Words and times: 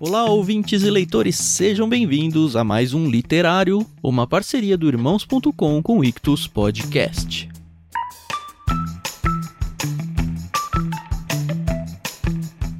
Olá, 0.00 0.26
ouvintes 0.26 0.84
e 0.84 0.90
leitores, 0.90 1.34
sejam 1.34 1.88
bem-vindos 1.88 2.54
a 2.54 2.62
mais 2.62 2.94
um 2.94 3.10
Literário, 3.10 3.84
uma 4.00 4.28
parceria 4.28 4.78
do 4.78 4.86
Irmãos.com 4.86 5.82
com 5.82 5.98
o 5.98 6.04
Ictus 6.04 6.46
Podcast. 6.46 7.48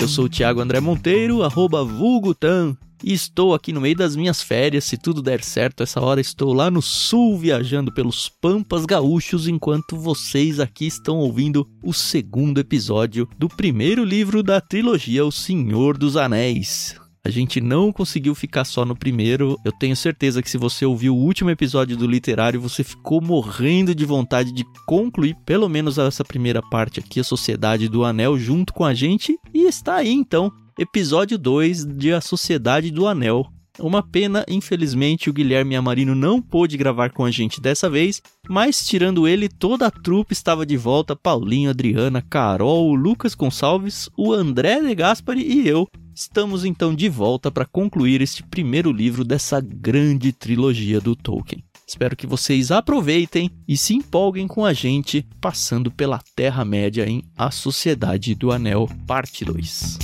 Eu 0.00 0.06
sou 0.06 0.26
o 0.26 0.28
Thiago 0.28 0.60
André 0.60 0.78
Monteiro, 0.78 1.42
arroba 1.42 1.82
vulgutan, 1.84 2.76
e 3.02 3.12
estou 3.12 3.52
aqui 3.52 3.72
no 3.72 3.80
meio 3.80 3.96
das 3.96 4.14
minhas 4.14 4.40
férias. 4.40 4.84
Se 4.84 4.96
tudo 4.96 5.20
der 5.20 5.42
certo, 5.42 5.82
essa 5.82 6.00
hora 6.00 6.20
estou 6.20 6.52
lá 6.52 6.70
no 6.70 6.80
sul 6.80 7.36
viajando 7.36 7.92
pelos 7.92 8.28
Pampas 8.28 8.86
Gaúchos, 8.86 9.48
enquanto 9.48 9.96
vocês 9.96 10.60
aqui 10.60 10.86
estão 10.86 11.16
ouvindo 11.16 11.68
o 11.82 11.92
segundo 11.92 12.60
episódio 12.60 13.28
do 13.36 13.48
primeiro 13.48 14.04
livro 14.04 14.40
da 14.40 14.60
trilogia 14.60 15.26
O 15.26 15.32
Senhor 15.32 15.98
dos 15.98 16.16
Anéis. 16.16 16.94
A 17.24 17.30
gente 17.30 17.60
não 17.60 17.92
conseguiu 17.92 18.34
ficar 18.34 18.64
só 18.64 18.84
no 18.84 18.96
primeiro. 18.96 19.58
Eu 19.64 19.72
tenho 19.72 19.96
certeza 19.96 20.42
que 20.42 20.50
se 20.50 20.56
você 20.56 20.86
ouviu 20.86 21.14
o 21.14 21.18
último 21.18 21.50
episódio 21.50 21.96
do 21.96 22.06
literário, 22.06 22.60
você 22.60 22.82
ficou 22.82 23.20
morrendo 23.20 23.94
de 23.94 24.04
vontade 24.04 24.52
de 24.52 24.64
concluir 24.86 25.36
pelo 25.44 25.68
menos 25.68 25.98
essa 25.98 26.24
primeira 26.24 26.62
parte 26.62 27.00
aqui, 27.00 27.20
a 27.20 27.24
Sociedade 27.24 27.88
do 27.88 28.04
Anel, 28.04 28.38
junto 28.38 28.72
com 28.72 28.84
a 28.84 28.94
gente. 28.94 29.36
E 29.52 29.66
está 29.66 29.96
aí 29.96 30.12
então, 30.12 30.50
episódio 30.78 31.36
2 31.36 31.84
de 31.84 32.12
A 32.12 32.20
Sociedade 32.20 32.90
do 32.90 33.06
Anel. 33.06 33.46
Uma 33.80 34.02
pena, 34.02 34.44
infelizmente, 34.48 35.30
o 35.30 35.32
Guilherme 35.32 35.76
Amarino 35.76 36.14
não 36.14 36.42
pôde 36.42 36.76
gravar 36.76 37.10
com 37.10 37.24
a 37.24 37.30
gente 37.30 37.60
dessa 37.60 37.88
vez, 37.88 38.20
mas 38.48 38.84
tirando 38.84 39.28
ele, 39.28 39.48
toda 39.48 39.86
a 39.86 39.90
trupe 39.90 40.32
estava 40.32 40.66
de 40.66 40.76
volta: 40.76 41.14
Paulinho, 41.14 41.70
Adriana, 41.70 42.20
Carol, 42.20 42.92
Lucas 42.94 43.36
Gonçalves, 43.36 44.10
o 44.16 44.32
André 44.32 44.80
De 44.80 44.94
Gaspari 44.96 45.42
e 45.42 45.68
eu. 45.68 45.86
Estamos 46.18 46.64
então 46.64 46.92
de 46.96 47.08
volta 47.08 47.48
para 47.48 47.64
concluir 47.64 48.20
este 48.20 48.42
primeiro 48.42 48.90
livro 48.90 49.22
dessa 49.22 49.60
grande 49.60 50.32
trilogia 50.32 51.00
do 51.00 51.14
Tolkien. 51.14 51.62
Espero 51.86 52.16
que 52.16 52.26
vocês 52.26 52.72
aproveitem 52.72 53.48
e 53.68 53.76
se 53.76 53.94
empolguem 53.94 54.48
com 54.48 54.64
a 54.64 54.72
gente 54.72 55.24
passando 55.40 55.92
pela 55.92 56.20
Terra-média 56.34 57.08
em 57.08 57.22
A 57.36 57.52
Sociedade 57.52 58.34
do 58.34 58.50
Anel, 58.50 58.88
parte 59.06 59.44
2. 59.44 59.98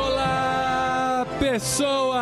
Olá, 0.00 1.26
pessoas! 1.38 2.20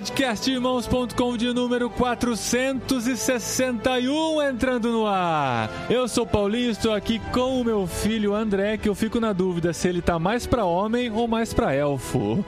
Podcastirmãos.com 0.00 1.36
de 1.36 1.52
número 1.52 1.90
461 1.90 4.40
entrando 4.40 4.90
no 4.90 5.06
ar. 5.06 5.68
Eu 5.90 6.08
sou 6.08 6.24
Paulinho, 6.24 6.70
estou 6.70 6.94
aqui 6.94 7.18
com 7.34 7.60
o 7.60 7.64
meu 7.64 7.86
filho 7.86 8.34
André, 8.34 8.78
que 8.78 8.88
eu 8.88 8.94
fico 8.94 9.20
na 9.20 9.34
dúvida 9.34 9.74
se 9.74 9.86
ele 9.88 10.00
tá 10.00 10.18
mais 10.18 10.46
pra 10.46 10.64
homem 10.64 11.12
ou 11.12 11.28
mais 11.28 11.52
pra 11.52 11.74
elfo. 11.74 12.42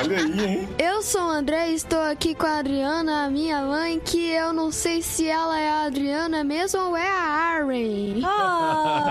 Olha 0.00 0.16
aí, 0.16 0.40
hein? 0.42 0.66
Eu 0.78 1.02
sou 1.02 1.20
o 1.20 1.28
André 1.30 1.72
e 1.72 1.74
estou 1.74 2.00
aqui 2.00 2.34
com 2.34 2.46
a 2.46 2.56
Adriana, 2.56 3.26
a 3.26 3.28
minha 3.28 3.60
mãe, 3.62 4.00
que 4.00 4.30
eu 4.30 4.54
não 4.54 4.72
sei 4.72 5.02
se 5.02 5.28
ela 5.28 5.60
é 5.60 5.68
a 5.68 5.82
Adriana 5.82 6.42
mesmo 6.42 6.80
ou 6.80 6.96
é 6.96 7.10
a 7.10 7.58
Aren. 7.58 8.22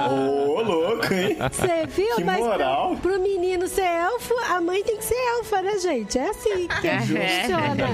Ô, 0.09 0.59
louco, 0.64 1.14
hein? 1.14 1.38
Você 1.52 1.86
viu? 1.86 2.16
Que 2.16 2.23
Mas 2.23 2.39
moral. 2.39 2.98
Pro, 3.00 3.11
pro 3.11 3.22
menino 3.22 3.67
ser 3.67 3.86
elfo, 3.86 4.33
a 4.50 4.59
mãe 4.59 4.83
tem 4.83 4.98
que 4.98 5.05
ser 5.05 5.14
elfa, 5.38 5.61
né, 5.61 5.77
gente? 5.77 6.17
É 6.17 6.30
assim 6.31 6.67
que 6.67 6.89
funciona. 6.99 7.92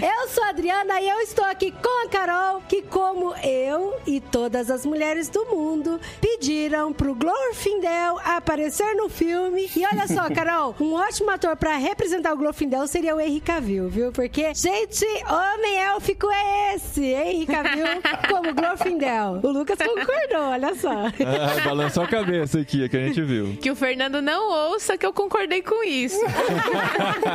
eu 0.22 0.28
sou 0.28 0.44
a 0.44 0.48
Adriana 0.48 1.00
e 1.00 1.08
eu 1.08 1.18
estou 1.20 1.44
aqui 1.44 1.70
com 1.72 2.06
a 2.06 2.08
Carol, 2.08 2.62
que 2.68 2.82
como 2.82 3.34
eu 3.36 3.94
e 4.06 4.20
todas 4.20 4.70
as 4.70 4.86
mulheres 4.86 5.28
do 5.28 5.44
mundo 5.46 6.00
pediram 6.20 6.92
pro 6.92 7.14
Glorfindel 7.14 8.18
aparecer 8.24 8.94
no 8.94 9.08
filme. 9.08 9.68
E 9.76 9.84
olha 9.84 10.06
só, 10.06 10.30
Carol, 10.34 10.74
um 10.80 10.94
ótimo 10.94 11.30
ator 11.30 11.56
pra 11.56 11.76
representar 11.76 12.32
o 12.32 12.36
Glorfindel 12.36 12.86
seria 12.86 13.14
o 13.14 13.20
Henry 13.20 13.40
Cavill, 13.40 13.88
viu? 13.88 14.12
Porque, 14.12 14.54
gente, 14.54 15.04
homem 15.28 15.76
élfico 15.78 16.28
é 16.30 16.74
esse, 16.74 17.04
Henry 17.04 17.46
Cavill 17.46 17.86
como 18.30 18.54
Glorfindel. 18.54 19.40
O 19.42 19.48
Lucas 19.48 19.78
concordou, 19.78 20.50
olha 20.52 20.74
só. 20.74 20.90
Ah, 20.90 21.64
balançou 21.64 22.04
a 22.04 22.08
cabeça 22.08 22.60
aqui, 22.60 22.84
é 22.84 22.88
que 22.88 22.96
a 22.96 23.00
gente 23.00 23.20
viu. 23.22 23.56
Que 23.60 23.70
o 23.70 23.76
Fernando 23.76 24.22
não 24.22 24.70
ouça 24.70 24.96
que 24.96 25.04
eu 25.04 25.12
concordei 25.12 25.62
com 25.62 25.82
isso. 25.82 26.20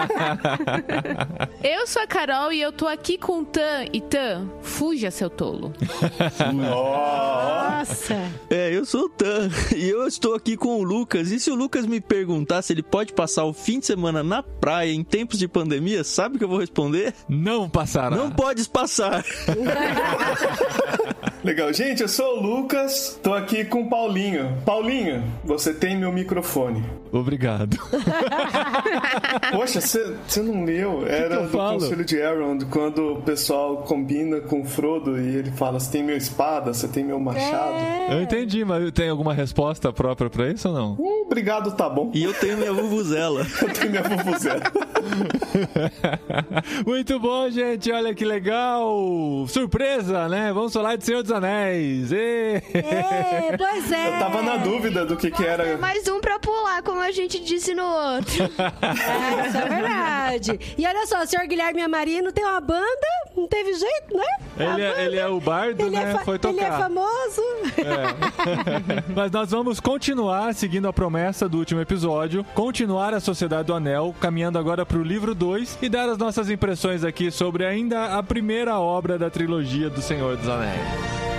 eu 1.64 1.88
sou 1.88 2.02
a 2.02 2.08
Carol 2.08 2.52
e 2.52 2.62
eu 2.62 2.72
tô 2.72 2.88
aqui 2.88 3.18
com 3.18 3.40
o 3.40 3.46
Tan. 3.46 3.86
E 3.92 4.02
Tan, 4.02 4.50
fuja, 4.62 5.12
seu 5.12 5.30
tolo. 5.30 5.74
Nossa. 6.54 8.16
É, 8.50 8.76
eu 8.76 8.86
sou 8.86 9.06
o 9.06 9.10
Tan 9.10 9.50
e 9.76 9.90
eu 9.90 10.08
estou 10.08 10.36
aqui 10.36 10.56
com 10.56 10.80
o 10.80 10.84
Lucas. 10.84 11.32
E 11.32 11.40
se 11.40 11.52
o 11.52 11.56
Lucas 11.56 11.86
me 11.86 12.00
perguntar 12.00 12.62
se 12.62 12.74
ele 12.74 12.84
pode 12.84 13.14
passar 13.14 13.46
o 13.46 13.54
fim 13.54 13.80
de 13.80 13.86
semana 13.86 14.24
na 14.24 14.44
praia 14.44 14.92
em 14.92 15.04
tempos 15.04 15.40
de 15.40 15.48
pandemia, 15.48 16.04
sabe 16.04 16.36
o 16.36 16.40
que 16.40 16.44
eu 16.46 16.50
vou 16.50 16.60
responder? 16.60 17.14
Não 17.28 17.70
passará. 17.70 18.16
Não 18.16 18.32
podes 18.32 18.68
passar. 18.68 19.24
Legal. 21.44 21.74
Gente, 21.74 22.02
eu 22.02 22.08
sou 22.08 22.38
o 22.38 22.42
Lucas, 22.42 23.20
tô 23.22 23.34
aqui 23.34 23.66
com 23.66 23.82
o 23.82 23.90
Paulinho. 23.90 24.62
Paulinho, 24.66 25.24
você 25.44 25.74
tem 25.74 25.98
meu 25.98 26.12
microfone. 26.12 26.84
Obrigado. 27.12 27.78
Poxa, 29.52 29.82
você 29.94 30.16
você 30.28 30.42
não 30.42 30.66
leu? 30.66 31.06
Era 31.08 31.36
eu 31.36 31.44
do 31.44 31.50
falo? 31.50 31.80
Conselho 31.80 32.04
de 32.04 32.18
Elrond, 32.18 32.66
quando 32.66 33.14
o 33.14 33.22
pessoal 33.22 33.78
combina 33.78 34.42
com 34.42 34.62
o 34.62 34.66
Frodo 34.66 35.20
e 35.20 35.36
ele 35.36 35.52
fala: 35.52 35.80
Você 35.80 35.92
tem 35.92 36.04
meu 36.04 36.18
espada, 36.18 36.74
você 36.74 36.88
tem 36.88 37.04
meu 37.04 37.20
machado. 37.20 37.76
Eu 38.12 38.22
entendi, 38.22 38.66
mas 38.66 38.92
tem 38.92 39.10
alguma 39.10 39.34
resposta 39.34 39.94
própria 39.94 40.30
pra 40.30 40.50
isso 40.50 40.68
ou 40.68 40.74
não? 40.74 40.98
Hum, 41.00 41.24
obrigado, 41.26 41.76
tá 41.76 41.88
bom. 41.88 42.12
E 42.14 42.24
eu 42.24 42.34
tenho 42.34 42.58
minha 42.58 42.74
vuvuzela. 42.74 43.46
Eu 43.62 43.70
tenho 43.70 43.92
minha 43.92 44.04
vuvuzela. 44.04 44.62
Muito 46.86 47.20
bom, 47.20 47.50
gente. 47.50 47.92
Olha 47.92 48.14
que 48.14 48.26
legal. 48.26 49.46
Surpresa, 49.48 50.28
né? 50.28 50.52
Vamos 50.54 50.74
falar 50.74 50.96
de 50.96 51.06
Senhor 51.06 51.22
dos 51.22 51.32
Anéis. 51.32 52.12
Ê! 52.12 52.62
É, 52.74 53.56
pois 53.58 53.90
é. 53.92 54.08
Eu 54.08 54.20
tava 54.20 54.42
na 54.42 54.58
dúvida 54.58 55.06
do 55.06 55.16
que 55.16 55.32
que 55.32 55.46
era. 55.46 55.78
Mais 55.78 56.08
um 56.08 56.20
pra 56.20 56.40
pular, 56.40 56.82
como 56.84 57.00
a 57.00 57.12
gente 57.12 57.40
disse 57.40 57.74
no 57.74 57.84
outro. 57.84 58.44
É, 58.44 59.48
isso 59.48 59.58
é 59.58 59.62
verdade. 59.62 59.83
E 60.78 60.86
olha 60.88 61.06
só, 61.08 61.22
o 61.24 61.28
senhor 61.28 61.46
Guilherme 61.48 61.82
Amarino 61.82 62.32
tem 62.32 62.44
uma 62.46 62.60
banda, 62.62 63.08
não 63.36 63.48
teve 63.48 63.74
jeito, 63.74 64.16
né? 64.18 64.26
Ele 64.58 64.82
é, 64.82 65.06
ele 65.06 65.18
é 65.18 65.28
o 65.28 65.40
bardo, 65.40 65.82
Ele 65.86 65.96
é 65.96 66.06
né? 66.06 66.12
fa- 66.14 66.20
Foi 66.26 66.40
Ele 66.44 66.60
é 66.60 66.64
tocar. 66.66 66.80
famoso. 66.80 67.42
É. 67.78 69.04
Mas 69.16 69.32
nós 69.32 69.50
vamos 69.52 69.80
continuar 69.80 70.54
seguindo 70.54 70.88
a 70.88 70.94
promessa 70.94 71.50
do 71.50 71.58
último 71.58 71.82
episódio, 71.82 72.44
continuar 72.54 73.14
a 73.14 73.20
Sociedade 73.20 73.68
do 73.68 73.74
Anel, 73.74 74.14
caminhando 74.20 74.58
agora 74.60 74.86
para 74.86 74.98
o 74.98 75.04
livro 75.04 75.34
2 75.34 75.80
e 75.82 75.90
dar 75.90 76.08
as 76.10 76.18
nossas 76.18 76.50
impressões 76.50 77.04
aqui 77.04 77.32
sobre 77.32 77.66
ainda 77.66 78.18
a 78.18 78.24
primeira 78.24 78.78
obra 78.80 79.18
da 79.18 79.30
trilogia 79.30 79.90
do 79.90 80.02
Senhor 80.02 80.38
dos 80.38 80.48
Anéis. 80.48 81.33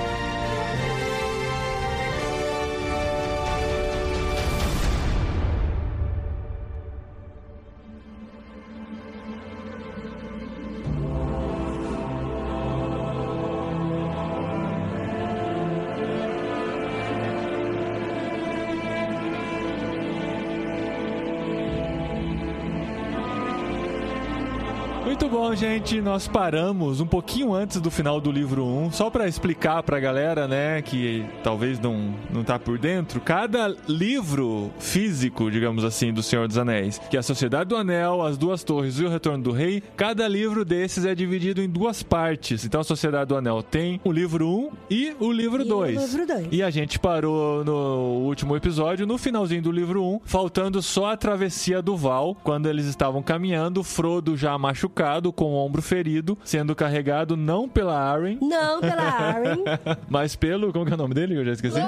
Muito 25.05 25.29
bom, 25.29 25.55
gente. 25.55 26.01
Nós 26.01 26.27
paramos 26.27 26.99
um 26.99 27.07
pouquinho 27.07 27.53
antes 27.53 27.79
do 27.79 27.91
final 27.91 28.23
do 28.23 28.33
livro 28.33 28.65
1, 28.65 28.93
só 28.93 29.11
para 29.11 29.29
explicar 29.29 29.83
pra 29.83 30.01
galera, 30.01 30.49
né, 30.49 30.81
que 30.81 31.27
talvez 31.43 31.79
não, 31.79 32.15
não 32.33 32.43
tá 32.43 32.59
por 32.59 32.79
dentro. 32.79 33.21
Cada 33.21 33.69
livro 33.87 34.71
físico, 34.79 35.51
digamos 35.51 35.85
assim, 35.85 36.11
do 36.11 36.23
Senhor 36.23 36.49
dos 36.49 36.57
Anéis, 36.57 36.99
que 37.11 37.19
é 37.19 37.21
a 37.21 37.23
Sociedade 37.23 37.69
do 37.69 37.77
Anel, 37.77 38.23
As 38.23 38.39
Duas 38.39 38.65
Torres 38.65 38.99
e 38.99 39.05
o 39.05 39.11
Retorno 39.11 39.45
do 39.45 39.53
Rei, 39.53 39.83
cada 39.95 40.27
livro 40.27 40.65
desses 40.65 41.05
é 41.05 41.15
dividido 41.15 41.61
em 41.61 41.69
duas 41.69 42.03
partes. 42.03 42.65
Então 42.65 42.81
a 42.81 42.85
Sociedade 42.85 43.29
do 43.29 43.37
Anel 43.37 43.63
tem 43.63 44.01
o 44.05 44.11
livro 44.11 44.49
1 44.49 44.71
e 44.89 45.15
o 45.21 45.31
livro 45.31 45.61
E 45.63 45.67
o 45.67 45.69
2. 45.69 46.13
livro 46.15 46.27
dois. 46.27 46.49
E 46.51 46.63
a 46.63 46.71
gente 46.71 46.99
parou 46.99 47.63
no 47.63 48.23
último 48.25 48.57
episódio, 48.57 49.07
no 49.07 49.19
finalzinho 49.19 49.61
do 49.61 49.71
livro 49.71 50.03
1, 50.03 50.21
faltando 50.25 50.81
só 50.81 51.13
a 51.13 51.17
travessia 51.17 51.83
do 51.83 51.95
Val, 51.95 52.35
quando 52.43 52.71
eles 52.71 52.87
estavam 52.87 53.23
caminhando, 53.23 53.85
Frodo 53.85 54.35
já 54.35 54.57
machucado 54.57 54.94
machucado, 54.95 55.33
com 55.33 55.47
o 55.47 55.55
ombro 55.57 55.83
ferido, 55.83 56.39
sendo 56.45 56.75
carregado 56.75 57.37
não 57.37 57.69
pela 57.69 57.99
Arryn, 57.99 58.39
Não 58.41 58.81
pela 58.81 59.03
Aaron. 59.03 59.65
mas 60.09 60.37
pelo. 60.37 60.73
Como 60.73 60.87
que 60.87 60.93
é 60.93 60.95
o 60.95 60.99
nome 60.99 61.15
dele? 61.15 61.37
Eu 61.37 61.45
já 61.45 61.53
esqueci. 61.53 61.81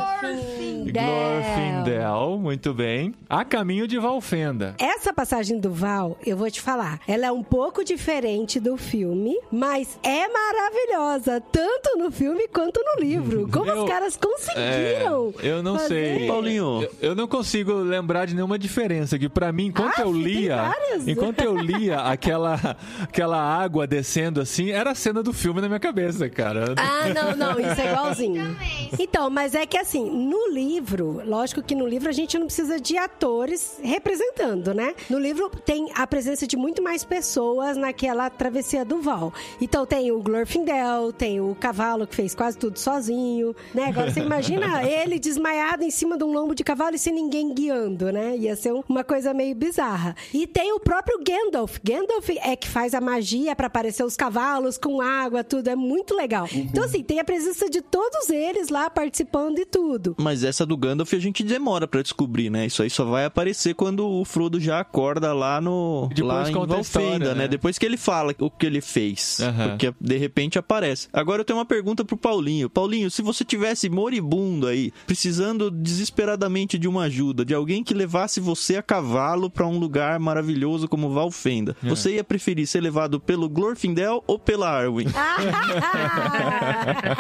Glorfindel, 0.93 2.39
muito 2.41 2.75
bem. 2.75 3.15
A 3.29 3.45
caminho 3.45 3.87
de 3.87 3.99
Valfenda. 3.99 4.75
Essa 4.79 5.13
passagem 5.13 5.59
do 5.61 5.71
Val, 5.73 6.19
eu 6.27 6.37
vou 6.37 6.51
te 6.51 6.61
falar, 6.61 7.01
ela 7.07 7.27
é 7.27 7.33
um 7.33 7.43
pouco 7.43 7.85
diferente 7.85 8.59
do 8.59 8.77
filme, 8.77 9.37
mas 9.53 9.99
é 10.03 10.27
maravilhosa, 10.29 11.41
tanto 11.41 11.97
no 11.99 12.11
filme 12.11 12.49
quanto 12.49 12.81
no 12.83 13.01
livro. 13.01 13.49
Como 13.53 13.71
Eu- 13.71 13.85
os 13.85 13.89
caras 13.89 14.17
conseguiram? 14.17 15.33
É, 15.43 15.49
eu 15.49 15.63
não 15.63 15.79
fazer- 15.79 16.19
sei. 16.19 16.27
Paulinho. 16.27 16.83
Eu, 16.83 16.91
eu 17.11 17.15
não 17.15 17.29
consigo 17.29 17.73
lembrar 17.75 18.27
de 18.27 18.35
nenhuma 18.35 18.59
diferença. 18.59 19.19
Que 19.19 19.29
pra 19.29 19.53
mim, 19.53 19.67
enquanto 19.67 19.99
Ah, 19.99 20.03
eu 20.03 20.13
lia, 20.13 20.57
várias. 20.57 21.07
enquanto 21.09 21.41
eu 21.41 21.57
lia 21.57 22.01
aquela, 22.07 22.77
aquela 23.03 23.39
água 23.41 23.87
descendo 23.87 24.41
assim, 24.41 24.71
era 24.71 24.91
a 24.91 24.95
cena 24.95 25.23
do 25.23 25.33
filme 25.33 25.61
na 25.61 25.69
minha 25.69 25.81
cabeça, 25.81 26.29
cara. 26.29 26.75
Ah, 26.77 27.09
não, 27.15 27.37
não, 27.37 27.61
isso 27.61 27.81
é 27.81 27.91
igualzinho. 27.93 28.57
Então, 28.99 29.29
mas 29.31 29.55
é 29.55 29.67
que 29.67 29.77
assim, 29.77 30.09
no 30.11 30.49
livro, 30.51 31.23
lógico 31.25 31.63
que 31.63 31.75
no 31.75 31.87
livro 31.87 32.09
a 32.09 32.13
gente 32.13 32.39
não 32.39 32.47
precisa 32.47 32.81
de 32.81 32.97
atores 32.97 33.79
representando, 33.83 34.73
né? 34.75 34.95
No 35.11 35.19
livro 35.19 35.51
tem 35.51 35.91
a 35.95 36.07
presença 36.07 36.47
de 36.47 36.57
muito 36.57 36.83
mais 36.83 37.05
pessoas 37.05 37.77
naquela 37.77 38.29
travessia 38.31 38.85
do 38.85 39.01
Val. 39.01 39.33
Então 39.61 39.85
tem 39.87 40.11
o 40.13 40.21
Glorfindel, 40.21 41.13
tem 41.13 41.41
o 41.41 41.55
cavalo 41.55 42.07
que 42.07 42.15
fez 42.15 42.35
quase 42.35 42.57
tudo 42.59 42.79
sozinho, 42.79 43.55
né? 43.75 43.87
Agora 43.87 44.11
você 44.11 44.21
imagina 44.21 44.83
ele 44.89 45.19
desmaiado 45.19 45.83
em 45.85 45.91
cima 45.91 46.17
de 46.17 46.25
um 46.25 46.33
lombo 46.33 46.55
de 46.55 46.65
cavalo 46.65 46.97
e 46.97 46.99
sem 46.99 47.13
ninguém 47.13 47.53
guiando, 47.53 48.11
né? 48.13 48.37
Ia 48.37 48.57
ser 48.57 48.73
um- 48.73 48.83
uma 48.89 49.05
coisa 49.05 49.33
meio 49.35 49.55
bizarra. 49.55 50.15
E 50.33 50.47
tem 50.47 50.73
o 50.73 50.81
próprio 50.81 51.19
Gandalf. 51.23 51.79
Gandalf 51.83 52.29
é 52.43 52.57
que 52.57 52.69
faz 52.69 52.86
a 52.95 53.01
magia 53.01 53.55
pra 53.57 53.67
aparecer 53.67 54.05
os 54.05 54.17
cavalos 54.17 54.77
com 54.79 55.01
água, 55.01 55.43
tudo. 55.45 55.69
É 55.69 55.77
muito 55.77 56.15
legal. 56.15 56.49
Então, 56.53 56.85
assim, 56.85 57.03
tem 57.03 57.19
a 57.21 57.25
presença 57.25 57.69
de 57.69 57.81
todos 57.81 58.29
eles 58.31 58.69
lá 58.69 58.89
participando 58.91 59.59
e 59.59 59.65
tudo. 59.67 60.15
Mas 60.19 60.45
essa 60.45 60.65
do 60.67 60.77
Gandalf 60.77 61.13
a 61.15 61.19
gente 61.19 61.43
demora 61.45 61.87
pra 61.87 62.03
descobrir, 62.03 62.51
né? 62.51 62.67
Isso 62.67 62.83
aí 62.83 62.91
só 62.91 63.05
vai 63.05 63.25
aparecer 63.25 63.75
quando 63.75 64.07
o 64.07 64.25
Frodo 64.25 64.61
já 64.61 64.81
acorda 64.81 65.33
lá 65.33 65.61
no 65.61 66.09
Depois 66.15 66.29
lá 66.33 66.51
em 66.51 66.53
Valfenda, 66.67 66.81
história, 66.81 67.19
né? 67.19 67.35
né? 67.43 67.49
Depois 67.49 67.79
que 67.79 67.87
ele 67.87 67.97
fala 67.97 68.35
o 68.39 68.51
que 68.51 68.67
ele 68.67 68.81
fez, 68.81 69.39
Aham. 69.41 69.69
porque 69.71 69.95
de 70.01 70.17
repente 70.17 70.59
aparece. 70.59 71.09
Agora 71.13 71.41
eu 71.41 71.45
tenho 71.45 71.59
uma 71.59 71.65
pergunta 71.65 72.05
pro 72.05 72.17
Paulinho. 72.17 72.69
Paulinho, 72.71 73.11
se 73.11 73.23
você 73.23 73.45
tivesse 73.45 73.89
moribundo 73.89 74.67
aí, 74.67 74.93
precisando 75.07 75.71
desesperadamente 75.71 76.79
de 76.79 76.87
uma 76.89 77.03
ajuda, 77.05 77.45
de 77.45 77.53
alguém 77.55 77.83
que 77.83 77.93
levasse 77.95 78.41
você 78.41 78.77
a 78.77 78.83
cavalo 78.83 79.51
pra 79.51 79.67
um 79.67 79.79
lugar 79.79 80.19
maravilhoso 80.21 80.89
como 80.89 81.11
Valfenda, 81.11 81.77
É. 81.85 81.89
você 81.89 82.15
ia 82.15 82.25
preferir 82.25 82.67
ser 82.77 82.81
levado 82.83 83.19
pelo 83.19 83.49
Glorfindel 83.49 84.23
ou 84.27 84.39
pela 84.39 84.69
Arwen? 84.69 85.07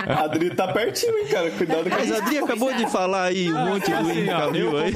A 0.06 0.25
Adri 0.25 0.50
tá 0.50 0.69
pertinho, 0.69 1.17
hein, 1.19 1.26
cara? 1.29 1.50
Cuidado 1.50 1.88
com 1.88 1.97
Mas 1.97 2.12
a 2.12 2.19
Adri 2.19 2.38
acabou 2.38 2.75
de 2.75 2.87
falar 2.91 3.25
aí 3.25 3.50
um 3.50 3.64
monte 3.64 3.91
do 3.91 3.97
Assim, 3.97 4.11
Henry 4.11 4.26
Cavill 4.26 4.76
aí. 4.79 4.93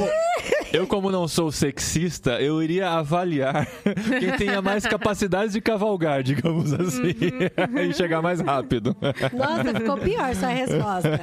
Eu, 0.73 0.87
como 0.87 1.11
não 1.11 1.27
sou 1.27 1.51
sexista, 1.51 2.41
eu 2.41 2.63
iria 2.63 2.91
avaliar 2.91 3.67
quem 4.19 4.33
tenha 4.37 4.63
mais 4.63 4.87
capacidade 4.87 5.53
de 5.53 5.61
cavalgar, 5.61 6.23
digamos 6.23 6.73
assim, 6.73 7.15
e 7.89 7.95
chegar 7.95 8.23
mais 8.23 8.41
rápido. 8.41 8.97
Nossa, 9.33 9.75
ficou 9.79 9.97
pior 9.99 10.35
sua 10.35 10.49
resposta. 10.49 11.21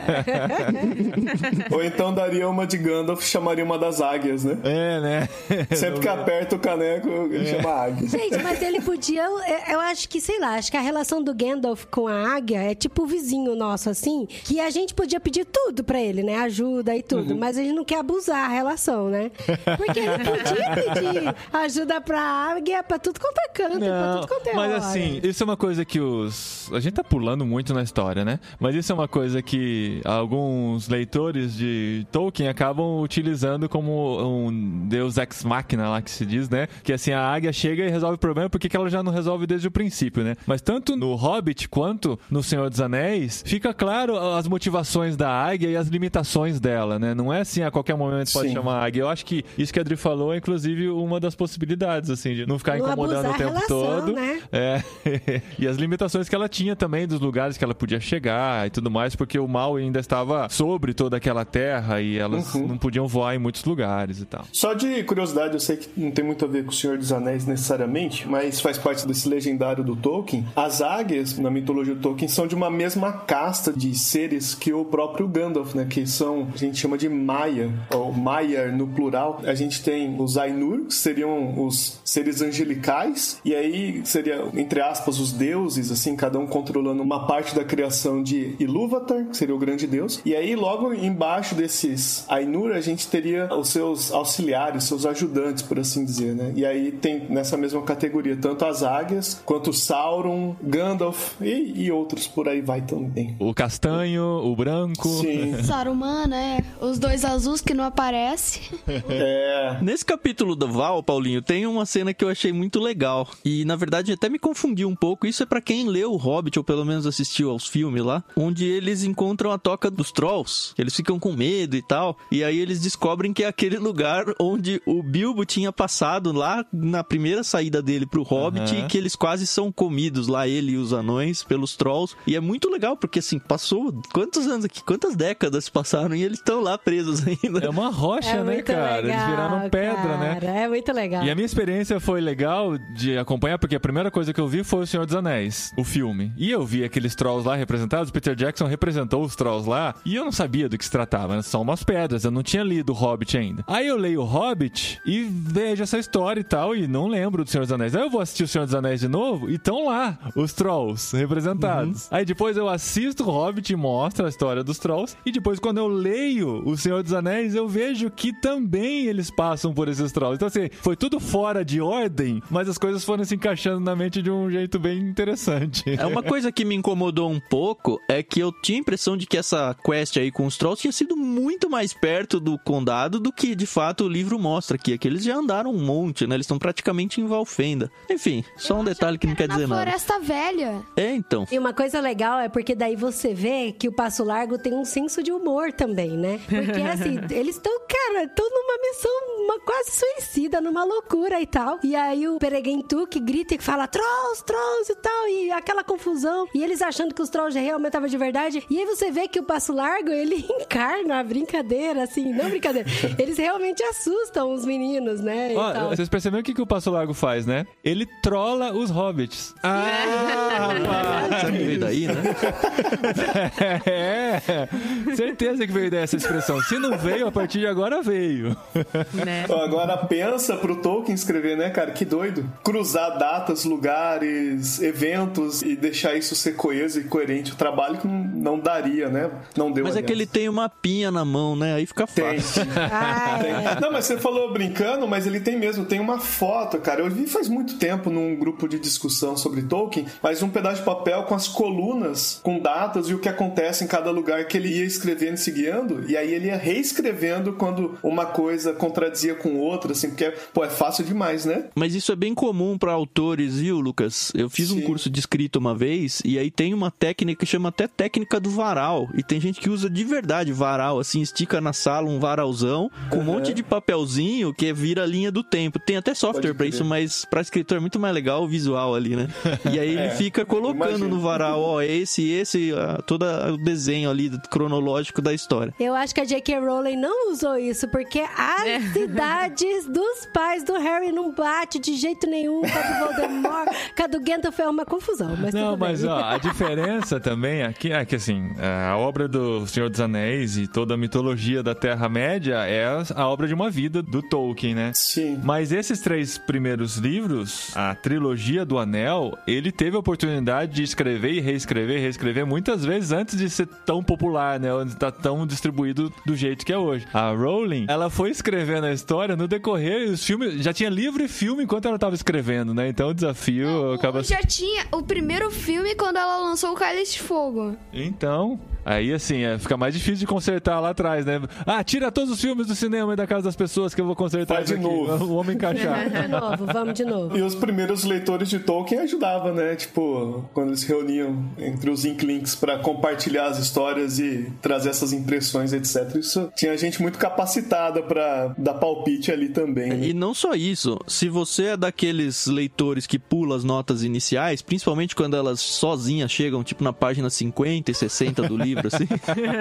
Ou 1.71 1.83
então 1.83 2.13
daria 2.13 2.47
uma 2.49 2.65
de 2.65 2.77
Gandalf 2.77 3.21
e 3.21 3.25
chamaria 3.25 3.63
uma 3.63 3.77
das 3.77 4.01
águias, 4.01 4.43
né? 4.43 4.57
É, 4.63 4.99
né? 4.99 5.29
Sempre 5.75 5.99
que 6.01 6.07
aperta 6.07 6.55
o 6.55 6.59
caneco, 6.59 7.09
ele 7.09 7.45
chama 7.45 7.69
águia. 7.71 8.07
Gente, 8.07 8.37
mas 8.43 8.61
ele 8.61 8.81
podia. 8.81 9.23
Eu, 9.23 9.39
eu 9.73 9.79
acho 9.81 10.07
que, 10.09 10.19
sei 10.21 10.39
lá, 10.39 10.55
acho 10.55 10.69
que 10.71 10.77
a 10.77 10.81
relação 10.81 11.21
do 11.23 11.33
Gandalf 11.33 11.85
com 11.89 12.07
a 12.07 12.35
águia 12.35 12.59
é 12.61 12.75
tipo 12.75 13.03
o 13.03 13.05
vizinho 13.07 13.55
nosso, 13.55 13.89
assim, 13.89 14.25
que 14.25 14.59
a 14.59 14.69
gente 14.69 14.93
podia 14.93 15.19
pedir 15.19 15.45
tudo 15.45 15.83
pra 15.83 16.01
ele, 16.01 16.23
né? 16.23 16.37
Ajuda 16.39 16.95
e 16.95 17.01
tudo, 17.03 17.31
Uhum. 17.33 17.39
mas 17.39 17.57
a 17.57 17.61
gente 17.63 17.73
não 17.75 17.83
quer 17.85 17.99
abusar 17.99 18.45
a 18.45 18.47
relação, 18.53 19.09
né? 19.09 19.31
Porque 19.77 19.99
ele 19.99 20.23
podia 20.23 20.69
pedir 20.75 21.35
ajuda 21.53 22.01
pra 22.01 22.19
águia 22.21 22.83
pra 22.83 22.99
tudo 22.99 23.19
quanto 23.19 23.37
é 23.39 23.47
canto, 23.49 23.79
pra 23.79 23.87
Não, 23.89 24.15
tudo 24.21 24.27
quanto 24.27 24.47
é 24.47 24.53
mas 24.53 24.71
hora. 24.71 24.77
assim, 24.77 25.19
isso 25.23 25.43
é 25.43 25.45
uma 25.45 25.57
coisa 25.57 25.85
que 25.85 25.99
os. 25.99 26.69
A 26.73 26.79
gente 26.79 26.93
tá 26.93 27.03
pulando 27.03 27.45
muito 27.45 27.73
na 27.73 27.81
história, 27.83 28.23
né? 28.25 28.39
Mas 28.59 28.75
isso 28.75 28.91
é 28.91 28.95
uma 28.95 29.07
coisa 29.07 29.41
que 29.41 30.01
alguns 30.05 30.87
leitores 30.89 31.55
de 31.55 32.05
Tolkien 32.11 32.49
acabam 32.49 33.01
utilizando 33.01 33.69
como 33.69 34.47
um 34.47 34.87
deus 34.87 35.17
ex 35.17 35.43
machina 35.43 35.89
lá 35.89 36.01
que 36.01 36.11
se 36.11 36.25
diz, 36.25 36.49
né? 36.49 36.67
Que 36.83 36.93
assim, 36.93 37.11
a 37.11 37.21
águia 37.21 37.51
chega 37.53 37.85
e 37.85 37.89
resolve 37.89 38.15
o 38.15 38.19
problema 38.19 38.49
porque 38.49 38.67
que 38.69 38.75
ela 38.75 38.89
já 38.89 39.01
não 39.03 39.11
resolve 39.11 39.45
desde 39.47 39.67
o 39.67 39.71
princípio, 39.71 40.23
né? 40.23 40.35
Mas 40.45 40.61
tanto 40.61 40.95
no 40.95 41.15
Hobbit 41.15 41.69
quanto 41.69 42.19
no 42.29 42.41
Senhor 42.43 42.69
dos 42.69 42.81
Anéis, 42.81 43.43
fica 43.45 43.73
claro 43.73 44.17
as 44.17 44.47
motivações 44.47 45.15
da 45.15 45.29
águia 45.29 45.69
e 45.69 45.77
as 45.77 45.87
limitações 45.87 46.59
dela, 46.59 46.97
né? 46.99 47.13
Não 47.13 47.31
é 47.33 47.41
assim, 47.41 47.61
a 47.63 47.71
qualquer 47.71 47.95
momento 47.95 48.31
pode 48.31 48.49
Sim. 48.49 48.53
chamar 48.53 48.79
a 48.79 48.85
águia. 48.85 49.01
Eu 49.01 49.09
acho 49.09 49.25
que 49.27 49.43
isso 49.57 49.73
que 49.73 49.79
a 49.79 49.81
Adri 49.81 49.95
falou 49.95 50.33
é, 50.33 50.37
inclusive, 50.37 50.89
uma 50.89 51.19
das 51.19 51.35
possibilidades, 51.35 52.09
assim, 52.09 52.33
de 52.33 52.45
não 52.45 52.57
ficar 52.57 52.77
Não 52.77 52.87
incomodando 52.87 53.29
o 53.29 53.33
tempo 53.33 53.49
relação, 53.49 53.67
todo. 53.67 54.13
né? 54.13 54.39
É. 54.51 54.81
e 55.59 55.67
as 55.67 55.77
limitações 55.77 56.29
que 56.29 56.35
ela 56.35 56.47
tinha 56.47 56.75
também 56.75 57.05
dos 57.07 57.19
lugares 57.19 57.57
que 57.57 57.63
ela 57.63 57.75
podia 57.75 57.99
chegar 57.99 58.65
e 58.67 58.69
tudo 58.69 58.89
mais, 58.89 59.15
porque 59.15 59.37
o 59.37 59.47
mal 59.47 59.75
ainda 59.75 59.99
estava 59.99 60.47
sobre 60.49 60.93
toda 60.93 61.17
aquela 61.17 61.43
terra 61.45 62.01
e 62.01 62.17
elas 62.17 62.53
Uhum. 62.55 62.67
não 62.67 62.77
podiam 62.77 63.07
voar 63.07 63.35
em 63.35 63.39
muitos 63.39 63.63
lugares 63.65 64.21
e 64.21 64.25
tal. 64.25 64.45
Só 64.53 64.73
de 64.73 65.03
curiosidade, 65.03 65.53
eu 65.53 65.59
sei 65.59 65.75
que 65.77 65.89
não 65.99 66.11
tem 66.11 66.23
muito 66.23 66.45
a 66.45 66.47
ver 66.47 66.63
com 66.63 66.69
o 66.71 66.73
Senhor 66.73 66.97
dos 66.97 67.11
Anéis 67.11 67.45
necessariamente, 67.45 68.27
mas 68.27 68.61
faz 68.61 68.77
parte 68.77 69.05
desse 69.05 69.27
legendário 69.27 69.83
do 69.83 69.95
Tolkien. 69.95 70.45
As 70.55 70.81
águias, 70.81 71.37
na 71.37 71.49
mitologia 71.51 71.93
do 71.95 72.01
Tolkien, 72.01 72.27
são 72.29 72.47
de 72.47 72.55
uma 72.55 72.69
mesma 72.69 73.11
casta 73.11 73.73
de 73.73 73.93
seres 73.97 74.55
que 74.55 74.71
o 74.71 74.85
próprio 74.85 75.27
Gandalf, 75.27 75.73
né? 75.75 75.85
Que 75.89 76.05
são, 76.07 76.47
a 76.53 76.57
gente 76.57 76.77
chama 76.77 76.97
de 76.97 77.09
Maia, 77.09 77.69
ou 77.93 78.13
Maiar 78.13 78.71
no 78.71 78.87
plural. 78.87 79.16
A 79.45 79.53
gente 79.53 79.83
tem 79.83 80.19
os 80.19 80.37
Ainur, 80.37 80.85
que 80.85 80.93
seriam 80.93 81.65
os 81.65 81.99
seres 82.03 82.41
angelicais, 82.41 83.39
e 83.43 83.55
aí 83.55 84.01
seria, 84.05 84.47
entre 84.55 84.81
aspas, 84.81 85.19
os 85.19 85.31
deuses, 85.31 85.91
assim, 85.91 86.15
cada 86.15 86.39
um 86.39 86.47
controlando 86.47 87.01
uma 87.01 87.25
parte 87.25 87.55
da 87.55 87.63
criação 87.63 88.21
de 88.21 88.55
Ilúvatar, 88.59 89.25
que 89.25 89.37
seria 89.37 89.55
o 89.55 89.59
grande 89.59 89.87
deus. 89.87 90.21
E 90.25 90.35
aí, 90.35 90.55
logo 90.55 90.93
embaixo 90.93 91.55
desses 91.55 92.25
Ainur, 92.29 92.71
a 92.71 92.81
gente 92.81 93.07
teria 93.07 93.53
os 93.53 93.69
seus 93.69 94.11
auxiliares, 94.11 94.83
seus 94.83 95.05
ajudantes, 95.05 95.63
por 95.63 95.79
assim 95.79 96.03
dizer, 96.05 96.35
né? 96.35 96.53
E 96.55 96.65
aí 96.65 96.91
tem 96.91 97.27
nessa 97.29 97.57
mesma 97.57 97.81
categoria 97.81 98.37
tanto 98.37 98.65
as 98.65 98.83
águias, 98.83 99.41
quanto 99.45 99.73
Sauron, 99.73 100.55
Gandalf 100.61 101.39
e, 101.41 101.85
e 101.85 101.91
outros 101.91 102.27
por 102.27 102.47
aí 102.47 102.61
vai 102.61 102.81
também. 102.81 103.35
O 103.39 103.53
castanho, 103.53 104.23
o 104.23 104.55
branco. 104.55 105.07
Sim, 105.07 105.61
Saruman, 105.63 106.27
né? 106.27 106.59
Os 106.81 106.99
dois 106.99 107.23
azuis 107.23 107.61
que 107.61 107.73
não 107.73 107.83
aparecem. 107.83 108.63
é. 109.09 109.77
Nesse 109.81 110.05
capítulo 110.05 110.55
do 110.55 110.67
Val, 110.67 111.01
Paulinho, 111.03 111.41
tem 111.41 111.65
uma 111.65 111.85
cena 111.85 112.13
que 112.13 112.23
eu 112.23 112.29
achei 112.29 112.51
muito 112.51 112.79
legal. 112.79 113.27
E, 113.43 113.63
na 113.65 113.75
verdade, 113.75 114.11
até 114.11 114.29
me 114.29 114.39
confundiu 114.39 114.87
um 114.87 114.95
pouco. 114.95 115.27
Isso 115.27 115.43
é 115.43 115.45
pra 115.45 115.61
quem 115.61 115.87
leu 115.87 116.11
o 116.13 116.17
Hobbit, 116.17 116.57
ou 116.57 116.63
pelo 116.63 116.85
menos 116.85 117.05
assistiu 117.05 117.49
aos 117.49 117.67
filmes 117.67 118.03
lá, 118.03 118.23
onde 118.35 118.65
eles 118.65 119.03
encontram 119.03 119.51
a 119.51 119.57
toca 119.57 119.89
dos 119.91 120.11
Trolls. 120.11 120.73
Eles 120.77 120.95
ficam 120.95 121.19
com 121.19 121.33
medo 121.33 121.75
e 121.75 121.81
tal. 121.81 122.17
E 122.31 122.43
aí 122.43 122.57
eles 122.59 122.79
descobrem 122.81 123.33
que 123.33 123.43
é 123.43 123.47
aquele 123.47 123.77
lugar 123.77 124.25
onde 124.39 124.81
o 124.85 125.03
Bilbo 125.03 125.45
tinha 125.45 125.71
passado 125.71 126.31
lá 126.31 126.65
na 126.71 127.03
primeira 127.03 127.43
saída 127.43 127.81
dele 127.81 128.05
pro 128.05 128.23
Hobbit 128.23 128.73
Aham. 128.73 128.85
e 128.85 128.87
que 128.87 128.97
eles 128.97 129.15
quase 129.15 129.45
são 129.45 129.71
comidos 129.71 130.27
lá, 130.27 130.47
ele 130.47 130.71
e 130.73 130.77
os 130.77 130.93
anões, 130.93 131.43
pelos 131.43 131.75
Trolls. 131.75 132.15
E 132.25 132.35
é 132.35 132.39
muito 132.39 132.69
legal, 132.69 132.95
porque 132.97 133.19
assim, 133.19 133.39
passou 133.39 133.93
quantos 134.13 134.47
anos 134.47 134.65
aqui? 134.65 134.83
Quantas 134.83 135.15
décadas 135.15 135.69
passaram 135.69 136.15
e 136.15 136.23
eles 136.23 136.39
estão 136.39 136.61
lá 136.61 136.77
presos 136.77 137.21
ainda. 137.27 137.59
É 137.65 137.69
uma 137.69 137.89
rocha, 137.89 138.29
É 138.29 138.43
né, 138.43 138.53
muito 138.55 138.71
cara? 138.87 138.99
Eles 138.99 139.11
legal, 139.11 139.29
viraram 139.29 139.69
pedra, 139.69 140.17
né? 140.17 140.37
cara. 140.39 140.59
É 140.59 140.67
muito 140.67 140.91
legal. 140.93 141.23
E 141.23 141.31
a 141.31 141.35
minha 141.35 141.45
experiência 141.45 141.99
foi 141.99 142.21
legal 142.21 142.77
de 142.77 143.17
acompanhar, 143.17 143.57
porque 143.57 143.75
a 143.75 143.79
primeira 143.79 144.09
coisa 144.11 144.33
que 144.33 144.39
eu 144.39 144.47
vi 144.47 144.63
foi 144.63 144.81
O 144.81 144.87
Senhor 144.87 145.05
dos 145.05 145.15
Anéis, 145.15 145.73
o 145.77 145.83
filme. 145.83 146.31
E 146.37 146.51
eu 146.51 146.65
vi 146.65 146.83
aqueles 146.83 147.15
trolls 147.15 147.47
lá 147.47 147.55
representados, 147.55 148.11
Peter 148.11 148.35
Jackson 148.35 148.65
representou 148.65 149.23
os 149.23 149.35
trolls 149.35 149.69
lá, 149.69 149.95
e 150.05 150.15
eu 150.15 150.25
não 150.25 150.31
sabia 150.31 150.69
do 150.69 150.77
que 150.77 150.85
se 150.85 150.91
tratava, 150.91 151.35
né? 151.35 151.41
são 151.41 151.61
umas 151.61 151.83
pedras, 151.83 152.23
eu 152.23 152.31
não 152.31 152.43
tinha 152.43 152.63
lido 152.63 152.91
o 152.91 152.95
Hobbit 152.95 153.37
ainda. 153.37 153.63
Aí 153.67 153.87
eu 153.87 153.97
leio 153.97 154.21
o 154.21 154.25
Hobbit 154.25 154.99
e 155.05 155.23
vejo 155.23 155.83
essa 155.83 155.97
história 155.97 156.39
e 156.39 156.43
tal, 156.43 156.75
e 156.75 156.87
não 156.87 157.07
lembro 157.07 157.43
do 157.43 157.49
Senhor 157.49 157.63
dos 157.63 157.71
Anéis. 157.71 157.95
Aí 157.95 158.03
eu 158.03 158.09
vou 158.09 158.21
assistir 158.21 158.43
o 158.43 158.47
Senhor 158.47 158.65
dos 158.65 158.75
Anéis 158.75 158.99
de 158.99 159.07
novo, 159.07 159.49
e 159.49 159.55
estão 159.55 159.85
lá 159.85 160.17
os 160.35 160.53
trolls 160.53 161.15
representados. 161.15 162.07
Aí 162.11 162.25
depois 162.25 162.57
eu 162.57 162.67
assisto 162.69 163.23
o 163.23 163.31
Hobbit 163.31 163.71
e 163.71 163.75
mostra 163.75 164.25
a 164.25 164.29
história 164.29 164.63
dos 164.63 164.77
trolls, 164.79 165.15
e 165.25 165.31
depois 165.31 165.59
quando 165.59 165.77
eu 165.77 165.87
leio 165.87 166.61
o 166.65 166.77
Senhor 166.77 167.03
dos 167.03 167.13
Anéis, 167.13 167.55
eu 167.55 167.67
vejo 167.67 168.09
que 168.09 168.33
bem 168.77 169.07
eles 169.07 169.31
passam 169.31 169.73
por 169.73 169.87
esses 169.87 170.11
trolls. 170.11 170.35
Então, 170.35 170.47
assim, 170.47 170.69
foi 170.81 170.95
tudo 170.95 171.19
fora 171.19 171.65
de 171.65 171.81
ordem, 171.81 172.41
mas 172.49 172.69
as 172.69 172.77
coisas 172.77 173.03
foram 173.03 173.23
se 173.23 173.35
encaixando 173.35 173.79
na 173.79 173.95
mente 173.95 174.21
de 174.21 174.29
um 174.29 174.49
jeito 174.49 174.79
bem 174.79 174.99
interessante. 174.99 175.83
É 175.97 176.05
uma 176.05 176.21
coisa 176.21 176.51
que 176.51 176.63
me 176.63 176.75
incomodou 176.75 177.29
um 177.29 177.39
pouco 177.39 177.99
é 178.07 178.21
que 178.21 178.39
eu 178.39 178.51
tinha 178.51 178.77
a 178.77 178.81
impressão 178.81 179.17
de 179.17 179.25
que 179.25 179.37
essa 179.37 179.75
quest 179.83 180.17
aí 180.17 180.31
com 180.31 180.45
os 180.45 180.57
trolls 180.57 180.81
tinha 180.81 180.91
sido 180.91 181.15
muito 181.17 181.69
mais 181.69 181.93
perto 181.93 182.39
do 182.39 182.57
condado 182.59 183.19
do 183.19 183.31
que 183.31 183.55
de 183.55 183.65
fato 183.65 184.05
o 184.05 184.09
livro 184.09 184.37
mostra 184.37 184.75
aqui. 184.75 184.97
Que 184.97 185.07
eles 185.07 185.23
já 185.23 185.35
andaram 185.35 185.71
um 185.71 185.83
monte, 185.83 186.27
né? 186.27 186.35
Eles 186.35 186.45
estão 186.45 186.59
praticamente 186.59 187.19
em 187.19 187.25
Valfenda. 187.25 187.91
Enfim, 188.09 188.43
só 188.55 188.79
um 188.79 188.83
detalhe 188.83 189.17
que 189.17 189.25
não 189.27 189.35
quer 189.35 189.47
Na 189.47 189.55
dizer 189.55 189.67
nada. 189.67 189.81
Floresta 189.81 190.19
Velha. 190.19 190.81
É, 190.95 191.15
então. 191.15 191.45
E 191.51 191.57
uma 191.57 191.73
coisa 191.73 191.99
legal 191.99 192.39
é 192.39 192.49
porque 192.49 192.75
daí 192.75 192.95
você 192.95 193.33
vê 193.33 193.71
que 193.71 193.87
o 193.87 193.91
Passo 193.91 194.23
Largo 194.23 194.57
tem 194.57 194.73
um 194.73 194.85
senso 194.85 195.23
de 195.23 195.31
humor 195.31 195.71
também, 195.71 196.11
né? 196.11 196.39
Porque 196.47 196.81
assim, 196.81 197.19
eles 197.31 197.55
estão, 197.55 197.73
cara, 197.87 198.25
estão 198.25 198.49
numa 198.67 198.77
missão 198.81 199.11
uma, 199.45 199.59
quase 199.61 199.91
suicida, 199.91 200.59
numa 200.59 200.83
loucura 200.83 201.39
e 201.39 201.47
tal. 201.47 201.79
E 201.81 201.95
aí 201.95 202.27
o 202.27 202.37
Pereguentu 202.37 203.07
que 203.07 203.19
grita 203.19 203.55
e 203.55 203.59
fala 203.59 203.87
trolls, 203.87 204.43
trolls 204.43 204.91
e 204.91 204.95
tal, 204.95 205.27
e 205.29 205.51
aquela 205.51 205.83
confusão. 205.85 206.47
E 206.53 206.61
eles 206.61 206.81
achando 206.81 207.15
que 207.15 207.21
os 207.21 207.29
trolls 207.29 207.57
realmente 207.57 207.87
estavam 207.87 208.09
de 208.09 208.17
verdade. 208.17 208.63
E 208.69 208.79
aí 208.79 208.85
você 208.85 209.09
vê 209.09 209.27
que 209.27 209.39
o 209.39 209.43
Passo 209.43 209.73
Largo, 209.73 210.09
ele 210.09 210.35
encarna 210.59 211.19
a 211.19 211.23
brincadeira, 211.23 212.03
assim, 212.03 212.33
não 212.33 212.49
brincadeira. 212.49 212.89
Eles 213.17 213.37
realmente 213.37 213.81
assustam 213.83 214.53
os 214.53 214.65
meninos, 214.65 215.21
né? 215.21 215.53
e 215.53 215.55
Ó, 215.55 215.71
tal. 215.71 215.89
vocês 215.89 216.09
perceberam 216.09 216.41
o 216.41 216.43
que, 216.43 216.53
que 216.53 216.61
o 216.61 216.67
Passo 216.67 216.91
Largo 216.91 217.13
faz, 217.13 217.45
né? 217.45 217.65
Ele 217.83 218.05
trola 218.21 218.73
os 218.73 218.89
hobbits. 218.89 219.55
Ah, 219.63 220.49
rapaz! 220.59 221.39
Será 221.39 221.51
que 221.51 221.63
veio 221.63 221.79
daí, 221.79 222.07
né? 222.07 222.13
É, 223.87 224.67
certeza 225.15 225.65
que 225.65 225.71
veio 225.71 225.89
dessa 225.89 226.15
expressão. 226.15 226.61
Se 226.63 226.77
não 226.79 226.97
veio, 226.97 227.27
a 227.27 227.31
partir 227.31 227.59
de 227.59 227.67
agora 227.67 228.01
veio. 228.01 228.56
né? 229.13 229.45
Agora 229.63 229.97
pensa 229.97 230.55
pro 230.55 230.77
Tolkien 230.77 231.15
escrever, 231.15 231.57
né, 231.57 231.69
cara? 231.69 231.91
Que 231.91 232.05
doido. 232.05 232.49
Cruzar 232.63 233.17
datas, 233.17 233.65
lugares, 233.65 234.81
eventos 234.81 235.61
e 235.61 235.75
deixar 235.75 236.15
isso 236.15 236.35
ser 236.35 236.55
coeso 236.55 236.99
e 236.99 237.03
coerente. 237.03 237.53
O 237.53 237.55
trabalho 237.55 237.97
que 237.97 238.07
não, 238.07 238.59
daria, 238.59 239.09
né? 239.09 239.29
Não 239.55 239.71
deu. 239.71 239.83
Mas 239.83 239.95
é 239.95 239.99
aliás. 239.99 240.05
que 240.05 240.11
ele 240.11 240.25
tem 240.25 240.49
uma 240.49 240.69
pinha 240.69 241.11
na 241.11 241.25
mão, 241.25 241.55
né? 241.55 241.75
Aí 241.75 241.85
fica 241.85 242.05
Tem. 242.07 242.39
fácil. 242.39 242.63
Ah, 242.89 243.39
Tem. 243.41 243.51
é. 243.51 243.79
Não, 243.79 243.91
mas 243.91 244.05
você 244.05 244.17
falou 244.17 244.51
brincando, 244.51 245.07
mas 245.07 245.27
ele 245.27 245.39
tem 245.39 245.57
mesmo, 245.57 245.85
tem 245.85 245.99
uma 245.99 246.19
foto, 246.19 246.77
cara. 246.79 247.01
Eu 247.01 247.09
vi 247.09 247.27
faz 247.27 247.49
muito 247.49 247.75
tempo 247.77 248.09
num 248.09 248.35
grupo 248.35 248.67
de 248.67 248.79
discussão 248.79 249.35
sobre 249.35 249.61
Tolkien, 249.61 250.05
mas 250.21 250.41
um 250.41 250.49
pedaço 250.49 250.77
de 250.77 250.83
papel 250.83 251.23
com 251.23 251.35
as 251.35 251.47
colunas, 251.47 252.39
com 252.43 252.59
datas 252.59 253.09
e 253.09 253.13
o 253.13 253.19
que 253.19 253.29
acontece 253.29 253.83
em 253.83 253.87
cada 253.87 254.09
lugar 254.09 254.45
que 254.45 254.57
ele 254.57 254.69
ia 254.69 254.85
escrevendo 254.85 255.35
e 255.35 255.37
se 255.37 255.51
guiando, 255.51 256.05
e 256.07 256.15
aí 256.15 256.33
ele 256.33 256.47
ia 256.47 256.57
reescrevendo 256.57 257.53
quando 257.53 257.97
uma 258.01 258.25
coisa 258.25 258.46
contradizia 258.77 259.35
com 259.35 259.57
outra, 259.57 259.91
assim, 259.91 260.09
porque, 260.09 260.31
pô, 260.53 260.63
é 260.63 260.69
fácil 260.69 261.03
demais, 261.03 261.45
né? 261.45 261.65
Mas 261.75 261.93
isso 261.93 262.11
é 262.11 262.15
bem 262.15 262.33
comum 262.33 262.77
para 262.77 262.91
autores, 262.91 263.59
viu, 263.59 263.79
Lucas? 263.79 264.31
Eu 264.35 264.49
fiz 264.49 264.71
um 264.71 264.79
Sim. 264.79 264.81
curso 264.81 265.09
de 265.09 265.19
escrita 265.19 265.59
uma 265.59 265.75
vez 265.75 266.21
e 266.25 266.39
aí 266.39 266.49
tem 266.49 266.73
uma 266.73 266.89
técnica 266.91 267.39
que 267.39 267.45
chama 267.45 267.69
até 267.69 267.87
técnica 267.87 268.39
do 268.39 268.49
varal. 268.49 269.07
E 269.15 269.23
tem 269.23 269.39
gente 269.39 269.59
que 269.59 269.69
usa 269.69 269.89
de 269.89 270.03
verdade 270.03 270.51
varal, 270.51 270.99
assim, 270.99 271.21
estica 271.21 271.61
na 271.61 271.73
sala 271.73 272.09
um 272.09 272.19
varalzão 272.19 272.89
com 273.09 273.17
um 273.17 273.23
monte 273.23 273.53
de 273.53 273.61
papelzinho 273.63 274.53
que 274.53 274.71
vira 274.73 275.03
a 275.03 275.05
linha 275.05 275.31
do 275.31 275.43
tempo. 275.43 275.79
Tem 275.79 275.97
até 275.97 276.13
software 276.13 276.53
para 276.53 276.65
isso, 276.65 276.83
mas 276.83 277.25
para 277.25 277.41
escritor 277.41 277.77
é 277.77 277.81
muito 277.81 277.99
mais 277.99 278.13
legal 278.13 278.43
o 278.43 278.47
visual 278.47 278.95
ali, 278.95 279.15
né? 279.15 279.27
E 279.71 279.79
aí 279.79 279.89
ele 279.89 279.97
É, 280.07 280.09
fica 280.11 280.45
colocando 280.45 280.89
imagino. 280.89 281.09
no 281.09 281.19
varal, 281.19 281.59
ó, 281.61 281.81
esse, 281.81 282.29
esse, 282.29 282.71
todo 283.05 283.25
o 283.25 283.57
desenho 283.57 284.09
ali 284.09 284.29
cronológico 284.49 285.21
da 285.21 285.33
história. 285.33 285.73
Eu 285.79 285.93
acho 285.93 286.13
que 286.13 286.21
a 286.21 286.25
J.K. 286.25 286.59
Rowling 286.59 286.95
não 286.95 287.31
usou 287.31 287.57
isso, 287.57 287.87
porque 287.89 288.19
as 288.37 288.93
cidades 288.93 289.85
dos 289.87 290.25
pais 290.33 290.63
do 290.63 290.73
Harry 290.73 291.11
não 291.11 291.31
bate 291.33 291.79
de 291.79 291.95
jeito 291.95 292.27
nenhum 292.27 292.61
com 292.61 292.67
a 292.67 292.81
do 292.81 292.99
Voldemort, 293.05 293.69
com 293.95 294.03
a 294.03 294.07
do 294.07 294.19
Gandalf 294.21 294.59
é 294.59 294.69
uma 294.69 294.85
confusão, 294.85 295.35
mas 295.39 295.53
Não, 295.53 295.71
tudo 295.71 295.79
mas 295.79 296.01
bem. 296.01 296.09
ó, 296.09 296.23
a 296.23 296.37
diferença 296.37 297.19
também 297.19 297.63
aqui 297.63 297.91
é 297.91 298.05
que 298.05 298.15
assim, 298.15 298.51
a 298.89 298.95
obra 298.97 299.27
do 299.27 299.65
Senhor 299.67 299.89
dos 299.89 299.99
Anéis 299.99 300.57
e 300.57 300.67
toda 300.67 300.93
a 300.93 300.97
mitologia 300.97 301.63
da 301.63 301.73
Terra-média 301.73 302.55
é 302.67 302.85
a 303.15 303.27
obra 303.27 303.47
de 303.47 303.53
uma 303.53 303.69
vida 303.69 304.03
do 304.03 304.21
Tolkien, 304.21 304.75
né? 304.75 304.91
Sim. 304.93 305.39
Mas 305.43 305.71
esses 305.71 305.99
três 305.99 306.37
primeiros 306.37 306.97
livros, 306.97 307.71
a 307.75 307.95
trilogia 307.95 308.63
do 308.65 308.77
Anel, 308.77 309.37
ele 309.47 309.71
teve 309.71 309.95
a 309.95 309.99
oportunidade 309.99 310.73
de 310.73 310.83
escrever 310.83 311.31
e 311.33 311.39
reescrever, 311.39 311.99
reescrever 311.99 312.45
muitas 312.45 312.85
vezes 312.85 313.11
antes 313.11 313.37
de 313.37 313.49
ser 313.49 313.67
tão 313.85 314.03
popular, 314.03 314.59
né? 314.59 314.73
Onde 314.73 314.95
tá 314.95 315.11
tão 315.11 315.45
distribuído 315.47 316.11
do 316.25 316.35
jeito 316.35 316.65
que 316.65 316.73
é 316.73 316.77
hoje. 316.77 317.07
A 317.13 317.31
Rowling, 317.31 317.85
ela 317.89 318.09
foi 318.09 318.26
escrevendo 318.29 318.85
a 318.85 318.93
história 318.93 319.35
no 319.35 319.47
decorrer, 319.47 320.09
os 320.09 320.23
filmes 320.23 320.63
já 320.63 320.73
tinha 320.73 320.89
livro 320.89 321.23
e 321.23 321.27
filme 321.27 321.63
enquanto 321.63 321.87
ela 321.87 321.97
tava 321.99 322.15
escrevendo, 322.15 322.73
né? 322.73 322.87
Então 322.89 323.09
o 323.09 323.13
desafio 323.13 323.93
acaba 323.93 324.23
Já 324.23 324.41
tinha 324.41 324.85
o 324.91 325.01
primeiro 325.03 325.49
filme 325.51 325.95
quando 325.95 326.17
ela 326.17 326.37
lançou 326.39 326.71
o 326.71 326.75
Cálice 326.75 327.13
de 327.13 327.21
Fogo. 327.21 327.75
Então, 327.93 328.59
aí 328.85 329.13
assim, 329.13 329.43
é, 329.43 329.57
fica 329.57 329.75
mais 329.77 329.93
difícil 329.93 330.17
de 330.17 330.27
consertar 330.27 330.79
lá 330.79 330.89
atrás, 330.89 331.25
né? 331.25 331.41
Ah, 331.65 331.83
tira 331.83 332.11
todos 332.11 332.31
os 332.31 332.41
filmes 332.41 332.67
do 332.67 332.75
cinema 332.75 333.13
e 333.13 333.15
da 333.15 333.27
casa 333.27 333.43
das 333.43 333.55
pessoas 333.55 333.93
que 333.93 334.01
eu 334.01 334.05
vou 334.05 334.15
consertar 334.15 334.55
Faz 334.55 334.69
isso 334.69 334.79
de 334.79 334.85
aqui. 334.85 334.95
novo. 334.95 335.25
O 335.25 335.35
homem 335.35 335.55
encaixar. 335.55 336.07
De 336.09 336.27
novo, 336.27 336.65
vamos 336.65 336.93
de 336.93 337.05
novo. 337.05 337.37
E 337.37 337.41
os 337.41 337.55
primeiros 337.55 338.03
leitores 338.03 338.49
de 338.49 338.59
Tolkien 338.59 339.01
ajudavam, 339.01 339.53
né? 339.53 339.75
Tipo, 339.75 340.45
quando 340.53 340.69
eles 340.69 340.81
se 340.81 340.87
reuniam 340.87 341.45
entre 341.57 341.89
os 341.89 342.05
Inklings 342.05 342.55
pra 342.55 342.79
compartilhar 342.79 343.47
as 343.47 343.57
histórias 343.59 344.19
e 344.19 344.51
trazer 344.61 344.89
essas 344.89 345.13
impressões, 345.13 345.73
etc. 345.73 346.15
Isso 346.15 346.51
tinha 346.55 346.77
gente 346.77 347.01
muito 347.01 347.17
capacitada 347.17 348.01
pra 348.17 348.55
dar 348.57 348.73
palpite 348.73 349.31
ali 349.31 349.49
também. 349.49 349.89
né? 349.89 350.07
E 350.07 350.13
não 350.13 350.33
só 350.33 350.55
isso, 350.55 350.97
se 351.07 351.29
você 351.29 351.65
é 351.65 351.77
daqueles 351.77 352.47
leitores 352.47 353.05
que 353.05 353.19
pula 353.19 353.55
as 353.55 353.63
notas 353.63 354.01
iniciais, 354.01 354.59
principalmente 354.59 355.15
quando 355.15 355.35
elas 355.35 355.59
sozinhas 355.59 356.31
chegam, 356.31 356.63
tipo 356.63 356.83
na 356.83 356.91
página 356.91 357.29
50 357.29 357.91
e 357.91 357.93
60 357.93 358.47
do 358.47 358.57
livro, 358.57 358.87
assim. 358.87 359.05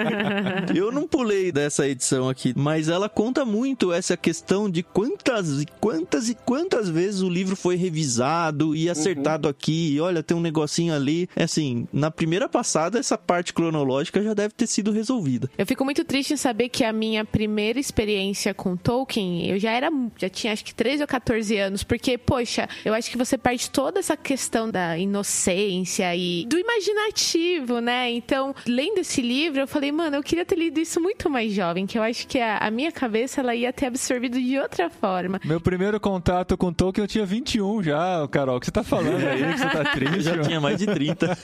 Eu 0.75 0.91
não 0.91 1.07
pulei 1.07 1.51
dessa 1.51 1.87
edição 1.87 2.27
aqui, 2.27 2.51
mas 2.57 2.89
ela 2.89 3.07
conta 3.07 3.45
muito 3.45 3.93
essa 3.93 4.17
questão 4.17 4.67
de 4.67 4.81
quantas 4.81 5.61
e 5.61 5.65
quantas 5.79 6.27
e 6.27 6.33
quantas 6.33 6.89
vezes 6.89 7.21
o 7.21 7.29
livro 7.29 7.55
foi 7.55 7.75
revisado 7.75 8.75
e 8.75 8.89
acertado 8.89 9.47
aqui, 9.47 9.93
e 9.93 9.99
olha, 9.99 10.23
tem 10.23 10.35
um 10.35 10.41
negocinho 10.41 10.95
ali. 10.95 11.29
É 11.35 11.43
assim, 11.43 11.87
na 11.93 12.09
primeira 12.09 12.49
passada, 12.49 12.97
essa 12.97 13.19
parte 13.19 13.53
cronológica 13.53 14.23
já 14.23 14.33
deve 14.33 14.55
ter 14.55 14.65
sido 14.65 14.91
resolvida. 14.91 15.47
Eu 15.55 15.65
fico 15.67 15.85
muito 15.85 16.03
triste 16.03 16.33
em 16.33 16.37
saber 16.37 16.69
que 16.69 16.83
a 16.83 16.91
minha 16.91 17.23
primeira 17.23 17.79
experiência 17.79 18.46
com 18.53 18.75
Tolkien, 18.75 19.49
eu 19.49 19.59
já 19.59 19.71
era, 19.71 19.89
já 20.17 20.29
tinha 20.29 20.53
acho 20.53 20.63
que 20.65 20.73
13 20.73 21.03
ou 21.03 21.07
14 21.07 21.57
anos, 21.57 21.83
porque, 21.83 22.17
poxa, 22.17 22.67
eu 22.85 22.93
acho 22.93 23.09
que 23.09 23.17
você 23.17 23.37
perde 23.37 23.69
toda 23.69 23.99
essa 23.99 24.15
questão 24.17 24.69
da 24.69 24.97
inocência 24.97 26.15
e 26.15 26.45
do 26.45 26.57
imaginativo, 26.57 27.79
né? 27.79 28.09
Então, 28.11 28.53
lendo 28.67 28.99
esse 28.99 29.21
livro, 29.21 29.59
eu 29.61 29.67
falei, 29.67 29.91
mano, 29.91 30.15
eu 30.17 30.23
queria 30.23 30.45
ter 30.45 30.57
lido 30.57 30.79
isso 30.79 30.99
muito 31.01 31.29
mais 31.29 31.51
jovem, 31.53 31.85
que 31.85 31.97
eu 31.97 32.03
acho 32.03 32.27
que 32.27 32.39
a, 32.39 32.57
a 32.57 32.71
minha 32.71 32.91
cabeça 32.91 33.41
ela 33.41 33.55
ia 33.55 33.71
ter 33.71 33.85
absorvido 33.87 34.39
de 34.39 34.57
outra 34.59 34.89
forma. 34.89 35.39
Meu 35.43 35.59
primeiro 35.61 35.99
contato 35.99 36.57
com 36.57 36.71
Tolkien 36.73 37.03
eu 37.03 37.07
tinha 37.07 37.25
21 37.25 37.83
já, 37.83 38.27
Carol. 38.29 38.57
O 38.57 38.59
que 38.59 38.65
você 38.65 38.71
tá 38.71 38.83
falando 38.83 39.25
aí? 39.25 39.51
Que 39.53 39.57
você 39.57 39.69
tá 39.69 39.79
Eu 39.79 39.91
triste? 39.93 40.21
já 40.23 40.41
tinha 40.41 40.59
mais 40.61 40.77
de 40.77 40.85
30. 40.85 41.37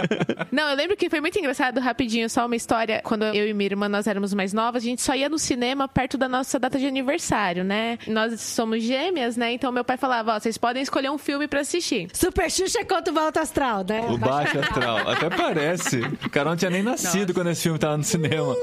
Não, 0.50 0.68
eu 0.70 0.76
lembro 0.76 0.96
que 0.96 1.08
foi 1.10 1.20
muito 1.20 1.38
engraçado, 1.38 1.80
rapidinho, 1.80 2.28
só 2.28 2.46
uma 2.46 2.56
história. 2.56 3.00
Quando 3.04 3.24
eu 3.24 3.48
e 3.48 3.54
minha 3.54 3.66
irmã 3.68 3.88
nós 3.88 4.06
éramos 4.06 4.32
mais 4.34 4.52
novas, 4.52 4.82
a 4.82 4.86
gente 4.86 5.02
só 5.02 5.14
ia 5.14 5.28
no 5.28 5.38
cinema 5.38 5.86
perto 5.88 6.16
da 6.18 6.28
nossa 6.28 6.39
data 6.58 6.78
de 6.78 6.86
aniversário, 6.86 7.64
né? 7.64 7.98
Nós 8.06 8.40
somos 8.40 8.82
gêmeas, 8.82 9.36
né? 9.36 9.52
Então 9.52 9.72
meu 9.72 9.84
pai 9.84 9.96
falava, 9.96 10.34
ó, 10.34 10.40
vocês 10.40 10.56
podem 10.58 10.82
escolher 10.82 11.10
um 11.10 11.18
filme 11.18 11.46
pra 11.48 11.60
assistir. 11.60 12.08
Super 12.12 12.50
Xuxa 12.50 12.84
contra 12.84 13.12
o 13.12 13.14
Volta 13.14 13.40
Astral, 13.40 13.84
né? 13.88 14.00
O 14.08 14.18
Baixo 14.18 14.58
Astral. 14.58 15.08
Até 15.08 15.30
parece. 15.30 16.00
O 16.24 16.30
Carol 16.30 16.52
não 16.52 16.56
tinha 16.56 16.70
nem 16.70 16.82
nascido 16.82 17.34
quando 17.34 17.50
esse 17.50 17.62
filme 17.62 17.78
tava 17.78 17.96
no 17.96 18.04
cinema. 18.04 18.54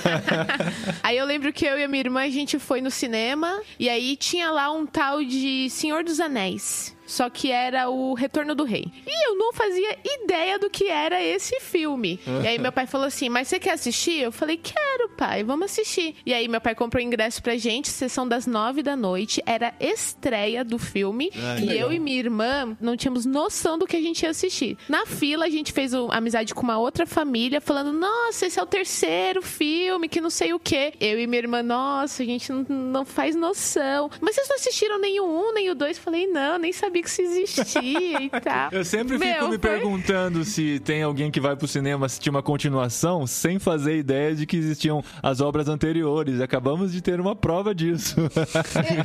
Aí 1.02 1.16
eu 1.16 1.24
lembro 1.24 1.52
que 1.52 1.64
eu 1.64 1.78
e 1.78 1.84
a 1.84 1.88
minha 1.88 2.00
irmã, 2.00 2.20
a 2.22 2.30
gente 2.30 2.58
foi 2.58 2.80
no 2.80 2.90
cinema 2.90 3.60
e 3.78 3.88
aí 3.88 4.16
tinha 4.16 4.50
lá 4.50 4.70
um 4.70 4.86
tal 4.86 5.24
de 5.24 5.68
Senhor 5.70 6.04
dos 6.04 6.20
Anéis. 6.20 6.96
Só 7.10 7.28
que 7.28 7.50
era 7.50 7.90
o 7.90 8.14
Retorno 8.14 8.54
do 8.54 8.62
Rei. 8.62 8.84
E 9.04 9.28
eu 9.28 9.34
não 9.34 9.52
fazia 9.52 9.98
ideia 10.04 10.60
do 10.60 10.70
que 10.70 10.84
era 10.86 11.20
esse 11.20 11.58
filme. 11.58 12.20
E 12.44 12.46
aí 12.46 12.56
meu 12.56 12.70
pai 12.70 12.86
falou 12.86 13.04
assim: 13.08 13.28
Mas 13.28 13.48
você 13.48 13.58
quer 13.58 13.72
assistir? 13.72 14.20
Eu 14.20 14.30
falei: 14.30 14.56
Quero, 14.56 15.08
pai, 15.16 15.42
vamos 15.42 15.64
assistir. 15.64 16.14
E 16.24 16.32
aí 16.32 16.46
meu 16.46 16.60
pai 16.60 16.72
comprou 16.72 17.02
ingresso 17.02 17.42
pra 17.42 17.56
gente, 17.56 17.88
sessão 17.88 18.28
das 18.28 18.46
nove 18.46 18.80
da 18.80 18.94
noite. 18.94 19.42
Era 19.44 19.74
estreia 19.80 20.64
do 20.64 20.78
filme. 20.78 21.32
e 21.60 21.76
eu 21.76 21.92
e 21.92 21.98
minha 21.98 22.16
irmã 22.16 22.76
não 22.80 22.96
tínhamos 22.96 23.26
noção 23.26 23.76
do 23.76 23.88
que 23.88 23.96
a 23.96 24.00
gente 24.00 24.22
ia 24.22 24.30
assistir. 24.30 24.78
Na 24.88 25.04
fila, 25.04 25.46
a 25.46 25.50
gente 25.50 25.72
fez 25.72 25.92
amizade 26.12 26.54
com 26.54 26.62
uma 26.62 26.78
outra 26.78 27.06
família, 27.06 27.60
falando: 27.60 27.92
Nossa, 27.92 28.46
esse 28.46 28.60
é 28.60 28.62
o 28.62 28.66
terceiro 28.66 29.42
filme, 29.42 30.08
que 30.08 30.20
não 30.20 30.30
sei 30.30 30.54
o 30.54 30.60
quê. 30.60 30.92
Eu 31.00 31.18
e 31.18 31.26
minha 31.26 31.42
irmã, 31.42 31.60
nossa, 31.60 32.22
a 32.22 32.26
gente 32.26 32.52
não, 32.52 32.62
não 32.68 33.04
faz 33.04 33.34
noção. 33.34 34.08
Mas 34.20 34.36
vocês 34.36 34.48
não 34.48 34.54
assistiram 34.54 35.00
nem 35.00 35.18
o 35.18 35.24
um, 35.24 35.52
nem 35.52 35.70
o 35.70 35.74
dois? 35.74 35.98
Falei: 35.98 36.28
Não, 36.28 36.56
nem 36.56 36.72
sabia 36.72 36.99
que 37.02 37.08
isso 37.08 37.22
existia 37.22 38.22
e 38.22 38.30
tal. 38.40 38.68
Eu 38.72 38.84
sempre 38.84 39.18
fico 39.18 39.24
Meu, 39.30 39.48
me 39.48 39.58
foi- 39.58 39.58
perguntando 39.58 40.44
se 40.44 40.78
tem 40.80 41.02
alguém 41.02 41.30
que 41.30 41.40
vai 41.40 41.56
pro 41.56 41.66
cinema 41.68 42.06
assistir 42.06 42.30
uma 42.30 42.42
continuação 42.42 43.26
sem 43.26 43.58
fazer 43.58 43.96
ideia 43.96 44.34
de 44.34 44.46
que 44.46 44.56
existiam 44.56 45.02
as 45.22 45.40
obras 45.40 45.68
anteriores. 45.68 46.40
Acabamos 46.40 46.92
de 46.92 47.00
ter 47.00 47.20
uma 47.20 47.34
prova 47.36 47.74
disso. 47.74 48.16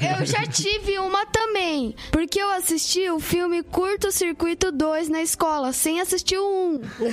Eu, 0.05 0.19
eu 0.19 0.25
já 0.25 0.43
tive 0.45 0.97
uma 0.99 1.25
também, 1.25 1.95
porque 2.11 2.39
eu 2.39 2.49
assisti 2.51 3.09
o 3.09 3.19
filme 3.19 3.61
Curto 3.63 4.11
Circuito 4.11 4.71
2 4.71 5.09
na 5.09 5.21
escola, 5.21 5.71
sem 5.73 5.99
assistir 6.01 6.37
o 6.37 6.79
1. 6.79 6.81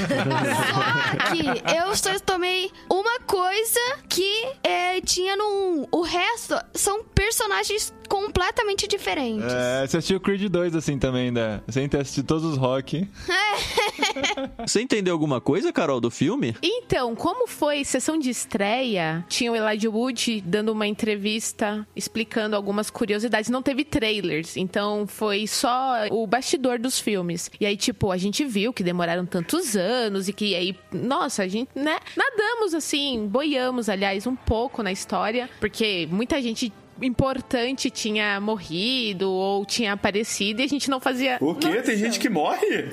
Só 0.73 1.33
que 1.33 1.77
eu 1.77 1.95
só 1.97 2.19
tomei 2.25 2.71
uma 2.91 3.21
coisa 3.21 3.81
que 4.09 4.47
é, 4.63 5.01
tinha 5.01 5.37
no 5.37 5.45
1. 5.45 5.87
O 5.93 6.03
resto 6.03 6.55
são 6.75 7.03
personagens 7.15 7.93
completamente 8.13 8.87
diferentes. 8.87 9.51
É, 9.51 9.87
você 9.87 9.97
assistiu 9.97 10.21
Creed 10.21 10.43
2 10.51 10.77
assim 10.77 10.99
também, 10.99 11.31
né? 11.31 11.63
Sem 11.67 11.89
ter 11.89 12.01
assistido 12.01 12.27
todos 12.27 12.45
os 12.45 12.59
rock. 12.59 13.09
Você 14.67 14.83
entendeu 14.83 15.15
alguma 15.15 15.41
coisa, 15.41 15.73
Carol, 15.73 16.01
do 16.01 16.11
filme? 16.11 16.55
Então, 16.63 17.15
como 17.15 17.47
foi 17.47 17.85
sessão 17.85 18.19
de 18.19 18.29
estreia, 18.29 19.25
tinha 19.29 19.51
o 19.51 19.57
Elijah 19.57 19.91
Wood 19.91 20.43
dando 20.43 20.73
uma 20.73 20.87
entrevista 20.87 21.87
explicando 21.97 22.55
algumas 22.55 22.91
curiosidades. 22.91 23.49
Não 23.49 23.63
teve 23.63 23.85
trailers, 23.85 24.57
então 24.57 25.07
foi 25.07 25.47
só 25.47 26.07
o 26.11 26.27
bastidor 26.27 26.79
dos 26.79 26.99
filmes. 26.99 27.51
E 27.61 27.65
aí, 27.65 27.77
tipo, 27.77 28.11
a 28.11 28.17
gente 28.17 28.45
viu 28.45 28.73
que 28.73 28.83
demoraram 28.83 29.25
tantos 29.25 29.75
anos 29.77 30.29
e 30.29 30.33
que 30.33 30.55
aí, 30.55 30.77
nossa, 30.93 31.45
a 31.45 31.49
gente, 31.49 31.71
né, 31.75 31.99
nadamos 32.17 32.75
assim, 32.75 33.27
boiamos, 33.27 33.89
aliás, 33.89 34.27
um 34.27 34.37
pouco 34.37 34.83
na 34.83 34.93
história, 34.93 35.49
porque 35.61 36.07
muita 36.11 36.41
gente 36.43 36.73
importante 37.05 37.91
tinha 37.91 38.41
morrido 38.41 39.31
ou 39.31 39.65
tinha 39.65 39.93
aparecido 39.93 40.61
e 40.61 40.65
a 40.65 40.69
gente 40.69 40.89
não 40.91 41.01
fazia. 41.01 41.39
O 41.41 41.55
quê? 41.55 41.69
noção. 41.69 41.83
Tem 41.83 41.97
gente 41.97 42.19
que 42.19 42.29
morre? 42.29 42.89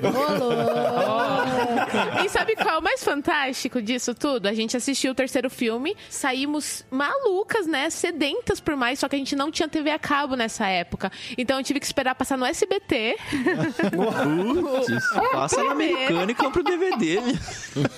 E 2.24 2.28
sabe 2.28 2.54
qual 2.56 2.76
é 2.76 2.78
o 2.78 2.82
mais 2.82 3.02
fantástico 3.02 3.80
disso 3.82 4.14
tudo? 4.14 4.46
A 4.46 4.52
gente 4.54 4.76
assistiu 4.76 5.12
o 5.12 5.14
terceiro 5.14 5.48
filme, 5.50 5.96
saímos 6.08 6.84
malucas, 6.90 7.66
né? 7.66 7.90
Sedentas 7.90 8.60
por 8.60 8.76
mais, 8.76 8.98
só 8.98 9.08
que 9.08 9.16
a 9.16 9.18
gente 9.18 9.34
não 9.36 9.50
tinha 9.50 9.68
TV 9.68 9.90
a 9.90 9.98
cabo 9.98 10.36
nessa 10.36 10.66
época. 10.66 11.10
Então 11.36 11.58
eu 11.58 11.64
tive 11.64 11.80
que 11.80 11.86
esperar 11.86 12.14
passar 12.14 12.36
no 12.36 12.44
SBT. 12.44 13.16
Putz, 13.90 15.10
passa 15.32 15.62
na 15.64 15.72
americana 15.72 16.30
e 16.30 16.34
compra 16.34 16.60
o 16.60 16.64
DVD. 16.64 17.20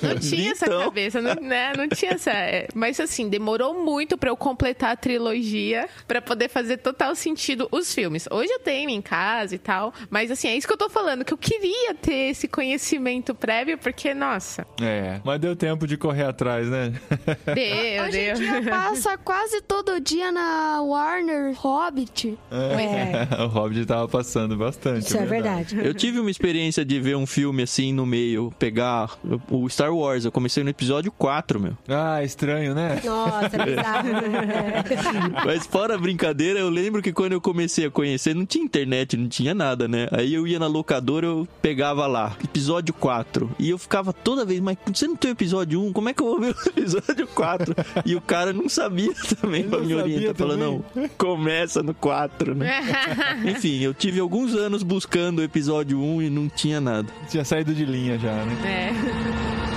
Não 0.02 0.18
tinha 0.18 0.52
essa 0.52 0.66
Então. 0.66 0.84
cabeça, 0.84 1.20
não, 1.20 1.34
né? 1.34 1.72
Não 1.76 1.88
tinha 1.88 2.12
essa. 2.12 2.30
é, 2.30 2.68
Mas 2.74 2.98
assim, 3.00 3.28
demorou 3.28 3.74
muito 3.84 4.16
pra 4.16 4.30
eu 4.30 4.36
completar 4.36 4.92
a 4.92 4.96
trilogia 4.96 5.88
pra 6.06 6.20
poder 6.22 6.48
fazer 6.48 6.78
total 6.78 7.14
sentido 7.14 7.68
os 7.70 7.94
filmes. 7.94 8.26
Hoje 8.30 8.50
eu 8.52 8.58
tenho 8.58 8.90
em 8.90 9.02
casa 9.02 9.54
e 9.54 9.58
tal, 9.58 9.92
mas 10.10 10.30
assim, 10.30 10.48
é 10.48 10.56
isso 10.56 10.66
que 10.66 10.72
eu 10.72 10.76
tô 10.78 10.88
falando, 10.88 11.24
que 11.24 11.32
eu 11.32 11.38
queria 11.38 11.94
ter 11.94 12.30
esse 12.30 12.48
conhecimento 12.48 13.34
prévio, 13.34 13.78
porque, 13.78 13.91
nossa, 14.14 14.66
É, 14.80 15.20
mas 15.24 15.40
deu 15.40 15.54
tempo 15.56 15.86
de 15.86 15.96
correr 15.96 16.24
atrás, 16.24 16.68
né? 16.68 16.92
deu, 17.54 18.04
Hoje 18.04 18.18
em 18.18 18.24
deu. 18.26 18.34
dia 18.34 18.62
passa 18.70 19.16
quase 19.18 19.60
todo 19.62 20.00
dia 20.00 20.30
na 20.32 20.80
Warner 20.82 21.54
Hobbit. 21.56 22.38
É, 22.50 23.42
o 23.44 23.46
Hobbit 23.48 23.86
tava 23.86 24.08
passando 24.08 24.56
bastante. 24.56 25.06
isso 25.06 25.16
é 25.16 25.24
verdade. 25.26 25.76
Eu 25.82 25.94
tive 25.94 26.18
uma 26.20 26.30
experiência 26.30 26.84
de 26.84 26.98
ver 27.00 27.16
um 27.16 27.26
filme 27.26 27.62
assim 27.62 27.92
no 27.92 28.04
meio, 28.06 28.52
pegar 28.58 29.10
o 29.50 29.68
Star 29.68 29.94
Wars. 29.94 30.24
Eu 30.24 30.32
comecei 30.32 30.62
no 30.62 30.70
episódio 30.70 31.10
4, 31.12 31.60
meu. 31.60 31.76
Ah, 31.88 32.22
estranho, 32.22 32.74
né? 32.74 33.00
Nossa, 33.04 33.56
é 33.56 33.64
bizarro. 33.64 34.08
né? 34.12 34.84
Mas 35.44 35.66
fora 35.66 35.94
a 35.94 35.98
brincadeira, 35.98 36.58
eu 36.60 36.68
lembro 36.68 37.02
que 37.02 37.12
quando 37.12 37.32
eu 37.32 37.40
comecei 37.40 37.86
a 37.86 37.90
conhecer, 37.90 38.34
não 38.34 38.46
tinha 38.46 38.64
internet, 38.64 39.16
não 39.16 39.28
tinha 39.28 39.54
nada, 39.54 39.86
né? 39.88 40.08
Aí 40.12 40.32
eu 40.34 40.46
ia 40.46 40.58
na 40.58 40.66
locadora, 40.66 41.26
eu 41.26 41.48
pegava 41.60 42.06
lá, 42.06 42.36
episódio 42.42 42.94
4. 42.94 43.50
E 43.58 43.70
eu 43.70 43.78
ficava 43.82 44.12
toda 44.12 44.44
vez, 44.44 44.60
mas 44.60 44.76
você 44.86 45.06
não 45.06 45.16
tem 45.16 45.30
o 45.30 45.34
episódio 45.34 45.82
1, 45.82 45.92
como 45.92 46.08
é 46.08 46.14
que 46.14 46.22
eu 46.22 46.26
vou 46.26 46.40
ver 46.40 46.54
o 46.54 46.68
episódio 46.68 47.26
4? 47.26 47.74
E 48.06 48.14
o 48.14 48.20
cara 48.20 48.52
não 48.52 48.68
sabia 48.68 49.12
também 49.40 49.68
pra 49.68 49.80
me 49.80 49.94
orientar, 49.94 50.34
falando, 50.34 50.84
não, 50.94 51.08
começa 51.18 51.82
no 51.82 51.94
4, 51.94 52.54
né? 52.54 52.82
Enfim, 53.44 53.80
eu 53.80 53.92
tive 53.92 54.20
alguns 54.20 54.54
anos 54.54 54.82
buscando 54.82 55.40
o 55.40 55.42
episódio 55.42 56.00
1 56.00 56.22
e 56.22 56.30
não 56.30 56.48
tinha 56.48 56.80
nada. 56.80 57.08
Tinha 57.28 57.44
saído 57.44 57.74
de 57.74 57.84
linha 57.84 58.18
já, 58.18 58.32
né? 58.44 58.56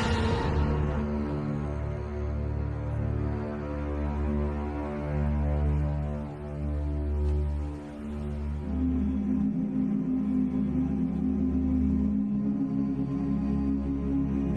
É. 0.01 0.04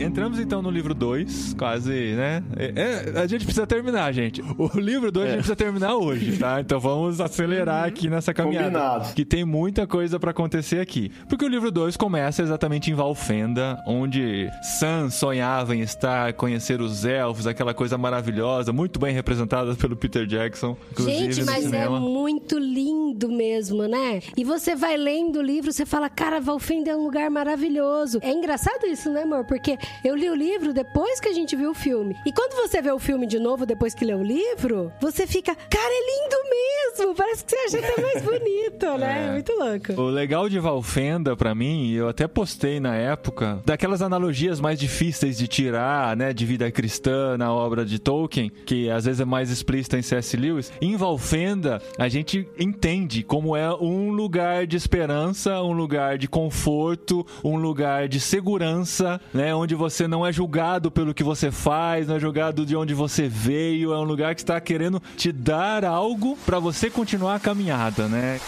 Entramos 0.08 0.40
então 0.40 0.62
no 0.62 0.70
livro 0.70 0.94
2, 0.94 1.54
quase, 1.58 1.90
né? 1.90 2.42
É, 2.56 3.12
é, 3.14 3.20
a 3.20 3.26
gente 3.26 3.44
precisa 3.44 3.66
terminar, 3.66 4.10
gente. 4.10 4.42
O 4.56 4.80
livro 4.80 5.12
2 5.12 5.24
a 5.24 5.28
gente 5.28 5.36
precisa 5.36 5.56
terminar 5.56 5.96
hoje, 5.96 6.38
tá? 6.38 6.62
Então 6.62 6.80
vamos 6.80 7.20
acelerar 7.20 7.84
aqui 7.84 8.08
nessa 8.08 8.32
caminhada. 8.32 8.70
Combinado. 8.70 9.14
Que 9.14 9.22
tem 9.22 9.44
muita 9.44 9.86
coisa 9.86 10.18
pra 10.18 10.30
acontecer 10.30 10.80
aqui. 10.80 11.12
Porque 11.28 11.44
o 11.44 11.48
livro 11.48 11.70
2 11.70 11.94
começa 11.98 12.42
exatamente 12.42 12.90
em 12.90 12.94
Valfenda, 12.94 13.78
onde 13.86 14.48
Sam 14.62 15.10
sonhava 15.10 15.76
em 15.76 15.80
estar, 15.80 16.32
conhecer 16.32 16.80
os 16.80 17.04
elfos, 17.04 17.46
aquela 17.46 17.74
coisa 17.74 17.98
maravilhosa, 17.98 18.72
muito 18.72 18.98
bem 18.98 19.12
representada 19.12 19.74
pelo 19.74 19.94
Peter 19.94 20.26
Jackson. 20.26 20.74
Gente, 20.98 21.44
mas 21.44 21.70
é 21.70 21.86
muito 21.86 22.58
lindo 22.58 23.30
mesmo, 23.30 23.86
né? 23.86 24.22
E 24.34 24.42
você 24.42 24.74
vai 24.74 24.96
lendo 24.96 25.38
o 25.40 25.42
livro, 25.42 25.70
você 25.70 25.84
fala, 25.84 26.08
cara, 26.08 26.40
Valfenda 26.40 26.92
é 26.92 26.96
um 26.96 27.04
lugar 27.04 27.30
maravilhoso. 27.30 28.18
É 28.22 28.32
engraçado 28.32 28.86
isso, 28.86 29.10
né, 29.10 29.24
amor? 29.24 29.44
Porque 29.44 29.76
eu 30.04 30.14
li 30.14 30.28
o 30.30 30.34
livro 30.34 30.72
depois 30.72 31.20
que 31.20 31.28
a 31.28 31.32
gente 31.32 31.56
viu 31.56 31.70
o 31.70 31.74
filme. 31.74 32.16
E 32.24 32.32
quando 32.32 32.54
você 32.54 32.80
vê 32.80 32.90
o 32.90 32.98
filme 32.98 33.26
de 33.26 33.38
novo 33.38 33.66
depois 33.66 33.94
que 33.94 34.04
lê 34.04 34.14
o 34.14 34.22
livro, 34.22 34.92
você 35.00 35.26
fica, 35.26 35.54
cara, 35.54 35.90
é 35.90 36.00
lindo 36.00 36.36
mesmo. 36.50 37.14
Parece 37.14 37.44
que 37.44 37.50
você 37.50 37.76
acha 37.76 37.78
até 37.78 38.02
mais 38.02 38.22
bonito, 38.22 38.98
né? 38.98 39.26
É 39.28 39.32
muito 39.32 39.52
louco. 39.52 40.00
O 40.00 40.08
legal 40.08 40.48
de 40.48 40.58
Valfenda, 40.58 41.36
pra 41.36 41.54
mim, 41.54 41.92
eu 41.92 42.08
até 42.08 42.26
postei 42.26 42.80
na 42.80 42.94
época, 42.94 43.60
daquelas 43.64 44.02
analogias 44.02 44.60
mais 44.60 44.78
difíceis 44.78 45.36
de 45.38 45.46
tirar, 45.48 46.16
né, 46.16 46.32
de 46.32 46.44
vida 46.44 46.70
cristã 46.70 47.36
na 47.36 47.52
obra 47.52 47.84
de 47.84 47.98
Tolkien, 47.98 48.50
que 48.66 48.90
às 48.90 49.04
vezes 49.04 49.20
é 49.20 49.24
mais 49.24 49.50
explícita 49.50 49.98
em 49.98 50.02
C.S. 50.02 50.36
Lewis. 50.36 50.72
Em 50.80 50.96
Valfenda, 50.96 51.80
a 51.98 52.08
gente 52.08 52.48
entende 52.58 53.22
como 53.22 53.56
é 53.56 53.72
um 53.74 54.10
lugar 54.10 54.66
de 54.66 54.76
esperança, 54.76 55.62
um 55.62 55.72
lugar 55.72 56.18
de 56.18 56.28
conforto, 56.28 57.26
um 57.42 57.56
lugar 57.56 58.08
de 58.08 58.20
segurança, 58.20 59.20
né, 59.32 59.54
onde 59.54 59.74
você 59.74 59.87
não 60.08 60.26
é 60.26 60.32
julgado 60.32 60.90
pelo 60.90 61.14
que 61.14 61.22
você 61.22 61.50
faz, 61.50 62.06
não 62.06 62.16
é 62.16 62.20
julgado 62.20 62.64
de 62.64 62.76
onde 62.76 62.94
você 62.94 63.28
veio, 63.28 63.92
é 63.92 63.98
um 63.98 64.04
lugar 64.04 64.34
que 64.34 64.40
está 64.40 64.60
querendo 64.60 65.02
te 65.16 65.32
dar 65.32 65.84
algo 65.84 66.36
pra 66.44 66.58
você 66.58 66.90
continuar 66.90 67.36
a 67.36 67.40
caminhada, 67.40 68.08
né? 68.08 68.40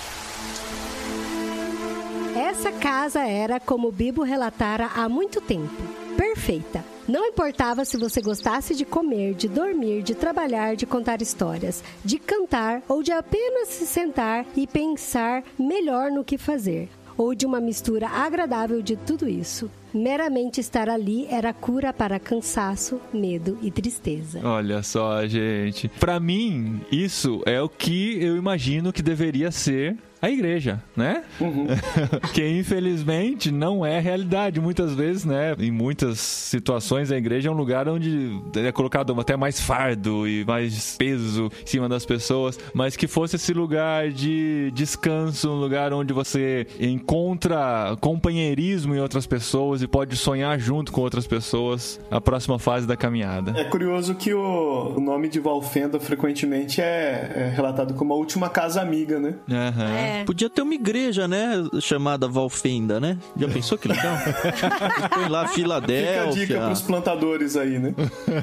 Essa 2.37 2.73
casa 2.73 3.21
era, 3.21 3.59
como 3.59 3.89
o 3.89 3.93
Bibo 3.93 4.23
relatara 4.23 4.91
há 4.95 5.09
muito 5.09 5.41
tempo, 5.41 5.83
perfeita. 6.17 6.85
Não 7.09 7.27
importava 7.27 7.85
se 7.85 7.97
você 7.97 8.21
gostasse 8.21 8.75
de 8.75 8.85
comer, 8.85 9.35
de 9.35 9.49
dormir, 9.49 10.03
de 10.03 10.15
trabalhar, 10.15 10.77
de 10.77 10.87
contar 10.87 11.21
histórias, 11.21 11.83
de 12.05 12.19
cantar 12.19 12.83
ou 12.89 13.03
de 13.03 13.11
apenas 13.11 13.69
se 13.69 13.85
sentar 13.85 14.47
e 14.57 14.67
pensar 14.67 15.43
melhor 15.59 16.11
no 16.11 16.23
que 16.23 16.39
fazer, 16.39 16.89
ou 17.17 17.35
de 17.35 17.45
uma 17.45 17.61
mistura 17.61 18.09
agradável 18.09 18.81
de 18.81 18.95
tudo 18.97 19.29
isso. 19.29 19.69
Meramente 19.93 20.61
estar 20.61 20.89
ali 20.89 21.27
era 21.27 21.53
cura 21.53 21.93
para 21.93 22.19
cansaço, 22.21 23.01
medo 23.13 23.59
e 23.61 23.71
tristeza. 23.71 24.41
Olha 24.45 24.83
só, 24.83 25.27
gente. 25.27 25.89
Pra 25.89 26.21
mim, 26.21 26.81
isso 26.93 27.43
é 27.45 27.61
o 27.61 27.69
que 27.69 28.23
eu 28.23 28.37
imagino 28.37 28.93
que 28.93 29.03
deveria 29.03 29.51
ser 29.51 29.97
a 30.21 30.31
igreja, 30.31 30.83
né? 30.97 31.23
que 32.35 32.47
infelizmente 32.47 33.51
não 33.51 33.85
é 33.85 33.99
realidade 34.01 34.61
muitas 34.61 34.95
vezes, 34.95 35.25
né? 35.25 35.55
Em 35.59 35.71
muitas 35.71 36.19
situações 36.19 37.11
a 37.11 37.17
igreja 37.17 37.49
é 37.49 37.53
um 37.53 37.57
lugar 37.57 37.89
onde 37.89 38.39
é 38.57 38.71
colocado 38.73 39.19
até 39.19 39.37
mais 39.37 39.61
fardo 39.61 40.29
e 40.29 40.45
mais 40.45 40.97
peso 40.97 41.51
em 41.63 41.67
cima 41.67 41.89
das 41.89 42.05
pessoas, 42.05 42.59
mas 42.75 42.97
que 42.97 43.07
fosse 43.07 43.37
esse 43.37 43.53
lugar 43.53 44.11
de 44.11 44.71
descanso, 44.75 45.51
um 45.51 45.61
lugar 45.61 45.93
onde 45.93 46.13
você 46.13 46.67
encontra 46.79 47.97
companheirismo 48.01 48.95
em 48.95 49.01
outras 49.01 49.27
pessoas 49.27 49.83
e 49.83 49.89
pode 49.89 50.17
sonhar 50.17 50.59
junto 50.59 50.93
com 50.93 51.01
outras 51.01 51.27
pessoas 51.27 52.01
a 52.11 52.21
próxima 52.21 52.59
fase 52.59 52.87
da 52.87 52.97
caminhada. 52.97 53.59
É 53.59 53.65
curioso 53.65 54.15
que 54.15 54.35
o, 54.35 54.95
o 54.97 55.01
nome 55.01 55.29
de 55.29 55.41
Valfenda 55.41 55.99
frequentemente 55.99 56.81
é, 56.81 57.33
é 57.35 57.53
relatado 57.55 57.95
como 57.95 58.13
a 58.13 58.17
última 58.17 58.49
casa 58.49 58.81
amiga, 58.81 59.19
né? 59.19 59.35
Aham. 59.51 59.91
É. 59.97 60.10
Podia 60.27 60.49
ter 60.51 60.63
uma 60.63 60.75
igreja, 60.75 61.27
né? 61.29 61.55
Chamada 61.81 62.29
Valfenda, 62.29 63.01
né? 63.01 63.19
Já 63.37 63.49
pensou 63.49 63.77
que 63.79 63.89
legal? 63.89 64.17
Põe 65.13 65.29
lá 65.29 65.47
Fica 65.49 65.77
a 65.77 65.81
dica 65.81 65.91
Filadélfia. 65.91 66.61
pros 66.67 66.83
plantadores 66.83 67.57
aí, 67.57 67.79
né? 67.79 67.95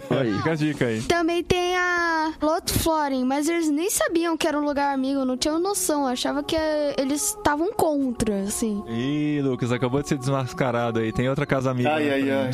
Aí. 0.09 0.33
Fica 0.37 0.51
a 0.51 0.55
dica 0.55 0.85
aí. 0.85 1.01
Também 1.03 1.43
tem 1.43 1.75
a 1.77 2.33
Lotfloren, 2.41 3.23
mas 3.25 3.47
eles 3.47 3.69
nem 3.69 3.89
sabiam 3.89 4.35
que 4.37 4.47
era 4.47 4.57
um 4.59 4.63
lugar 4.63 4.93
amigo, 4.93 5.23
não 5.25 5.37
tinham 5.37 5.59
noção, 5.59 6.05
achava 6.05 6.43
que 6.43 6.55
eles 6.97 7.29
estavam 7.29 7.71
contra, 7.73 8.41
assim. 8.41 8.83
Ih, 8.89 9.41
Lucas, 9.41 9.71
acabou 9.71 10.01
de 10.01 10.09
ser 10.09 10.17
desmascarado 10.17 10.99
aí. 10.99 11.11
Tem 11.11 11.29
outra 11.29 11.45
casa 11.45 11.71
amiga. 11.71 11.93
Ai, 11.93 12.09
ai, 12.09 12.31
ai. 12.31 12.51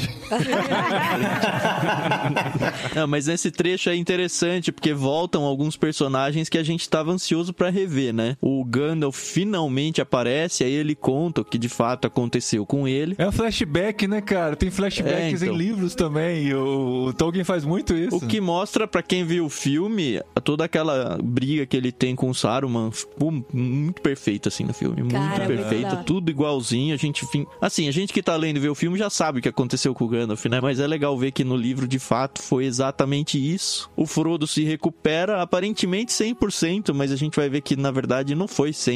Não, 2.95 3.07
mas 3.07 3.27
nesse 3.27 3.51
trecho 3.51 3.89
é 3.89 3.95
interessante 3.95 4.71
porque 4.71 4.93
voltam 4.93 5.43
alguns 5.43 5.75
personagens 5.75 6.49
que 6.49 6.57
a 6.57 6.63
gente 6.63 6.87
tava 6.89 7.11
ansioso 7.11 7.53
pra 7.53 7.69
rever, 7.69 8.13
né? 8.13 8.37
O 8.41 8.63
Gandalf 8.63 9.02
finalmente 9.11 10.01
aparece, 10.01 10.63
aí 10.63 10.71
ele 10.73 10.95
conta 10.95 11.41
o 11.41 11.45
que 11.45 11.57
de 11.57 11.69
fato 11.69 12.05
aconteceu 12.07 12.65
com 12.65 12.87
ele. 12.87 13.15
É 13.17 13.27
um 13.27 13.31
flashback, 13.31 14.07
né, 14.07 14.21
cara? 14.21 14.55
Tem 14.55 14.69
flashbacks 14.71 15.41
É, 15.41 15.45
então. 15.45 15.53
em 15.55 15.57
livros 15.57 15.95
também. 15.95 16.47
E 16.47 16.53
o, 16.53 17.05
o 17.07 17.13
Tolkien 17.13 17.43
faz 17.43 17.65
muito 17.65 17.93
isso. 17.95 18.15
O 18.17 18.21
que 18.21 18.39
mostra 18.41 18.87
pra 18.87 19.01
quem 19.01 19.23
viu 19.25 19.45
o 19.45 19.49
filme 19.49 20.21
toda 20.43 20.65
aquela 20.65 21.17
briga 21.23 21.65
que 21.65 21.75
ele 21.77 21.91
tem 21.91 22.15
com 22.15 22.29
o 22.29 22.35
Saruman, 22.35 22.91
ficou 22.91 23.31
muito 23.53 24.01
perfeito 24.01 24.47
assim 24.49 24.63
no 24.63 24.73
filme, 24.73 25.01
muito 25.01 25.13
Cara, 25.13 25.45
muito 25.45 25.47
perfeito, 25.47 25.87
legal. 25.89 26.03
tudo 26.03 26.29
igualzinho. 26.29 26.93
A 26.93 26.97
gente, 26.97 27.25
assim, 27.61 27.87
a 27.87 27.91
gente 27.91 28.11
que 28.13 28.21
tá 28.21 28.35
lendo 28.35 28.57
e 28.57 28.59
vê 28.59 28.69
o 28.69 28.75
filme 28.75 28.97
já 28.97 29.09
sabe 29.09 29.39
o 29.39 29.41
que 29.41 29.49
aconteceu 29.49 29.93
com 29.93 30.05
o 30.05 30.07
Gandalf, 30.07 30.45
né? 30.45 30.59
Mas 30.61 30.79
é 30.79 30.87
legal 30.87 31.17
ver 31.17 31.31
que 31.31 31.43
no 31.43 31.55
livro 31.55 31.87
de 31.87 31.99
fato 31.99 32.41
foi 32.41 32.65
exatamente 32.65 33.37
isso. 33.37 33.89
O 33.95 34.05
Frodo 34.05 34.45
se 34.47 34.63
recupera 34.63 35.41
aparentemente 35.41 36.11
100%, 36.11 36.93
mas 36.93 37.11
a 37.11 37.15
gente 37.15 37.35
vai 37.35 37.49
ver 37.49 37.61
que 37.61 37.75
na 37.75 37.91
verdade 37.91 38.35
não 38.35 38.47
foi 38.47 38.71
100%. 38.71 38.92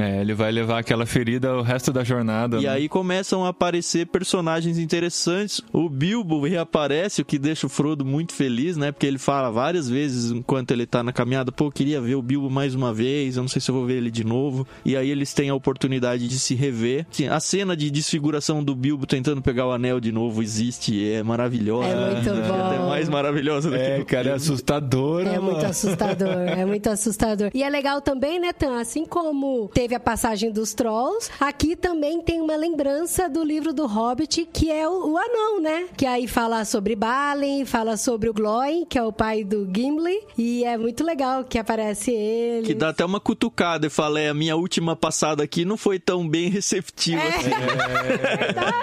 É, 0.00 0.20
ele 0.20 0.34
vai 0.34 0.50
levar 0.52 0.78
aquela 0.78 1.06
ferida 1.06 1.54
o 1.56 1.62
resto 1.62 1.92
da 1.92 2.04
jornada. 2.04 2.58
E 2.58 2.62
né? 2.64 2.68
aí 2.68 2.88
começam 2.88 3.44
a 3.44 3.48
aparecer 3.48 4.06
personagens 4.06 4.78
interessantes. 4.78 5.60
O 5.72 5.88
Bilbo 5.88 6.44
reaparece, 6.44 7.22
o 7.22 7.24
que 7.24 7.38
deixa 7.38 7.66
o 7.66 7.70
Frodo 7.70 8.04
muito 8.04 8.32
feliz, 8.32 8.76
né? 8.76 8.92
Porque 8.92 9.06
ele 9.06 9.18
fala 9.18 9.50
várias 9.50 9.88
vezes 9.88 10.30
enquanto 10.30 10.70
ele 10.70 10.86
tá 10.86 11.02
na 11.02 11.12
caminhada, 11.12 11.50
pô, 11.52 11.66
eu 11.66 11.72
queria 11.72 12.00
ver 12.00 12.14
o 12.14 12.22
Bilbo 12.22 12.50
mais 12.50 12.74
uma 12.74 12.92
vez, 12.92 13.36
eu 13.36 13.42
não 13.42 13.48
sei 13.48 13.60
se 13.60 13.70
eu 13.70 13.74
vou 13.74 13.86
ver 13.86 13.94
ele 13.94 14.10
de 14.10 14.24
novo. 14.24 14.66
E 14.84 14.96
aí 14.96 15.10
eles 15.10 15.32
têm 15.32 15.48
a 15.50 15.54
oportunidade 15.54 16.28
de 16.28 16.38
se 16.38 16.54
rever. 16.54 17.06
Assim, 17.10 17.28
a 17.28 17.40
cena 17.40 17.76
de 17.76 17.90
desfiguração 17.90 18.62
do 18.62 18.74
Bilbo 18.74 19.06
tentando 19.06 19.40
pegar 19.42 19.66
o 19.66 19.72
anel 19.72 20.00
de 20.00 20.12
novo 20.12 20.42
existe, 20.42 20.94
e 20.94 21.12
é 21.12 21.22
maravilhosa. 21.22 21.88
É 21.88 22.14
muito 22.14 22.28
É 22.28 22.48
bom. 22.48 22.66
até 22.66 22.78
mais 22.78 23.08
maravilhosa 23.08 23.70
do 23.70 23.76
que 23.76 23.82
É, 23.82 24.04
cara, 24.04 24.30
é 24.30 24.32
assustador. 24.32 25.26
É 25.26 25.38
muito 25.38 25.64
assustador, 25.64 26.28
é 26.28 26.64
muito 26.64 26.88
assustador. 26.88 27.50
E 27.54 27.62
é 27.62 27.68
legal 27.68 28.00
também, 28.00 28.38
né, 28.40 28.52
Tan? 28.52 28.80
Assim 28.80 29.04
como 29.14 29.70
teve 29.72 29.94
a 29.94 30.00
passagem 30.00 30.50
dos 30.50 30.74
Trolls, 30.74 31.30
aqui 31.38 31.76
também 31.76 32.20
tem 32.20 32.40
uma 32.40 32.56
lembrança 32.56 33.28
do 33.28 33.44
livro 33.44 33.72
do 33.72 33.86
Hobbit, 33.86 34.44
que 34.52 34.72
é 34.72 34.88
o, 34.88 35.12
o 35.12 35.16
Anão, 35.16 35.60
né? 35.62 35.84
Que 35.96 36.04
aí 36.04 36.26
fala 36.26 36.64
sobre 36.64 36.96
Balin, 36.96 37.64
fala 37.64 37.96
sobre 37.96 38.28
o 38.28 38.34
Glóin, 38.34 38.84
que 38.84 38.98
é 38.98 39.02
o 39.04 39.12
pai 39.12 39.44
do 39.44 39.70
Gimli. 39.72 40.18
E 40.36 40.64
é 40.64 40.76
muito 40.76 41.04
legal 41.04 41.44
que 41.44 41.60
aparece 41.60 42.10
ele. 42.10 42.66
Que 42.66 42.74
dá 42.74 42.88
até 42.88 43.04
uma 43.04 43.20
cutucada 43.20 43.86
e 43.86 43.90
fala, 43.90 44.18
é, 44.18 44.30
a 44.30 44.34
minha 44.34 44.56
última 44.56 44.96
passada 44.96 45.44
aqui 45.44 45.64
não 45.64 45.76
foi 45.76 46.00
tão 46.00 46.28
bem 46.28 46.48
receptiva 46.48 47.22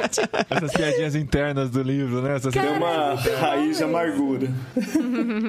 assim. 0.06 0.22
Essas 0.50 0.72
piadinhas 0.72 1.14
internas 1.14 1.70
do 1.70 1.84
livro, 1.84 2.22
né? 2.22 2.38
Essas 2.38 2.54
Tem 2.54 2.70
uma 2.70 3.16
raiz 3.38 3.80
de 3.80 3.84
amargura. 3.84 4.48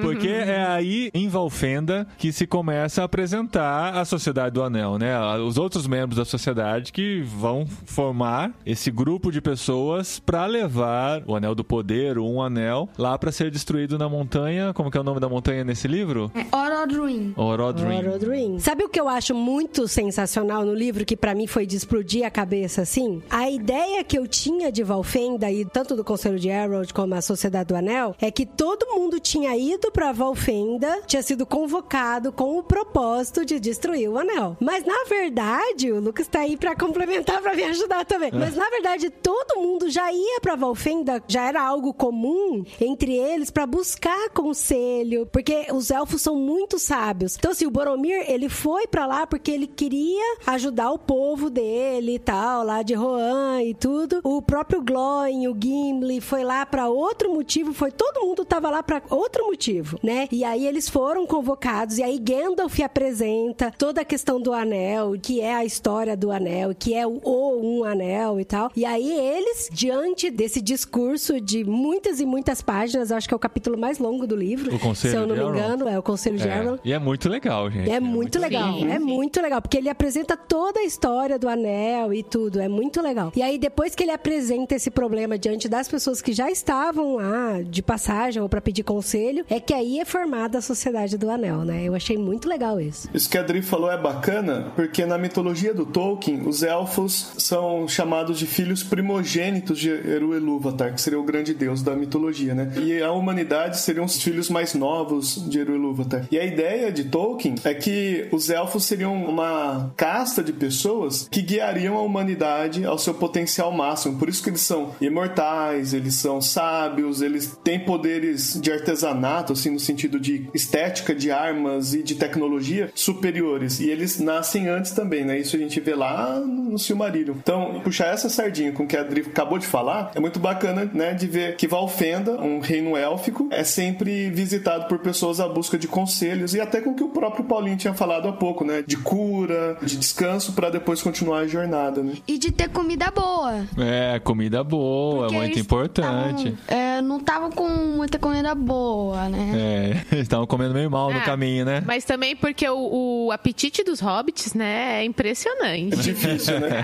Porque 0.01 0.27
é 0.27 0.61
aí, 0.61 1.09
em 1.13 1.29
Valfenda, 1.29 2.05
que 2.17 2.33
se 2.33 2.45
começa 2.45 3.01
a 3.01 3.05
apresentar 3.05 3.95
a 3.95 4.03
Sociedade 4.03 4.55
do 4.55 4.72
Anel, 4.73 4.97
né? 4.97 5.15
Os 5.37 5.57
outros 5.57 5.85
membros 5.85 6.17
da 6.17 6.25
sociedade 6.25 6.91
que 6.91 7.21
vão 7.21 7.67
formar 7.85 8.51
esse 8.65 8.89
grupo 8.89 9.31
de 9.31 9.39
pessoas 9.39 10.19
pra 10.19 10.47
levar 10.47 11.21
o 11.27 11.35
Anel 11.35 11.53
do 11.53 11.63
Poder, 11.63 12.17
um 12.17 12.41
anel, 12.41 12.89
lá 12.97 13.17
pra 13.17 13.31
ser 13.31 13.51
destruído 13.51 13.99
na 13.99 14.09
montanha. 14.09 14.73
Como 14.73 14.89
que 14.89 14.97
é 14.97 15.01
o 15.01 15.03
nome 15.03 15.19
da 15.19 15.29
montanha 15.29 15.63
nesse 15.63 15.87
livro? 15.87 16.31
É 16.33 16.55
Orodruin. 16.55 17.33
Orodruin. 17.37 17.97
Orodruin. 17.99 18.59
Sabe 18.59 18.83
o 18.83 18.89
que 18.89 18.99
eu 18.99 19.07
acho 19.07 19.35
muito 19.35 19.87
sensacional 19.87 20.65
no 20.65 20.73
livro, 20.73 21.05
que 21.05 21.15
pra 21.15 21.35
mim 21.35 21.45
foi 21.45 21.65
de 21.65 21.75
explodir 21.75 22.25
a 22.25 22.31
cabeça 22.31 22.81
assim? 22.81 23.21
A 23.29 23.49
ideia 23.49 24.03
que 24.03 24.17
eu 24.17 24.27
tinha 24.27 24.71
de 24.71 24.83
Valfenda, 24.83 25.51
e 25.51 25.65
tanto 25.65 25.95
do 25.95 26.03
Conselho 26.03 26.39
de 26.39 26.49
Harold 26.49 26.93
como 26.93 27.13
a 27.13 27.21
Sociedade 27.21 27.69
do 27.69 27.75
Anel, 27.75 28.15
é 28.19 28.31
que 28.31 28.45
todo 28.45 28.87
mundo 28.87 29.19
tinha 29.19 29.55
ido 29.55 29.91
pra 29.91 30.11
Valfenda, 30.11 31.01
tinha 31.05 31.21
sido 31.21 31.45
convocado 31.45 32.31
com 32.31 32.57
o 32.57 32.63
propósito 32.63 33.45
de 33.45 33.59
destruir 33.59 34.09
o 34.09 34.17
anel. 34.17 34.52
Mas 34.59 34.85
na 34.85 35.03
verdade, 35.07 35.91
o 35.91 35.99
Lucas 35.99 36.27
tá 36.27 36.39
aí 36.39 36.57
pra 36.57 36.75
complementar, 36.75 37.41
pra 37.41 37.55
me 37.55 37.63
ajudar 37.63 38.05
também. 38.05 38.31
Mas 38.31 38.55
na 38.55 38.69
verdade, 38.69 39.09
todo 39.09 39.61
mundo 39.61 39.89
já 39.89 40.11
ia 40.11 40.39
pra 40.41 40.55
Valfenda, 40.55 41.21
já 41.27 41.43
era 41.47 41.61
algo 41.61 41.93
comum 41.93 42.63
entre 42.79 43.13
eles 43.13 43.49
pra 43.49 43.65
buscar 43.65 44.29
conselho, 44.29 45.25
porque 45.31 45.67
os 45.71 45.91
elfos 45.91 46.21
são 46.21 46.35
muito 46.35 46.79
sábios. 46.79 47.35
Então, 47.35 47.51
assim, 47.51 47.65
o 47.65 47.71
Boromir, 47.71 48.29
ele 48.29 48.49
foi 48.49 48.87
pra 48.87 49.05
lá 49.05 49.25
porque 49.27 49.51
ele 49.51 49.67
queria 49.67 50.37
ajudar 50.47 50.91
o 50.91 50.99
povo 50.99 51.49
dele 51.49 52.15
e 52.15 52.19
tal, 52.19 52.63
lá 52.63 52.83
de 52.83 52.93
Rohan 52.93 53.61
e 53.63 53.73
tudo. 53.73 54.21
O 54.23 54.41
próprio 54.41 54.81
Glóin, 54.81 55.47
o 55.47 55.57
Gimli, 55.59 56.21
foi 56.21 56.43
lá 56.43 56.65
pra 56.65 56.87
outro 56.89 57.33
motivo, 57.33 57.73
foi 57.73 57.91
todo 57.91 58.25
mundo 58.25 58.45
tava 58.45 58.69
lá 58.69 58.83
pra 58.83 59.01
outro 59.09 59.45
motivo, 59.45 59.99
né? 60.03 60.27
E 60.31 60.43
aí 60.43 60.67
eles 60.67 60.89
foram 60.89 61.25
convocados, 61.25 61.97
e 61.97 62.03
aí 62.03 62.19
Gandalf 62.19 62.79
apresenta 62.79 63.71
toda 63.77 64.01
a 64.01 64.05
questão 64.05 64.39
do 64.43 64.53
anel, 64.53 65.15
que 65.21 65.41
é 65.41 65.55
a 65.55 65.65
história 65.65 66.15
do 66.15 66.29
anel, 66.31 66.75
que 66.77 66.93
é 66.93 67.07
o, 67.07 67.19
o 67.23 67.79
um 67.79 67.83
anel 67.83 68.39
e 68.39 68.45
tal. 68.45 68.71
E 68.75 68.85
aí 68.85 69.11
eles, 69.11 69.69
diante 69.71 70.29
desse 70.29 70.61
discurso 70.61 71.39
de 71.39 71.63
muitas 71.63 72.19
e 72.19 72.25
muitas 72.25 72.61
páginas, 72.61 73.09
eu 73.11 73.17
acho 73.17 73.27
que 73.27 73.33
é 73.33 73.37
o 73.37 73.39
capítulo 73.39 73.77
mais 73.77 73.97
longo 73.97 74.27
do 74.27 74.35
livro, 74.35 74.75
O 74.75 74.79
Conselho 74.79 75.11
se 75.11 75.17
eu 75.17 75.27
não 75.27 75.35
de 75.35 75.41
me 75.43 75.49
engano, 75.49 75.87
é 75.87 75.97
o 75.97 76.03
Conselho 76.03 76.37
de 76.37 76.47
É, 76.47 76.57
Elrond. 76.59 76.79
E 76.83 76.93
é 76.93 76.99
muito 76.99 77.29
legal, 77.29 77.71
gente. 77.71 77.89
É 77.89 77.99
muito 77.99 78.37
legal, 78.39 78.73
Sim, 78.73 78.91
é 78.91 78.99
sim. 78.99 79.03
muito 79.05 79.41
legal, 79.41 79.61
porque 79.61 79.77
ele 79.77 79.89
apresenta 79.89 80.35
toda 80.35 80.79
a 80.81 80.83
história 80.83 81.39
do 81.39 81.47
anel 81.47 82.13
e 82.13 82.21
tudo, 82.21 82.59
é 82.59 82.67
muito 82.67 83.01
legal. 83.01 83.31
E 83.35 83.41
aí, 83.41 83.57
depois 83.57 83.95
que 83.95 84.03
ele 84.03 84.11
apresenta 84.11 84.75
esse 84.75 84.91
problema 84.91 85.37
diante 85.37 85.69
das 85.69 85.87
pessoas 85.87 86.21
que 86.21 86.33
já 86.33 86.51
estavam 86.51 87.15
lá 87.15 87.61
de 87.63 87.81
passagem 87.81 88.41
ou 88.41 88.49
pra 88.49 88.59
pedir 88.61 88.83
conselho, 88.83 89.45
é 89.49 89.59
que 89.59 89.73
aí 89.73 89.99
é 89.99 90.05
formada 90.05 90.57
a 90.57 90.61
Sociedade 90.61 91.17
do 91.17 91.29
Anel, 91.29 91.59
né? 91.59 91.83
Eu 91.83 91.95
achei 91.95 92.17
muito 92.17 92.47
legal 92.49 92.79
isso. 92.81 93.07
Isso 93.13 93.29
que 93.29 93.37
a 93.37 93.41
Adri 93.41 93.61
falou 93.61 93.91
é 93.91 93.97
bacana, 93.97 94.32
porque 94.75 95.05
na 95.05 95.17
mitologia 95.17 95.73
do 95.73 95.85
Tolkien, 95.85 96.41
os 96.47 96.63
elfos 96.63 97.33
são 97.37 97.87
chamados 97.87 98.39
de 98.39 98.47
filhos 98.47 98.83
primogênitos 98.83 99.79
de 99.79 99.89
Eru 99.89 100.35
Ilúvatar, 100.35 100.93
que 100.93 101.01
seria 101.01 101.19
o 101.19 101.23
grande 101.23 101.53
deus 101.53 101.81
da 101.81 101.95
mitologia, 101.95 102.53
né? 102.53 102.71
E 102.81 103.01
a 103.01 103.11
humanidade 103.11 103.79
seriam 103.79 104.05
os 104.05 104.21
filhos 104.21 104.49
mais 104.49 104.73
novos 104.73 105.43
de 105.49 105.59
Eru 105.59 105.75
Ilúvatar. 105.75 106.27
E 106.31 106.39
a 106.39 106.45
ideia 106.45 106.91
de 106.91 107.05
Tolkien 107.05 107.55
é 107.63 107.73
que 107.73 108.27
os 108.31 108.49
elfos 108.49 108.85
seriam 108.85 109.13
uma 109.25 109.91
casta 109.95 110.43
de 110.43 110.53
pessoas 110.53 111.27
que 111.29 111.41
guiariam 111.41 111.97
a 111.97 112.01
humanidade 112.01 112.85
ao 112.85 112.97
seu 112.97 113.13
potencial 113.13 113.71
máximo. 113.71 114.17
Por 114.17 114.29
isso 114.29 114.43
que 114.43 114.49
eles 114.49 114.61
são 114.61 114.91
imortais, 115.01 115.93
eles 115.93 116.15
são 116.15 116.41
sábios, 116.41 117.21
eles 117.21 117.57
têm 117.63 117.79
poderes 117.79 118.59
de 118.59 118.71
artesanato, 118.71 119.53
assim, 119.53 119.69
no 119.69 119.79
sentido 119.79 120.19
de 120.19 120.47
estética, 120.53 121.13
de 121.13 121.31
armas 121.31 121.93
e 121.93 122.03
de 122.03 122.15
tecnologia 122.15 122.91
superiores. 122.95 123.79
E 123.79 123.89
eles 123.89 124.19
nascem 124.23 124.67
antes 124.67 124.91
também, 124.91 125.23
né? 125.23 125.37
Isso 125.39 125.55
a 125.55 125.59
gente 125.59 125.79
vê 125.79 125.93
lá 125.95 126.39
no 126.39 126.77
Silmarillion. 126.79 127.35
Então, 127.41 127.81
puxar 127.83 128.07
essa 128.07 128.29
sardinha 128.29 128.71
com 128.71 128.83
o 128.83 128.87
que 128.87 128.97
a 128.97 129.01
Adri 129.01 129.21
acabou 129.21 129.57
de 129.59 129.67
falar 129.67 130.11
é 130.15 130.19
muito 130.19 130.39
bacana, 130.39 130.89
né? 130.93 131.13
De 131.13 131.27
ver 131.27 131.55
que 131.57 131.67
Valfenda, 131.67 132.31
um 132.41 132.59
reino 132.59 132.95
élfico, 132.97 133.47
é 133.51 133.63
sempre 133.63 134.29
visitado 134.29 134.85
por 134.87 134.99
pessoas 134.99 135.39
à 135.39 135.47
busca 135.47 135.77
de 135.77 135.87
conselhos 135.87 136.53
e 136.53 136.61
até 136.61 136.81
com 136.81 136.91
o 136.91 136.95
que 136.95 137.03
o 137.03 137.09
próprio 137.09 137.45
Paulinho 137.45 137.77
tinha 137.77 137.93
falado 137.93 138.27
há 138.27 138.33
pouco, 138.33 138.63
né? 138.63 138.81
De 138.85 138.97
cura, 138.97 139.77
de 139.81 139.97
descanso 139.97 140.53
para 140.53 140.69
depois 140.69 141.01
continuar 141.01 141.39
a 141.39 141.47
jornada, 141.47 142.01
né? 142.01 142.13
E 142.27 142.37
de 142.37 142.51
ter 142.51 142.69
comida 142.69 143.11
boa. 143.11 143.65
É, 143.77 144.19
comida 144.19 144.63
boa, 144.63 145.23
Porque 145.23 145.35
é 145.35 145.37
muito 145.39 145.51
eles 145.53 145.65
importante. 145.65 146.51
tavam, 146.67 146.77
é, 146.79 147.01
não 147.01 147.17
estavam 147.17 147.51
com 147.51 147.67
muita 147.67 148.17
comida 148.17 148.55
boa, 148.55 149.27
né? 149.29 149.51
É, 149.55 149.89
eles 150.15 150.23
estavam 150.23 150.45
comendo 150.47 150.73
meio 150.73 150.89
mal 150.89 151.11
no 151.11 151.19
É, 151.19 151.23
caminho, 151.23 151.65
né? 151.65 151.83
Mas 151.85 152.03
também 152.05 152.35
porque 152.35 152.67
o, 152.69 153.25
o 153.27 153.31
apetite 153.31 153.83
dos 153.83 153.99
hobbits, 153.99 154.12
né, 154.55 155.01
é 155.01 155.05
impressionante. 155.05 155.97
Difícil, 155.97 156.59
né? 156.59 156.83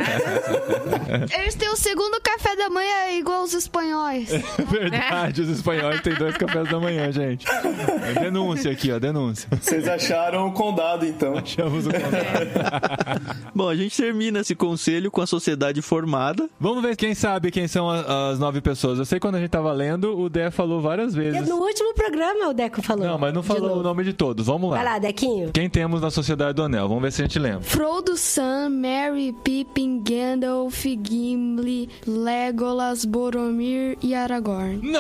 Eles 1.40 1.56
têm 1.56 1.70
o 1.70 1.76
segundo 1.76 2.20
café 2.22 2.56
da 2.56 2.70
manhã 2.70 3.18
igual 3.18 3.44
os 3.44 3.54
espanhóis. 3.54 4.30
Verdade, 4.70 5.42
os 5.42 5.50
espanhóis 5.50 6.02
têm 6.02 6.14
dois 6.14 6.38
cafés 6.38 6.70
da 6.70 6.80
manhã, 6.80 7.12
gente. 7.12 7.46
É 7.48 8.20
denúncia 8.20 8.72
aqui, 8.72 8.92
ó, 8.92 9.00
denúncia. 9.00 9.48
Vocês 9.52 9.88
acharam 9.88 10.48
o 10.48 10.52
condado, 10.52 11.06
então. 11.06 11.38
Achamos 11.38 11.88
o 11.88 11.90
contato. 11.90 13.50
Bom, 13.54 13.70
a 13.70 13.76
gente 13.76 13.96
termina 13.96 14.40
esse 14.40 14.56
conselho 14.56 15.12
com 15.12 15.22
a 15.22 15.28
sociedade 15.28 15.82
formada. 15.82 16.50
Vamos 16.60 16.82
ver 16.82 16.96
quem 16.96 17.14
sabe 17.14 17.52
quem 17.52 17.68
são 17.68 17.90
as 17.90 18.40
nove 18.40 18.62
pessoas. 18.62 19.00
Eu 19.00 19.06
sei 19.06 19.20
quando 19.20 19.36
a 19.36 19.40
gente 19.40 19.50
tava 19.50 19.72
lendo, 19.72 20.18
o 20.18 20.30
Dé 20.30 20.52
falou 20.52 20.82
várias 20.82 21.14
vezes. 21.14 21.48
No 21.48 21.58
último 21.58 21.94
programa 21.94 22.50
o 22.50 22.54
Deco 22.54 22.82
falou. 22.82 23.06
Não, 23.06 23.18
mas 23.18 23.34
não 23.34 23.44
falou 23.44 23.80
o 23.80 23.84
nome 23.84 24.04
de 24.04 24.14
todos. 24.14 24.46
Vamos 24.46 24.72
lá. 24.72 24.78
Vai 24.78 24.86
lá, 24.86 25.00
Dequinho. 25.00 25.52
Quem 25.52 25.70
temos 25.70 26.02
na 26.02 26.10
Sociedade 26.10 26.54
do 26.54 26.64
Anel? 26.64 26.88
Vamos 26.88 27.04
ver 27.04 27.12
esse 27.20 27.22
a 27.22 27.26
gente 27.26 27.40
lembra. 27.40 27.62
Frodo, 27.62 28.16
Sam, 28.16 28.70
Merry, 28.70 29.34
Pippin, 29.44 30.02
Gandalf, 30.04 30.86
Gimli, 30.86 31.90
Legolas, 32.08 33.04
Boromir 33.06 33.98
e 34.02 34.14
Aragorn. 34.16 34.80
Não! 34.84 35.00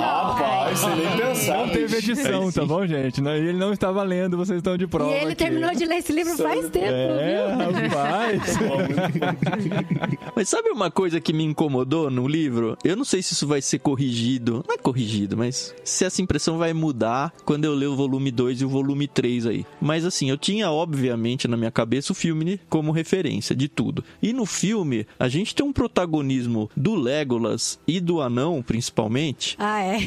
Rapaz, 0.00 0.78
você 0.78 0.86
nem 0.94 1.16
pensar. 1.16 1.58
Não 1.58 1.68
teve 1.72 1.96
edição, 1.96 2.52
tá 2.52 2.64
bom, 2.64 2.86
gente? 2.86 3.20
Não- 3.20 3.34
Ele 3.34 3.52
não 3.52 3.72
estava 3.72 4.02
lendo, 4.02 4.36
vocês 4.36 4.58
estão 4.58 4.76
de 4.76 4.86
prova. 4.86 5.10
E 5.10 5.14
ele 5.14 5.26
aqui. 5.32 5.34
terminou 5.36 5.74
de 5.74 5.84
ler 5.84 5.96
esse 5.96 6.12
livro 6.12 6.36
faz 6.36 6.68
tempo, 6.70 6.86
É, 6.86 7.56
viu? 7.56 7.88
rapaz. 7.88 8.42
Mas 10.34 10.48
sabe 10.48 10.70
uma 10.70 10.90
coisa 10.90 11.20
que 11.20 11.32
me 11.32 11.42
incomodou 11.44 12.10
no 12.10 12.28
livro? 12.28 12.76
Eu 12.84 12.96
não 12.96 13.04
sei 13.04 13.22
se 13.22 13.32
isso 13.34 13.46
vai 13.46 13.60
ser 13.60 13.78
corrigido. 13.80 14.64
Não 14.68 14.74
é 14.74 14.78
corrigido, 14.78 15.36
mas 15.36 15.74
se 15.84 16.04
essa 16.04 16.22
impressão 16.22 16.58
vai 16.58 16.72
mudar 16.72 17.32
quando 17.44 17.64
eu 17.64 17.74
ler 17.74 17.86
o 17.86 17.96
volume 17.96 18.30
2 18.30 18.60
e 18.60 18.64
o 18.64 18.68
volume 18.68 19.08
3 19.08 19.46
aí. 19.46 19.66
Mas 19.80 20.04
assim, 20.04 20.30
eu 20.30 20.36
tinha 20.36 20.70
obviamente 20.70 21.47
na 21.48 21.56
minha 21.56 21.70
cabeça 21.70 22.12
o 22.12 22.14
filme 22.14 22.60
como 22.68 22.92
referência 22.92 23.54
de 23.56 23.68
tudo. 23.68 24.04
E 24.22 24.32
no 24.32 24.46
filme, 24.46 25.06
a 25.18 25.28
gente 25.28 25.54
tem 25.54 25.64
um 25.64 25.72
protagonismo 25.72 26.70
do 26.76 26.94
Legolas 26.94 27.78
e 27.86 28.00
do 28.00 28.20
anão, 28.20 28.62
principalmente, 28.62 29.56
Ah, 29.58 29.80
é. 29.82 29.98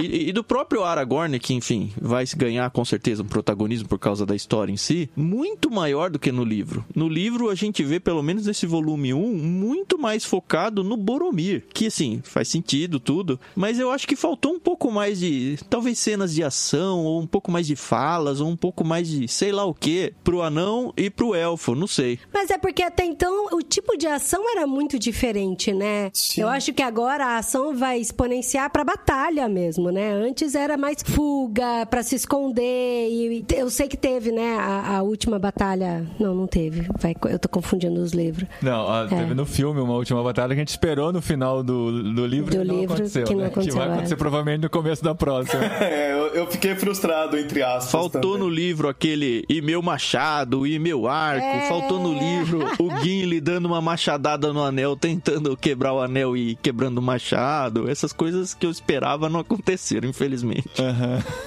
e, 0.00 0.28
e 0.28 0.32
do 0.32 0.42
próprio 0.44 0.84
Aragorn, 0.84 1.38
que 1.38 1.54
enfim, 1.54 1.92
vai 2.00 2.24
ganhar 2.36 2.70
com 2.70 2.84
certeza 2.84 3.22
um 3.22 3.26
protagonismo 3.26 3.88
por 3.88 3.98
causa 3.98 4.24
da 4.24 4.34
história 4.34 4.72
em 4.72 4.76
si, 4.76 5.08
muito 5.16 5.70
maior 5.70 6.10
do 6.10 6.18
que 6.18 6.32
no 6.32 6.44
livro. 6.44 6.84
No 6.94 7.08
livro 7.08 7.48
a 7.50 7.54
gente 7.54 7.82
vê, 7.82 7.98
pelo 8.00 8.22
menos 8.22 8.46
nesse 8.46 8.66
volume 8.66 9.12
1, 9.14 9.36
muito 9.36 9.98
mais 9.98 10.24
focado 10.24 10.82
no 10.84 10.96
Boromir, 10.96 11.64
que 11.72 11.86
assim, 11.86 12.20
faz 12.24 12.48
sentido 12.48 12.98
tudo, 13.00 13.38
mas 13.54 13.78
eu 13.78 13.90
acho 13.90 14.06
que 14.06 14.16
faltou 14.16 14.52
um 14.52 14.60
pouco 14.60 14.90
mais 14.90 15.18
de, 15.20 15.58
talvez 15.68 15.98
cenas 15.98 16.34
de 16.34 16.42
ação, 16.42 17.04
ou 17.04 17.20
um 17.20 17.26
pouco 17.26 17.50
mais 17.50 17.66
de 17.66 17.76
falas, 17.76 18.40
ou 18.40 18.48
um 18.48 18.56
pouco 18.56 18.84
mais 18.84 19.08
de 19.08 19.26
sei 19.28 19.52
lá 19.52 19.64
o 19.64 19.74
que, 19.74 20.12
pro 20.24 20.42
anão 20.42 20.89
e 20.96 21.10
pro 21.10 21.34
elfo, 21.34 21.74
não 21.74 21.86
sei. 21.86 22.18
Mas 22.32 22.50
é 22.50 22.58
porque 22.58 22.82
até 22.82 23.04
então 23.04 23.48
o 23.52 23.62
tipo 23.62 23.96
de 23.96 24.06
ação 24.06 24.50
era 24.50 24.66
muito 24.66 24.98
diferente, 24.98 25.72
né? 25.72 26.10
Sim. 26.12 26.42
Eu 26.42 26.48
acho 26.48 26.72
que 26.72 26.82
agora 26.82 27.24
a 27.24 27.38
ação 27.38 27.74
vai 27.74 27.98
exponenciar 27.98 28.70
pra 28.70 28.84
batalha 28.84 29.48
mesmo, 29.48 29.90
né? 29.90 30.12
Antes 30.12 30.54
era 30.54 30.76
mais 30.76 30.98
fuga 31.02 31.86
pra 31.86 32.02
se 32.02 32.14
esconder 32.14 33.08
e 33.10 33.44
eu 33.54 33.70
sei 33.70 33.88
que 33.88 33.96
teve, 33.96 34.32
né, 34.32 34.56
a, 34.58 34.96
a 34.98 35.02
última 35.02 35.38
batalha. 35.38 36.06
Não, 36.18 36.34
não 36.34 36.46
teve. 36.46 36.86
Vai, 36.98 37.14
eu 37.28 37.38
tô 37.38 37.48
confundindo 37.48 38.00
os 38.00 38.12
livros. 38.12 38.48
Não, 38.62 38.84
ó, 38.84 39.06
teve 39.06 39.34
no 39.34 39.46
filme 39.46 39.80
uma 39.80 39.94
última 39.94 40.22
batalha 40.22 40.48
que 40.48 40.60
a 40.60 40.64
gente 40.64 40.68
esperou 40.68 41.12
no 41.12 41.22
final 41.22 41.62
do, 41.62 42.12
do 42.14 42.26
livro 42.26 42.50
Do 42.50 42.62
e 42.62 42.64
não 42.64 42.80
livro, 42.80 42.94
aconteceu, 42.94 43.24
que 43.24 43.34
não 43.34 43.40
né? 43.40 43.46
aconteceu, 43.46 43.72
que 43.72 43.78
vai 43.78 43.88
é. 43.88 43.92
acontecer 43.92 44.16
provavelmente 44.16 44.62
no 44.62 44.70
começo 44.70 45.02
da 45.02 45.14
próxima. 45.14 45.60
É, 45.80 46.12
eu, 46.12 46.26
eu 46.34 46.46
fiquei 46.46 46.74
frustrado, 46.74 47.38
entre 47.38 47.62
aspas. 47.62 47.90
Faltou 47.90 48.32
também. 48.32 48.38
no 48.38 48.48
livro 48.48 48.88
aquele 48.88 49.44
e 49.48 49.62
meu 49.62 49.80
machado, 49.80 50.66
meu 50.78 51.08
arco. 51.08 51.44
É. 51.44 51.68
Faltou 51.68 52.00
no 52.00 52.12
livro 52.12 52.60
o 52.78 52.96
Gimli 53.02 53.40
dando 53.40 53.66
uma 53.66 53.80
machadada 53.80 54.52
no 54.52 54.62
anel, 54.62 54.96
tentando 54.96 55.56
quebrar 55.56 55.92
o 55.92 56.00
anel 56.00 56.36
e 56.36 56.56
quebrando 56.56 56.98
o 56.98 57.02
machado. 57.02 57.88
Essas 57.88 58.12
coisas 58.12 58.54
que 58.54 58.66
eu 58.66 58.70
esperava 58.70 59.28
não 59.28 59.40
aconteceram, 59.40 60.08
infelizmente. 60.08 60.70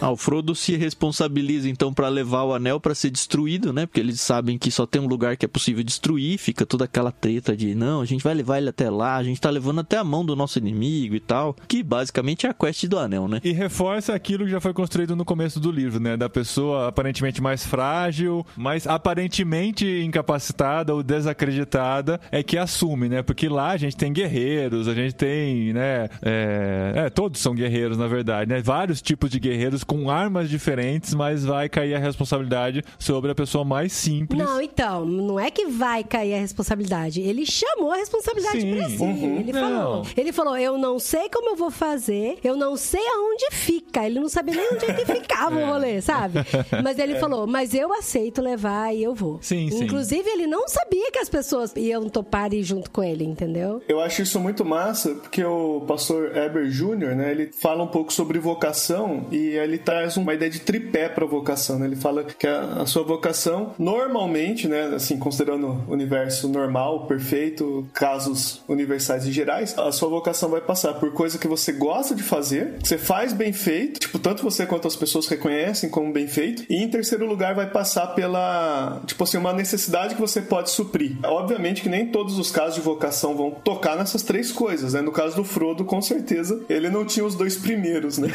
Ah, 0.01 0.11
o 0.11 0.17
Frodo 0.17 0.55
se 0.55 0.75
responsabiliza 0.75 1.69
então 1.69 1.93
pra 1.93 2.09
levar 2.09 2.43
o 2.43 2.53
anel 2.53 2.79
pra 2.79 2.95
ser 2.95 3.09
destruído, 3.09 3.71
né? 3.71 3.85
Porque 3.85 3.99
eles 3.99 4.19
sabem 4.21 4.57
que 4.57 4.71
só 4.71 4.85
tem 4.85 5.01
um 5.01 5.07
lugar 5.07 5.37
que 5.37 5.45
é 5.45 5.47
possível 5.47 5.83
destruir. 5.83 6.37
Fica 6.37 6.65
toda 6.65 6.85
aquela 6.85 7.11
treta 7.11 7.55
de 7.55 7.73
não, 7.75 8.01
a 8.01 8.05
gente 8.05 8.23
vai 8.23 8.33
levar 8.33 8.57
ele 8.57 8.69
até 8.69 8.89
lá, 8.89 9.15
a 9.15 9.23
gente 9.23 9.39
tá 9.39 9.49
levando 9.49 9.79
até 9.79 9.97
a 9.97 10.03
mão 10.03 10.25
do 10.25 10.35
nosso 10.35 10.59
inimigo 10.59 11.15
e 11.15 11.19
tal. 11.19 11.55
Que 11.67 11.83
basicamente 11.83 12.45
é 12.45 12.49
a 12.49 12.53
quest 12.53 12.85
do 12.85 12.97
anel, 12.99 13.27
né? 13.27 13.39
E 13.43 13.51
reforça 13.51 14.13
aquilo 14.13 14.45
que 14.45 14.51
já 14.51 14.59
foi 14.59 14.73
construído 14.73 15.15
no 15.15 15.25
começo 15.25 15.59
do 15.59 15.71
livro, 15.71 15.99
né? 15.99 16.17
Da 16.17 16.29
pessoa 16.29 16.87
aparentemente 16.87 17.41
mais 17.41 17.65
frágil, 17.65 18.45
mas 18.55 18.87
aparentemente 18.87 19.12
incapacitada 19.21 20.93
ou 20.93 21.03
desacreditada, 21.03 22.19
é 22.31 22.43
que 22.43 22.57
assume, 22.57 23.09
né? 23.09 23.21
Porque 23.21 23.47
lá 23.47 23.71
a 23.71 23.77
gente 23.77 23.95
tem 23.95 24.11
guerreiros, 24.11 24.87
a 24.87 24.93
gente 24.93 25.15
tem, 25.15 25.73
né? 25.73 26.09
É, 26.21 26.93
é, 26.95 27.09
todos 27.09 27.41
são 27.41 27.53
guerreiros, 27.53 27.97
na 27.97 28.07
verdade, 28.07 28.49
né? 28.49 28.61
Vários 28.61 29.01
tipos 29.01 29.29
de 29.29 29.39
guerreiros 29.39 29.83
com 29.83 30.09
armas 30.09 30.49
diferentes, 30.49 31.13
mas 31.13 31.45
vai 31.45 31.69
cair 31.69 31.95
a 31.95 31.99
responsabilidade 31.99 32.83
sobre 32.97 33.31
a 33.31 33.35
pessoa 33.35 33.63
mais 33.63 33.91
simples. 33.93 34.39
Não, 34.41 34.61
então, 34.61 35.05
não 35.05 35.39
é 35.39 35.49
que 35.51 35.65
vai 35.67 36.03
cair 36.03 36.35
a 36.35 36.39
responsabilidade. 36.39 37.21
Ele 37.21 37.45
chamou 37.45 37.91
a 37.91 37.95
responsabilidade 37.97 38.65
pra 38.65 38.89
si. 38.89 39.01
Uhum. 39.01 39.39
Ele 39.39 39.51
Não. 39.53 39.61
falou. 39.61 40.07
Ele 40.15 40.31
falou: 40.31 40.57
eu 40.57 40.77
não 40.77 40.99
sei 40.99 41.29
como 41.29 41.49
eu 41.49 41.55
vou 41.55 41.71
fazer, 41.71 42.37
eu 42.43 42.55
não 42.55 42.75
sei 42.75 43.01
aonde 43.07 43.45
fica. 43.51 44.05
Ele 44.05 44.19
não 44.19 44.29
sabia 44.29 44.55
nem 44.55 44.73
onde 44.73 44.85
é 44.85 44.93
que 44.93 45.05
ficava 45.05 45.57
o 45.57 45.65
rolê, 45.71 46.01
sabe? 46.01 46.39
Mas 46.83 46.99
ele 46.99 47.15
falou: 47.15 47.45
mas 47.47 47.73
eu 47.73 47.93
aceito 47.93 48.41
levar 48.41 48.93
e 48.93 49.02
eu 49.03 49.13
vou. 49.13 49.39
Sim, 49.41 49.69
sim. 49.69 49.83
Inclusive, 49.83 50.29
ele 50.29 50.47
não 50.47 50.67
sabia 50.67 51.11
que 51.11 51.19
as 51.19 51.29
pessoas 51.29 51.73
iam 51.75 52.09
topar 52.09 52.53
ir 52.53 52.63
junto 52.63 52.89
com 52.91 53.03
ele, 53.03 53.23
entendeu? 53.23 53.81
Eu 53.87 53.99
acho 53.99 54.21
isso 54.21 54.39
muito 54.39 54.63
massa, 54.65 55.15
porque 55.15 55.43
o 55.43 55.81
pastor 55.87 56.35
Eber 56.35 56.69
Jr., 56.69 57.15
né, 57.15 57.31
ele 57.31 57.51
fala 57.53 57.83
um 57.83 57.87
pouco 57.87 58.11
sobre 58.11 58.39
vocação 58.39 59.27
e 59.31 59.49
ele 59.55 59.77
traz 59.77 60.17
uma 60.17 60.33
ideia 60.33 60.49
de 60.49 60.59
tripé 60.59 61.09
para 61.09 61.25
vocação, 61.25 61.79
né? 61.79 61.85
Ele 61.85 61.95
fala 61.95 62.23
que 62.23 62.47
a, 62.47 62.81
a 62.81 62.85
sua 62.85 63.03
vocação, 63.03 63.73
normalmente, 63.77 64.67
né, 64.67 64.91
assim, 64.95 65.17
considerando 65.17 65.83
o 65.87 65.91
universo 65.91 66.47
normal, 66.47 67.05
perfeito, 67.07 67.87
casos 67.93 68.61
universais 68.67 69.25
e 69.25 69.31
gerais, 69.31 69.77
a 69.77 69.91
sua 69.91 70.09
vocação 70.09 70.49
vai 70.49 70.61
passar 70.61 70.93
por 70.93 71.11
coisa 71.11 71.37
que 71.37 71.47
você 71.47 71.71
gosta 71.71 72.15
de 72.15 72.23
fazer, 72.23 72.73
que 72.79 72.87
você 72.87 72.97
faz 72.97 73.33
bem 73.33 73.53
feito, 73.53 73.99
tipo, 73.99 74.19
tanto 74.19 74.43
você 74.43 74.65
quanto 74.65 74.87
as 74.87 74.95
pessoas 74.95 75.27
reconhecem 75.27 75.89
como 75.89 76.11
bem 76.11 76.27
feito, 76.27 76.63
e 76.69 76.83
em 76.83 76.89
terceiro 76.89 77.25
lugar 77.25 77.55
vai 77.55 77.69
passar 77.69 78.07
pela, 78.07 78.92
tipo 79.05 79.23
assim, 79.23 79.37
uma 79.37 79.53
necessidade 79.53 80.15
que 80.15 80.21
você 80.21 80.41
pode 80.41 80.69
suprir. 80.69 81.17
Obviamente 81.23 81.81
que 81.81 81.89
nem 81.89 82.07
todos 82.07 82.37
os 82.37 82.51
casos 82.51 82.75
de 82.75 82.81
vocação 82.81 83.35
vão 83.35 83.51
tocar 83.51 83.95
nessas 83.95 84.23
três 84.23 84.51
coisas, 84.51 84.93
né? 84.93 85.01
No 85.01 85.11
caso 85.11 85.35
do 85.35 85.43
Frodo, 85.43 85.85
com 85.85 86.01
certeza, 86.01 86.61
ele 86.69 86.89
não 86.89 87.05
tinha 87.05 87.25
os 87.25 87.35
dois 87.35 87.55
primeiros, 87.55 88.17
né? 88.17 88.29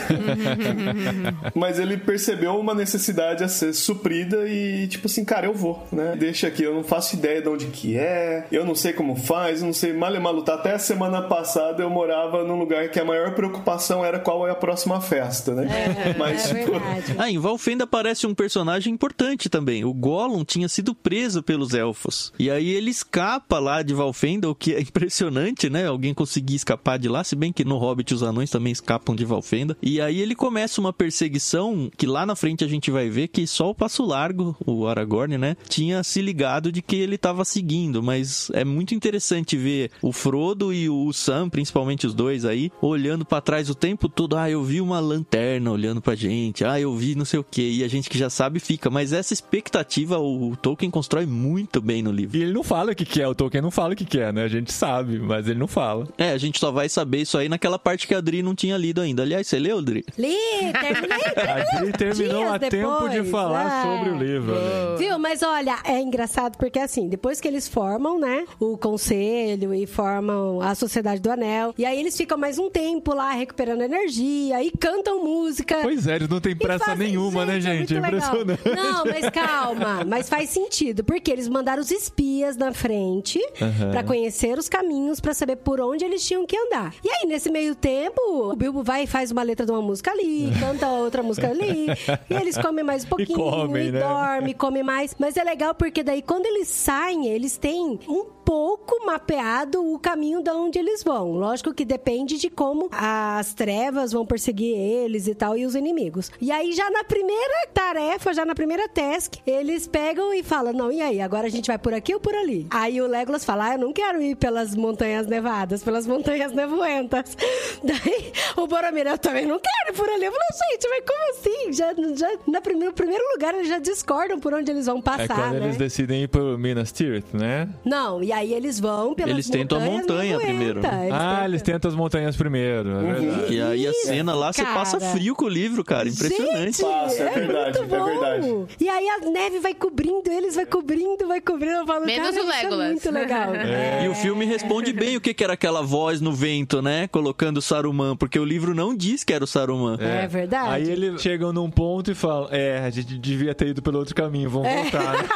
Mas 1.54 1.78
ele 1.78 1.96
percebeu 1.96 2.58
uma 2.58 2.74
necessidade 2.74 3.44
a 3.44 3.48
ser 3.48 3.72
suprida 3.72 4.48
e, 4.48 4.86
tipo 4.88 5.06
assim, 5.06 5.24
cara, 5.24 5.46
eu 5.46 5.54
vou, 5.54 5.86
né? 5.92 6.16
Deixa 6.18 6.46
aqui, 6.46 6.62
eu 6.62 6.74
não 6.74 6.84
faço 6.84 7.16
ideia 7.16 7.40
de 7.40 7.48
onde 7.48 7.66
que 7.66 7.96
é, 7.96 8.46
eu 8.50 8.64
não 8.64 8.74
sei 8.74 8.92
como 8.92 9.16
faz, 9.16 9.60
eu 9.60 9.66
não 9.66 9.72
sei 9.72 9.92
mal 9.92 10.14
e 10.14 10.18
mal 10.18 10.32
lutar. 10.32 10.58
Até 10.58 10.74
a 10.74 10.78
semana 10.78 11.22
passada 11.22 11.82
eu 11.82 11.90
morava 11.90 12.44
num 12.44 12.58
lugar 12.58 12.88
que 12.88 12.98
a 12.98 13.04
maior 13.04 13.34
preocupação 13.34 14.04
era 14.04 14.18
qual 14.18 14.46
é 14.46 14.50
a 14.50 14.54
próxima 14.54 15.00
festa, 15.00 15.54
né? 15.54 15.68
Mas, 16.18 16.50
é 16.50 16.54
tipo, 16.54 16.72
verdade. 16.72 17.14
Ah, 17.18 17.30
em 17.30 17.38
Valfenda 17.38 17.84
aparece 17.84 18.26
um 18.26 18.34
personagem 18.34 18.92
importante 18.92 19.48
também. 19.48 19.84
O 19.84 19.92
Gollum 19.92 20.44
tinha 20.48 20.68
sido 20.68 20.94
preso 20.94 21.42
pelos 21.42 21.74
elfos. 21.74 22.32
E 22.38 22.50
aí 22.50 22.70
ele 22.70 22.90
escapa 22.90 23.58
lá 23.58 23.82
de 23.82 23.94
Valfenda, 23.94 24.48
o 24.48 24.54
que 24.54 24.74
é 24.74 24.80
impressionante, 24.82 25.68
né? 25.68 25.86
Alguém 25.86 26.14
conseguir 26.14 26.56
escapar 26.56 26.98
de 26.98 27.08
lá, 27.08 27.22
se 27.22 27.36
bem 27.36 27.52
que 27.52 27.64
no 27.64 27.76
Hobbit 27.76 28.14
os 28.14 28.22
anões 28.22 28.50
também 28.50 28.72
escapam 28.72 29.14
de 29.14 29.24
Valfenda. 29.24 29.76
E 29.82 30.00
aí 30.00 30.20
ele 30.20 30.34
começa 30.34 30.80
uma 30.80 30.92
perseguição 30.92 31.90
que 31.96 32.06
lá 32.06 32.24
na 32.24 32.34
frente 32.34 32.64
a 32.64 32.68
gente 32.68 32.90
vai 32.90 33.08
ver 33.08 33.28
que 33.28 33.46
só 33.46 33.70
o 33.70 33.74
Passo 33.74 34.04
Largo, 34.04 34.56
o 34.66 34.86
Aragorn, 34.86 35.36
né, 35.36 35.56
tinha 35.68 36.02
se 36.02 36.22
ligado 36.22 36.72
de 36.72 36.80
que 36.80 36.96
ele 36.96 37.16
estava 37.16 37.44
seguindo, 37.44 38.02
mas 38.02 38.50
é 38.54 38.64
muito 38.64 38.94
interessante 38.94 39.56
ver 39.56 39.90
o 40.00 40.12
Frodo 40.12 40.72
e 40.72 40.88
o 40.88 41.12
Sam, 41.12 41.48
principalmente 41.48 42.06
os 42.06 42.14
dois 42.14 42.44
aí, 42.44 42.72
olhando 42.80 43.24
pra 43.24 43.40
trás 43.40 43.68
o 43.68 43.74
tempo 43.74 44.08
todo. 44.08 44.36
Ah, 44.36 44.50
eu 44.50 44.62
vi 44.62 44.80
uma 44.80 45.00
lanterna 45.00 45.70
olhando 45.70 46.00
pra 46.00 46.14
gente. 46.14 46.64
Ah, 46.64 46.80
eu 46.80 46.94
vi 46.96 47.14
não 47.14 47.24
sei 47.24 47.38
o 47.38 47.44
que. 47.44 47.62
E 47.62 47.84
a 47.84 47.88
gente 47.88 48.08
que 48.08 48.18
já 48.18 48.30
sabe 48.30 48.60
fica. 48.60 48.88
Mas 48.90 49.12
essa 49.12 49.32
expectativa 49.32 50.18
o 50.18 50.37
Tolkien 50.56 50.90
constrói 50.90 51.26
muito 51.26 51.80
bem 51.80 52.02
no 52.02 52.10
livro. 52.10 52.36
E 52.36 52.42
ele 52.42 52.52
não 52.52 52.62
fala 52.62 52.92
o 52.92 52.94
que 52.94 53.04
que 53.04 53.20
é, 53.22 53.26
o 53.28 53.34
Tolkien 53.34 53.62
não 53.62 53.70
fala 53.70 53.92
o 53.92 53.96
que 53.96 54.04
que 54.04 54.18
é, 54.18 54.32
né? 54.32 54.44
A 54.44 54.48
gente 54.48 54.72
sabe, 54.72 55.18
mas 55.18 55.48
ele 55.48 55.58
não 55.58 55.66
fala. 55.68 56.06
É, 56.16 56.30
a 56.30 56.38
gente 56.38 56.58
só 56.58 56.70
vai 56.70 56.88
saber 56.88 57.18
isso 57.22 57.36
aí 57.38 57.48
naquela 57.48 57.78
parte 57.78 58.06
que 58.06 58.14
a 58.14 58.18
Adri 58.18 58.42
não 58.42 58.54
tinha 58.54 58.76
lido 58.76 59.00
ainda. 59.00 59.22
Aliás, 59.22 59.46
você 59.46 59.58
leu, 59.58 59.78
Adri? 59.78 60.04
Li, 60.16 60.34
terminei. 60.72 61.18
A 61.48 61.76
Adri 61.76 61.92
terminou 61.92 62.38
Dias 62.42 62.52
a 62.52 62.58
tempo 62.58 63.08
de 63.08 63.14
depois, 63.16 63.30
falar 63.30 63.78
é. 63.78 63.82
sobre 63.82 64.10
o 64.10 64.18
livro. 64.18 64.54
né? 64.54 64.96
Viu? 64.98 65.18
Mas 65.18 65.42
olha, 65.42 65.78
é 65.84 66.00
engraçado 66.00 66.56
porque 66.56 66.78
assim, 66.78 67.08
depois 67.08 67.40
que 67.40 67.48
eles 67.48 67.68
formam, 67.68 68.18
né, 68.18 68.44
o 68.58 68.76
conselho 68.76 69.74
e 69.74 69.86
formam 69.86 70.60
a 70.60 70.74
Sociedade 70.74 71.20
do 71.20 71.30
Anel, 71.30 71.74
e 71.78 71.84
aí 71.84 71.98
eles 71.98 72.16
ficam 72.16 72.36
mais 72.38 72.58
um 72.58 72.70
tempo 72.70 73.14
lá 73.14 73.32
recuperando 73.32 73.82
energia 73.82 74.62
e 74.62 74.70
cantam 74.70 75.24
música. 75.24 75.78
Pois 75.82 76.06
é, 76.06 76.16
eles 76.16 76.28
não 76.28 76.40
têm 76.40 76.54
pressa 76.56 76.84
fazem- 76.84 77.08
nenhuma, 77.08 77.44
né, 77.46 77.60
gente? 77.60 77.94
É 77.94 78.00
muito 78.00 78.12
legal. 78.14 78.42
impressionante. 78.42 78.76
Não, 78.76 79.04
mas 79.04 79.30
calma. 79.30 80.04
Mas 80.06 80.27
faz 80.28 80.50
sentido. 80.50 81.02
Porque 81.04 81.30
eles 81.30 81.48
mandaram 81.48 81.80
os 81.82 81.90
espias 81.90 82.56
na 82.56 82.72
frente 82.72 83.40
Aham. 83.60 83.90
pra 83.90 84.02
conhecer 84.04 84.58
os 84.58 84.68
caminhos, 84.68 85.20
pra 85.20 85.34
saber 85.34 85.56
por 85.56 85.80
onde 85.80 86.04
eles 86.04 86.26
tinham 86.26 86.46
que 86.46 86.56
andar. 86.56 86.94
E 87.04 87.08
aí, 87.08 87.26
nesse 87.26 87.50
meio 87.50 87.74
tempo, 87.74 88.20
o 88.50 88.56
Bilbo 88.56 88.82
vai 88.82 89.04
e 89.04 89.06
faz 89.06 89.30
uma 89.30 89.42
letra 89.42 89.64
de 89.66 89.72
uma 89.72 89.82
música 89.82 90.10
ali, 90.10 90.50
canta 90.60 90.88
outra 90.88 91.22
música 91.22 91.48
ali. 91.48 91.86
E 92.30 92.34
eles 92.34 92.56
comem 92.58 92.84
mais 92.84 93.04
um 93.04 93.08
pouquinho, 93.08 93.38
comem, 93.38 93.88
e 93.88 93.92
né? 93.92 94.00
dormem, 94.00 94.54
comem 94.54 94.82
mais. 94.82 95.14
Mas 95.18 95.36
é 95.36 95.44
legal 95.44 95.74
porque 95.74 96.02
daí, 96.02 96.22
quando 96.22 96.46
eles 96.46 96.68
saem, 96.68 97.28
eles 97.28 97.56
têm 97.56 97.98
um 98.08 98.24
pouco 98.48 99.04
mapeado 99.04 99.92
o 99.92 99.98
caminho 99.98 100.42
de 100.42 100.50
onde 100.50 100.78
eles 100.78 101.04
vão. 101.04 101.32
Lógico 101.32 101.74
que 101.74 101.84
depende 101.84 102.38
de 102.38 102.48
como 102.48 102.88
as 102.90 103.52
trevas 103.52 104.10
vão 104.10 104.24
perseguir 104.24 104.74
eles 104.74 105.28
e 105.28 105.34
tal, 105.34 105.54
e 105.54 105.66
os 105.66 105.74
inimigos. 105.74 106.32
E 106.40 106.50
aí, 106.50 106.72
já 106.72 106.88
na 106.90 107.04
primeira 107.04 107.66
tarefa, 107.74 108.32
já 108.32 108.46
na 108.46 108.54
primeira 108.54 108.88
task, 108.88 109.34
eles 109.46 109.86
pegam 109.86 110.32
e 110.32 110.42
falam: 110.42 110.72
Não, 110.72 110.90
e 110.90 111.02
aí? 111.02 111.20
Agora 111.20 111.46
a 111.46 111.50
gente 111.50 111.66
vai 111.66 111.76
por 111.76 111.92
aqui 111.92 112.14
ou 112.14 112.20
por 112.20 112.34
ali? 112.34 112.66
Aí 112.70 113.02
o 113.02 113.06
Legolas 113.06 113.44
fala: 113.44 113.66
ah, 113.66 113.74
Eu 113.74 113.80
não 113.80 113.92
quero 113.92 114.22
ir 114.22 114.34
pelas 114.34 114.74
montanhas 114.74 115.26
nevadas, 115.26 115.82
pelas 115.82 116.06
montanhas 116.06 116.50
nevoentas. 116.50 117.36
Daí 117.84 118.32
o 118.56 118.66
Boromir, 118.66 119.08
eu 119.08 119.18
também 119.18 119.44
não 119.44 119.60
quero 119.60 119.92
ir 119.92 119.94
por 119.94 120.08
ali. 120.08 120.24
Eu 120.24 120.32
falei: 120.32 120.48
Gente, 120.70 120.88
mas 120.88 121.04
como 121.06 121.30
assim? 121.32 121.72
Já, 121.74 121.94
já, 122.16 122.38
na 122.46 122.62
primeiro, 122.62 122.92
no 122.92 122.94
primeiro 122.94 123.24
lugar, 123.34 123.54
eles 123.54 123.68
já 123.68 123.78
discordam 123.78 124.40
por 124.40 124.54
onde 124.54 124.70
eles 124.70 124.86
vão 124.86 125.02
passar. 125.02 125.24
É 125.24 125.28
quando 125.28 125.52
né? 125.52 125.64
eles 125.66 125.76
decidem 125.76 126.22
ir 126.22 126.28
por 126.28 126.56
Minas 126.56 126.90
Tirith, 126.92 127.34
né? 127.34 127.68
Não, 127.84 128.22
e 128.22 128.32
aí 128.32 128.37
eles 128.46 128.78
vão 128.80 129.14
pelas 129.14 129.30
Eles 129.32 129.48
tentam 129.48 129.78
a 129.78 129.80
montanha 129.80 130.38
primeiro, 130.38 130.80
né? 130.80 131.00
Eles 131.04 131.12
ah, 131.14 131.18
tentam- 131.30 131.44
eles 131.44 131.62
tentam 131.62 131.88
as 131.90 131.94
montanhas 131.96 132.36
primeiro, 132.36 132.90
é 132.90 133.02
verdade. 133.12 133.54
E 133.54 133.60
aí 133.62 133.86
a 133.86 133.92
cena 133.92 134.34
lá, 134.34 134.52
você 134.52 134.62
cara. 134.62 134.74
passa 134.74 135.00
frio 135.00 135.34
com 135.34 135.44
o 135.44 135.48
livro, 135.48 135.84
cara. 135.84 136.08
Impressionante. 136.08 136.78
Gente, 136.78 136.82
Passa, 136.82 137.22
é 137.22 137.30
verdade, 137.30 137.78
muito 137.78 137.94
é 137.94 137.98
bom. 137.98 138.04
verdade. 138.04 138.66
E 138.80 138.88
aí 138.88 139.08
a 139.08 139.18
neve 139.30 139.58
vai 139.60 139.74
cobrindo 139.74 140.30
eles, 140.30 140.54
vai 140.54 140.66
cobrindo, 140.66 141.26
vai 141.26 141.40
cobrindo. 141.40 141.76
Eu 141.76 141.86
falo, 141.86 142.06
Menos 142.06 142.28
cara, 142.30 142.40
o 142.42 142.48
isso 142.48 142.52
é 142.52 142.62
Legolas. 142.62 142.90
muito 142.90 143.10
legal. 143.10 143.48
É. 143.58 144.04
E 144.04 144.08
o 144.08 144.14
filme 144.14 144.44
responde 144.44 144.92
bem 144.92 145.16
o 145.16 145.20
que, 145.20 145.32
que 145.34 145.42
era 145.44 145.52
aquela 145.52 145.82
voz 145.82 146.20
no 146.20 146.32
vento, 146.32 146.80
né? 146.80 147.06
Colocando 147.08 147.58
o 147.58 147.62
Saruman, 147.62 148.16
porque 148.16 148.38
o 148.38 148.44
livro 148.44 148.74
não 148.74 148.94
diz 148.94 149.24
que 149.24 149.32
era 149.32 149.42
o 149.44 149.46
Saruman. 149.46 149.96
É 150.00 150.26
verdade. 150.26 150.68
Aí 150.70 150.90
eles 150.90 151.20
chegam 151.20 151.52
num 151.52 151.70
ponto 151.70 152.10
e 152.10 152.14
falam: 152.14 152.48
É, 152.50 152.78
a 152.84 152.90
gente 152.90 153.16
devia 153.18 153.54
ter 153.54 153.68
ido 153.68 153.82
pelo 153.82 153.98
outro 153.98 154.14
caminho, 154.14 154.48
vamos 154.50 154.68
É. 154.68 154.82
voltar. 154.82 155.12
né? 155.12 155.28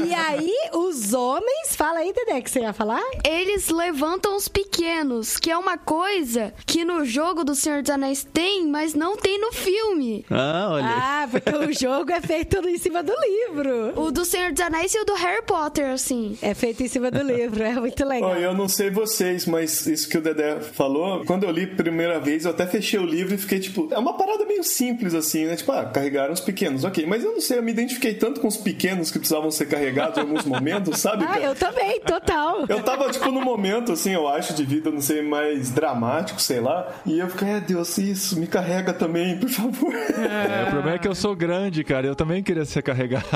E 0.06 0.14
aí, 0.14 0.52
os 0.74 1.12
homens. 1.12 1.69
Fala 1.76 2.00
aí, 2.00 2.12
Dedé, 2.12 2.40
que 2.40 2.50
você 2.50 2.60
ia 2.60 2.72
falar? 2.72 3.02
Eles 3.24 3.68
levantam 3.68 4.36
os 4.36 4.48
pequenos, 4.48 5.38
que 5.38 5.50
é 5.50 5.56
uma 5.56 5.78
coisa 5.78 6.52
que 6.66 6.84
no 6.84 7.04
jogo 7.04 7.44
do 7.44 7.54
Senhor 7.54 7.82
dos 7.82 7.90
Anéis 7.90 8.26
tem, 8.32 8.66
mas 8.66 8.94
não 8.94 9.16
tem 9.16 9.40
no 9.40 9.52
filme. 9.52 10.24
Ah, 10.30 10.68
olha. 10.70 10.86
Ah, 10.86 11.28
porque 11.30 11.56
o 11.56 11.72
jogo 11.72 12.10
é 12.12 12.20
feito 12.20 12.56
em 12.68 12.78
cima 12.78 13.02
do 13.02 13.12
livro. 13.12 14.00
O 14.00 14.10
do 14.10 14.24
Senhor 14.24 14.52
dos 14.52 14.60
Anéis 14.60 14.94
e 14.94 15.00
o 15.00 15.04
do 15.04 15.14
Harry 15.14 15.42
Potter, 15.42 15.90
assim. 15.90 16.36
É 16.42 16.54
feito 16.54 16.82
em 16.82 16.88
cima 16.88 17.10
do 17.10 17.22
livro, 17.22 17.62
é 17.62 17.72
muito 17.72 18.04
legal. 18.04 18.30
Ó, 18.30 18.34
eu 18.36 18.54
não 18.54 18.68
sei 18.68 18.90
vocês, 18.90 19.46
mas 19.46 19.86
isso 19.86 20.08
que 20.08 20.18
o 20.18 20.20
Dedé 20.20 20.60
falou, 20.60 21.24
quando 21.24 21.44
eu 21.44 21.50
li 21.50 21.64
a 21.64 21.76
primeira 21.76 22.20
vez, 22.20 22.44
eu 22.44 22.50
até 22.50 22.66
fechei 22.66 22.98
o 22.98 23.04
livro 23.06 23.34
e 23.34 23.38
fiquei 23.38 23.60
tipo, 23.60 23.88
é 23.90 23.98
uma 23.98 24.16
parada 24.16 24.44
meio 24.44 24.64
simples 24.64 25.14
assim, 25.14 25.46
né? 25.46 25.56
Tipo, 25.56 25.72
ah, 25.72 25.84
carregaram 25.84 26.32
os 26.32 26.40
pequenos, 26.40 26.84
ok. 26.84 27.06
Mas 27.06 27.24
eu 27.24 27.32
não 27.32 27.40
sei, 27.40 27.58
eu 27.58 27.62
me 27.62 27.70
identifiquei 27.70 28.14
tanto 28.14 28.40
com 28.40 28.48
os 28.48 28.56
pequenos 28.56 29.10
que 29.10 29.18
precisavam 29.18 29.50
ser 29.50 29.66
carregados 29.66 30.18
em 30.18 30.20
alguns 30.20 30.44
momentos, 30.44 30.98
sabe? 30.98 31.24
Ah, 31.28 31.38
eu 31.38 31.54
também, 31.60 32.00
total. 32.00 32.64
Eu 32.68 32.82
tava, 32.82 33.10
tipo, 33.10 33.30
num 33.30 33.42
momento, 33.44 33.92
assim, 33.92 34.12
eu 34.12 34.26
acho, 34.26 34.54
de 34.54 34.64
vida, 34.64 34.90
não 34.90 35.00
sei, 35.00 35.20
mais 35.22 35.70
dramático, 35.70 36.40
sei 36.40 36.58
lá. 36.60 36.88
E 37.04 37.18
eu 37.18 37.28
fiquei, 37.28 37.48
é, 37.48 37.60
Deus, 37.60 37.98
isso, 37.98 38.38
me 38.40 38.46
carrega 38.46 38.92
também, 38.92 39.38
por 39.38 39.48
favor. 39.50 39.94
É, 39.94 40.64
o 40.68 40.70
problema 40.70 40.96
é 40.96 40.98
que 40.98 41.06
eu 41.06 41.14
sou 41.14 41.36
grande, 41.36 41.84
cara. 41.84 42.06
Eu 42.06 42.14
também 42.16 42.42
queria 42.42 42.64
ser 42.64 42.82
carregado. 42.82 43.26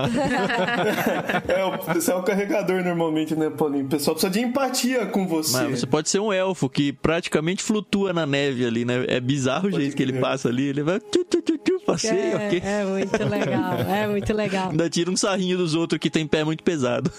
É, 1.48 1.64
o- 1.64 1.94
você 1.94 2.10
é 2.10 2.14
o 2.14 2.22
carregador 2.22 2.82
normalmente, 2.82 3.34
né, 3.36 3.50
Paulinho? 3.50 3.84
O 3.84 3.88
pessoal 3.88 4.14
precisa 4.14 4.32
de 4.32 4.40
empatia 4.40 5.06
com 5.06 5.26
você. 5.26 5.62
Mas 5.62 5.80
você 5.80 5.86
pode 5.86 6.08
ser 6.08 6.20
um 6.20 6.32
elfo 6.32 6.68
que 6.68 6.92
praticamente 6.92 7.62
flutua 7.62 8.12
na 8.12 8.24
neve 8.26 8.64
ali, 8.66 8.84
né? 8.84 9.04
É 9.08 9.20
bizarro 9.20 9.68
o 9.68 9.70
Pode 9.70 9.82
jeito 9.82 9.96
que 9.96 10.02
ele 10.02 10.14
passa 10.14 10.48
ali. 10.48 10.64
Ele 10.68 10.82
vai. 10.82 10.98
Tchu, 11.00 11.24
tchu, 11.24 11.42
tchu, 11.42 11.58
tchu, 11.58 11.80
passeio, 11.84 12.36
ok? 12.36 12.62
É, 12.64 12.80
é 12.80 12.84
muito 12.84 13.24
legal, 13.28 13.74
é 13.78 14.06
muito 14.06 14.32
legal. 14.32 14.70
Ainda 14.70 14.88
tira 14.88 15.10
um 15.10 15.16
sarrinho 15.16 15.56
dos 15.58 15.74
outros 15.74 15.98
que 15.98 16.08
tem 16.08 16.26
pé 16.26 16.42
muito 16.44 16.62
pesado. 16.62 17.10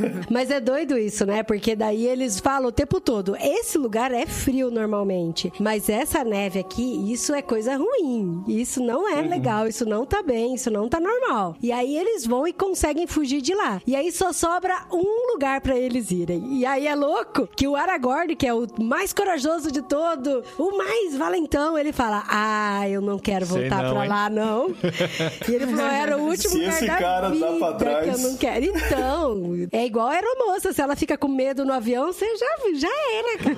Mas 0.30 0.50
é 0.50 0.60
doido 0.60 0.98
isso, 0.98 1.24
né? 1.26 1.42
Porque 1.42 1.74
daí 1.76 2.06
eles 2.06 2.38
falam 2.40 2.68
o 2.68 2.72
tempo 2.72 3.00
todo: 3.00 3.36
esse 3.36 3.78
lugar 3.78 4.12
é 4.12 4.26
frio 4.26 4.70
normalmente, 4.70 5.52
mas 5.60 5.88
essa 5.88 6.24
neve 6.24 6.58
aqui, 6.58 7.12
isso 7.12 7.34
é 7.34 7.42
coisa 7.42 7.76
ruim. 7.76 8.44
Isso 8.48 8.82
não 8.82 9.08
é 9.08 9.20
legal, 9.22 9.66
isso 9.66 9.84
não 9.84 10.04
tá 10.06 10.22
bem, 10.22 10.54
isso 10.54 10.70
não 10.70 10.88
tá 10.88 11.00
normal. 11.00 11.56
E 11.62 11.72
aí 11.72 11.96
eles 11.96 12.26
vão 12.26 12.46
e 12.46 12.52
conseguem 12.52 13.06
fugir 13.06 13.40
de 13.40 13.54
lá. 13.54 13.80
E 13.86 13.94
aí 13.96 14.10
só 14.12 14.32
sobra 14.32 14.74
um 14.92 15.32
lugar 15.32 15.60
pra 15.60 15.76
eles 15.76 16.10
irem. 16.10 16.58
E 16.58 16.66
aí 16.66 16.86
é 16.86 16.94
louco 16.94 17.48
que 17.56 17.66
o 17.66 17.76
Aragorn, 17.76 18.34
que 18.36 18.46
é 18.46 18.54
o 18.54 18.66
mais 18.80 19.12
corajoso 19.12 19.70
de 19.70 19.82
todo, 19.82 20.42
o 20.58 20.76
mais 20.76 21.16
valentão, 21.16 21.76
ele 21.78 21.92
fala: 21.92 22.24
Ah, 22.28 22.88
eu 22.88 23.00
não 23.00 23.18
quero 23.18 23.46
voltar 23.46 23.84
hein?" 23.84 24.08
lá, 24.08 24.28
não. 24.30 24.70
e 25.48 25.52
ele 25.54 25.66
falou: 25.66 25.86
Era 25.90 26.16
o 26.16 26.22
último 26.22 26.50
Se 26.50 26.58
lugar 26.58 26.74
esse 26.74 26.86
da 26.86 26.96
cara 26.96 27.30
vida 27.30 27.52
pra 27.58 27.72
trás. 27.74 28.04
que 28.04 28.10
eu 28.24 28.30
não 28.30 28.36
quero. 28.36 28.64
Então, 28.64 29.42
é 29.72 29.84
igual 29.90 30.06
a 30.08 30.12
aeromoça. 30.12 30.72
Se 30.72 30.80
ela 30.80 30.96
fica 30.96 31.18
com 31.18 31.28
medo 31.28 31.64
no 31.64 31.72
avião, 31.72 32.12
você 32.12 32.26
já, 32.36 32.46
já 32.74 32.88
era, 33.12 33.38
cara. 33.38 33.54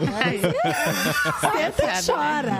Você 1.41 1.83
Sabe, 1.83 2.07
chora. 2.07 2.53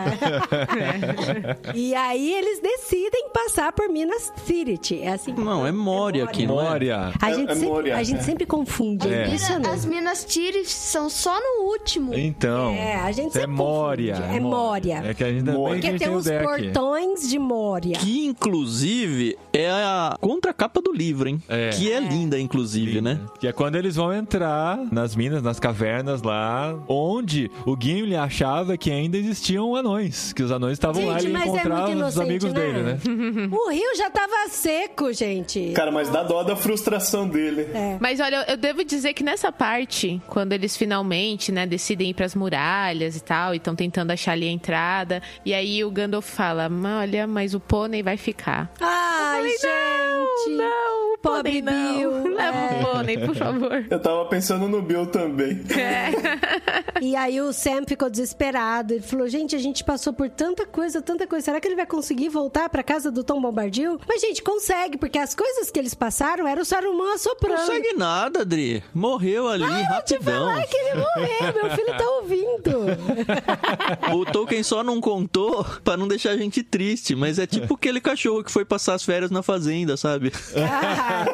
e 1.75 1.95
aí 1.95 2.33
eles 2.35 2.61
decidem 2.61 3.29
passar 3.33 3.73
por 3.73 3.89
Minas 3.89 4.33
Tirith. 4.47 4.93
É 5.01 5.09
assim. 5.13 5.33
Não, 5.33 5.67
é 5.67 5.73
Moria 5.73 6.25
aqui, 6.25 6.47
não 6.47 6.61
é? 6.61 6.71
Moria. 6.71 7.13
A 7.21 7.31
É- 7.31 7.35
gente, 7.35 7.51
é 7.51 7.55
sempre, 7.55 7.69
Moria, 7.69 7.97
a 7.97 8.03
gente 8.03 8.19
é. 8.19 8.23
sempre 8.23 8.47
confunde. 8.47 9.09
É, 9.09 9.23
É. 9.33 9.69
As 9.73 9.85
Minas 9.85 10.25
Tirith 10.25 10.69
são 10.69 11.09
só 11.09 11.39
no 11.41 11.65
último. 11.71 12.15
Então. 12.15 12.71
É, 12.73 12.97
a 12.97 13.11
gente 13.13 13.29
é 13.37 13.41
sempre 13.41 13.47
Moria. 13.49 14.15
confunde. 14.17 14.37
É 14.37 14.41
Moria. 14.41 15.03
É 15.05 15.15
que 15.15 15.25
a 15.25 15.33
gente 15.33 15.45
Moria. 15.51 15.75
Porque 15.75 15.87
gente 15.91 15.99
tem 16.01 16.09
o 16.11 16.17
os 16.17 16.25
deck. 16.25 16.45
portões 16.45 17.29
de 17.29 17.39
Moria. 17.39 17.97
Que 17.97 18.27
inclusive 18.27 19.39
é 19.53 19.71
a 19.71 20.17
contracapa 20.21 20.81
do 20.81 20.93
livro, 20.93 21.29
hein? 21.29 21.43
É. 21.49 21.71
Que 21.71 21.91
é 21.91 22.01
linda, 22.01 22.39
inclusive, 22.39 23.01
né? 23.01 23.19
Que 23.41 23.49
é 23.53 23.55
quando 23.55 23.77
eles 23.77 23.97
vão 23.97 24.13
entrar 24.13 24.79
nas 24.91 25.15
minas, 25.15 25.43
nas 25.43 25.61
cavernas 25.61 26.23
lá, 26.23 26.75
onde 26.89 27.51
o 27.67 27.77
Gimli 27.79 28.17
achava 28.17 28.77
que 28.79 28.91
ainda 28.91 29.19
existiam 29.19 29.77
anões. 29.77 30.33
Que 30.33 30.43
os 30.43 30.51
anões 30.51 30.73
estavam 30.73 31.05
lá 31.05 31.21
e 31.21 31.29
mas 31.29 31.55
é 31.55 32.07
os 32.07 32.19
amigos 32.19 32.53
né? 32.53 32.61
dele, 32.61 32.83
né? 32.83 32.99
O 33.53 33.71
rio 33.71 33.97
já 33.97 34.11
tava 34.11 34.49
seco, 34.49 35.13
gente. 35.13 35.73
Cara, 35.75 35.91
mas 35.91 36.09
dá 36.09 36.23
dó 36.23 36.43
da 36.43 36.57
frustração 36.57 37.29
dele. 37.29 37.69
É. 37.75 37.99
Mas 38.01 38.21
olha, 38.21 38.45
eu 38.49 38.57
devo 38.57 38.85
dizer 38.85 39.13
que 39.13 39.23
nessa 39.23 39.53
parte, 39.53 40.21
quando 40.29 40.53
eles 40.53 40.77
finalmente, 40.77 41.53
né, 41.53 41.67
decidem 41.67 42.11
ir 42.11 42.15
pras 42.15 42.35
muralhas 42.35 43.17
e 43.17 43.21
tal, 43.23 43.53
e 43.55 43.59
estão 43.59 43.75
tentando 43.77 44.11
achar 44.11 44.33
ali 44.33 44.49
a 44.49 44.51
entrada, 44.51 45.23
e 45.45 45.53
aí 45.53 45.85
o 45.85 45.91
Gandalf 45.91 46.27
fala: 46.29 46.69
"Mas 46.69 47.03
Olha, 47.03 47.27
mas 47.27 47.53
o 47.53 47.59
pônei 47.59 48.01
vai 48.03 48.17
ficar. 48.17 48.71
Ai, 48.81 49.43
gente. 49.49 50.57
Não, 50.57 51.15
o 51.15 51.19
Pobre 51.19 51.61
pônei 51.61 51.63
não. 51.63 51.97
Bill. 51.97 52.13
Leva 52.37 52.57
É. 52.59 52.81
o 52.81 52.87
pônei, 52.87 53.19
por 53.19 53.35
favor. 53.45 53.87
Eu 53.91 54.01
tava 54.01 54.25
pensando 54.27 54.69
no 54.69 54.83
Bill 54.83 55.07
também. 55.07 55.61
E 57.01 57.17
aí 57.17 57.41
o 57.41 57.53
Sam 57.53 57.83
ficou 57.85 58.09
desesperado. 58.09 58.95
Ele 58.95 59.03
falou: 59.03 59.27
gente, 59.29 59.57
a 59.57 59.59
gente 59.59 59.83
passou 59.83 60.13
por 60.13 60.31
tanta 60.31 60.65
coisa, 60.65 61.03
tanta 61.03 61.27
coisa. 61.27 61.47
Será 61.47 61.61
que 61.61 61.67
ele 61.67 61.75
vai 61.75 61.85
conseguir 61.87 62.29
voltar 62.29 62.69
pra 62.69 62.81
casa 62.81 63.11
do 63.11 63.25
Tom 63.25 63.41
Bombadil? 63.41 63.99
Mas, 64.07 64.21
gente, 64.21 64.41
consegue, 64.41 64.97
porque 64.97 65.19
as 65.19 65.35
coisas 65.35 65.69
que 65.69 65.81
eles 65.81 65.95
passaram 65.95 66.47
era 66.47 66.61
o 66.61 66.65
Saruman 66.65 67.15
assoprando. 67.15 67.59
Não 67.59 67.67
consegue 67.67 67.93
nada, 67.95 68.43
Adri. 68.43 68.85
Morreu 68.95 69.49
ali, 69.49 69.65
Te 69.65 69.83
rapidão. 69.83 70.47
falar 70.53 70.65
que 70.65 70.77
ele 70.77 70.95
morreu, 70.95 71.55
meu 71.55 71.71
filho 71.77 71.97
tá 71.99 72.09
ouvindo. 72.09 72.73
O 74.15 74.25
Tolkien 74.25 74.63
só 74.63 74.83
não 74.85 75.01
contou 75.01 75.65
pra 75.83 75.97
não 75.97 76.07
deixar 76.07 76.31
a 76.31 76.37
gente 76.37 76.63
triste, 76.63 77.15
mas 77.15 77.39
é 77.39 77.47
tipo 77.47 77.75
aquele 77.75 78.01
cachorro 78.01 78.45
que 78.45 78.51
foi 78.53 78.65
passar 78.65 78.95
as 78.95 79.03
férias 79.05 79.31
na 79.31 79.43
fazenda, 79.43 79.97
sabe? 79.97 80.33
Ah, 80.57 81.25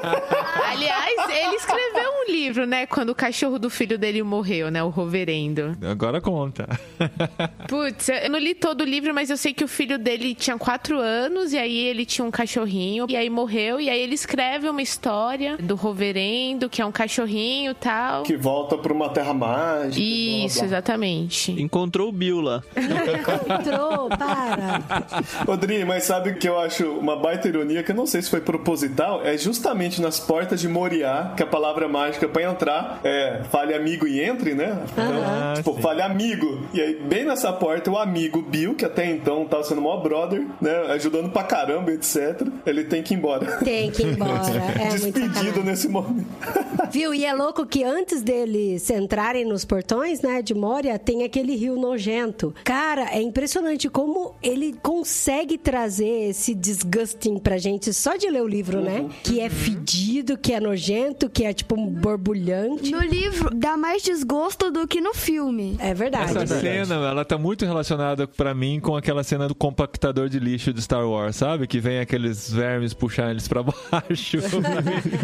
Aliás, 0.73 1.15
ele 1.29 1.57
escreveu 1.57 1.98
um 2.03 2.31
livro, 2.31 2.67
né, 2.67 2.87
quando 2.87 3.11
o 3.11 3.15
cachorro 3.15 3.59
do 3.59 3.71
filho 3.71 3.99
dele 3.99 4.23
morreu, 4.23 4.71
né, 4.71 4.83
o 4.83 4.89
Roverendo. 4.89 5.77
Agora 5.83 6.21
conta. 6.21 6.69
Putz, 7.69 8.09
eu 8.09 8.31
não 8.31 8.39
li 8.39 8.55
todo 8.55 8.83
o 8.83 8.85
livro, 8.85 9.15
mas 9.15 9.31
eu 9.31 9.37
sei 9.37 9.53
que 9.53 9.65
o 9.65 9.69
filho 9.69 9.99
dele 9.99 10.35
tinha 10.35 10.59
quatro 10.59 10.99
anos, 10.99 11.53
e 11.53 11.59
aí 11.59 11.79
ele 11.79 12.05
tinha 12.05 12.25
um 12.25 12.31
cachorrinho, 12.31 13.07
e 13.09 13.17
aí 13.17 13.31
morreu, 13.31 13.81
e 13.81 13.89
aí 13.89 14.01
ele 14.01 14.15
escreve 14.15 14.69
uma 14.69 14.83
história 14.83 15.57
do 15.57 15.75
Roverendo, 15.75 16.69
que 16.69 16.83
é 16.83 16.87
um 16.87 16.93
cachorrinho 16.93 17.73
e 17.73 17.75
tal. 17.75 18.23
Que 18.23 18.37
volta 18.37 18.77
pra 18.77 18.93
uma 18.93 19.09
terra 19.09 19.35
mágica. 19.35 20.01
Isso, 20.01 20.59
blá, 20.59 20.69
blá. 20.69 20.79
exatamente. 20.79 21.53
Encontrou 21.53 22.09
o 22.09 22.13
Bill 22.13 22.41
lá. 22.41 22.63
entrou, 22.77 24.09
para. 24.09 24.83
Odri, 25.47 25.85
mas 25.85 26.05
sabe 26.05 26.31
o 26.31 26.37
que 26.37 26.49
eu 26.49 26.59
acho 26.59 26.85
uma 26.93 27.17
baita 27.17 27.49
ironia, 27.49 27.83
que 27.83 27.93
eu 27.93 27.97
não 27.97 28.07
sei 28.07 28.23
se 28.23 28.31
foi 28.31 28.41
proposital, 28.41 29.23
é 29.25 29.37
justamente 29.37 30.01
nas 30.01 30.21
portas 30.21 30.61
de 30.61 30.69
Moriá, 30.69 31.33
que 31.37 31.43
a 31.43 31.47
palavra 31.47 31.88
mágica 31.89 32.29
pra 32.29 32.43
entrar 32.43 33.01
é 33.05 33.43
fale 33.51 33.75
amigo 33.75 34.07
e 34.07 34.21
entre, 34.21 34.55
né? 34.55 34.79
Então, 34.93 35.05
Ah, 35.25 35.55
tipo, 35.57 35.75
sim. 35.75 35.81
fale 35.83 36.03
amigo. 36.03 36.67
E 36.73 36.81
aí, 36.81 36.95
bem 36.95 37.25
nessa 37.25 37.53
porta, 37.53 37.91
o 37.91 37.99
amigo 37.99 38.43
Bill, 38.43 38.75
que 38.75 38.85
até 38.85 39.07
então 39.11 39.45
tava 39.47 39.65
sendo 39.65 39.81
maior 39.81 40.03
brother, 40.03 40.47
né? 40.61 40.77
Ajudando 40.93 41.31
pra 41.31 41.43
caramba, 41.45 41.91
etc. 41.93 42.43
Ele 42.67 42.85
tem 42.85 43.03
que 43.03 43.15
ir 43.15 43.17
embora. 43.17 43.59
Tem 43.59 43.91
que 43.91 44.03
ir 44.03 44.13
embora. 44.15 44.31
É 44.81 44.99
muito 45.01 45.19
Despedido 45.21 45.63
nesse 45.65 45.89
momento. 45.89 46.27
Viu? 46.91 47.13
E 47.15 47.25
é 47.25 47.33
louco 47.33 47.67
que 47.67 47.83
antes 47.85 48.23
deles 48.23 48.89
entrarem 48.91 49.45
nos 49.45 49.65
portões, 49.65 50.21
né, 50.23 50.43
de 50.43 50.55
Moria, 50.55 50.99
tem 50.99 51.25
aquele 51.25 51.55
rio 51.57 51.77
nojento. 51.77 52.55
Cara, 52.65 53.09
é 53.13 53.21
impressionante 53.21 53.89
como 53.89 54.35
ele 54.43 54.75
consegue 54.83 55.57
trazer 55.59 56.29
esse 56.31 56.55
disgusting 56.55 57.39
pra 57.39 57.59
gente 57.59 57.93
só 57.93 58.17
de 58.17 58.29
ler 58.29 58.43
o 58.43 58.47
livro, 58.49 58.81
né? 58.81 59.07
Que 59.23 59.41
é 59.41 59.49
fedido, 59.49 60.37
que 60.37 60.53
é 60.53 60.61
nojento, 60.61 61.29
que 61.29 61.45
é 61.45 61.53
tipo 61.53 61.77
um 61.79 61.87
borbulhante. 61.87 62.91
No 62.91 63.01
livro, 63.01 63.51
dá 63.55 63.77
mais 63.77 64.03
desgosto 64.03 64.71
do 64.71 64.87
que 64.87 65.01
no 65.01 65.15
filme. 65.15 65.77
É 65.79 65.95
verdade. 65.95 66.37
Essa 66.37 66.61
cena, 66.61 66.95
ela 66.95 67.25
tá 67.25 67.39
muito 67.39 67.65
relacionada 67.65 68.27
pra 68.27 68.55
mim 68.55 68.81
com 68.81 68.97
aquela 68.97 69.23
cena 69.23 69.47
do 69.47 69.55
compactador 69.55 70.29
de 70.29 70.39
lixo 70.39 70.73
de 70.73 70.83
Star 70.83 71.09
Wars, 71.09 71.37
sabe? 71.37 71.67
Que 71.67 71.79
vem 71.81 72.01
aqueles 72.01 72.51
vermes 72.51 72.93
puxar 72.95 73.31
eles 73.31 73.47
pra 73.47 73.63
baixo. 73.91 74.39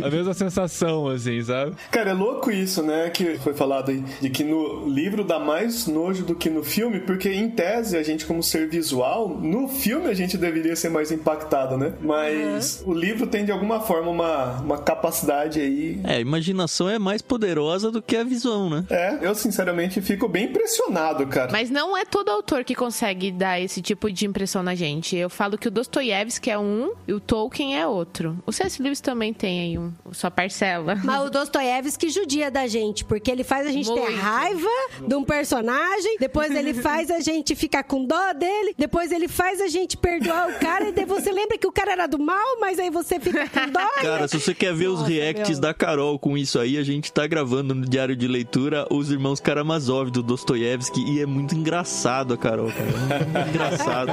a 0.02 0.10
mesma 0.10 0.34
sensação, 0.34 1.08
assim, 1.08 1.42
sabe? 1.42 1.74
Cara, 1.90 2.10
é 2.10 2.14
louco 2.14 2.50
isso, 2.50 2.82
né? 2.82 3.10
Que 3.10 3.36
foi 3.38 3.54
falado 3.54 3.90
aí, 3.90 4.02
de 4.20 4.30
que 4.30 4.44
no 4.44 4.88
livro 4.88 5.24
dá 5.24 5.38
mais 5.38 5.86
nojo 5.86 6.24
do 6.24 6.34
que 6.34 6.48
no 6.48 6.62
filme, 6.62 7.00
porque 7.00 7.30
em 7.30 7.50
tese 7.50 7.96
a 7.96 8.02
gente, 8.02 8.24
como 8.26 8.42
ser 8.42 8.68
visual, 8.68 9.28
no 9.28 9.68
filme 9.68 10.06
a 10.08 10.14
gente 10.14 10.36
deveria 10.36 10.76
ser 10.76 10.88
mais 10.88 11.10
impactado, 11.10 11.76
né? 11.76 11.92
Mas 12.00 12.82
o 12.86 12.92
livro 12.92 13.26
tem 13.26 13.44
de 13.44 13.52
alguma 13.52 13.80
forma 13.80 14.10
uma, 14.10 14.60
uma 14.60 14.78
capacidade 14.78 15.60
aí. 15.60 16.00
É, 16.04 16.16
a 16.16 16.20
imaginação 16.44 16.88
é 16.88 16.98
mais 16.98 17.22
poderosa 17.22 17.90
do 17.90 18.02
que 18.02 18.16
a 18.16 18.24
visão, 18.24 18.68
né? 18.68 18.84
É, 18.90 19.18
eu 19.22 19.34
sinceramente 19.34 20.00
fico 20.02 20.28
bem 20.28 20.44
impressionado, 20.44 21.26
cara. 21.26 21.50
Mas 21.50 21.70
não 21.70 21.96
é 21.96 22.04
todo 22.04 22.28
autor 22.28 22.64
que 22.64 22.74
consegue 22.74 23.32
dar 23.32 23.60
esse 23.60 23.80
tipo 23.80 24.10
de 24.10 24.26
impressão 24.26 24.62
na 24.62 24.74
gente. 24.74 25.16
Eu 25.16 25.30
falo 25.30 25.56
que 25.56 25.68
o 25.68 25.70
Dostoiévski 25.70 26.50
é 26.50 26.58
um 26.58 26.92
e 27.08 27.12
o 27.12 27.20
Tolkien 27.20 27.78
é 27.78 27.86
outro. 27.86 28.38
O 28.46 28.52
C.S. 28.52 28.82
Lewis 28.82 29.00
também 29.00 29.32
tem 29.32 29.60
aí 29.60 29.78
um, 29.78 29.92
sua 30.12 30.30
parcela. 30.30 30.96
Mas 31.02 31.26
o 31.26 31.30
Dostoiévski 31.30 32.10
judia 32.10 32.50
da 32.50 32.66
gente, 32.66 33.04
porque 33.04 33.30
ele 33.30 33.44
faz 33.44 33.66
a 33.66 33.70
gente 33.70 33.92
ter 33.92 34.00
Muito. 34.00 34.16
raiva 34.18 34.68
de 35.06 35.14
um 35.14 35.24
personagem, 35.24 36.16
depois 36.18 36.54
ele 36.54 36.74
faz 36.74 37.10
a 37.10 37.20
gente 37.20 37.54
ficar 37.54 37.84
com 37.84 38.04
dó 38.04 38.32
dele, 38.32 38.74
depois 38.76 39.10
ele 39.12 39.28
faz 39.28 39.60
a 39.60 39.68
gente 39.68 39.96
perdoar 39.96 40.50
o 40.50 40.58
cara, 40.58 40.88
e 40.88 40.92
daí 40.92 41.04
você 41.04 41.32
lembra 41.32 41.56
que 41.56 41.66
o 41.66 41.72
cara 41.72 41.92
era 41.92 42.06
do 42.06 42.18
mal, 42.18 42.58
mas 42.60 42.78
aí 42.78 42.90
você 42.90 43.18
fica 43.18 43.48
com 43.48 43.70
dó. 43.70 43.80
Cara, 44.00 44.28
se 44.28 44.38
você 44.38 44.54
quer 44.54 44.74
ver 44.74 44.88
os 44.88 45.00
Nossa, 45.00 45.12
reacts 45.12 45.50
meu. 45.50 45.60
da 45.60 45.74
Carol 45.74 46.18
com 46.18 46.33
isso 46.36 46.58
aí, 46.58 46.78
a 46.78 46.82
gente 46.82 47.12
tá 47.12 47.26
gravando 47.26 47.74
no 47.74 47.86
diário 47.86 48.16
de 48.16 48.28
leitura 48.28 48.86
os 48.90 49.10
irmãos 49.10 49.40
Karamazov 49.40 50.10
do 50.10 50.22
Dostoiévski 50.22 51.00
e 51.00 51.20
é 51.20 51.26
muito 51.26 51.54
engraçado 51.54 52.34
a 52.34 52.36
Carol, 52.36 52.70
cara. 52.70 52.90
É 52.90 53.24
muito 53.24 53.48
engraçado. 53.50 54.12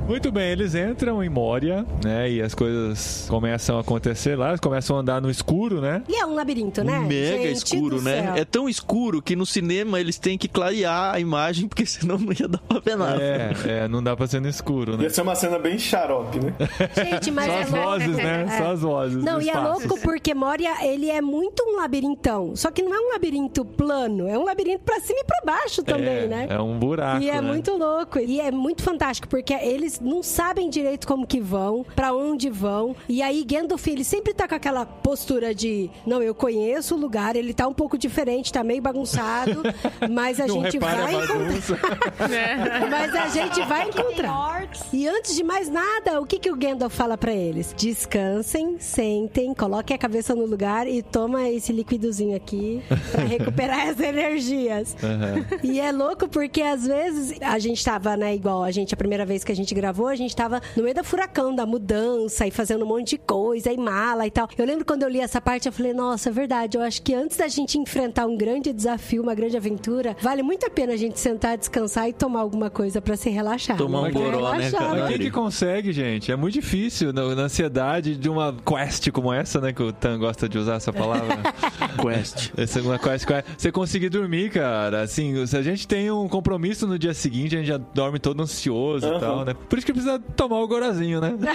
Muito 0.07 0.31
bem, 0.31 0.51
eles 0.51 0.75
entram 0.75 1.23
em 1.23 1.29
Moria, 1.29 1.83
né? 2.03 2.29
E 2.29 2.39
as 2.39 2.53
coisas 2.53 3.25
começam 3.27 3.77
a 3.77 3.81
acontecer 3.81 4.35
lá, 4.35 4.49
eles 4.49 4.59
começam 4.59 4.95
a 4.95 4.99
andar 4.99 5.19
no 5.19 5.31
escuro, 5.31 5.81
né? 5.81 6.03
E 6.07 6.15
é 6.15 6.23
um 6.23 6.35
labirinto, 6.35 6.83
né? 6.83 6.99
Mega 6.99 7.47
Gente 7.47 7.73
escuro, 7.73 8.01
né? 8.01 8.21
céu. 8.21 8.35
É 8.35 8.45
tão 8.45 8.69
escuro 8.69 9.19
que 9.19 9.35
no 9.35 9.47
cinema 9.47 9.99
eles 9.99 10.19
têm 10.19 10.37
que 10.37 10.47
clarear 10.47 11.15
a 11.15 11.19
imagem, 11.19 11.67
porque 11.67 11.85
senão 11.87 12.19
não 12.19 12.31
ia 12.31 12.47
dar 12.47 12.59
pra 12.59 12.79
ver 12.79 12.95
nada. 12.95 13.21
É, 13.21 13.53
é, 13.65 13.87
não 13.87 14.03
dá 14.03 14.15
pra 14.15 14.27
ser 14.27 14.39
no 14.39 14.47
escuro, 14.47 14.95
né? 14.95 15.03
Ia 15.05 15.09
ser 15.09 15.23
uma 15.23 15.33
cena 15.33 15.57
bem 15.57 15.79
xarope, 15.79 16.39
né? 16.39 16.53
Gente, 16.95 17.31
mas 17.31 17.45
Só 17.49 17.51
é 17.51 17.61
as 17.63 17.69
vozes, 17.71 18.15
né? 18.15 18.43
É. 18.43 18.57
Só 18.59 18.71
as 18.71 18.81
vozes. 18.81 19.23
Não, 19.23 19.41
e 19.41 19.49
é 19.49 19.59
louco 19.59 19.99
porque 20.01 20.35
Moria, 20.35 20.85
ele 20.85 21.09
é 21.09 21.19
muito 21.19 21.63
um 21.63 21.77
labirintão. 21.77 22.55
Só 22.55 22.69
que 22.69 22.83
não 22.83 22.93
é 22.93 22.99
um 22.99 23.11
labirinto 23.13 23.65
plano, 23.65 24.27
é 24.27 24.37
um 24.37 24.43
labirinto 24.43 24.83
pra 24.83 24.99
cima 24.99 25.19
e 25.19 25.23
pra 25.23 25.41
baixo 25.43 25.81
também, 25.83 26.25
é, 26.25 26.27
né? 26.27 26.47
É 26.51 26.59
um 26.59 26.77
buraco. 26.77 27.23
E 27.23 27.29
é 27.29 27.41
né? 27.41 27.41
muito 27.41 27.75
louco. 27.75 28.19
E 28.19 28.39
é 28.39 28.51
muito 28.51 28.83
fantástico, 28.83 29.27
porque 29.27 29.53
eles 29.53 29.94
não 30.01 30.21
sabem 30.23 30.69
direito 30.69 31.07
como 31.07 31.25
que 31.27 31.39
vão, 31.39 31.85
pra 31.95 32.13
onde 32.13 32.49
vão. 32.49 32.95
E 33.07 33.21
aí, 33.21 33.43
Gandalf, 33.43 33.85
ele 33.87 34.03
sempre 34.03 34.33
tá 34.33 34.47
com 34.47 34.55
aquela 34.55 34.85
postura 34.85 35.53
de: 35.53 35.89
não, 36.05 36.21
eu 36.21 36.33
conheço 36.35 36.95
o 36.95 36.97
lugar, 36.97 37.35
ele 37.35 37.53
tá 37.53 37.67
um 37.67 37.73
pouco 37.73 37.97
diferente, 37.97 38.51
tá 38.51 38.63
meio 38.63 38.81
bagunçado, 38.81 39.61
mas 40.11 40.39
a 40.39 40.47
Não 40.47 40.63
gente 40.63 40.79
vai 40.79 40.95
a 41.05 41.13
encontrar. 41.13 41.37
bagunça. 41.37 41.79
Mas 42.89 43.15
a 43.15 43.27
gente 43.27 43.61
vai 43.67 43.89
encontrar. 43.89 44.69
E 44.93 45.07
antes 45.07 45.35
de 45.35 45.43
mais 45.43 45.69
nada, 45.69 46.19
o 46.21 46.25
que, 46.25 46.39
que 46.39 46.49
o 46.49 46.55
Gandalf 46.55 46.93
fala 46.95 47.17
pra 47.17 47.33
eles? 47.33 47.73
Descansem, 47.77 48.77
sentem, 48.79 49.53
coloquem 49.53 49.95
a 49.95 49.97
cabeça 49.97 50.33
no 50.35 50.45
lugar 50.45 50.87
e 50.87 51.01
toma 51.01 51.49
esse 51.49 51.71
liquidozinho 51.73 52.35
aqui 52.35 52.81
pra 53.11 53.23
recuperar 53.25 53.89
as 53.89 53.99
energias. 53.99 54.95
Aham. 55.03 55.45
E 55.63 55.79
é 55.79 55.91
louco 55.91 56.27
porque 56.27 56.61
às 56.61 56.85
vezes 56.85 57.37
a 57.41 57.57
gente 57.59 57.83
tava, 57.83 58.15
né, 58.15 58.33
igual 58.35 58.63
a 58.63 58.71
gente, 58.71 58.93
a 58.93 58.97
primeira 58.97 59.25
vez 59.25 59.43
que 59.43 59.51
a 59.51 59.55
gente 59.55 59.73
gravou, 59.85 60.07
a 60.07 60.15
gente 60.15 60.35
tava 60.35 60.61
no 60.75 60.81
meio 60.81 60.95
da 60.95 61.03
furacão, 61.03 61.53
da 61.53 61.63
mudança 61.63 62.47
e 62.47 62.51
fazendo 62.51 62.83
um 62.83 62.87
monte 62.87 63.11
de 63.11 63.17
coisa, 63.19 63.71
e 63.71 63.77
mala 63.77 64.25
e 64.25 64.31
tal. 64.31 64.49
Eu 64.57 64.65
lembro 64.65 64.83
quando 64.83 65.03
eu 65.03 65.09
li 65.09 65.19
essa 65.19 65.39
parte, 65.39 65.67
eu 65.67 65.71
falei, 65.71 65.93
nossa, 65.93 66.29
é 66.29 66.31
verdade, 66.31 66.75
eu 66.75 66.81
acho 66.81 67.03
que 67.03 67.13
antes 67.13 67.37
da 67.37 67.47
gente 67.47 67.77
enfrentar 67.77 68.25
um 68.25 68.35
grande 68.35 68.73
desafio, 68.73 69.21
uma 69.21 69.35
grande 69.35 69.55
aventura, 69.55 70.17
vale 70.19 70.41
muito 70.41 70.65
a 70.65 70.69
pena 70.71 70.93
a 70.93 70.97
gente 70.97 71.19
sentar, 71.19 71.55
descansar 71.55 72.09
e 72.09 72.13
tomar 72.13 72.39
alguma 72.39 72.67
coisa 72.67 72.99
pra 72.99 73.15
se 73.15 73.29
relaxar. 73.29 73.77
Tomar 73.77 74.01
um 74.01 74.11
Pra 74.11 74.21
goró, 74.21 74.53
né, 74.53 74.71
cara? 74.71 75.01
Mas 75.01 75.09
quem 75.09 75.19
que 75.19 75.31
consegue, 75.31 75.91
gente? 75.91 76.31
É 76.31 76.35
muito 76.35 76.53
difícil 76.53 77.13
na, 77.13 77.21
ansiedade 77.21 78.15
de 78.15 78.29
uma 78.29 78.55
quest 78.65 79.11
como 79.11 79.31
essa, 79.31 79.61
né? 79.61 79.71
Que 79.71 79.83
o 79.83 79.91
Tan 79.91 80.17
gosta 80.17 80.49
de 80.49 80.57
usar 80.57 80.75
essa 80.75 80.91
palavra. 80.91 81.37
Quest. 82.01 82.51
Essa 82.57 82.79
é 82.79 82.81
uma 82.81 82.99
quest, 82.99 83.25
quest. 83.25 83.47
Você 83.57 83.71
conseguir 83.71 84.09
dormir, 84.09 84.49
cara. 84.49 85.01
Assim, 85.01 85.45
se 85.45 85.55
a 85.55 85.61
gente 85.61 85.87
tem 85.87 86.11
um 86.11 86.27
compromisso 86.27 86.85
no 86.87 86.99
dia 86.99 87.13
seguinte, 87.13 87.55
a 87.55 87.59
gente 87.59 87.67
já 87.67 87.77
dorme 87.77 88.19
todo 88.19 88.41
ansioso 88.41 89.05
e 89.05 89.09
Aham. 89.09 89.19
tal, 89.19 89.45
né? 89.45 89.53
Por 89.75 89.79
isso 89.79 89.87
que 89.87 89.91
precisa 89.91 90.17
tomar 90.37 90.61
o 90.61 90.67
gorazinho, 90.69 91.19
né? 91.19 91.35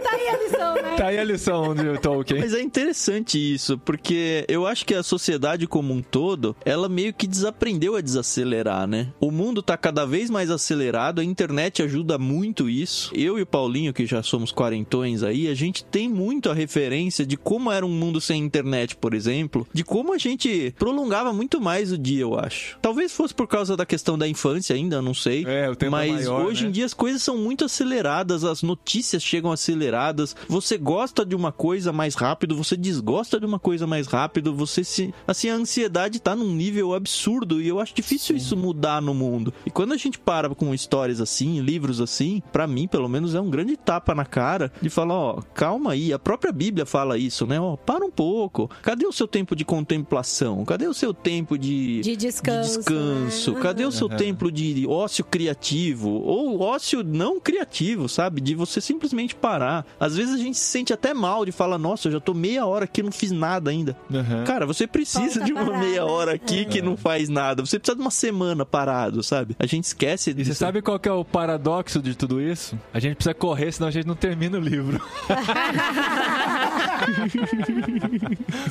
Tá 0.00 0.12
aí 0.12 0.28
a 0.28 0.38
lição, 0.38 0.74
né? 0.74 0.96
tá 0.96 1.06
aí 1.06 1.18
a 1.18 1.24
lição 1.24 1.74
de 1.74 1.98
Tolkien. 1.98 2.40
Mas 2.40 2.54
é 2.54 2.62
interessante 2.62 3.36
isso, 3.38 3.76
porque 3.78 4.44
eu 4.48 4.66
acho 4.66 4.86
que 4.86 4.94
a 4.94 5.02
sociedade 5.02 5.66
como 5.66 5.92
um 5.92 6.02
todo, 6.02 6.56
ela 6.64 6.88
meio 6.88 7.12
que 7.12 7.26
desaprendeu 7.26 7.96
a 7.96 8.00
desacelerar, 8.00 8.86
né? 8.86 9.08
O 9.20 9.30
mundo 9.30 9.62
tá 9.62 9.76
cada 9.76 10.06
vez 10.06 10.30
mais 10.30 10.50
acelerado, 10.50 11.20
a 11.20 11.24
internet 11.24 11.82
ajuda 11.82 12.18
muito 12.18 12.68
isso. 12.68 13.12
Eu 13.14 13.38
e 13.38 13.42
o 13.42 13.46
Paulinho, 13.46 13.92
que 13.92 14.06
já 14.06 14.22
somos 14.22 14.50
quarentões 14.50 15.22
aí, 15.22 15.48
a 15.48 15.54
gente 15.54 15.84
tem 15.84 16.08
muito 16.08 16.50
a 16.50 16.54
referência 16.54 17.26
de 17.26 17.36
como 17.36 17.70
era 17.70 17.84
um 17.84 17.90
mundo 17.90 18.20
sem 18.20 18.42
internet, 18.42 18.96
por 18.96 19.12
exemplo, 19.12 19.66
de 19.72 19.84
como 19.84 20.14
a 20.14 20.18
gente 20.18 20.74
prolongava 20.78 21.32
muito 21.32 21.60
mais 21.60 21.92
o 21.92 21.98
dia, 21.98 22.22
eu 22.22 22.38
acho. 22.38 22.78
Talvez 22.80 23.12
fosse 23.12 23.34
por 23.34 23.46
causa 23.46 23.76
da 23.76 23.84
questão 23.84 24.16
da 24.16 24.26
infância 24.26 24.74
ainda, 24.74 25.02
não 25.02 25.14
sei. 25.14 25.44
É, 25.46 25.68
o 25.68 25.76
tempo 25.76 25.96
é 25.96 26.08
Mas 26.08 26.29
maior, 26.30 26.46
hoje 26.46 26.64
né? 26.64 26.68
em 26.68 26.72
dia 26.72 26.84
as 26.84 26.94
coisas 26.94 27.22
são 27.22 27.36
muito 27.36 27.64
aceleradas, 27.64 28.44
as 28.44 28.62
notícias 28.62 29.22
chegam 29.22 29.52
aceleradas. 29.52 30.34
Você 30.48 30.78
gosta 30.78 31.24
de 31.24 31.34
uma 31.34 31.52
coisa 31.52 31.92
mais 31.92 32.14
rápido, 32.14 32.56
você 32.56 32.76
desgosta 32.76 33.38
de 33.38 33.46
uma 33.46 33.58
coisa 33.58 33.86
mais 33.86 34.06
rápido, 34.06 34.54
você 34.54 34.84
se. 34.84 35.14
Assim, 35.26 35.48
a 35.48 35.54
ansiedade 35.54 36.20
tá 36.20 36.34
num 36.34 36.54
nível 36.54 36.94
absurdo 36.94 37.60
e 37.60 37.68
eu 37.68 37.80
acho 37.80 37.94
difícil 37.94 38.36
isso 38.36 38.56
mudar 38.56 39.00
no 39.02 39.14
mundo. 39.14 39.52
E 39.64 39.70
quando 39.70 39.92
a 39.92 39.96
gente 39.96 40.18
para 40.18 40.48
com 40.54 40.74
histórias 40.74 41.20
assim, 41.20 41.60
livros 41.60 42.00
assim, 42.00 42.42
pra 42.52 42.66
mim, 42.66 42.86
pelo 42.86 43.08
menos, 43.08 43.34
é 43.34 43.40
um 43.40 43.50
grande 43.50 43.76
tapa 43.76 44.14
na 44.14 44.24
cara 44.24 44.72
de 44.80 44.90
falar: 44.90 45.14
ó, 45.14 45.42
calma 45.54 45.92
aí. 45.92 46.12
A 46.12 46.18
própria 46.18 46.52
Bíblia 46.52 46.86
fala 46.86 47.18
isso, 47.18 47.46
né? 47.46 47.60
Ó, 47.60 47.76
para 47.76 48.04
um 48.04 48.10
pouco. 48.10 48.70
Cadê 48.82 49.06
o 49.06 49.12
seu 49.12 49.26
tempo 49.26 49.54
de 49.54 49.64
contemplação? 49.64 50.64
Cadê 50.64 50.86
o 50.86 50.94
seu 50.94 51.12
tempo 51.12 51.58
de. 51.58 52.00
De 52.00 52.16
descanso, 52.16 52.78
descanso? 52.78 53.52
né? 53.54 53.60
Cadê 53.60 53.84
o 53.84 53.92
seu 53.92 54.08
tempo 54.08 54.50
de 54.50 54.86
ócio 54.86 55.24
criativo? 55.24 56.19
Ou 56.22 56.60
ócio 56.60 57.02
não 57.04 57.38
criativo, 57.40 58.08
sabe? 58.08 58.40
De 58.40 58.54
você 58.54 58.80
simplesmente 58.80 59.34
parar. 59.34 59.86
Às 59.98 60.16
vezes 60.16 60.34
a 60.34 60.38
gente 60.38 60.56
se 60.58 60.64
sente 60.64 60.92
até 60.92 61.12
mal 61.14 61.44
de 61.44 61.52
falar, 61.52 61.78
nossa, 61.78 62.08
eu 62.08 62.12
já 62.12 62.20
tô 62.20 62.34
meia 62.34 62.64
hora 62.66 62.84
aqui 62.84 63.00
e 63.00 63.04
não 63.04 63.12
fiz 63.12 63.30
nada 63.30 63.70
ainda. 63.70 63.96
Aham. 64.12 64.44
Cara, 64.44 64.66
você 64.66 64.86
precisa 64.86 65.20
Falta 65.40 65.44
de 65.44 65.52
uma 65.52 65.64
parar, 65.66 65.78
meia 65.78 66.04
né? 66.04 66.10
hora 66.10 66.32
aqui 66.34 66.64
que 66.64 66.80
não 66.82 66.96
faz 66.96 67.28
nada. 67.28 67.64
Você 67.64 67.78
precisa 67.78 67.96
de 67.96 68.02
uma 68.02 68.10
semana 68.10 68.64
parado, 68.64 69.22
sabe? 69.22 69.56
A 69.58 69.66
gente 69.66 69.84
esquece 69.84 70.30
E 70.30 70.34
disso. 70.34 70.52
você 70.52 70.58
sabe 70.58 70.82
qual 70.82 70.98
que 70.98 71.08
é 71.08 71.12
o 71.12 71.24
paradoxo 71.24 72.00
de 72.00 72.14
tudo 72.14 72.40
isso? 72.40 72.78
A 72.92 72.98
gente 72.98 73.14
precisa 73.16 73.34
correr, 73.34 73.72
senão 73.72 73.88
a 73.88 73.90
gente 73.90 74.06
não 74.06 74.14
termina 74.16 74.58
o 74.58 74.60
livro. 74.60 75.00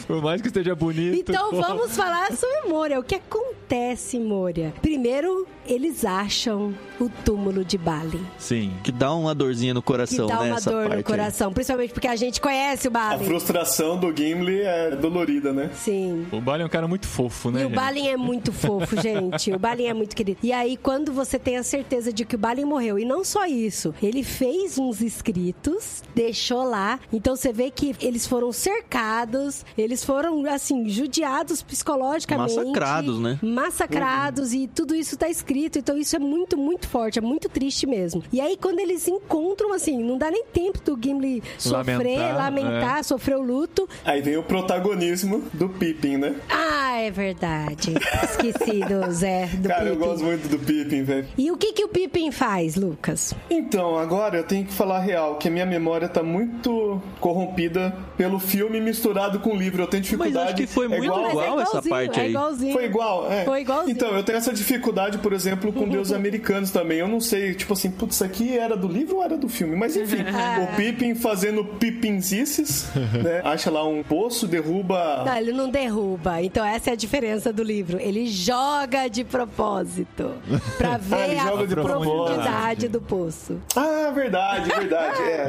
Por 0.08 0.22
mais 0.22 0.42
que 0.42 0.48
esteja 0.48 0.76
bonito. 0.76 1.18
Então 1.18 1.52
vamos 1.52 1.96
falar 1.96 2.32
sobre 2.34 2.70
Moria. 2.70 3.00
O 3.00 3.04
que 3.04 3.16
acontece 3.16 4.20
Moria? 4.20 4.74
Primeiro, 4.82 5.48
eles 5.66 6.06
acham 6.06 6.74
o 7.00 7.10
túmulo 7.24 7.64
de 7.64 7.78
Balin. 7.78 8.26
Sim. 8.38 8.74
Que 8.84 8.92
dá 8.92 9.14
uma 9.14 9.34
dorzinha 9.34 9.74
no 9.74 9.82
Que 9.82 9.88
coração, 9.88 10.28
dá 10.28 10.42
né? 10.42 10.52
uma 10.52 10.62
dor 10.62 10.90
no 10.90 10.96
aí. 10.96 11.04
coração. 11.04 11.54
Principalmente 11.54 11.94
porque 11.94 12.08
a 12.08 12.16
gente 12.16 12.40
conhece 12.42 12.88
o 12.88 12.92
A 12.92 12.94
Balin. 12.94 13.26
frustração 13.26 13.98
do 13.98 14.16
Gimli 14.16 14.62
é 14.62 14.96
dolorida, 14.96 15.54
né? 15.54 15.70
Sim. 15.74 16.28
O 16.32 16.42
Balin 16.42 16.64
é 16.64 16.66
um 16.66 16.70
cara 16.70 16.88
muito 16.88 17.08
fofo, 17.08 17.50
né? 17.52 17.62
E 17.64 17.66
o? 17.66 17.70
Balin 17.70 18.08
é 18.10 18.18
muito 18.18 18.52
fofo, 18.52 18.96
gente. 19.02 19.52
O 19.54 19.60
Balin 19.60 19.86
é 19.86 19.94
muito 19.94 20.16
querido. 20.16 20.40
E 20.44 20.52
aí, 20.52 20.76
quando 20.78 21.12
você 21.14 21.40
tem 21.40 21.58
a 21.58 21.64
certeza 21.64 22.12
de 22.12 22.26
que 22.26 22.36
o 22.36 22.38
Balin 22.38 22.66
morreu, 22.66 23.00
e 23.00 23.06
não 23.06 23.24
só 23.24 23.46
isso, 23.46 23.94
ele 24.02 24.24
fez 24.24 24.78
uns 24.78 25.02
escritos, 25.02 26.04
deixou 26.14 26.64
lá. 26.64 27.00
Então 27.14 27.36
você 27.36 27.54
vê 27.54 27.72
que 27.72 27.96
eles 28.02 28.28
foram 28.28 28.52
cercados, 28.52 29.66
eles 29.78 30.04
foram, 30.04 30.46
assim, 30.46 30.90
judiados 30.90 31.62
psicologicamente. 31.62 32.56
Massacrados, 32.56 33.20
né? 33.20 33.40
Massacrados, 33.42 34.54
e 34.54 34.68
tudo 34.68 34.96
isso 34.96 35.16
tá 35.18 35.30
escrito. 35.30 35.80
Então 35.80 35.98
isso 35.98 36.16
é 36.16 36.20
muito, 36.20 36.58
muito 36.58 36.88
forte. 36.90 37.20
é 37.20 37.22
muito 37.22 37.48
triste 37.50 37.86
mesmo. 37.88 38.24
E 38.32 38.42
aí, 38.42 38.58
quando 38.58 38.80
eles 38.80 39.02
se 39.04 39.12
encontram, 39.12 39.74
assim, 39.74 39.98
não 40.04 40.18
dá 40.18 40.30
nem 40.32 40.44
tempo 40.46 40.80
do 40.84 40.98
Gimli 41.02 41.42
sofrer, 41.58 41.98
Lamentar, 41.98 42.36
lamentar, 42.36 43.04
sofrer 43.04 43.36
o 43.38 43.42
luto. 43.42 43.88
Aí 44.04 44.22
vem 44.22 44.38
o 44.38 44.44
protagonismo 44.44 45.44
do 45.54 45.70
Pippin, 45.70 46.18
né? 46.18 46.36
Ah, 46.50 46.98
é 47.00 47.12
verdade. 47.12 47.94
Esqueci 48.24 48.80
do 48.86 49.12
Zé, 49.12 49.48
do 49.48 49.68
Cara, 49.68 49.86
eu 49.86 49.96
Pippin. 49.96 50.08
gosto 50.08 50.24
muito 50.26 50.48
do 50.50 50.60
Pippin, 50.60 51.04
velho. 51.04 51.28
E 51.38 51.52
o 51.52 51.58
que 51.58 51.74
que 51.74 51.84
o 51.84 51.88
Pippin 51.88 52.32
faz, 52.32 52.76
Lucas? 52.76 53.34
Então, 53.50 53.98
agora 53.98 54.38
eu 54.38 54.44
tenho 54.44 54.66
que 54.66 54.74
falar 54.74 54.98
a 54.98 55.02
real, 55.02 55.36
que 55.36 55.48
a 55.48 55.52
minha 55.52 55.66
memória 55.66 56.08
tá 56.10 56.24
muito 56.24 57.02
corrompida 57.20 57.96
pelo 58.18 58.40
filme 58.40 58.80
misturado 58.82 59.40
com 59.40 59.52
o 59.52 59.56
livro. 59.56 59.84
Eu 59.84 59.88
tenho 59.88 60.02
dificuldade. 60.04 60.36
Mas 60.36 60.46
acho 60.48 60.56
que 60.56 60.68
foi 60.68 60.86
É 60.86 60.90
muito 60.90 61.04
igual- 61.06 61.22
Mas 61.22 61.32
igual 61.34 61.60
essa 61.62 61.82
parte 61.82 62.20
é 62.20 62.24
aí. 62.24 62.30
igualzinho. 62.30 62.74
Foi 62.74 62.86
igual, 62.86 63.32
é. 63.32 63.46
Foi 63.46 63.62
igualzinho. 63.62 63.92
Então, 63.96 64.10
eu 64.16 64.24
tenho 64.24 64.38
essa 64.38 64.54
dificuldade, 64.54 65.18
por 65.20 65.34
exemplo, 65.34 65.72
com 65.72 65.88
deuses 65.90 66.14
americanos 66.14 66.72
também. 66.72 66.79
Eu 66.82 67.08
não 67.08 67.20
sei, 67.20 67.54
tipo 67.54 67.74
assim, 67.74 67.90
putz, 67.92 68.16
isso 68.16 68.24
aqui 68.24 68.58
era 68.58 68.76
do 68.76 68.88
livro 68.88 69.18
ou 69.18 69.24
era 69.24 69.38
do 69.38 69.48
filme? 69.50 69.76
Mas 69.76 69.96
enfim, 69.96 70.24
Ah. 70.34 70.62
o 70.72 70.76
Pippin 70.76 71.16
fazendo 71.16 71.64
pipinzices, 71.66 72.88
né? 73.24 73.42
Acha 73.44 73.70
lá 73.72 73.86
um 73.88 74.02
poço, 74.04 74.48
derruba. 74.48 75.24
Não, 75.26 75.36
ele 75.38 75.52
não 75.52 75.70
derruba. 75.70 76.42
Então 76.42 76.64
essa 76.66 76.90
é 76.92 76.94
a 76.94 76.96
diferença 76.96 77.52
do 77.54 77.64
livro. 77.64 78.00
Ele 78.00 78.28
joga 78.28 79.08
de 79.08 79.24
propósito. 79.24 80.32
Pra 80.78 80.98
ver 80.98 81.32
ele 81.32 81.40
a 81.40 81.52
profundidade 81.76 82.88
do 82.88 83.02
poço. 83.02 83.60
Ah, 83.76 84.12
verdade, 84.14 84.70
verdade, 84.70 85.22
é. 85.24 85.48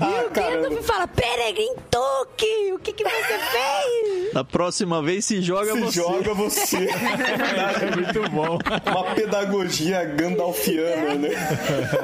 Ah, 0.00 0.22
e 0.22 0.26
o. 0.26 0.30
Gandalf 0.30 0.86
fala, 0.86 1.06
Peregrin 1.06 1.74
Toque, 1.90 2.72
o 2.72 2.78
que, 2.78 2.92
que 2.92 3.04
você 3.04 3.10
fez? 3.38 4.32
Na 4.32 4.44
próxima 4.44 5.02
vez 5.02 5.24
se 5.24 5.40
joga 5.42 5.72
Se 5.74 5.80
você. 5.80 6.00
joga 6.00 6.34
você. 6.34 6.76
É 6.76 7.94
muito 7.96 8.30
bom. 8.30 8.58
Uma 8.86 9.14
pedagogia 9.14 10.04
gandalfiana, 10.76 11.14
né? 11.14 11.28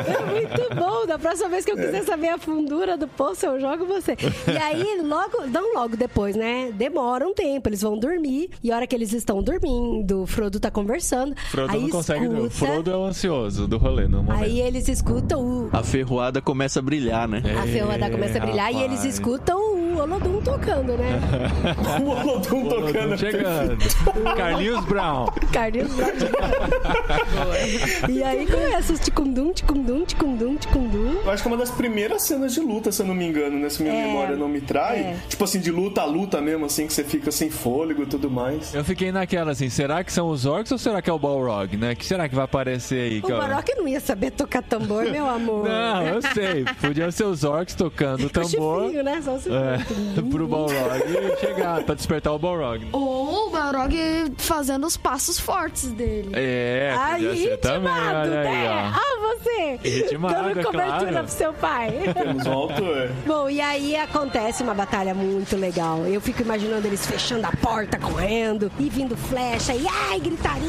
É 0.06 0.30
muito 0.32 0.74
bom. 0.74 1.06
Da 1.06 1.18
próxima 1.18 1.48
vez 1.48 1.64
que 1.64 1.70
eu 1.70 1.76
quiser 1.76 2.02
saber 2.04 2.28
a 2.28 2.38
fundura 2.38 2.96
do 2.96 3.06
poço, 3.06 3.46
eu 3.46 3.60
jogo 3.60 3.86
você. 3.86 4.16
E 4.46 4.56
aí, 4.56 5.00
logo, 5.02 5.46
não 5.46 5.74
logo 5.74 5.96
depois, 5.96 6.34
né? 6.34 6.70
Demora 6.72 7.26
um 7.26 7.32
tempo, 7.34 7.68
eles 7.68 7.82
vão 7.82 7.98
dormir. 7.98 8.50
E 8.62 8.72
a 8.72 8.76
hora 8.76 8.86
que 8.86 8.94
eles 8.94 9.12
estão 9.12 9.42
dormindo, 9.42 10.22
o 10.22 10.26
Frodo 10.26 10.58
tá 10.58 10.70
conversando. 10.70 11.34
Frodo 11.50 11.72
aí 11.72 11.82
não 11.82 11.90
consegue. 11.90 12.24
escuta, 12.24 12.42
O 12.46 12.50
Frodo 12.50 12.90
é 12.90 12.96
o 12.96 13.04
ansioso 13.04 13.68
do 13.68 13.78
rolê 13.78 14.08
no 14.08 14.22
momento. 14.22 14.42
Aí 14.42 14.60
eles 14.60 14.88
escutam 14.88 15.40
o, 15.40 15.70
A 15.72 15.82
ferroada 15.82 16.40
começa 16.42 16.80
a 16.80 16.82
brilhar, 16.82 17.28
né? 17.28 17.42
A 17.56 17.66
ferroada 17.66 18.10
começa 18.10 18.38
a 18.38 18.40
brilhar 18.40 18.72
e 18.72 18.82
eles 18.82 19.04
escutam 19.04 19.58
o 19.74 19.85
Olodum 19.98 20.40
tocando, 20.40 20.96
né? 20.96 21.20
O 22.02 22.08
Olodum 22.10 22.68
tocando. 22.68 23.18
chegando. 23.18 23.76
Carlinhos 24.36 24.84
Brown. 24.84 25.26
Carlinhos 25.52 25.92
Brown 25.94 26.10
chegando. 26.18 28.10
E 28.12 28.22
aí 28.22 28.46
começa 28.46 28.92
os 28.92 29.00
ticundum, 29.00 29.52
ticundum, 29.52 30.04
ticundum, 30.04 30.56
ticundum. 30.56 31.12
Eu 31.24 31.30
acho 31.30 31.42
que 31.42 31.48
é 31.48 31.52
uma 31.52 31.56
das 31.58 31.70
primeiras 31.70 32.22
cenas 32.22 32.52
de 32.54 32.60
luta, 32.60 32.90
se 32.92 33.02
eu 33.02 33.06
não 33.06 33.14
me 33.14 33.26
engano, 33.26 33.58
né? 33.58 33.68
Se 33.68 33.82
minha 33.82 33.94
É, 33.94 34.06
memória 34.06 34.36
não 34.36 34.48
me 34.48 34.60
trai. 34.60 34.98
é. 34.98 35.16
Tipo 35.28 35.44
assim, 35.44 35.60
de 35.60 35.70
luta 35.70 36.00
a 36.02 36.04
luta 36.04 36.40
mesmo, 36.40 36.66
assim, 36.66 36.86
que 36.86 36.92
você 36.92 37.04
fica 37.04 37.30
sem 37.30 37.50
fôlego 37.50 38.02
e 38.02 38.06
tudo 38.06 38.30
mais. 38.30 38.74
Eu 38.74 38.84
fiquei 38.84 39.10
naquela 39.12 39.52
assim, 39.52 39.68
será 39.68 40.02
que 40.04 40.12
são 40.12 40.28
os 40.28 40.44
orcs 40.46 40.70
ou 40.72 40.78
será 40.78 41.00
que 41.02 41.08
é 41.10 41.12
o 41.12 41.18
Balrog, 41.18 41.76
né? 41.76 41.94
Que 41.94 42.04
será 42.04 42.28
que 42.28 42.34
vai 42.34 42.44
aparecer 42.44 43.10
aí? 43.12 43.18
O 43.24 43.28
Baroque 43.28 43.74
não 43.74 43.88
ia 43.88 44.00
saber 44.00 44.30
tocar 44.30 44.62
tambor, 44.62 45.04
meu 45.04 45.28
amor. 45.28 45.68
Não, 45.68 46.02
eu 46.06 46.22
sei. 46.22 46.64
Podia 46.80 47.10
ser 47.10 47.24
os 47.24 47.44
orcs 47.44 47.74
tocando 47.74 48.26
o 48.26 48.30
tambor 48.30 48.82
chifrinho, 48.84 49.02
né? 49.04 49.20
Só 49.22 49.38
se 49.38 49.48
é, 49.50 49.78
pro 50.30 50.46
Balrog 50.46 51.36
chegar 51.40 51.82
pra 51.84 51.94
despertar 51.94 52.32
o 52.34 52.38
Balrog. 52.38 52.88
Ou 52.92 53.48
o 53.48 53.50
Balrog 53.50 53.94
fazendo 54.38 54.86
os 54.86 54.96
passos 54.96 55.38
fortes 55.38 55.90
dele. 55.90 56.30
É, 56.34 56.94
Aí, 56.98 57.26
podia 57.26 57.42
ser 57.50 57.56
também, 57.58 57.92
ritmado, 57.92 58.18
olha 58.30 58.40
aí, 58.40 58.48
né? 58.48 58.68
ó. 58.68 58.98
Ah, 58.98 59.18
você! 59.20 59.78
Ritmado, 59.88 60.34
Dando 60.34 60.60
é 60.60 60.62
cobertura 60.64 61.10
claro. 61.10 61.26
pro 61.26 61.28
seu 61.36 61.52
pai. 61.52 62.00
Temos 62.14 62.46
um 62.46 62.52
autor. 62.52 63.10
Bom, 63.26 63.50
e 63.50 63.60
aí 63.60 63.96
acontece 63.96 64.62
uma 64.62 64.74
batalha 64.74 65.14
muito 65.14 65.56
legal. 65.56 66.04
Eu 66.06 66.20
fico 66.20 66.42
imaginando 66.42 66.86
eles 66.86 67.06
fechando 67.06 67.46
a 67.46 67.52
porta, 67.52 67.98
correndo, 67.98 68.70
e 68.78 68.88
vindo 68.88 69.16
flecha, 69.16 69.74
e 69.74 69.86
ai, 70.10 70.20
gritaria. 70.20 70.66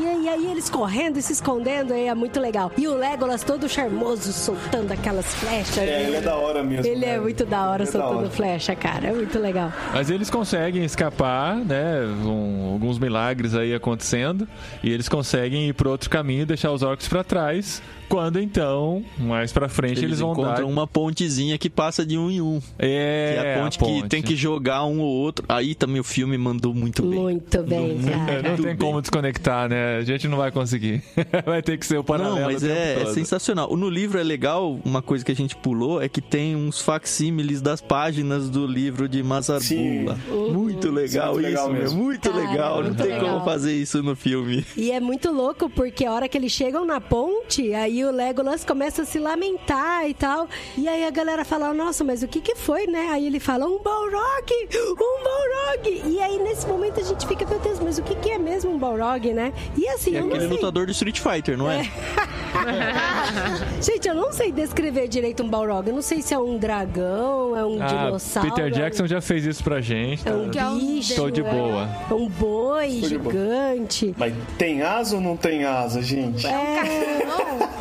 E 0.00 0.06
aí, 0.06 0.28
aí 0.28 0.50
eles 0.50 0.68
correndo 0.68 1.18
e 1.18 1.22
se 1.22 1.32
escondendo, 1.32 1.92
aí 1.92 2.06
é 2.08 2.14
muito 2.14 2.38
legal. 2.40 2.70
E 2.76 2.86
o 2.86 2.94
Legolas 2.94 3.42
todo 3.42 3.68
charmoso, 3.68 4.32
soltando 4.32 4.92
aquelas 4.92 5.26
flechas. 5.34 5.78
É, 5.78 6.02
ele 6.04 6.16
é 6.16 6.20
da 6.20 6.36
hora 6.36 6.62
mesmo. 6.62 6.86
Ele 6.86 7.06
né? 7.06 7.14
é 7.14 7.18
muito 7.20 7.44
da 7.44 7.70
hora 7.70 7.82
Ele 7.82 7.88
é 7.88 7.92
da 7.92 7.98
soltando 8.00 8.18
hora. 8.20 8.30
flecha, 8.30 8.57
cara. 8.76 9.08
É 9.08 9.12
muito 9.12 9.38
legal. 9.38 9.72
Mas 9.92 10.10
eles 10.10 10.28
conseguem 10.30 10.84
escapar, 10.84 11.56
né? 11.56 12.00
Um- 12.24 12.72
alguns 12.72 12.98
milagres 12.98 13.54
aí 13.54 13.74
acontecendo. 13.74 14.46
E 14.82 14.90
eles 14.90 15.08
conseguem 15.08 15.68
ir 15.68 15.72
pro 15.74 15.90
outro 15.90 16.08
caminho 16.10 16.42
e 16.42 16.46
deixar 16.46 16.72
os 16.72 16.82
orcs 16.82 17.08
pra 17.08 17.22
trás. 17.24 17.82
Quando 18.08 18.40
então, 18.40 19.04
mais 19.18 19.52
pra 19.52 19.68
frente, 19.68 19.92
eles, 19.98 20.04
Eles, 20.04 20.20
vão 20.20 20.32
dar. 20.34 20.42
encontram 20.42 20.68
uma 20.70 20.86
pontezinha 20.86 21.58
que 21.58 21.68
passa 21.68 22.04
de 22.06 22.16
um 22.16 22.30
em 22.30 22.40
um. 22.40 22.60
É, 22.78 23.32
Que 23.40 23.46
é 23.46 23.54
a 23.54 23.62
ponte, 23.62 23.78
que 23.78 24.08
tem 24.08 24.22
que 24.22 24.34
jogar 24.34 24.84
um 24.84 25.00
ou 25.00 25.08
outro. 25.08 25.44
Aí 25.48 25.74
também 25.74 26.00
o 26.00 26.04
filme 26.04 26.36
mandou 26.38 26.74
muito 26.74 27.02
bem. 27.02 27.18
Muito 27.18 27.62
bem, 27.62 27.98
É, 28.06 28.26
cara. 28.26 28.42
não 28.42 28.48
Muito 28.50 28.62
tem 28.62 28.76
bem. 28.76 28.76
como 28.76 29.00
desconectar, 29.00 29.68
né? 29.68 29.98
A 29.98 30.02
gente 30.04 30.26
não 30.28 30.38
vai 30.38 30.50
conseguir. 30.50 31.02
vai 31.44 31.62
ter 31.62 31.76
que 31.78 31.84
ser 31.86 31.98
o 31.98 32.04
paralelo. 32.04 32.36
Não, 32.36 32.44
mas 32.46 32.62
o 32.62 32.66
tempo 32.66 32.78
é, 32.78 33.02
é 33.02 33.06
sensacional. 33.12 33.76
No 33.76 33.88
livro 33.90 34.18
é 34.18 34.22
legal, 34.22 34.78
uma 34.84 35.02
coisa 35.02 35.24
que 35.24 35.32
a 35.32 35.36
gente 35.36 35.54
pulou 35.56 36.00
é 36.02 36.08
que 36.08 36.20
tem 36.20 36.56
uns 36.56 36.80
facsímiles 36.80 37.60
das 37.60 37.80
páginas 37.80 38.48
do 38.48 38.66
livro 38.66 39.08
de 39.08 39.22
Mazarbula. 39.22 39.60
Sim. 39.60 40.06
Muito 40.52 40.90
legal 40.90 41.34
Muito 41.34 41.40
isso, 41.40 41.48
legal 41.50 41.70
meu, 41.70 41.82
mesmo. 41.82 42.02
muito 42.04 42.30
Cara, 42.30 42.50
legal. 42.50 42.76
Não 42.76 42.82
muito 42.84 43.02
tem 43.02 43.12
legal. 43.12 43.30
como 43.34 43.44
fazer 43.44 43.74
isso 43.74 44.02
no 44.02 44.16
filme. 44.16 44.64
E 44.76 44.90
é 44.90 45.00
muito 45.00 45.30
louco 45.30 45.68
porque 45.68 46.04
a 46.04 46.12
hora 46.12 46.28
que 46.28 46.38
eles 46.38 46.52
chegam 46.52 46.84
na 46.84 47.00
ponte, 47.00 47.74
aí 47.74 47.97
o 48.04 48.10
Legolas 48.10 48.64
começa 48.64 49.02
a 49.02 49.04
se 49.04 49.18
lamentar 49.18 50.08
e 50.08 50.14
tal. 50.14 50.48
E 50.76 50.88
aí 50.88 51.04
a 51.04 51.10
galera 51.10 51.44
fala: 51.44 51.72
Nossa, 51.74 52.02
mas 52.04 52.22
o 52.22 52.28
que 52.28 52.40
que 52.40 52.54
foi, 52.54 52.86
né? 52.86 53.08
Aí 53.10 53.26
ele 53.26 53.40
fala: 53.40 53.66
Um 53.66 53.78
Balrog! 53.78 54.52
Um 54.74 55.24
Balrog! 55.24 56.02
E 56.06 56.20
aí 56.20 56.38
nesse 56.38 56.66
momento 56.66 57.00
a 57.00 57.02
gente 57.04 57.26
fica: 57.26 57.46
Meu 57.46 57.58
Deus, 57.58 57.78
mas 57.80 57.98
o 57.98 58.02
que 58.02 58.14
que 58.16 58.30
é 58.30 58.38
mesmo 58.38 58.70
um 58.72 58.78
Balrog, 58.78 59.32
né? 59.32 59.52
E 59.76 59.86
assim, 59.88 60.14
É 60.14 60.18
eu 60.18 60.22
não 60.22 60.28
aquele 60.28 60.44
sei. 60.48 60.56
lutador 60.56 60.86
do 60.86 60.92
Street 60.92 61.20
Fighter, 61.20 61.56
não 61.56 61.70
é? 61.70 61.82
Gente, 63.80 64.08
eu 64.08 64.14
não 64.14 64.32
sei 64.32 64.50
descrever 64.52 65.08
direito 65.08 65.42
um 65.42 65.48
Balrog. 65.48 65.86
Eu 65.88 65.94
não 65.94 66.02
sei 66.02 66.22
se 66.22 66.34
é 66.34 66.38
um 66.38 66.58
dragão, 66.58 67.56
é 67.56 67.64
um 67.64 67.80
Ah, 67.82 67.86
dinossauro. 67.86 68.50
Peter 68.50 68.70
Jackson 68.70 69.06
já 69.06 69.20
fez 69.20 69.44
isso 69.46 69.62
pra 69.62 69.80
gente. 69.80 70.26
É 70.28 70.32
um 70.32 70.48
Que 70.50 70.58
é 70.58 70.66
um 70.66 70.78
bicho. 70.78 71.14
Tô 71.14 71.30
de 71.30 71.40
é 71.40 71.44
boa. 71.44 71.88
um 72.10 72.28
boi 72.28 72.98
Tô 73.00 73.08
gigante. 73.08 74.14
Mas 74.16 74.34
tem 74.56 74.82
asa 74.82 75.16
ou 75.16 75.20
não 75.20 75.36
tem 75.36 75.64
asa, 75.64 76.02
gente? 76.02 76.46
É... 76.46 77.18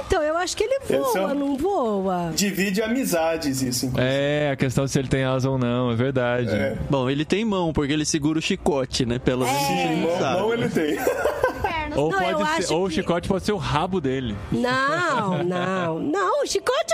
Então, 0.08 0.24
eu 0.24 0.38
acho 0.38 0.56
que 0.56 0.64
ele 0.64 0.78
Esse 0.84 0.94
é 0.94 0.98
voa, 1.00 1.32
o- 1.32 1.36
não 1.36 1.58
voa. 1.58 2.32
Divide 2.34 2.82
amizades 2.82 3.62
isso, 3.62 3.88
inclusive. 3.88 4.10
É, 4.14 4.52
a 4.52 4.56
questão 4.56 4.86
de 4.86 4.92
se 4.92 5.00
ele 5.00 5.08
tem 5.10 5.24
asa 5.24 5.50
ou 5.50 5.58
não, 5.58 5.92
é 5.92 5.96
verdade. 5.96 6.50
É. 6.50 6.78
Bom, 6.90 7.10
ele 7.10 7.26
tem 7.26 7.44
mão, 7.44 7.74
porque 7.74 7.92
ele 7.92 8.06
segura 8.06 8.40
o 8.40 8.42
chicote, 8.42 9.06
né? 9.06 9.20
Pelo 9.20 9.46
menos 9.46 10.02
mão, 10.22 10.40
mão 10.40 10.54
ele 10.54 10.70
tem. 10.70 10.98
Ou, 11.98 12.12
Não, 12.12 12.20
pode 12.20 12.64
ser, 12.64 12.74
ou 12.74 12.86
o 12.86 12.90
que- 12.90 12.96
chicote 12.96 13.28
pode 13.28 13.44
ser 13.44 13.52
o 13.54 13.58
rabo 13.58 14.00
dele. 14.00 14.36
Não, 14.52 15.44
não, 15.44 16.00
não, 16.00 16.44
o 16.44 16.46
chicote 16.46 16.94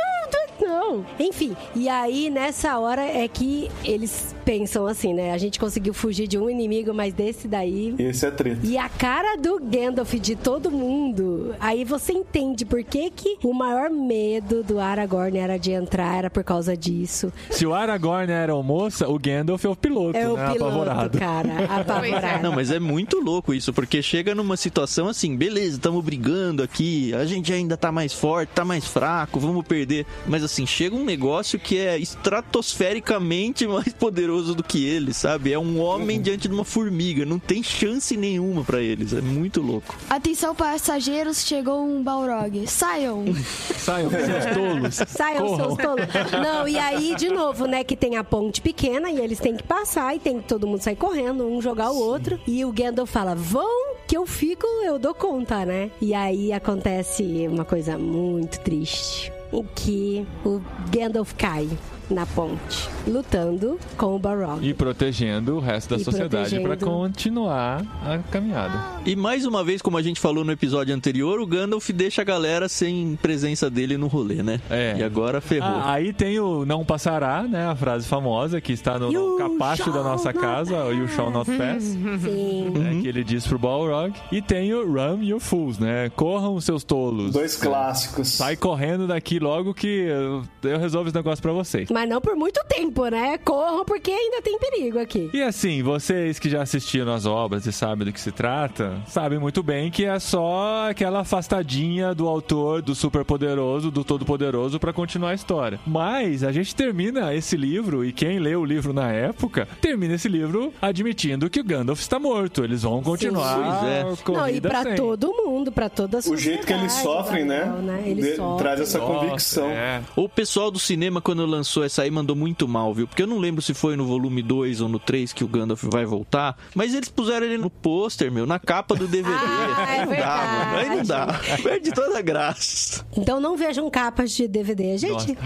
não. 0.63 1.05
Enfim, 1.19 1.55
e 1.75 1.87
aí 1.89 2.29
nessa 2.29 2.77
hora 2.79 3.01
é 3.01 3.27
que 3.27 3.69
eles 3.83 4.33
pensam 4.45 4.85
assim, 4.87 5.13
né? 5.13 5.31
A 5.31 5.37
gente 5.37 5.59
conseguiu 5.59 5.93
fugir 5.93 6.27
de 6.27 6.37
um 6.37 6.49
inimigo, 6.49 6.93
mas 6.93 7.13
desse 7.13 7.47
daí. 7.47 7.95
Esse 7.97 8.25
é 8.25 8.31
treta. 8.31 8.59
E 8.65 8.77
a 8.77 8.89
cara 8.89 9.37
do 9.37 9.59
Gandalf 9.59 10.13
de 10.15 10.35
todo 10.35 10.69
mundo, 10.71 11.55
aí 11.59 11.83
você 11.85 12.11
entende 12.13 12.65
por 12.65 12.83
que, 12.83 13.09
que 13.09 13.37
o 13.43 13.53
maior 13.53 13.89
medo 13.89 14.63
do 14.63 14.79
Aragorn 14.79 15.37
era 15.37 15.57
de 15.57 15.71
entrar, 15.71 16.17
era 16.17 16.29
por 16.29 16.43
causa 16.43 16.75
disso. 16.75 17.31
Se 17.49 17.65
o 17.65 17.73
Aragorn 17.73 18.31
era 18.31 18.55
o 18.55 18.61
moça, 18.63 19.07
o 19.07 19.17
Gandalf 19.17 19.63
é 19.63 19.69
o 19.69 19.75
piloto, 19.75 20.17
É 20.17 20.27
o 20.27 20.35
né? 20.35 20.51
piloto, 20.51 20.65
Apavorado. 20.75 21.17
cara, 21.19 21.65
apavorado. 21.79 22.43
Não, 22.43 22.51
mas 22.53 22.69
é 22.71 22.79
muito 22.79 23.19
louco 23.19 23.53
isso, 23.53 23.71
porque 23.73 24.01
chega 24.01 24.35
numa 24.35 24.57
situação 24.57 25.07
assim, 25.07 25.35
beleza, 25.35 25.77
estamos 25.77 26.03
brigando 26.03 26.61
aqui, 26.63 27.13
a 27.13 27.25
gente 27.25 27.51
ainda 27.53 27.77
tá 27.77 27.91
mais 27.91 28.13
forte, 28.13 28.49
tá 28.49 28.65
mais 28.65 28.85
fraco, 28.85 29.39
vamos 29.39 29.65
perder. 29.65 30.05
Mas 30.27 30.43
assim, 30.43 30.52
chega 30.65 30.95
um 30.95 31.03
negócio 31.03 31.59
que 31.59 31.77
é 31.77 31.97
estratosfericamente 31.97 33.65
mais 33.67 33.93
poderoso 33.93 34.55
do 34.55 34.63
que 34.63 34.85
eles, 34.85 35.17
sabe? 35.17 35.51
É 35.51 35.59
um 35.59 35.79
homem 35.79 36.21
diante 36.21 36.47
de 36.47 36.53
uma 36.53 36.63
formiga, 36.63 37.25
não 37.25 37.39
tem 37.39 37.63
chance 37.63 38.15
nenhuma 38.15 38.63
pra 38.63 38.81
eles, 38.81 39.13
é 39.13 39.21
muito 39.21 39.61
louco. 39.61 39.95
Atenção, 40.09 40.53
passageiros, 40.53 41.45
chegou 41.45 41.83
um 41.85 42.03
Balrog. 42.03 42.67
Saiam. 42.67 43.25
Saiam, 43.77 44.09
seus 44.09 44.55
tolos. 44.55 44.95
Saiam 45.07 45.47
Corram. 45.47 45.65
seus 45.65 45.77
tolos. 45.77 46.07
Não, 46.31 46.67
e 46.67 46.77
aí, 46.77 47.15
de 47.15 47.29
novo, 47.29 47.65
né, 47.65 47.83
que 47.83 47.95
tem 47.95 48.17
a 48.17 48.23
ponte 48.23 48.61
pequena 48.61 49.09
e 49.09 49.19
eles 49.19 49.39
têm 49.39 49.55
que 49.55 49.63
passar 49.63 50.15
e 50.15 50.19
tem 50.19 50.39
que 50.39 50.47
todo 50.47 50.67
mundo 50.67 50.81
sair 50.81 50.95
correndo, 50.95 51.45
um 51.45 51.61
jogar 51.61 51.91
o 51.91 51.97
outro. 51.97 52.39
E 52.47 52.63
o 52.63 52.71
Gandalf 52.71 53.11
fala: 53.11 53.35
vão 53.35 53.93
que 54.07 54.17
eu 54.17 54.25
fico, 54.25 54.67
eu 54.85 54.99
dou 54.99 55.13
conta, 55.13 55.65
né? 55.65 55.89
E 56.01 56.13
aí 56.13 56.51
acontece 56.51 57.23
uma 57.47 57.65
coisa 57.65 57.97
muito 57.97 58.59
triste. 58.59 59.31
Em 59.53 59.63
que 59.75 60.27
o 60.43 60.59
Gandalf 60.91 61.35
cai 61.35 61.69
na 62.13 62.25
ponte, 62.25 62.89
lutando 63.07 63.79
com 63.97 64.15
o 64.15 64.19
Balrog. 64.19 64.65
E 64.67 64.73
protegendo 64.73 65.55
o 65.57 65.59
resto 65.59 65.95
da 65.95 66.01
E 66.01 66.03
sociedade 66.03 66.49
para 66.59 66.77
protegendo. 66.77 66.91
continuar 66.91 67.81
a 68.05 68.19
caminhada. 68.31 68.73
E 69.05 69.15
mais 69.15 69.45
uma 69.45 69.63
vez, 69.63 69.81
como 69.81 69.97
a 69.97 70.01
gente 70.01 70.19
falou 70.19 70.43
no 70.45 70.51
episódio 70.51 70.93
anterior, 70.95 71.39
o 71.39 71.45
Gandalf 71.45 71.89
deixa 71.89 72.21
a 72.21 72.25
galera 72.25 72.69
sem 72.69 73.17
presença 73.21 73.69
dele 73.69 73.97
no 73.97 74.07
rolê, 74.07 74.43
né? 74.43 74.59
É. 74.69 74.95
E 74.97 75.03
agora 75.03 75.41
ferrou. 75.41 75.67
Ah, 75.69 75.93
aí 75.93 76.13
tem 76.13 76.39
o 76.39 76.65
não 76.65 76.85
passará, 76.85 77.43
né? 77.43 77.67
A 77.67 77.75
frase 77.75 78.07
famosa 78.07 78.61
que 78.61 78.71
está 78.73 78.99
no, 78.99 79.07
no 79.07 79.13
You 79.13 79.37
capacho 79.37 79.91
da 79.91 80.03
nossa 80.03 80.31
not 80.31 80.39
casa, 80.39 80.83
o 80.85 80.93
You 80.93 81.07
Shall 81.07 81.31
Not 81.31 81.49
Pass. 81.51 81.83
Sim. 81.83 82.69
né, 82.69 82.99
que 83.01 83.07
ele 83.07 83.23
diz 83.23 83.45
pro 83.47 83.57
Balrog. 83.57 84.13
E 84.31 84.41
tem 84.41 84.73
o 84.73 84.85
Run 84.85 85.23
You 85.23 85.39
Fools, 85.39 85.79
né? 85.79 86.09
Corram 86.15 86.59
seus 86.61 86.83
tolos. 86.83 87.31
Dois 87.33 87.55
clássicos. 87.55 88.27
Sai 88.29 88.55
correndo 88.55 89.07
daqui 89.07 89.39
logo 89.39 89.73
que 89.73 89.87
eu, 89.87 90.43
eu 90.63 90.79
resolvo 90.79 91.07
esse 91.09 91.15
negócio 91.15 91.41
pra 91.41 91.51
vocês. 91.51 91.89
Mas 91.91 92.02
não 92.05 92.19
por 92.21 92.35
muito 92.35 92.59
tempo, 92.67 93.05
né? 93.07 93.37
Corram 93.39 93.83
porque 93.85 94.11
ainda 94.11 94.41
tem 94.41 94.57
perigo 94.57 94.99
aqui. 94.99 95.29
E 95.33 95.41
assim, 95.41 95.81
vocês 95.83 96.39
que 96.39 96.49
já 96.49 96.61
assistiram 96.61 97.13
as 97.13 97.25
obras 97.25 97.65
e 97.65 97.71
sabem 97.71 98.05
do 98.05 98.13
que 98.13 98.19
se 98.21 98.31
trata, 98.31 98.97
sabem 99.07 99.39
muito 99.39 99.61
bem 99.63 99.91
que 99.91 100.05
é 100.05 100.19
só 100.19 100.89
aquela 100.89 101.21
afastadinha 101.21 102.13
do 102.13 102.27
autor, 102.27 102.81
do 102.81 102.95
superpoderoso, 102.95 103.91
do 103.91 104.03
todo-poderoso 104.03 104.79
pra 104.79 104.91
continuar 104.93 105.29
a 105.29 105.33
história. 105.33 105.79
Mas 105.85 106.43
a 106.43 106.51
gente 106.51 106.75
termina 106.75 107.33
esse 107.33 107.55
livro, 107.55 108.03
e 108.05 108.11
quem 108.11 108.39
lê 108.39 108.55
o 108.55 108.65
livro 108.65 108.93
na 108.93 109.11
época, 109.11 109.67
termina 109.81 110.15
esse 110.15 110.27
livro 110.27 110.73
admitindo 110.81 111.49
que 111.49 111.59
o 111.59 111.63
Gandalf 111.63 111.99
está 111.99 112.19
morto. 112.19 112.63
Eles 112.63 112.83
vão 112.83 113.01
continuar 113.03 113.55
Pois 113.55 113.91
é. 113.91 114.01
a 114.01 114.31
Não, 114.41 114.49
e 114.49 114.61
pra 114.61 114.83
sem. 114.83 114.95
todo 114.95 115.33
mundo, 115.33 115.71
pra 115.71 115.89
toda 115.89 116.17
a 116.17 116.19
O 116.19 116.23
sociedade. 116.23 116.43
jeito 116.43 116.67
que 116.67 116.73
eles 116.73 116.91
sofrem, 116.93 117.45
né? 117.45 117.65
Daniel, 117.65 118.03
Eles 118.05 118.25
De- 118.25 118.35
sofrem. 118.35 118.57
traz 118.57 118.79
essa 118.81 118.97
Nossa, 118.99 119.13
convicção. 119.25 119.69
é. 119.69 120.01
O 120.15 120.27
pessoal 120.29 120.71
do 120.71 120.79
cinema, 120.79 121.21
quando 121.21 121.45
lançou 121.45 121.82
essa 121.83 122.03
aí, 122.03 122.11
mandou 122.11 122.35
muito 122.35 122.67
mal, 122.67 122.93
viu? 122.93 123.07
Porque 123.07 123.23
eu 123.23 123.27
não 123.27 123.39
lembro 123.39 123.61
se 123.61 123.73
foi 123.73 123.95
no 123.95 124.05
volume 124.05 124.41
2 124.41 124.81
ou 124.81 124.89
no 124.89 124.99
3 124.99 125.33
que 125.33 125.43
o 125.43 125.47
Gandalf 125.47 125.83
vai 125.83 126.05
voltar. 126.05 126.57
Mas 126.75 126.93
eles 126.93 127.09
puseram 127.09 127.45
ele 127.45 127.57
no 127.57 127.69
pôster, 127.69 128.31
meu, 128.31 128.45
na 128.45 128.59
capa 128.59 128.95
do 128.95 129.07
DVD. 129.07 129.33
Ah, 129.75 129.95
é 129.95 129.99
aí 129.99 130.05
não 130.05 130.15
dá, 130.15 130.37
mano. 130.37 130.77
Aí 130.77 130.89
não 130.97 131.03
dá. 131.03 131.25
verdade. 131.25 131.63
Perde 131.63 131.91
toda 131.91 132.17
a 132.19 132.21
graça. 132.21 133.05
Então 133.15 133.39
não 133.39 133.57
vejam 133.57 133.89
capas 133.89 134.31
de 134.31 134.47
DVD, 134.47 134.97
gente. 134.97 135.37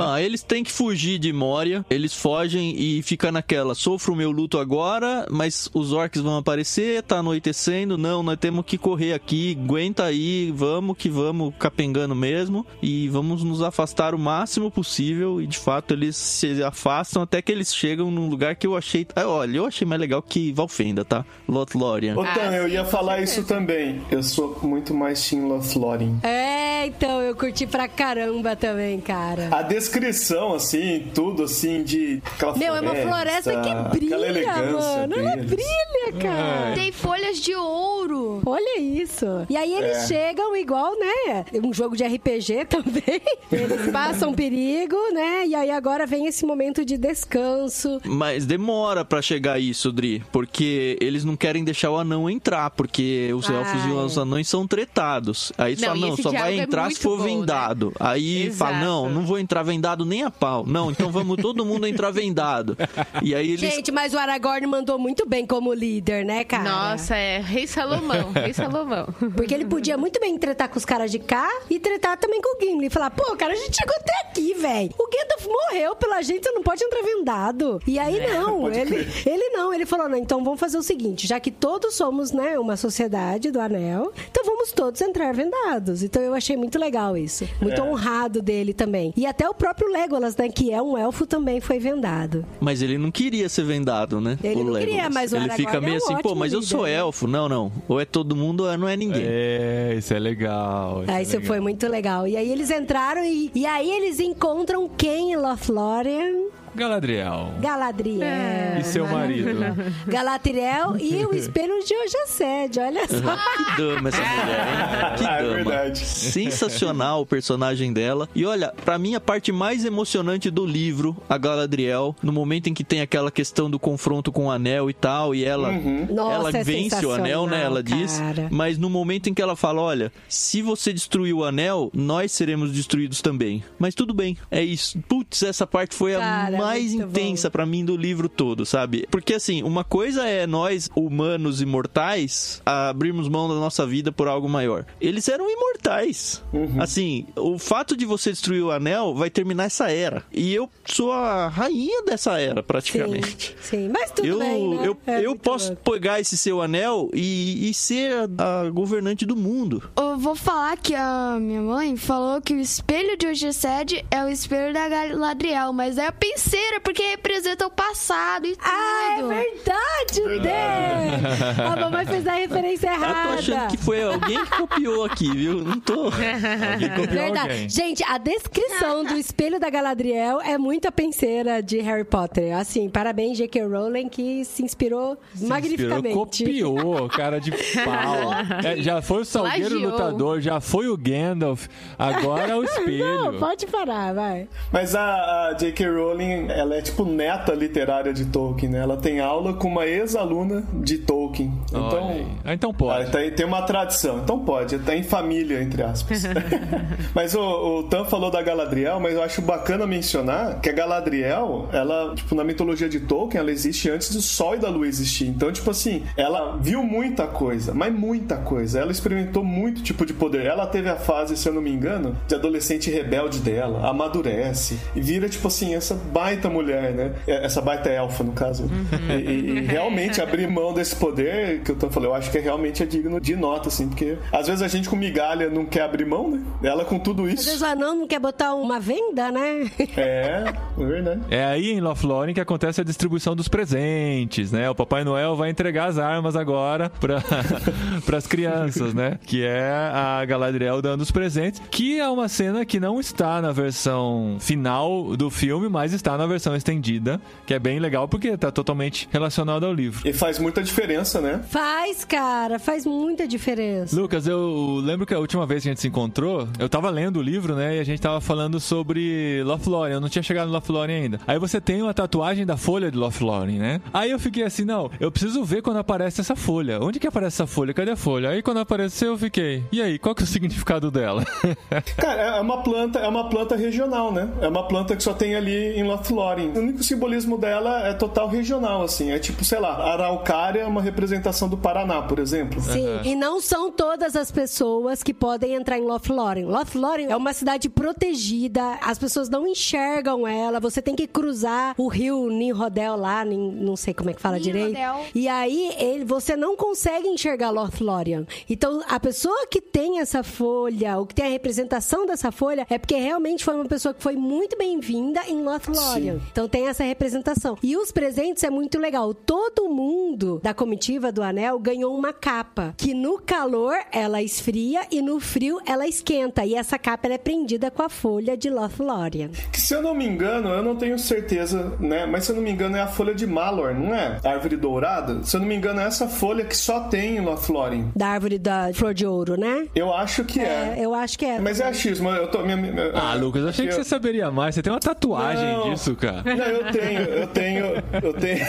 Ah, 0.00 0.20
eles 0.22 0.42
têm 0.42 0.62
que 0.64 0.72
fugir 0.72 1.18
de 1.18 1.32
Moria. 1.32 1.84
Eles 1.90 2.14
fogem 2.14 2.74
e 2.78 3.02
fica 3.02 3.30
naquela. 3.32 3.74
Sofro 3.74 4.12
o 4.12 4.16
meu 4.16 4.30
luto 4.30 4.58
agora, 4.58 5.26
mas 5.30 5.68
os 5.74 5.92
orcs 5.92 6.20
vão 6.22 6.36
aparecer, 6.36 7.02
tá 7.02 7.18
anoitecendo. 7.18 7.98
Não, 7.98 8.22
nós 8.22 8.38
temos 8.38 8.64
que 8.64 8.78
correr 8.78 9.12
aqui. 9.12 9.58
Aguenta 9.62 10.04
aí, 10.04 10.52
vamos 10.54 10.96
que 10.96 11.08
vamos 11.08 11.52
capengando 11.58 12.14
mesmo. 12.14 12.66
E 12.82 13.08
vamos 13.08 13.42
nos 13.42 13.62
afastar 13.62 14.14
o 14.14 14.18
máximo 14.18 14.70
possível. 14.70 15.17
E 15.40 15.46
de 15.46 15.58
fato 15.58 15.94
eles 15.94 16.16
se 16.16 16.62
afastam 16.62 17.22
até 17.22 17.40
que 17.42 17.50
eles 17.52 17.74
chegam 17.74 18.10
num 18.10 18.28
lugar 18.28 18.54
que 18.56 18.66
eu 18.66 18.76
achei. 18.76 19.06
Ah, 19.14 19.26
olha, 19.26 19.56
eu 19.58 19.66
achei 19.66 19.86
mais 19.86 20.00
legal 20.00 20.22
que 20.22 20.52
Valfenda, 20.52 21.04
tá? 21.04 21.24
Lothlórien. 21.48 22.16
Ô, 22.16 22.22
Tan, 22.24 22.52
eu 22.54 22.68
ia 22.68 22.84
falar 22.84 23.20
isso 23.22 23.42
também. 23.44 24.00
Eu 24.10 24.22
sou 24.22 24.58
muito 24.62 24.94
mais 24.94 25.28
Team 25.28 25.46
Lothlórien. 25.48 26.18
É, 26.22 26.86
então, 26.86 27.20
eu 27.22 27.34
curti 27.34 27.66
pra 27.66 27.88
caramba 27.88 28.54
também, 28.56 29.00
cara. 29.00 29.48
A 29.50 29.62
descrição, 29.62 30.54
assim, 30.54 31.06
tudo 31.14 31.44
assim, 31.44 31.82
de 31.82 32.22
aquela 32.34 32.56
Meu, 32.56 32.74
é 32.76 32.80
uma 32.80 32.94
floresta 32.94 33.52
que 33.60 33.98
brilha, 33.98 34.14
elegância 34.14 34.72
mano. 34.72 35.14
Ela 35.16 35.30
deles. 35.36 35.50
brilha, 35.50 36.12
cara. 36.20 36.74
Tem 36.74 36.92
folhas 36.92 37.38
de 37.40 37.54
ouro. 37.54 38.40
Olha 38.46 38.80
isso. 38.80 39.26
E 39.48 39.56
aí 39.56 39.72
eles 39.74 39.98
É. 39.98 40.06
chegam 40.06 40.56
igual, 40.56 40.92
né? 40.98 41.44
Um 41.62 41.72
jogo 41.72 41.96
de 41.96 42.04
RPG 42.04 42.64
também. 42.70 43.20
Eles 43.50 43.90
passam 43.90 44.32
perigo, 44.32 44.96
né? 45.12 45.46
E 45.46 45.54
aí 45.54 45.70
agora 45.70 46.06
vem 46.06 46.26
esse 46.26 46.44
momento 46.44 46.84
de 46.84 46.96
descanso. 46.98 48.00
Mas 48.04 48.46
demora 48.46 49.04
pra 49.04 49.20
chegar 49.22 49.58
isso, 49.58 49.92
Dri, 49.92 50.22
porque 50.32 50.96
eles 51.00 51.24
não 51.24 51.36
querem 51.36 51.64
deixar 51.64 51.90
o 51.90 51.96
anão 51.96 52.28
entrar, 52.28 52.70
porque 52.70 53.30
os 53.34 53.48
Ah, 53.48 53.54
elfos 53.54 53.84
e 53.84 53.90
os 53.90 54.16
é. 54.16 54.20
anões 54.20 54.48
são 54.48 54.66
tretados. 54.66 55.52
Aí 55.58 55.74
Não, 55.76 55.88
falam, 55.88 55.96
e 55.96 56.10
não, 56.10 56.16
só 56.16 56.30
vai 56.30 56.58
é 56.58 56.62
entrar 56.62 56.82
se 56.84 56.88
muito 56.90 57.02
for 57.02 57.18
bom, 57.18 57.24
né? 57.24 57.30
vendado. 57.30 57.92
Aí 57.98 58.50
fala, 58.52 58.70
Exato. 58.72 58.84
não, 58.86 59.10
não 59.10 59.22
vou 59.26 59.38
entrar 59.38 59.62
vendado 59.62 60.04
nem 60.04 60.22
a 60.22 60.30
pau. 60.30 60.64
Não, 60.66 60.90
então 60.90 61.10
vamos 61.10 61.36
todo 61.36 61.64
mundo 61.64 61.86
entrar 61.86 62.10
vendado. 62.10 62.76
E 63.22 63.34
aí 63.34 63.48
eles 63.52 63.60
Gente, 63.60 63.90
mas 63.92 64.12
o 64.14 64.18
Aragorn 64.18 64.66
mandou 64.66 64.98
muito 64.98 65.26
bem 65.28 65.46
como 65.46 65.72
líder, 65.72 66.24
né, 66.24 66.44
cara? 66.44 66.64
Nossa, 66.90 67.16
é 67.16 67.40
Rei 67.40 67.66
Salomão, 67.66 68.32
Rei 68.32 68.52
Salomão. 68.52 69.06
Porque 69.36 69.54
ele 69.54 69.64
podia 69.64 69.96
muito 69.96 70.18
bem 70.20 70.36
tretar 70.38 70.68
com 70.68 70.78
os 70.78 70.84
caras 70.84 71.10
de 71.10 71.18
cá 71.18 71.48
e 71.70 71.78
tretar 71.78 72.16
também 72.18 72.40
com 72.40 72.56
o 72.56 72.60
Gimli. 72.60 72.86
E 72.86 72.90
falar, 72.90 73.10
pô, 73.10 73.36
cara, 73.36 73.52
a 73.52 73.56
gente 73.56 73.76
chegou 73.76 73.94
até 73.96 74.12
aqui, 74.28 74.54
velho. 74.54 74.90
O 74.98 75.08
Gandalf 75.08 75.46
morreu 75.46 75.94
pela 75.96 76.20
gente, 76.22 76.42
você 76.44 76.50
não 76.52 76.62
pode 76.62 76.82
entrar 76.82 77.02
vendado. 77.02 77.80
E 77.86 77.98
aí, 77.98 78.26
não, 78.32 78.62
pode 78.62 78.78
ele, 78.78 79.04
crer. 79.04 79.28
ele 79.28 79.48
não. 79.50 79.72
Ele 79.72 79.86
falou, 79.86 80.08
não, 80.08 80.16
então 80.18 80.42
vamos 80.42 80.58
fazer 80.58 80.76
o 80.76 80.82
seguinte, 80.82 81.26
já 81.26 81.38
que 81.38 81.50
todos 81.50 81.94
somos, 81.94 82.32
né, 82.32 82.58
uma 82.58 82.76
sociedade 82.76 83.50
do 83.50 83.60
Anel, 83.60 84.12
então 84.30 84.44
vamos 84.44 84.72
todos 84.72 85.00
entrar 85.00 85.32
vendados. 85.32 86.02
Então 86.02 86.20
eu 86.20 86.34
achei 86.34 86.56
muito 86.56 86.78
legal 86.78 87.16
isso. 87.16 87.48
Muito 87.60 87.80
É. 87.80 87.84
honrado 87.84 88.42
dele 88.42 88.74
também. 88.74 89.12
E 89.16 89.24
até 89.26 89.48
o 89.48 89.54
próprio 89.54 89.88
Legolas, 89.88 90.36
né, 90.36 90.48
que 90.48 90.72
é 90.72 90.82
um 90.82 90.98
elfo, 90.98 91.26
também 91.26 91.60
foi 91.60 91.78
vendado. 91.78 92.44
Mas 92.60 92.82
ele 92.82 92.98
não 92.98 93.10
queria 93.10 93.48
ser 93.48 93.64
vendado, 93.64 94.20
né? 94.20 94.36
Ele 94.42 94.60
o 94.60 94.64
não 94.64 94.72
queria, 94.74 94.94
Legolas. 94.94 95.14
mas 95.14 95.32
o 95.32 95.36
Ele 95.36 95.44
Aragorn 95.44 95.64
fica 95.66 95.76
é 95.76 95.80
meio 95.80 95.94
um 95.94 95.98
assim, 95.98 96.16
pô, 96.22 96.34
mas 96.34 96.52
eu 96.52 96.62
sou 96.62 96.80
líder, 96.80 96.90
né? 96.92 96.98
elfo. 96.98 97.26
Não, 97.28 97.48
não. 97.48 97.72
Ou 97.88 98.00
é 98.00 98.04
todo 98.04 98.34
mundo 98.34 98.64
ou 98.64 98.78
não 98.78 98.88
é 98.88 98.96
ninguém. 98.96 99.22
É, 99.24 99.94
isso 99.96 100.12
é 100.12 100.18
legal. 100.18 101.04
Ah, 101.06 101.20
é 101.20 101.22
isso 101.22 101.32
legal. 101.36 101.46
foi 101.46 101.60
muito 101.60 101.86
legal. 101.86 102.26
E 102.26 102.36
aí 102.36 102.50
eles 102.50 102.70
entraram 102.70 103.24
e, 103.24 103.50
e 103.54 103.64
aí 103.64 103.90
eles 103.90 104.18
encontram 104.18 104.87
quem 104.96 105.32
em 105.32 105.36
Lothlórien? 105.36 106.48
Galadriel. 106.74 107.52
Galadriel. 107.60 108.78
E 108.80 108.84
seu 108.84 109.06
marido. 109.06 109.58
Galadriel 110.06 110.96
e 110.98 111.24
o 111.26 111.34
espelho 111.34 111.82
de 111.84 111.94
Ojaced, 111.94 112.78
olha 112.80 113.06
só. 113.08 113.38
Que 113.68 113.82
dama 113.82 114.08
essa 114.08 114.20
mulher, 114.20 114.68
hein? 114.68 115.16
Que 115.18 115.24
Ah, 115.26 115.36
é 115.38 115.42
dama. 115.42 115.54
verdade. 115.54 115.98
Sensacional 115.98 117.22
o 117.22 117.26
personagem 117.26 117.92
dela. 117.92 118.28
E 118.34 118.44
olha, 118.44 118.72
pra 118.84 118.98
mim 118.98 119.14
a 119.14 119.20
parte 119.20 119.52
mais 119.52 119.84
emocionante 119.84 120.50
do 120.50 120.64
livro, 120.66 121.16
a 121.28 121.36
Galadriel, 121.38 122.14
no 122.22 122.32
momento 122.32 122.68
em 122.68 122.74
que 122.74 122.84
tem 122.84 123.00
aquela 123.00 123.30
questão 123.30 123.70
do 123.70 123.78
confronto 123.78 124.30
com 124.32 124.46
o 124.46 124.50
anel 124.50 124.88
e 124.90 124.94
tal, 124.94 125.34
e 125.34 125.44
ela, 125.44 125.72
Nossa, 125.72 126.34
ela 126.34 126.50
é 126.58 126.64
vence 126.64 127.04
o 127.04 127.12
anel, 127.12 127.46
né? 127.46 127.62
Ela 127.62 127.82
diz. 127.82 128.18
cara. 128.18 128.48
Mas 128.50 128.78
no 128.78 128.88
momento 128.88 129.28
em 129.28 129.34
que 129.34 129.42
ela 129.42 129.56
fala, 129.56 129.80
olha, 129.82 130.12
se 130.28 130.62
você 130.62 130.92
destruir 130.92 131.32
o 131.34 131.44
anel, 131.44 131.90
nós 131.94 132.32
seremos 132.32 132.72
destruídos 132.72 133.20
também. 133.20 133.62
Mas 133.78 133.94
tudo 133.94 134.14
bem, 134.14 134.36
é 134.50 134.62
isso. 134.62 134.98
Putz, 135.08 135.42
essa 135.42 135.66
parte 135.66 135.94
foi 135.94 136.14
Cara, 136.14 136.56
a 136.56 136.57
mais 136.58 136.94
muito 136.94 137.08
intensa 137.10 137.50
pra 137.50 137.64
mim 137.66 137.84
do 137.84 137.96
livro 137.96 138.28
todo, 138.28 138.64
sabe? 138.66 139.06
Porque 139.10 139.34
assim, 139.34 139.62
uma 139.62 139.84
coisa 139.84 140.26
é 140.26 140.46
nós, 140.46 140.88
humanos 140.94 141.60
imortais, 141.60 142.60
abrirmos 142.64 143.28
mão 143.28 143.48
da 143.48 143.54
nossa 143.54 143.86
vida 143.86 144.12
por 144.12 144.28
algo 144.28 144.48
maior. 144.48 144.84
Eles 145.00 145.28
eram 145.28 145.48
imortais. 145.50 146.42
Assim, 146.78 147.26
o 147.36 147.58
fato 147.58 147.96
de 147.96 148.04
você 148.04 148.30
destruir 148.30 148.62
o 148.62 148.70
anel 148.70 149.14
vai 149.14 149.30
terminar 149.30 149.64
essa 149.64 149.90
era. 149.90 150.24
E 150.32 150.52
eu 150.54 150.68
sou 150.84 151.12
a 151.12 151.48
rainha 151.48 152.02
dessa 152.04 152.38
era, 152.38 152.62
praticamente. 152.62 153.54
Sim, 153.60 153.78
sim, 153.84 153.88
mas 153.88 154.10
tudo 154.10 154.26
Eu, 154.26 154.38
bem, 154.38 154.68
né? 154.70 154.86
eu, 154.86 154.96
É 155.06 155.20
eu 155.26 155.36
posso 155.36 155.68
louco. 155.68 155.90
pegar 155.90 156.20
esse 156.20 156.36
seu 156.36 156.60
anel 156.60 157.10
e, 157.14 157.68
e 157.68 157.74
ser 157.74 158.12
a, 158.38 158.60
a 158.62 158.70
governante 158.70 159.24
do 159.24 159.36
mundo. 159.36 159.82
Eu 159.96 160.18
vou 160.18 160.34
falar 160.34 160.76
que 160.76 160.94
a 160.94 161.36
minha 161.40 161.60
mãe 161.62 161.96
falou 161.96 162.40
que 162.40 162.54
o 162.54 162.60
espelho 162.60 163.16
de 163.16 163.26
Ogeced 163.26 164.04
é 164.10 164.24
o 164.24 164.28
espelho 164.28 164.72
da 164.72 164.88
Galadriel, 164.88 165.72
mas 165.72 165.98
é 165.98 166.06
a 166.06 166.12
penseira, 166.48 166.80
porque 166.80 167.02
representa 167.02 167.66
o 167.66 167.70
passado 167.70 168.46
e 168.46 168.56
tudo. 168.56 168.64
Ah, 168.64 169.16
é 169.18 169.22
verdade, 169.22 170.40
Dê! 170.40 171.62
A 171.62 171.76
mamãe 171.76 172.06
fez 172.06 172.26
a 172.26 172.32
referência 172.32 172.88
Eu 172.88 172.96
tô 172.96 173.02
errada. 173.04 173.34
achando 173.34 173.70
que 173.70 173.76
foi 173.76 174.02
alguém 174.02 174.44
que 174.44 174.56
copiou 174.56 175.04
aqui, 175.04 175.30
viu? 175.30 175.62
Não 175.62 175.78
tô. 175.80 176.04
Alguém 176.04 176.88
copiou 176.90 177.06
Verdade. 177.08 177.38
alguém. 177.50 177.68
Gente, 177.68 178.02
a 178.04 178.18
descrição 178.18 179.04
do 179.04 179.14
espelho 179.16 179.60
da 179.60 179.68
Galadriel 179.68 180.40
é 180.40 180.56
muito 180.56 180.88
a 180.88 180.92
penseira 180.92 181.62
de 181.62 181.78
Harry 181.80 182.04
Potter. 182.04 182.56
Assim, 182.56 182.88
parabéns, 182.88 183.36
J.K. 183.36 183.62
Rowling, 183.66 184.08
que 184.08 184.44
se 184.44 184.62
inspirou 184.62 185.18
Se 185.34 185.44
magnificamente. 185.46 186.44
inspirou, 186.44 186.74
copiou, 186.76 187.08
cara 187.08 187.40
de 187.40 187.50
pau. 187.50 188.28
É, 188.64 188.76
já 188.82 189.00
foi 189.02 189.22
o 189.22 189.24
Salgueiro 189.24 189.68
Plagiou. 189.70 189.90
Lutador, 189.90 190.40
já 190.40 190.60
foi 190.60 190.88
o 190.88 190.96
Gandalf, 190.96 191.66
agora 191.98 192.52
é 192.52 192.56
o 192.56 192.62
espelho. 192.64 193.04
Não, 193.32 193.38
pode 193.38 193.66
parar, 193.66 194.14
vai. 194.14 194.48
Mas 194.72 194.94
a, 194.94 195.48
a 195.50 195.52
J.K. 195.54 195.86
Rowling 195.86 196.37
tem. 196.38 196.50
Ela 196.50 196.76
é 196.76 196.82
tipo 196.82 197.04
neta 197.04 197.52
literária 197.52 198.12
de 198.12 198.26
Tolkien, 198.26 198.70
né? 198.70 198.78
Ela 198.78 198.96
tem 198.96 199.20
aula 199.20 199.54
com 199.54 199.68
uma 199.68 199.86
ex-aluna 199.86 200.64
de 200.72 200.98
Tolkien. 200.98 201.52
Então. 201.68 202.26
Ah, 202.44 202.54
então 202.54 202.72
pode. 202.72 203.10
Tem, 203.10 203.30
tem 203.30 203.46
uma 203.46 203.62
tradição. 203.62 204.18
Então 204.18 204.38
pode, 204.38 204.78
tá 204.78 204.94
em 204.94 205.02
família, 205.02 205.62
entre 205.62 205.82
aspas. 205.82 206.22
mas 207.14 207.34
o, 207.34 207.40
o 207.40 207.82
Tan 207.84 208.04
falou 208.04 208.30
da 208.30 208.42
Galadriel, 208.42 209.00
mas 209.00 209.14
eu 209.14 209.22
acho 209.22 209.42
bacana 209.42 209.86
mencionar 209.86 210.60
que 210.60 210.68
a 210.68 210.72
Galadriel, 210.72 211.68
ela, 211.72 212.14
tipo, 212.14 212.34
na 212.34 212.44
mitologia 212.44 212.88
de 212.88 213.00
Tolkien, 213.00 213.40
ela 213.40 213.50
existe 213.50 213.90
antes 213.90 214.12
do 214.12 214.20
Sol 214.20 214.54
e 214.54 214.58
da 214.58 214.68
Lua 214.68 214.86
existir. 214.86 215.26
Então, 215.26 215.50
tipo 215.50 215.70
assim, 215.70 216.04
ela 216.16 216.56
viu 216.60 216.82
muita 216.82 217.26
coisa, 217.26 217.74
mas 217.74 217.92
muita 217.92 218.36
coisa. 218.36 218.80
Ela 218.80 218.92
experimentou 218.92 219.42
muito 219.42 219.82
tipo 219.82 220.04
de 220.04 220.12
poder. 220.12 220.46
Ela 220.46 220.66
teve 220.66 220.88
a 220.88 220.96
fase, 220.96 221.36
se 221.36 221.48
eu 221.48 221.52
não 221.52 221.62
me 221.62 221.70
engano, 221.70 222.16
de 222.26 222.34
adolescente 222.34 222.90
rebelde 222.90 223.38
dela, 223.40 223.88
amadurece 223.88 224.78
e 224.94 225.00
vira, 225.00 225.28
tipo 225.28 225.48
assim, 225.48 225.74
essa 225.74 225.94
baita 225.94 226.27
mulher, 226.50 226.92
né? 226.92 227.12
É, 227.26 227.44
essa 227.44 227.60
baita 227.60 227.88
elfa, 227.88 228.22
no 228.22 228.32
caso. 228.32 228.64
Uhum. 228.64 229.16
E, 229.16 229.22
e, 229.22 229.60
realmente 229.60 230.20
abrir 230.20 230.48
mão 230.48 230.72
desse 230.72 230.94
poder, 230.96 231.62
que 231.62 231.72
eu 231.72 231.76
tô 231.76 231.90
falando, 231.90 232.10
eu 232.10 232.14
acho 232.14 232.30
que 232.30 232.38
é 232.38 232.40
realmente 232.40 232.82
é 232.82 232.86
digno 232.86 233.20
de 233.20 233.34
nota, 233.36 233.68
assim, 233.68 233.88
porque 233.88 234.18
às 234.32 234.46
vezes 234.46 234.62
a 234.62 234.68
gente 234.68 234.88
com 234.88 234.96
migalha 234.96 235.48
não 235.48 235.64
quer 235.64 235.82
abrir 235.82 236.04
mão, 236.04 236.30
né? 236.30 236.42
Ela 236.62 236.84
com 236.84 236.98
tudo 236.98 237.28
isso. 237.28 237.40
Às 237.40 237.46
vezes 237.46 237.62
o 237.62 237.66
anão 237.66 237.96
não 237.96 238.06
quer 238.06 238.18
botar 238.18 238.54
uma 238.54 238.78
venda, 238.80 239.30
né? 239.30 239.70
É, 239.96 240.52
é 240.78 240.84
verdade. 240.84 241.20
É 241.30 241.44
aí 241.44 241.72
em 241.72 241.80
Lothlórien 241.80 242.34
que 242.34 242.40
acontece 242.40 242.80
a 242.80 242.84
distribuição 242.84 243.34
dos 243.34 243.48
presentes, 243.48 244.52
né? 244.52 244.68
O 244.68 244.74
Papai 244.74 245.04
Noel 245.04 245.36
vai 245.36 245.50
entregar 245.50 245.88
as 245.88 245.98
armas 245.98 246.36
agora 246.36 246.90
para 247.00 247.22
as 248.18 248.26
crianças, 248.26 248.92
né? 248.92 249.18
Que 249.24 249.44
é 249.44 249.70
a 249.70 250.24
Galadriel 250.24 250.82
dando 250.82 251.00
os 251.00 251.10
presentes, 251.10 251.62
que 251.70 251.98
é 251.98 252.08
uma 252.08 252.28
cena 252.28 252.64
que 252.64 252.80
não 252.80 253.00
está 253.00 253.40
na 253.40 253.52
versão 253.52 254.36
final 254.40 255.16
do 255.16 255.30
filme, 255.30 255.68
mas 255.68 255.92
está 255.92 256.17
na 256.18 256.26
versão 256.26 256.54
estendida, 256.54 257.20
que 257.46 257.54
é 257.54 257.58
bem 257.58 257.78
legal 257.78 258.06
porque 258.08 258.28
está 258.28 258.50
totalmente 258.50 259.08
relacionado 259.10 259.64
ao 259.64 259.72
livro. 259.72 260.06
E 260.06 260.12
faz 260.12 260.38
muita 260.38 260.62
diferença, 260.62 261.20
né? 261.20 261.42
Faz, 261.48 262.04
cara, 262.04 262.58
faz 262.58 262.84
muita 262.84 263.26
diferença. 263.26 263.98
Lucas, 263.98 264.26
eu 264.26 264.80
lembro 264.82 265.06
que 265.06 265.14
a 265.14 265.18
última 265.18 265.46
vez 265.46 265.62
que 265.62 265.68
a 265.68 265.72
gente 265.72 265.80
se 265.80 265.88
encontrou, 265.88 266.48
eu 266.58 266.68
tava 266.68 266.90
lendo 266.90 267.18
o 267.18 267.22
livro, 267.22 267.54
né? 267.54 267.76
E 267.76 267.80
a 267.80 267.84
gente 267.84 268.00
tava 268.00 268.20
falando 268.20 268.60
sobre 268.60 269.42
Lothlórien. 269.44 269.94
Eu 269.94 270.00
não 270.00 270.08
tinha 270.08 270.22
chegado 270.22 270.48
no 270.48 270.52
Lothlórien 270.52 271.02
ainda. 271.02 271.20
Aí 271.26 271.38
você 271.38 271.60
tem 271.60 271.82
uma 271.82 271.94
tatuagem 271.94 272.44
da 272.44 272.56
folha 272.56 272.90
de 272.90 272.98
Lothlórien, 272.98 273.58
né? 273.58 273.80
Aí 273.92 274.10
eu 274.10 274.18
fiquei 274.18 274.42
assim, 274.42 274.64
não, 274.64 274.90
eu 275.00 275.10
preciso 275.10 275.44
ver 275.44 275.62
quando 275.62 275.78
aparece 275.78 276.20
essa 276.20 276.34
folha. 276.34 276.80
Onde 276.80 276.98
que 276.98 277.06
aparece 277.06 277.36
essa 277.36 277.46
folha? 277.46 277.72
Cadê 277.72 277.92
a 277.92 277.96
folha? 277.96 278.30
Aí 278.30 278.42
quando 278.42 278.58
apareceu, 278.58 279.12
eu 279.12 279.18
fiquei, 279.18 279.62
e 279.70 279.80
aí, 279.80 279.98
qual 279.98 280.14
que 280.14 280.22
é 280.22 280.24
o 280.24 280.26
significado 280.26 280.90
dela? 280.90 281.24
Cara, 281.96 282.36
é 282.36 282.40
uma 282.40 282.62
planta, 282.62 282.98
é 282.98 283.08
uma 283.08 283.28
planta 283.28 283.56
regional, 283.56 284.12
né? 284.12 284.28
É 284.40 284.48
uma 284.48 284.66
planta 284.66 284.96
que 284.96 285.02
só 285.02 285.12
tem 285.12 285.34
ali 285.34 285.78
em 285.78 285.84
Lothlórien. 285.84 286.07
O 286.54 286.58
único 286.58 286.82
simbolismo 286.82 287.38
dela 287.38 287.86
é 287.88 287.94
total 287.94 288.28
regional, 288.28 288.82
assim. 288.82 289.10
É 289.10 289.18
tipo, 289.18 289.44
sei 289.44 289.58
lá, 289.58 289.74
araucária 289.92 290.60
é 290.60 290.66
uma 290.66 290.82
representação 290.82 291.48
do 291.48 291.56
Paraná, 291.56 292.02
por 292.02 292.18
exemplo. 292.18 292.60
Sim, 292.60 292.86
uhum. 292.86 293.04
e 293.04 293.14
não 293.14 293.40
são 293.40 293.70
todas 293.70 294.16
as 294.16 294.30
pessoas 294.30 295.02
que 295.02 295.12
podem 295.12 295.54
entrar 295.54 295.78
em 295.78 295.82
Lothlórien. 295.82 296.46
Lothlórien 296.46 297.10
é 297.10 297.16
uma 297.16 297.32
cidade 297.32 297.68
protegida, 297.68 298.78
as 298.82 298.98
pessoas 298.98 299.28
não 299.28 299.46
enxergam 299.46 300.26
ela, 300.26 300.60
você 300.60 300.80
tem 300.80 300.94
que 300.94 301.06
cruzar 301.06 301.74
o 301.76 301.88
rio 301.88 302.28
Ninrodel 302.28 302.96
lá, 302.96 303.24
não 303.24 303.76
sei 303.76 303.94
como 303.94 304.10
é 304.10 304.14
que 304.14 304.20
fala 304.20 304.38
direito. 304.38 304.78
E 305.14 305.28
aí, 305.28 305.74
ele, 305.78 306.04
você 306.04 306.36
não 306.36 306.56
consegue 306.56 307.08
enxergar 307.08 307.50
Lothlórien. 307.50 308.26
Então, 308.48 308.82
a 308.88 308.98
pessoa 308.98 309.46
que 309.50 309.60
tem 309.60 310.00
essa 310.00 310.22
folha, 310.22 310.98
ou 310.98 311.06
que 311.06 311.14
tem 311.14 311.26
a 311.26 311.30
representação 311.30 312.06
dessa 312.06 312.30
folha, 312.30 312.66
é 312.68 312.78
porque 312.78 312.96
realmente 312.96 313.44
foi 313.44 313.54
uma 313.54 313.66
pessoa 313.66 313.94
que 313.94 314.02
foi 314.02 314.16
muito 314.16 314.56
bem-vinda 314.56 315.20
em 315.28 315.42
Lothlórien. 315.42 315.97
Então, 316.30 316.48
tem 316.48 316.68
essa 316.68 316.84
representação. 316.84 317.56
E 317.62 317.76
os 317.76 317.92
presentes 317.92 318.44
é 318.44 318.50
muito 318.50 318.78
legal. 318.78 319.12
Todo 319.14 319.68
mundo 319.68 320.40
da 320.42 320.54
comitiva 320.54 321.12
do 321.12 321.22
Anel 321.22 321.58
ganhou 321.58 321.96
uma 321.96 322.12
capa, 322.12 322.74
que 322.76 322.94
no 322.94 323.18
calor 323.18 323.76
ela 323.92 324.22
esfria 324.22 324.82
e 324.90 325.02
no 325.02 325.20
frio 325.20 325.60
ela 325.66 325.86
esquenta. 325.86 326.44
E 326.44 326.54
essa 326.54 326.78
capa 326.78 327.06
ela 327.06 327.14
é 327.14 327.18
prendida 327.18 327.70
com 327.70 327.82
a 327.82 327.88
folha 327.88 328.36
de 328.36 328.50
Lothlórien. 328.50 329.30
Que 329.52 329.60
se 329.60 329.74
eu 329.74 329.82
não 329.82 329.94
me 329.94 330.06
engano, 330.06 330.48
eu 330.48 330.62
não 330.62 330.76
tenho 330.76 330.98
certeza, 330.98 331.76
né? 331.80 332.06
Mas 332.06 332.24
se 332.24 332.32
eu 332.32 332.36
não 332.36 332.42
me 332.42 332.50
engano 332.50 332.76
é 332.76 332.80
a 332.80 332.86
folha 332.86 333.14
de 333.14 333.26
Malor, 333.26 333.74
não 333.74 333.94
é? 333.94 334.20
A 334.24 334.30
árvore 334.30 334.56
dourada. 334.56 335.22
Se 335.24 335.36
eu 335.36 335.40
não 335.40 335.48
me 335.48 335.54
engano 335.54 335.80
é 335.80 335.84
essa 335.84 336.08
folha 336.08 336.44
que 336.44 336.56
só 336.56 336.80
tem 336.80 337.16
em 337.16 337.20
Lothlórien. 337.20 337.90
Da 337.94 338.08
árvore 338.08 338.38
da 338.38 338.70
flor 338.72 338.94
de 338.94 339.06
ouro, 339.06 339.38
né? 339.38 339.66
Eu 339.74 339.92
acho 339.92 340.24
que 340.24 340.40
é. 340.40 340.76
é. 340.78 340.84
Eu 340.84 340.94
acho 340.94 341.18
que 341.18 341.24
é. 341.24 341.38
Mas 341.40 341.60
é 341.60 341.64
achismo. 341.64 342.08
Eu 342.10 342.28
tô, 342.28 342.42
minha, 342.42 342.56
minha, 342.56 342.92
ah, 342.94 343.14
Lucas, 343.14 343.44
achei 343.44 343.66
que 343.66 343.72
eu... 343.72 343.76
você 343.76 343.84
saberia 343.84 344.30
mais. 344.30 344.54
Você 344.54 344.62
tem 344.62 344.72
uma 344.72 344.80
tatuagem 344.80 345.44
não, 345.44 345.70
disso, 345.70 345.87
cara. 345.96 346.22
Não, 346.24 346.44
eu 346.44 346.72
tenho, 346.72 347.00
eu 347.00 347.26
tenho, 347.28 347.64
eu 348.02 348.12
tenho. 348.14 348.46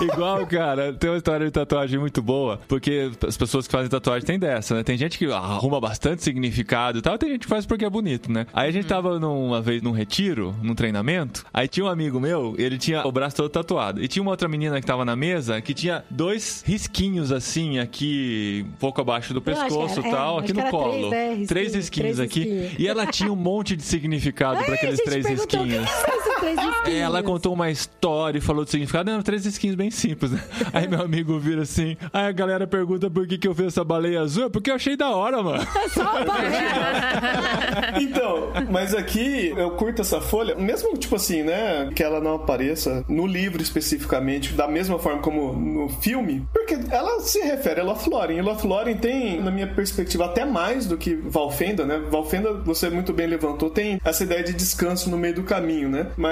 Igual, 0.12 0.46
cara, 0.46 0.92
tem 0.92 1.10
uma 1.10 1.16
história 1.16 1.46
de 1.46 1.52
tatuagem 1.52 1.98
muito 1.98 2.22
boa, 2.22 2.60
porque 2.68 3.10
as 3.26 3.36
pessoas 3.36 3.66
que 3.66 3.72
fazem 3.72 3.88
tatuagem 3.88 4.26
têm 4.26 4.38
dessa, 4.38 4.74
né? 4.74 4.82
Tem 4.82 4.96
gente 4.96 5.18
que 5.18 5.26
arruma 5.26 5.80
bastante 5.80 6.22
significado 6.22 6.98
e 6.98 7.02
tal, 7.02 7.18
tem 7.18 7.30
gente 7.30 7.40
que 7.40 7.46
faz 7.48 7.66
porque 7.66 7.84
é 7.84 7.90
bonito, 7.90 8.30
né? 8.30 8.46
Aí 8.52 8.68
a 8.68 8.72
gente 8.72 8.86
tava 8.86 9.18
numa 9.18 9.60
vez 9.60 9.82
num 9.82 9.92
retiro, 9.92 10.54
num 10.62 10.74
treinamento, 10.74 11.44
aí 11.52 11.68
tinha 11.68 11.84
um 11.84 11.88
amigo 11.88 12.20
meu, 12.20 12.54
ele 12.58 12.78
tinha 12.78 13.06
o 13.06 13.12
braço 13.12 13.36
todo 13.36 13.48
tatuado. 13.48 14.02
E 14.02 14.08
tinha 14.08 14.22
uma 14.22 14.30
outra 14.30 14.48
menina 14.48 14.80
que 14.80 14.86
tava 14.86 15.04
na 15.04 15.16
mesa 15.16 15.60
que 15.60 15.74
tinha 15.74 16.04
dois 16.10 16.62
risquinhos 16.66 17.32
assim, 17.32 17.78
aqui, 17.78 18.64
um 18.68 18.78
pouco 18.78 19.00
abaixo 19.00 19.34
do 19.34 19.40
pescoço 19.42 20.00
e 20.00 20.10
tal, 20.10 20.38
é, 20.38 20.42
aqui 20.42 20.52
no 20.52 20.62
colo. 20.64 21.10
Três, 21.10 21.10
né, 21.10 21.28
risquinhos, 21.28 21.48
três 21.48 21.74
risquinhos 21.74 22.08
três 22.08 22.20
aqui. 22.20 22.40
Risquinhos. 22.40 22.72
E 22.78 22.88
ela 22.88 23.06
tinha 23.06 23.32
um 23.32 23.36
monte 23.36 23.76
de 23.76 23.82
significado 23.82 24.62
para 24.64 24.74
aqueles 24.74 25.00
três 25.00 25.26
risquinhos. 25.26 25.88
Três 26.40 26.58
risquinhos. 26.58 27.00
Ela 27.00 27.22
contou 27.22 27.52
uma 27.52 27.70
história 27.70 28.38
e 28.38 28.40
falou 28.40 28.64
do 28.64 28.70
significado. 28.70 29.10
Eram 29.10 29.22
três 29.22 29.44
risquinhos 29.44 29.76
bem 29.76 29.90
simples, 29.90 30.32
né? 30.32 30.42
Aí 30.72 30.88
meu 30.88 31.02
amigo 31.02 31.38
vira 31.38 31.62
assim. 31.62 31.96
Aí 32.12 32.26
a 32.26 32.32
galera 32.32 32.66
pergunta 32.66 33.10
por 33.10 33.26
que, 33.26 33.38
que 33.38 33.48
eu 33.48 33.54
fiz 33.54 33.66
essa 33.66 33.84
baleia 33.84 34.20
azul. 34.20 34.46
É 34.46 34.48
porque 34.48 34.70
eu 34.70 34.74
achei 34.74 34.96
da 34.96 35.10
hora, 35.10 35.42
mano. 35.42 35.66
É 35.76 35.88
só 35.88 36.24
baleia. 36.24 37.98
então, 38.00 38.52
mas 38.70 38.94
aqui 38.94 39.52
eu 39.56 39.70
curto 39.72 40.02
essa 40.02 40.20
folha, 40.20 40.54
mesmo 40.54 40.96
tipo 40.96 41.16
assim, 41.16 41.42
né? 41.42 41.90
Que 41.94 42.02
ela 42.02 42.20
não 42.20 42.34
apareça 42.36 43.04
no 43.08 43.26
livro 43.26 43.62
especificamente, 43.62 44.52
da 44.52 44.68
mesma 44.68 44.98
forma 44.98 45.20
como 45.20 45.52
no 45.52 45.88
filme, 45.88 46.46
porque 46.52 46.78
ela 46.90 47.20
se 47.20 47.40
refere 47.40 47.80
a 47.80 47.84
Lothlórien. 47.84 48.38
E 48.38 48.42
Lothlórien 48.42 48.96
tem, 48.96 49.40
na 49.40 49.50
minha 49.50 49.66
perspectiva, 49.66 50.26
até 50.26 50.44
mais 50.44 50.86
do 50.86 50.96
que 50.96 51.14
Valfenda, 51.14 51.84
né? 51.84 51.98
Valfenda, 52.10 52.52
você 52.54 52.90
muito 52.90 53.12
bem 53.12 53.26
levantou, 53.26 53.70
tem 53.70 54.00
essa 54.04 54.22
ideia 54.22 54.42
de 54.42 54.52
descanso 54.52 55.10
no 55.10 55.18
meio 55.18 55.34
do 55.34 55.42
caminho, 55.42 55.88
né? 55.88 56.08
Mas 56.16 56.27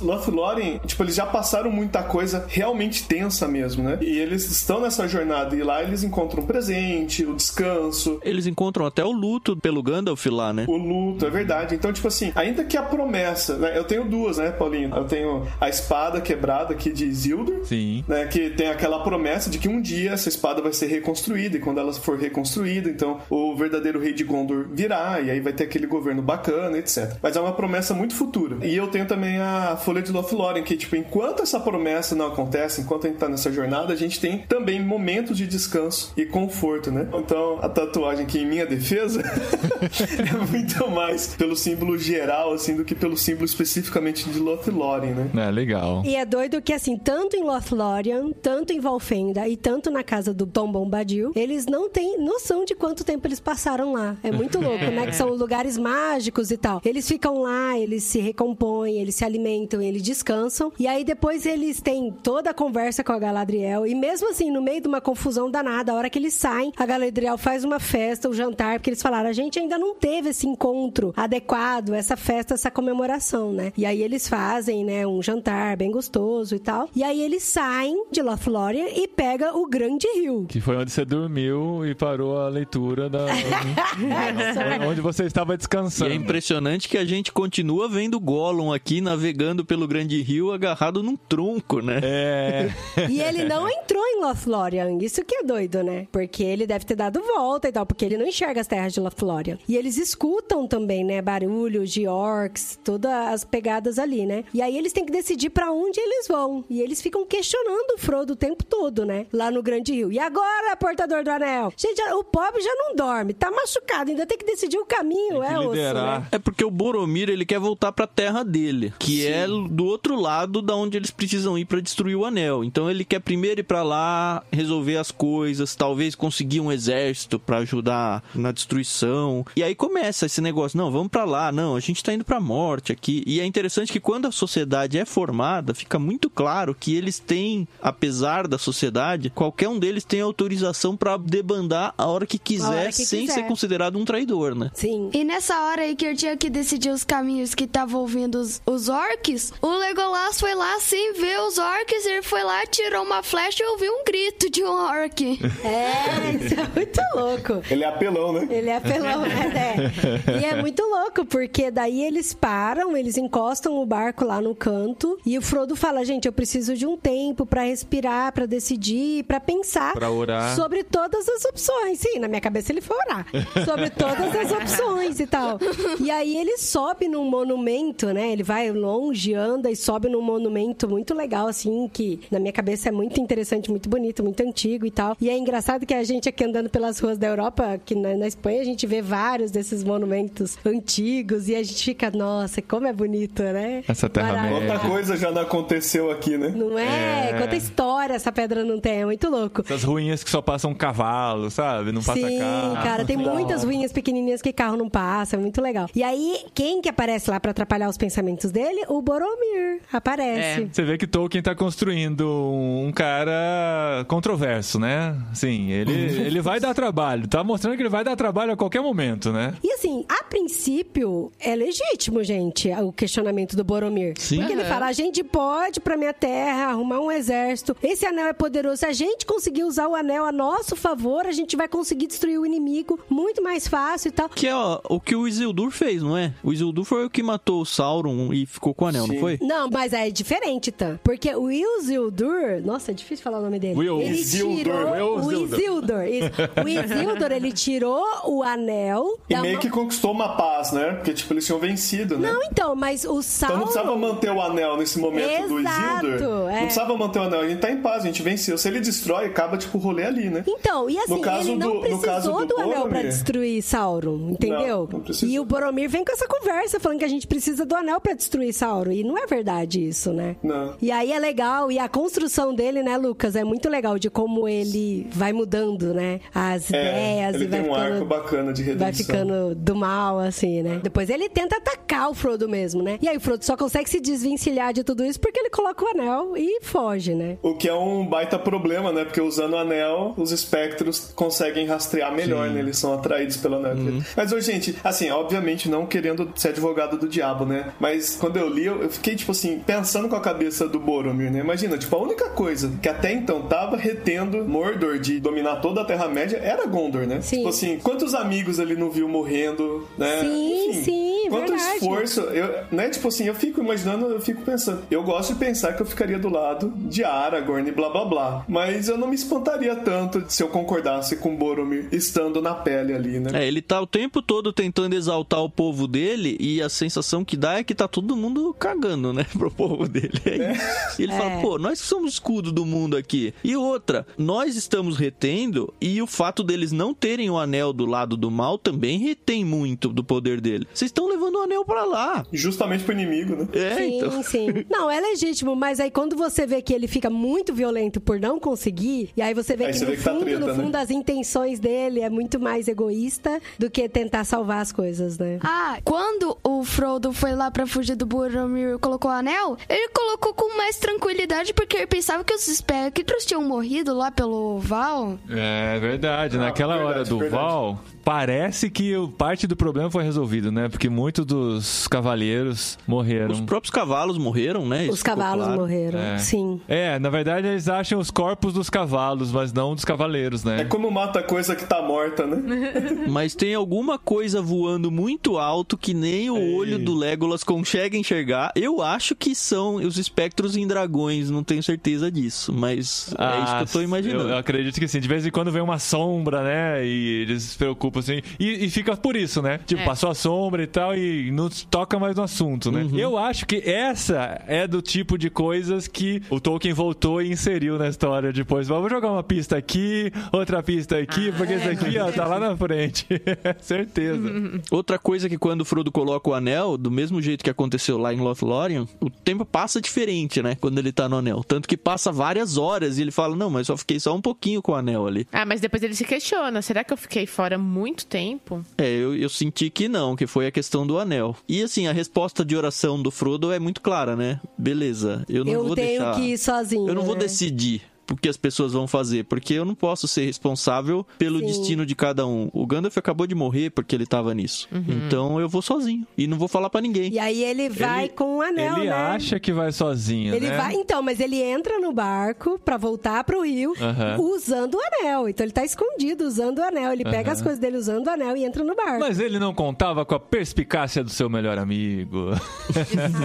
Lothlórien, 0.00 0.80
tipo, 0.86 1.02
eles 1.02 1.14
já 1.14 1.26
passaram 1.26 1.70
muita 1.70 2.02
coisa 2.02 2.44
realmente 2.48 3.04
tensa 3.04 3.46
mesmo, 3.48 3.82
né? 3.82 3.98
E 4.00 4.18
eles 4.18 4.50
estão 4.50 4.80
nessa 4.80 5.06
jornada 5.08 5.54
e 5.54 5.62
lá 5.62 5.82
eles 5.82 6.02
encontram 6.02 6.42
o 6.42 6.46
presente, 6.46 7.24
o 7.24 7.34
descanso. 7.34 8.20
Eles 8.22 8.46
encontram 8.46 8.86
até 8.86 9.04
o 9.04 9.12
luto 9.12 9.56
pelo 9.56 9.82
Gandalf 9.82 10.26
lá, 10.26 10.52
né? 10.52 10.64
O 10.68 10.76
luto, 10.76 11.26
é 11.26 11.30
verdade. 11.30 11.74
Então, 11.74 11.92
tipo 11.92 12.08
assim, 12.08 12.32
ainda 12.34 12.64
que 12.64 12.76
a 12.76 12.82
promessa, 12.82 13.56
né? 13.56 13.76
Eu 13.76 13.84
tenho 13.84 14.04
duas, 14.04 14.38
né, 14.38 14.50
Paulinho? 14.50 14.94
Eu 14.94 15.04
tenho 15.04 15.46
a 15.60 15.68
espada 15.68 16.20
quebrada 16.20 16.72
aqui 16.74 16.92
de 16.92 17.06
Isildur. 17.06 17.64
Sim. 17.64 18.04
Né, 18.06 18.26
que 18.26 18.50
tem 18.50 18.68
aquela 18.68 19.02
promessa 19.02 19.50
de 19.50 19.58
que 19.58 19.68
um 19.68 19.80
dia 19.80 20.12
essa 20.12 20.28
espada 20.28 20.62
vai 20.62 20.72
ser 20.72 20.86
reconstruída 20.86 21.56
e 21.56 21.60
quando 21.60 21.78
ela 21.78 21.92
for 21.92 22.18
reconstruída, 22.18 22.88
então 22.88 23.20
o 23.30 23.54
verdadeiro 23.54 24.00
rei 24.00 24.12
de 24.12 24.24
Gondor 24.24 24.66
virá 24.70 25.20
e 25.20 25.30
aí 25.30 25.40
vai 25.40 25.52
ter 25.52 25.64
aquele 25.64 25.86
governo 25.86 26.22
bacana, 26.22 26.78
etc. 26.78 27.16
Mas 27.22 27.36
é 27.36 27.40
uma 27.40 27.52
promessa 27.52 27.94
muito 27.94 28.14
futura. 28.14 28.64
E 28.66 28.74
eu 28.74 28.88
tenho 28.88 29.06
também 29.06 29.35
a 29.38 29.76
Folha 29.76 30.02
de 30.02 30.12
Lothlórien, 30.12 30.64
que, 30.64 30.76
tipo, 30.76 30.96
enquanto 30.96 31.42
essa 31.42 31.58
promessa 31.60 32.14
não 32.14 32.26
acontece, 32.26 32.80
enquanto 32.80 33.06
a 33.06 33.10
gente 33.10 33.18
tá 33.18 33.28
nessa 33.28 33.50
jornada, 33.52 33.92
a 33.92 33.96
gente 33.96 34.20
tem 34.20 34.38
também 34.38 34.82
momentos 34.82 35.36
de 35.36 35.46
descanso 35.46 36.12
e 36.16 36.24
conforto, 36.24 36.90
né? 36.90 37.08
Então, 37.14 37.58
a 37.62 37.68
tatuagem 37.68 38.26
que 38.26 38.38
em 38.38 38.46
minha 38.46 38.66
defesa 38.66 39.22
é 39.22 40.46
muito 40.50 40.90
mais 40.90 41.34
pelo 41.34 41.56
símbolo 41.56 41.98
geral, 41.98 42.52
assim, 42.52 42.76
do 42.76 42.84
que 42.84 42.94
pelo 42.94 43.16
símbolo 43.16 43.44
especificamente 43.44 44.28
de 44.28 44.38
Lothlórien, 44.38 45.14
né? 45.14 45.48
É, 45.48 45.50
legal. 45.50 46.02
E 46.04 46.16
é 46.16 46.24
doido 46.24 46.60
que, 46.62 46.72
assim, 46.72 46.96
tanto 46.96 47.36
em 47.36 47.44
Lothlórien, 47.44 48.34
tanto 48.42 48.72
em 48.72 48.80
Valfenda 48.80 49.48
e 49.48 49.56
tanto 49.56 49.90
na 49.90 50.02
casa 50.02 50.32
do 50.32 50.46
Tom 50.46 50.70
Bombadil, 50.70 51.32
eles 51.34 51.66
não 51.66 51.88
têm 51.88 52.18
noção 52.18 52.64
de 52.64 52.74
quanto 52.74 53.04
tempo 53.04 53.26
eles 53.26 53.40
passaram 53.40 53.92
lá. 53.92 54.16
É 54.22 54.30
muito 54.30 54.60
louco, 54.60 54.84
né? 54.90 55.06
Que 55.06 55.14
são 55.14 55.28
lugares 55.30 55.76
mágicos 55.76 56.50
e 56.50 56.56
tal. 56.56 56.80
Eles 56.84 57.06
ficam 57.06 57.42
lá, 57.42 57.78
eles 57.78 58.02
se 58.02 58.18
recompõem, 58.18 59.00
eles 59.00 59.14
se 59.14 59.24
alimentam, 59.26 59.82
eles 59.82 60.02
descansam. 60.02 60.72
E 60.78 60.86
aí 60.86 61.04
depois 61.04 61.44
eles 61.46 61.80
têm 61.80 62.10
toda 62.22 62.50
a 62.50 62.54
conversa 62.54 63.04
com 63.04 63.12
a 63.12 63.18
Galadriel. 63.18 63.86
E 63.86 63.94
mesmo 63.94 64.30
assim, 64.30 64.50
no 64.50 64.62
meio 64.62 64.80
de 64.80 64.88
uma 64.88 65.00
confusão 65.00 65.50
danada, 65.50 65.92
a 65.92 65.94
hora 65.94 66.10
que 66.10 66.18
eles 66.18 66.34
saem, 66.34 66.72
a 66.76 66.86
Galadriel 66.86 67.36
faz 67.36 67.64
uma 67.64 67.78
festa, 67.80 68.28
um 68.28 68.32
jantar, 68.32 68.78
porque 68.78 68.90
eles 68.90 69.02
falaram: 69.02 69.28
a 69.28 69.32
gente 69.32 69.58
ainda 69.58 69.78
não 69.78 69.94
teve 69.94 70.30
esse 70.30 70.46
encontro 70.46 71.12
adequado, 71.16 71.94
essa 71.94 72.16
festa, 72.16 72.54
essa 72.54 72.70
comemoração, 72.70 73.52
né? 73.52 73.72
E 73.76 73.84
aí 73.84 74.02
eles 74.02 74.28
fazem, 74.28 74.84
né, 74.84 75.06
um 75.06 75.22
jantar 75.22 75.76
bem 75.76 75.90
gostoso 75.90 76.54
e 76.54 76.58
tal. 76.58 76.88
E 76.94 77.02
aí 77.02 77.20
eles 77.20 77.42
saem 77.42 78.06
de 78.10 78.22
Lothlórien 78.22 79.02
e 79.02 79.08
pega 79.08 79.56
o 79.56 79.66
Grande 79.66 80.06
Rio. 80.14 80.46
Que 80.48 80.60
foi 80.60 80.76
onde 80.76 80.90
você 80.90 81.04
dormiu 81.04 81.84
e 81.84 81.94
parou 81.94 82.38
a 82.38 82.48
leitura 82.48 83.08
da. 83.08 83.26
onde 84.88 85.00
você 85.00 85.24
estava 85.24 85.56
descansando. 85.56 86.10
E 86.10 86.12
é 86.12 86.16
impressionante 86.16 86.88
que 86.88 86.98
a 86.98 87.04
gente 87.04 87.32
continua 87.32 87.88
vendo 87.88 88.20
Gollum 88.20 88.72
aqui 88.72 89.00
na 89.00 89.15
navegando 89.20 89.64
pelo 89.64 89.88
Grande 89.88 90.20
Rio 90.20 90.52
agarrado 90.52 91.02
num 91.02 91.16
tronco, 91.16 91.80
né? 91.80 92.00
É. 92.02 92.70
E 93.08 93.20
ele 93.20 93.44
não 93.44 93.68
entrou 93.68 94.02
em 94.04 94.20
Lothlórien, 94.20 94.98
isso 95.02 95.24
que 95.24 95.36
é 95.36 95.42
doido, 95.42 95.82
né? 95.82 96.06
Porque 96.12 96.42
ele 96.42 96.66
deve 96.66 96.84
ter 96.84 96.94
dado 96.96 97.22
volta 97.22 97.68
e 97.68 97.72
tal, 97.72 97.86
porque 97.86 98.04
ele 98.04 98.16
não 98.18 98.26
enxerga 98.26 98.60
as 98.60 98.66
terras 98.66 98.92
de 98.92 99.00
Lothlórien. 99.00 99.58
E 99.68 99.76
eles 99.76 99.96
escutam 99.96 100.66
também, 100.66 101.02
né, 101.04 101.22
barulhos 101.22 101.90
de 101.90 102.06
orcs, 102.06 102.78
todas 102.84 103.10
as 103.10 103.44
pegadas 103.44 103.98
ali, 103.98 104.26
né? 104.26 104.44
E 104.52 104.60
aí 104.60 104.76
eles 104.76 104.92
têm 104.92 105.04
que 105.06 105.12
decidir 105.12 105.50
pra 105.50 105.70
onde 105.72 105.98
eles 105.98 106.26
vão. 106.28 106.64
E 106.68 106.80
eles 106.82 107.00
ficam 107.00 107.24
questionando 107.24 107.94
o 107.94 107.98
Frodo 107.98 108.34
o 108.34 108.36
tempo 108.36 108.64
todo, 108.64 109.04
né? 109.06 109.26
Lá 109.32 109.50
no 109.50 109.62
Grande 109.62 109.92
Rio. 109.92 110.12
E 110.12 110.18
agora, 110.18 110.76
portador 110.76 111.24
do 111.24 111.30
anel? 111.30 111.72
Gente, 111.76 112.02
o 112.12 112.24
pobre 112.24 112.60
já 112.60 112.74
não 112.74 112.94
dorme, 112.94 113.32
tá 113.32 113.50
machucado, 113.50 114.10
ainda 114.10 114.26
tem 114.26 114.36
que 114.36 114.44
decidir 114.44 114.78
o 114.78 114.84
caminho, 114.84 115.40
Tem 115.40 115.48
que 115.48 115.54
é 115.54 115.58
osso, 115.58 115.70
liderar. 115.70 116.20
né? 116.20 116.28
É 116.32 116.38
porque 116.38 116.64
o 116.64 116.70
Boromir 116.70 117.28
ele 117.30 117.46
quer 117.46 117.58
voltar 117.58 117.92
pra 117.92 118.06
terra 118.06 118.42
dele, 118.42 118.92
que 119.06 119.26
é 119.26 119.46
do 119.46 119.84
outro 119.84 120.20
lado 120.20 120.60
da 120.60 120.74
onde 120.74 120.96
eles 120.96 121.10
precisam 121.10 121.56
ir 121.58 121.64
pra 121.64 121.80
destruir 121.80 122.16
o 122.16 122.24
anel. 122.24 122.64
Então 122.64 122.90
ele 122.90 123.04
quer 123.04 123.20
primeiro 123.20 123.60
ir 123.60 123.64
pra 123.64 123.82
lá, 123.82 124.42
resolver 124.50 124.96
as 124.96 125.10
coisas, 125.10 125.74
talvez 125.74 126.14
conseguir 126.14 126.60
um 126.60 126.72
exército 126.72 127.38
pra 127.38 127.58
ajudar 127.58 128.22
na 128.34 128.52
destruição. 128.52 129.44
E 129.56 129.62
aí 129.62 129.74
começa 129.74 130.26
esse 130.26 130.40
negócio, 130.40 130.76
não, 130.76 130.90
vamos 130.90 131.08
pra 131.08 131.24
lá, 131.24 131.52
não, 131.52 131.76
a 131.76 131.80
gente 131.80 132.02
tá 132.02 132.12
indo 132.12 132.24
pra 132.24 132.40
morte 132.40 132.92
aqui. 132.92 133.22
E 133.26 133.40
é 133.40 133.44
interessante 133.44 133.92
que 133.92 134.00
quando 134.00 134.26
a 134.26 134.32
sociedade 134.32 134.98
é 134.98 135.04
formada, 135.04 135.74
fica 135.74 135.98
muito 135.98 136.28
claro 136.28 136.74
que 136.78 136.94
eles 136.94 137.18
têm, 137.18 137.66
apesar 137.80 138.46
da 138.46 138.58
sociedade, 138.58 139.30
qualquer 139.30 139.68
um 139.68 139.78
deles 139.78 140.04
tem 140.04 140.20
autorização 140.20 140.96
pra 140.96 141.16
debandar 141.16 141.94
a 141.96 142.06
hora 142.06 142.26
que 142.26 142.38
quiser, 142.38 142.66
hora 142.66 142.86
que 142.86 143.04
sem 143.04 143.22
quiser. 143.22 143.34
ser 143.34 143.42
considerado 143.44 143.98
um 143.98 144.04
traidor, 144.04 144.54
né? 144.54 144.70
Sim. 144.74 145.10
E 145.12 145.24
nessa 145.24 145.60
hora 145.62 145.82
aí 145.82 145.94
que 145.94 146.06
eu 146.06 146.16
tinha 146.16 146.36
que 146.36 146.50
decidir 146.50 146.90
os 146.90 147.04
caminhos 147.04 147.54
que 147.54 147.64
estavam 147.64 148.00
ouvindo 148.00 148.40
os, 148.40 148.85
os 148.86 148.88
orcs, 148.88 149.52
o 149.60 149.68
Legolas 149.68 150.38
foi 150.38 150.54
lá 150.54 150.78
sem 150.78 151.12
ver 151.14 151.40
os 151.40 151.58
orcs, 151.58 152.06
ele 152.06 152.22
foi 152.22 152.44
lá, 152.44 152.64
tirou 152.66 153.02
uma 153.02 153.20
flecha 153.22 153.64
e 153.64 153.66
ouviu 153.66 153.92
um 153.92 154.04
grito 154.04 154.48
de 154.48 154.62
um 154.62 154.68
orc. 154.68 155.20
É, 155.64 156.30
isso 156.30 156.54
é 156.54 156.68
muito 156.74 157.00
louco. 157.14 157.62
Ele 157.68 157.82
é 157.82 157.88
apelão, 157.88 158.32
né? 158.32 158.46
Ele 158.48 158.70
é 158.70 158.76
apelão, 158.76 159.22
né? 159.22 159.92
É. 160.26 160.40
E 160.40 160.44
é 160.44 160.60
muito 160.62 160.82
louco, 160.84 161.24
porque 161.24 161.70
daí 161.70 162.04
eles 162.04 162.32
param, 162.32 162.96
eles 162.96 163.16
encostam 163.16 163.76
o 163.76 163.84
barco 163.86 164.24
lá 164.24 164.40
no 164.40 164.54
canto 164.54 165.18
e 165.26 165.36
o 165.36 165.42
Frodo 165.42 165.74
fala: 165.74 166.04
gente, 166.04 166.26
eu 166.26 166.32
preciso 166.32 166.74
de 166.76 166.86
um 166.86 166.96
tempo 166.96 167.44
pra 167.44 167.62
respirar, 167.62 168.32
pra 168.32 168.46
decidir, 168.46 169.24
pra 169.24 169.40
pensar 169.40 169.94
Pra 169.94 170.10
orar. 170.10 170.54
sobre 170.54 170.84
todas 170.84 171.28
as 171.28 171.44
opções. 171.44 171.98
Sim, 171.98 172.20
na 172.20 172.28
minha 172.28 172.40
cabeça 172.40 172.70
ele 172.72 172.80
foi 172.80 172.96
orar. 172.98 173.26
Sobre 173.64 173.90
todas 173.90 174.34
as 174.36 174.52
opções 174.52 175.18
e 175.18 175.26
tal. 175.26 175.58
E 176.00 176.10
aí 176.10 176.36
ele 176.36 176.56
sobe 176.58 177.08
num 177.08 177.24
monumento, 177.24 178.06
né? 178.12 178.30
Ele 178.30 178.42
vai 178.42 178.70
longe, 178.76 179.34
anda 179.34 179.70
e 179.70 179.76
sobe 179.76 180.08
num 180.08 180.22
monumento 180.22 180.88
muito 180.88 181.14
legal, 181.14 181.46
assim, 181.46 181.88
que 181.92 182.20
na 182.30 182.38
minha 182.38 182.52
cabeça 182.52 182.88
é 182.88 182.92
muito 182.92 183.20
interessante, 183.20 183.70
muito 183.70 183.88
bonito, 183.88 184.22
muito 184.22 184.42
antigo 184.42 184.86
e 184.86 184.90
tal. 184.90 185.16
E 185.20 185.28
é 185.28 185.36
engraçado 185.36 185.86
que 185.86 185.94
a 185.94 186.04
gente 186.04 186.28
aqui 186.28 186.44
andando 186.44 186.68
pelas 186.68 186.98
ruas 186.98 187.18
da 187.18 187.26
Europa, 187.26 187.80
que 187.84 187.94
na, 187.94 188.14
na 188.16 188.26
Espanha 188.26 188.60
a 188.60 188.64
gente 188.64 188.86
vê 188.86 189.02
vários 189.02 189.50
desses 189.50 189.82
monumentos 189.82 190.56
antigos 190.64 191.48
e 191.48 191.54
a 191.54 191.62
gente 191.62 191.84
fica, 191.84 192.10
nossa, 192.10 192.60
como 192.62 192.86
é 192.86 192.92
bonito, 192.92 193.42
né? 193.42 193.84
Essa 193.88 194.08
Terra-média. 194.08 194.66
Quanta 194.66 194.88
coisa 194.88 195.16
já 195.16 195.30
não 195.30 195.42
aconteceu 195.42 196.10
aqui, 196.10 196.36
né? 196.36 196.52
Não 196.54 196.78
é? 196.78 197.30
É. 197.30 197.38
Quanta 197.38 197.56
história 197.56 198.14
essa 198.14 198.32
pedra 198.32 198.64
não 198.64 198.80
tem, 198.80 199.02
é 199.02 199.04
muito 199.04 199.28
louco. 199.28 199.62
Essas 199.62 199.84
ruínas 199.84 200.22
que 200.22 200.30
só 200.30 200.40
passam 200.40 200.74
cavalo, 200.74 201.50
sabe? 201.50 201.92
Não 201.92 202.02
passa 202.02 202.26
Sim, 202.26 202.38
carro. 202.38 202.82
cara, 202.82 203.04
tem 203.04 203.16
muitas 203.16 203.64
ruínas 203.64 203.92
pequenininhas 203.92 204.42
que 204.42 204.52
carro 204.52 204.76
não 204.76 204.88
passa, 204.88 205.36
é 205.36 205.38
muito 205.38 205.60
legal. 205.60 205.88
E 205.94 206.02
aí, 206.02 206.44
quem 206.54 206.80
que 206.80 206.88
aparece 206.88 207.30
lá 207.30 207.38
pra 207.40 207.50
atrapalhar 207.50 207.88
os 207.88 207.96
pensamentos 207.96 208.50
dele? 208.50 208.65
O 208.88 209.00
Boromir 209.02 209.80
aparece. 209.92 210.68
Você 210.72 210.82
vê 210.82 210.96
que 210.98 211.06
Tolkien 211.06 211.42
tá 211.42 211.54
construindo 211.54 212.26
um 212.28 212.92
cara 212.94 214.04
controverso, 214.08 214.78
né? 214.78 215.16
Sim, 215.34 215.70
ele, 215.70 215.92
ele 215.92 216.40
vai 216.40 216.60
dar 216.60 216.74
trabalho. 216.74 217.26
Tá 217.28 217.42
mostrando 217.44 217.76
que 217.76 217.82
ele 217.82 217.88
vai 217.88 218.04
dar 218.04 218.16
trabalho 218.16 218.52
a 218.52 218.56
qualquer 218.56 218.80
momento, 218.80 219.32
né? 219.32 219.54
E 219.62 219.72
assim, 219.72 220.04
a 220.08 220.24
princípio, 220.24 221.30
é 221.40 221.54
legítimo, 221.54 222.22
gente, 222.24 222.70
o 222.72 222.92
questionamento 222.92 223.56
do 223.56 223.64
Boromir. 223.64 224.14
Sim. 224.18 224.38
Porque 224.38 224.52
ele 224.52 224.62
É. 224.62 224.64
fala: 224.66 224.86
a 224.86 224.92
gente 224.92 225.22
pode 225.22 225.78
ir 225.78 225.82
pra 225.82 225.96
minha 225.96 226.12
terra, 226.14 226.66
arrumar 226.70 227.00
um 227.00 227.10
exército. 227.10 227.76
Esse 227.82 228.06
anel 228.06 228.26
é 228.26 228.32
poderoso. 228.32 228.76
Se 228.78 228.86
a 228.86 228.92
gente 228.92 229.26
conseguir 229.26 229.64
usar 229.64 229.88
o 229.88 229.94
anel 229.94 230.24
a 230.24 230.32
nosso 230.32 230.74
favor, 230.76 231.26
a 231.26 231.32
gente 231.32 231.56
vai 231.56 231.68
conseguir 231.68 232.06
destruir 232.06 232.38
o 232.38 232.46
inimigo 232.46 232.98
muito 233.08 233.42
mais 233.42 233.66
fácil 233.68 234.08
e 234.08 234.12
tal. 234.12 234.28
Que 234.28 234.46
é 234.48 234.54
ó, 234.54 234.80
o 234.88 235.00
que 235.00 235.14
o 235.14 235.26
Isildur 235.28 235.70
fez, 235.70 236.02
não 236.02 236.16
é? 236.16 236.32
O 236.42 236.52
Isildur 236.52 236.84
foi 236.84 237.04
o 237.04 237.10
que 237.10 237.22
matou 237.22 237.60
o 237.62 237.66
Sauron 237.66 238.32
e 238.32 238.46
ficou 238.56 238.74
com 238.74 238.84
o 238.84 238.88
anel, 238.88 239.06
não 239.06 239.14
Sim. 239.14 239.20
foi? 239.20 239.38
Não, 239.40 239.68
mas 239.70 239.92
é 239.92 240.10
diferente, 240.10 240.70
Tan. 240.72 240.98
Porque 241.02 241.34
o 241.34 241.50
Isildur... 241.50 242.60
Nossa, 242.64 242.90
é 242.90 242.94
difícil 242.94 243.22
falar 243.22 243.38
o 243.38 243.42
nome 243.42 243.58
dele. 243.58 243.78
Will. 243.78 244.00
Ele 244.00 244.10
Isildur. 244.18 244.56
tirou... 244.56 245.18
O 245.24 245.32
Isildur. 245.32 246.02
Isso. 246.04 246.30
O 246.64 246.68
Isildur, 246.68 247.32
ele 247.32 247.52
tirou 247.52 248.04
o 248.24 248.42
anel... 248.42 249.18
E 249.28 249.36
meio 249.36 249.52
mão- 249.54 249.60
que 249.60 249.70
conquistou 249.70 250.10
uma 250.12 250.36
paz, 250.36 250.72
né? 250.72 250.92
Porque, 250.94 251.12
tipo, 251.12 251.32
eles 251.32 251.44
tinham 251.46 251.58
vencido, 251.58 252.18
né? 252.18 252.30
Não, 252.32 252.42
então, 252.44 252.74
mas 252.74 253.04
o 253.04 253.08
Então 253.08 253.22
Sauron... 253.22 253.56
não 253.56 253.62
precisava 253.64 253.96
manter 253.96 254.30
o 254.30 254.40
anel 254.40 254.76
nesse 254.76 254.98
momento 254.98 255.48
do 255.48 255.60
Exato, 255.60 256.06
Isildur. 256.06 256.48
é. 256.50 256.52
Não 256.54 256.60
precisava 256.62 256.96
manter 256.96 257.18
o 257.18 257.22
anel, 257.22 257.40
a 257.40 257.48
gente 257.48 257.60
tá 257.60 257.70
em 257.70 257.80
paz, 257.80 258.02
a 258.02 258.06
gente 258.06 258.22
venceu. 258.22 258.56
Se 258.58 258.68
ele 258.68 258.80
destrói, 258.80 259.26
acaba, 259.26 259.56
tipo, 259.56 259.78
o 259.78 259.80
rolê 259.80 260.04
ali, 260.04 260.28
né? 260.30 260.44
Então, 260.46 260.88
e 260.90 260.98
assim, 260.98 261.14
No 261.14 261.20
caso 261.20 261.48
ele 261.50 261.56
não 261.56 261.68
do- 261.68 261.74
no 261.74 261.80
precisou 261.80 262.00
caso 262.04 262.32
do 262.32 262.46
do, 262.46 262.60
anel 262.60 262.88
pra 262.88 263.02
destruir 263.02 263.62
Sauron, 263.62 264.30
entendeu? 264.30 264.88
Não, 264.90 264.98
não 265.00 265.28
e 265.28 265.38
o 265.40 265.44
Boromir 265.44 265.88
vem 265.88 266.04
com 266.04 266.12
essa 266.12 266.26
conversa, 266.26 266.78
falando 266.80 266.98
que 266.98 267.04
a 267.04 267.08
gente 267.08 267.26
precisa 267.26 267.64
do 267.64 267.74
anel 267.74 268.00
pra 268.00 268.14
destruir 268.14 268.45
Sauron. 268.52 268.92
E 268.92 269.02
não 269.04 269.16
é 269.18 269.26
verdade 269.26 269.86
isso, 269.86 270.12
né? 270.12 270.36
Não. 270.42 270.74
E 270.80 270.90
aí 270.90 271.12
é 271.12 271.18
legal, 271.18 271.70
e 271.70 271.78
a 271.78 271.88
construção 271.88 272.54
dele, 272.54 272.82
né, 272.82 272.96
Lucas, 272.96 273.36
é 273.36 273.44
muito 273.44 273.68
legal 273.68 273.98
de 273.98 274.10
como 274.10 274.48
ele 274.48 275.06
vai 275.12 275.32
mudando, 275.32 275.92
né? 275.94 276.20
As 276.34 276.72
É, 276.72 276.80
ideias 276.80 277.34
ele 277.36 277.44
e 277.44 277.46
vai 277.48 277.60
tem 277.60 277.70
um 277.70 277.74
ficando. 277.74 277.92
arco 277.94 278.04
bacana 278.06 278.52
de 278.52 278.62
redenção. 278.62 278.86
Vai 278.86 278.92
ficando 278.92 279.54
do 279.54 279.74
mal, 279.76 280.18
assim, 280.18 280.62
né? 280.62 280.80
Depois 280.82 281.08
ele 281.10 281.28
tenta 281.28 281.56
atacar 281.56 282.10
o 282.10 282.14
Frodo 282.14 282.48
mesmo, 282.48 282.82
né? 282.82 282.98
E 283.00 283.08
aí 283.08 283.16
o 283.16 283.20
Frodo 283.20 283.44
só 283.44 283.56
consegue 283.56 283.88
se 283.88 284.00
desvencilhar 284.00 284.72
de 284.72 284.82
tudo 284.84 285.04
isso 285.04 285.18
porque 285.20 285.38
ele 285.40 285.50
coloca 285.50 285.84
o 285.84 285.88
anel 285.88 286.36
e 286.36 286.60
foge, 286.62 287.14
né? 287.14 287.38
O 287.42 287.54
que 287.54 287.68
é 287.68 287.74
um 287.74 288.06
baita 288.06 288.38
problema, 288.38 288.92
né? 288.92 289.04
Porque 289.04 289.20
usando 289.20 289.54
o 289.54 289.58
anel, 289.58 290.14
os 290.16 290.30
espectros 290.32 291.12
conseguem 291.14 291.66
rastrear 291.66 292.14
melhor, 292.14 292.48
né? 292.50 292.60
Eles 292.60 292.78
são 292.78 292.92
atraídos 292.94 293.36
pelo 293.36 293.56
anel. 293.56 293.76
Uhum. 293.76 294.02
Mas, 294.16 294.32
ô, 294.32 294.40
gente, 294.40 294.76
assim, 294.84 295.10
obviamente 295.10 295.68
não 295.68 295.86
querendo 295.86 296.30
ser 296.36 296.48
advogado 296.48 296.96
do 296.98 297.08
diabo, 297.08 297.44
né? 297.44 297.72
Mas 297.80 298.16
quando 298.16 298.35
eu 298.38 298.48
li, 298.48 298.66
eu 298.66 298.88
fiquei, 298.90 299.14
tipo 299.16 299.32
assim, 299.32 299.60
pensando 299.64 300.08
com 300.08 300.16
a 300.16 300.20
cabeça 300.20 300.68
do 300.68 300.78
Boromir, 300.78 301.30
né? 301.30 301.40
Imagina, 301.40 301.76
tipo, 301.78 301.94
a 301.94 301.98
única 301.98 302.28
coisa 302.30 302.72
que 302.82 302.88
até 302.88 303.12
então 303.12 303.42
tava 303.42 303.76
retendo 303.76 304.44
Mordor 304.44 304.98
de 304.98 305.18
dominar 305.20 305.56
toda 305.56 305.82
a 305.82 305.84
Terra-média 305.84 306.38
era 306.38 306.66
Gondor, 306.66 307.06
né? 307.06 307.20
Sim. 307.20 307.38
Tipo 307.38 307.48
assim, 307.48 307.78
quantos 307.78 308.14
amigos 308.14 308.58
ele 308.58 308.74
não 308.74 308.90
viu 308.90 309.08
morrendo, 309.08 309.86
né? 309.96 310.20
Sim, 310.20 310.72
sim, 310.84 311.26
Quanto 311.28 311.52
verdade. 311.52 311.74
esforço, 311.74 312.20
eu, 312.20 312.64
né? 312.70 312.88
Tipo 312.88 313.08
assim, 313.08 313.24
eu 313.24 313.34
fico 313.34 313.60
imaginando, 313.60 314.06
eu 314.06 314.20
fico 314.20 314.42
pensando, 314.42 314.82
eu 314.90 315.02
gosto 315.02 315.32
de 315.32 315.38
pensar 315.38 315.74
que 315.74 315.82
eu 315.82 315.86
ficaria 315.86 316.18
do 316.18 316.28
lado 316.28 316.72
de 316.76 317.04
Aragorn 317.04 317.68
e 317.68 317.72
blá 317.72 317.88
blá 317.90 318.04
blá. 318.04 318.44
Mas 318.48 318.88
eu 318.88 318.96
não 318.98 319.08
me 319.08 319.14
espantaria 319.14 319.74
tanto 319.76 320.24
se 320.28 320.42
eu 320.42 320.48
concordasse 320.48 321.16
com 321.16 321.34
Boromir 321.36 321.88
estando 321.92 322.40
na 322.40 322.54
pele 322.54 322.92
ali, 322.92 323.20
né? 323.20 323.30
É, 323.34 323.46
ele 323.46 323.62
tá 323.62 323.80
o 323.80 323.86
tempo 323.86 324.20
todo 324.22 324.52
tentando 324.52 324.94
exaltar 324.94 325.40
o 325.40 325.50
povo 325.50 325.86
dele 325.86 326.36
e 326.40 326.60
a 326.62 326.68
sensação 326.68 327.24
que 327.24 327.36
dá 327.36 327.58
é 327.58 327.64
que 327.64 327.74
tá 327.74 327.86
todo 327.86 328.16
mundo 328.16 328.25
cagando, 328.58 329.12
né, 329.12 329.24
pro 329.36 329.50
povo 329.50 329.88
dele. 329.88 330.20
É. 330.24 330.56
E 330.98 331.02
ele 331.02 331.12
fala, 331.12 331.40
pô, 331.40 331.58
nós 331.58 331.80
que 331.80 331.86
somos 331.86 332.12
escudo 332.14 332.50
do 332.52 332.64
mundo 332.64 332.96
aqui. 332.96 333.32
E 333.44 333.56
outra, 333.56 334.06
nós 334.16 334.56
estamos 334.56 334.96
retendo 334.96 335.72
e 335.80 336.00
o 336.00 336.06
fato 336.06 336.42
deles 336.42 336.72
não 336.72 336.94
terem 336.94 337.30
o 337.30 337.38
anel 337.38 337.72
do 337.72 337.86
lado 337.86 338.16
do 338.16 338.30
mal 338.30 338.58
também 338.58 338.98
retém 338.98 339.44
muito 339.44 339.88
do 339.88 340.02
poder 340.02 340.40
dele. 340.40 340.66
Vocês 340.72 340.88
estão 340.88 341.08
levando 341.08 341.36
o 341.36 341.42
anel 341.42 341.64
pra 341.64 341.84
lá. 341.84 342.24
Justamente 342.32 342.84
pro 342.84 342.92
inimigo, 342.92 343.36
né? 343.36 343.48
É, 343.52 343.74
sim, 343.76 343.98
então. 343.98 344.22
sim. 344.22 344.46
Não, 344.70 344.90
é 344.90 345.00
legítimo, 345.00 345.54
mas 345.54 345.80
aí 345.80 345.90
quando 345.90 346.16
você 346.16 346.46
vê 346.46 346.62
que 346.62 346.72
ele 346.72 346.86
fica 346.88 347.10
muito 347.10 347.54
violento 347.54 348.00
por 348.00 348.18
não 348.18 348.38
conseguir, 348.38 349.10
e 349.16 349.22
aí 349.22 349.34
você 349.34 349.56
vê 349.56 349.66
Aí 349.66 349.72
que 349.72 349.78
você 349.78 349.84
no 349.84 349.90
vê 349.90 349.96
que 349.96 350.02
tá 350.02 350.12
fundo, 350.12 350.24
treta, 350.24 350.40
no 350.40 350.46
né? 350.46 350.54
fundo, 350.54 350.76
as 350.76 350.90
intenções 350.90 351.58
dele 351.60 352.00
é 352.00 352.10
muito 352.10 352.40
mais 352.40 352.68
egoísta 352.68 353.40
do 353.58 353.70
que 353.70 353.88
tentar 353.88 354.24
salvar 354.24 354.60
as 354.60 354.72
coisas, 354.72 355.18
né? 355.18 355.38
Ah, 355.42 355.78
quando 355.84 356.36
o 356.42 356.64
Frodo 356.64 357.12
foi 357.12 357.34
lá 357.34 357.50
pra 357.50 357.66
fugir 357.66 357.96
do 357.96 358.06
Boromir 358.16 358.78
colocou 358.78 359.10
o 359.10 359.14
anel, 359.14 359.58
ele 359.68 359.88
colocou 359.88 360.32
com 360.32 360.56
mais 360.56 360.76
tranquilidade 360.78 361.52
porque 361.52 361.76
ele 361.76 361.86
pensava 361.86 362.24
que 362.24 362.34
os 362.34 362.48
espectros 362.48 363.26
tinham 363.26 363.42
morrido 363.42 363.94
lá 363.94 364.10
pelo 364.10 364.58
Val. 364.58 365.18
É 365.28 365.78
verdade. 365.78 366.38
Naquela 366.38 366.76
verdade, 366.76 366.98
hora 366.98 367.04
do 367.04 367.18
verdade. 367.18 367.42
Val, 367.42 367.80
parece 368.06 368.70
que 368.70 368.92
parte 369.18 369.48
do 369.48 369.56
problema 369.56 369.90
foi 369.90 370.04
resolvido, 370.04 370.52
né? 370.52 370.68
Porque 370.68 370.88
muitos 370.88 371.26
dos 371.26 371.88
cavaleiros 371.88 372.78
morreram. 372.86 373.32
Os 373.32 373.40
próprios 373.40 373.70
cavalos 373.72 374.16
morreram, 374.16 374.64
né? 374.64 374.84
Isso 374.84 374.92
Os 374.92 375.02
cavalos 375.02 375.44
claro. 375.46 375.60
morreram, 375.60 375.98
É. 375.98 376.16
sim. 376.18 376.60
É, 376.68 377.00
na 377.00 377.10
verdade 377.10 377.48
eles 377.48 377.68
acham 377.68 377.98
os 377.98 378.08
corpos 378.08 378.52
dos 378.54 378.70
cavalos, 378.70 379.32
mas 379.32 379.52
não 379.52 379.74
dos 379.74 379.84
cavaleiros, 379.84 380.46
É 380.46 380.58
né? 380.58 380.64
como 380.66 380.88
mata 380.88 381.20
coisa 381.20 381.56
que 381.56 381.64
tá 381.64 381.82
morta, 381.82 382.24
né? 382.24 382.36
Mas 383.10 383.34
tem 383.34 383.54
alguma 383.54 383.98
coisa 383.98 384.40
voando 384.40 384.88
muito 384.88 385.36
alto 385.36 385.76
que 385.76 385.92
nem 385.92 386.30
o 386.30 386.54
olho 386.54 386.78
do 386.78 386.94
Legolas 386.94 387.42
consegue 387.42 387.98
enxergar. 387.98 388.52
Eu 388.54 388.82
acho 388.82 389.16
que 389.16 389.34
são 389.34 389.76
os 389.76 389.98
espectros 389.98 390.56
em 390.56 390.64
dragões, 390.66 391.28
não 391.28 391.42
tenho 391.42 391.62
certeza 391.62 392.08
disso, 392.10 392.52
mas 392.52 393.12
é 393.18 393.42
isso 393.42 393.56
que 393.56 393.62
eu 393.62 393.66
tô 393.66 393.82
imaginando. 393.82 394.20
Ah, 394.22 394.26
Eu, 394.26 394.30
eu 394.30 394.36
acredito 394.38 394.78
que 394.78 394.86
sim. 394.86 395.00
De 395.00 395.08
vez 395.08 395.26
em 395.26 395.30
quando 395.30 395.50
vem 395.50 395.60
uma 395.62 395.78
sombra, 395.80 396.42
né? 396.44 396.86
E 396.86 397.22
eles 397.22 397.42
se 397.42 397.58
preocupam 397.58 397.95
assim. 398.00 398.20
E, 398.38 398.64
e 398.64 398.70
fica 398.70 398.96
por 398.96 399.16
isso, 399.16 399.40
né? 399.42 399.58
Tipo, 399.66 399.82
É. 399.82 399.84
passou 399.84 400.10
a 400.10 400.14
sombra 400.14 400.62
e 400.62 400.66
tal 400.66 400.94
e 400.96 401.30
não 401.30 401.48
toca 401.48 401.98
mais 401.98 402.16
no 402.16 402.22
assunto, 402.22 402.70
né? 402.72 402.82
Uhum. 402.82 402.98
Eu 402.98 403.18
acho 403.18 403.46
que 403.46 403.56
essa 403.56 404.42
é 404.46 404.66
do 404.66 404.80
tipo 404.82 405.16
de 405.18 405.30
coisas 405.30 405.86
que 405.88 406.22
o 406.30 406.40
Tolkien 406.40 406.72
voltou 406.74 407.20
e 407.22 407.30
inseriu 407.30 407.78
na 407.78 407.88
história 407.88 408.32
depois. 408.32 408.66
Vamos 408.68 408.90
jogar 408.90 409.10
uma 409.10 409.22
pista 409.22 409.56
aqui, 409.56 410.12
outra 410.32 410.62
pista 410.62 410.96
aqui, 410.98 411.32
porque 411.32 411.52
é. 411.54 411.56
esse 411.56 411.68
aqui, 411.68 411.98
ó, 411.98 412.10
tá 412.10 412.26
lá 412.26 412.38
na 412.38 412.56
frente. 412.56 413.06
Certeza. 413.60 414.30
Outra 414.70 414.98
coisa 414.98 415.28
que 415.28 415.38
quando 415.38 415.60
o 415.62 415.64
Frodo 415.64 415.90
coloca 415.92 416.30
o 416.30 416.34
anel, 416.34 416.76
do 416.76 416.90
mesmo 416.90 417.20
jeito 417.20 417.42
que 417.44 417.50
aconteceu 417.50 417.98
lá 417.98 418.12
em 418.12 418.18
Lothlórien, 418.18 418.88
o 419.00 419.10
tempo 419.10 419.44
passa 419.44 419.80
diferente, 419.80 420.42
né? 420.42 420.56
Quando 420.60 420.78
ele 420.78 420.92
tá 420.92 421.08
no 421.08 421.16
anel. 421.16 421.42
Tanto 421.44 421.68
que 421.68 421.76
passa 421.76 422.10
várias 422.12 422.56
horas 422.56 422.98
e 422.98 423.02
ele 423.02 423.10
fala, 423.10 423.36
não, 423.36 423.50
mas 423.50 423.66
só 423.66 423.76
fiquei 423.76 423.98
só 424.00 424.14
um 424.14 424.20
pouquinho 424.20 424.62
com 424.62 424.72
o 424.72 424.74
anel 424.74 425.06
ali. 425.06 425.26
Ah, 425.32 425.44
mas 425.44 425.60
depois 425.60 425.82
ele 425.82 425.94
se 425.94 426.04
questiona. 426.04 426.62
Será 426.62 426.82
que 426.84 426.92
eu 426.92 426.96
fiquei 426.96 427.26
fora 427.26 427.56
muito 427.58 427.85
tempo? 427.94 428.64
É, 428.78 428.90
eu, 428.90 429.14
eu 429.14 429.28
senti 429.28 429.70
que 429.70 429.88
não, 429.88 430.16
que 430.16 430.26
foi 430.26 430.46
a 430.46 430.50
questão 430.50 430.86
do 430.86 430.98
anel. 430.98 431.36
E 431.48 431.62
assim, 431.62 431.86
a 431.86 431.92
resposta 431.92 432.44
de 432.44 432.56
oração 432.56 433.00
do 433.00 433.10
Frodo 433.10 433.52
é 433.52 433.58
muito 433.58 433.80
clara, 433.80 434.16
né? 434.16 434.40
Beleza, 434.58 435.24
eu 435.28 435.44
não 435.44 435.52
eu 435.52 435.64
vou 435.66 435.74
tenho 435.76 436.00
deixar... 436.00 436.14
que 436.16 436.32
ir 436.32 436.38
sozinho. 436.38 436.88
Eu 436.88 436.94
não 436.94 437.02
vou 437.02 437.14
né? 437.14 437.20
decidir 437.20 437.82
o 437.82 437.95
que 438.20 438.28
as 438.28 438.36
pessoas 438.36 438.72
vão 438.72 438.86
fazer, 438.86 439.24
porque 439.24 439.54
eu 439.54 439.64
não 439.64 439.74
posso 439.74 440.06
ser 440.06 440.26
responsável 440.26 441.04
pelo 441.18 441.40
Sim. 441.40 441.46
destino 441.46 441.84
de 441.86 441.94
cada 441.94 442.26
um. 442.26 442.48
O 442.52 442.66
Gandalf 442.66 442.96
acabou 442.98 443.26
de 443.26 443.34
morrer 443.34 443.70
porque 443.70 443.94
ele 443.94 444.06
tava 444.06 444.32
nisso. 444.34 444.68
Uhum. 444.72 444.84
Então 445.06 445.40
eu 445.40 445.48
vou 445.48 445.60
sozinho 445.62 446.06
e 446.16 446.26
não 446.26 446.38
vou 446.38 446.46
falar 446.48 446.70
pra 446.70 446.80
ninguém. 446.80 447.12
E 447.12 447.18
aí 447.18 447.42
ele 447.42 447.68
vai 447.68 448.04
Ele- 448.04 448.08
com 448.14 448.36
o 448.38 448.42
anel, 448.42 448.76
ele 448.76 448.86
né? 448.86 448.92
acha 448.92 449.40
que 449.40 449.52
vai 449.52 449.72
sozinho, 449.72 450.34
Ele 450.34 450.48
né? 450.48 450.56
vai, 450.56 450.74
então, 450.74 451.02
mas 451.02 451.18
ele 451.20 451.40
entra 451.42 451.78
no 451.80 451.92
barco 451.92 452.58
pra 452.64 452.76
voltar 452.76 453.24
pro 453.24 453.42
rio 453.42 453.72
Aham. 453.80 454.16
usando 454.20 454.74
o 454.74 454.80
anel. 455.00 455.28
Então 455.28 455.44
ele 455.44 455.52
tá 455.52 455.64
escondido 455.64 456.24
usando 456.24 456.58
o 456.58 456.62
anel. 456.62 456.92
Ele 456.92 457.04
pega 457.04 457.30
Aham. 457.30 457.32
as 457.32 457.42
coisas 457.42 457.58
dele 457.58 457.76
usando 457.76 458.06
o 458.06 458.10
anel 458.10 458.36
e 458.36 458.44
entra 458.44 458.62
no 458.62 458.74
barco. 458.76 459.00
Mas 459.00 459.18
ele 459.18 459.38
não 459.38 459.54
contava 459.54 460.04
com 460.04 460.14
a 460.14 460.20
perspicácia 460.20 461.02
do 461.02 461.10
seu 461.10 461.28
melhor 461.28 461.58
amigo. 461.58 462.30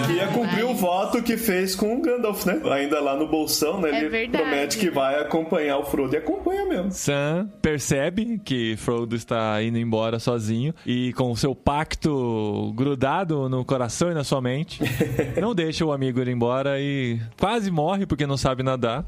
Que 0.08 0.14
ia 0.14 0.28
cumprir 0.28 0.64
o 0.66 0.74
voto 0.74 1.22
que 1.22 1.38
fez 1.38 1.76
com 1.76 1.96
o 1.98 2.02
Gandalf, 2.02 2.46
né? 2.46 2.62
Ainda 2.72 3.00
lá 3.00 3.16
no 3.18 3.28
bolsão, 3.28 3.80
né? 3.82 3.90
É 3.92 3.98
Ele 4.00 4.10
verdade. 4.10 4.44
promete 4.44 4.71
que 4.78 4.90
vai 4.90 5.20
acompanhar 5.20 5.78
o 5.78 5.84
Frodo. 5.86 6.14
E 6.14 6.18
acompanha 6.18 6.66
mesmo. 6.66 6.92
Sam 6.92 7.50
percebe 7.62 8.40
que 8.44 8.76
Frodo 8.78 9.16
está 9.16 9.62
indo 9.64 9.78
embora 9.78 10.20
sozinho 10.20 10.74
e 10.86 11.14
com 11.14 11.32
o 11.32 11.38
seu 11.38 11.54
pacto 11.56 12.72
grudado 12.76 13.48
no 13.50 13.64
coração 13.66 14.12
e 14.12 14.14
na 14.14 14.24
sua 14.24 14.42
mente, 14.42 14.80
não 15.40 15.54
deixa 15.54 15.86
o 15.86 15.92
amigo 15.92 16.20
ir 16.22 16.28
embora 16.28 16.80
e 16.80 17.20
quase 17.40 17.70
morre 17.72 18.06
porque 18.06 18.26
não 18.26 18.38
sabe 18.38 18.64
nadar. 18.64 19.06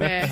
É. 0.00 0.22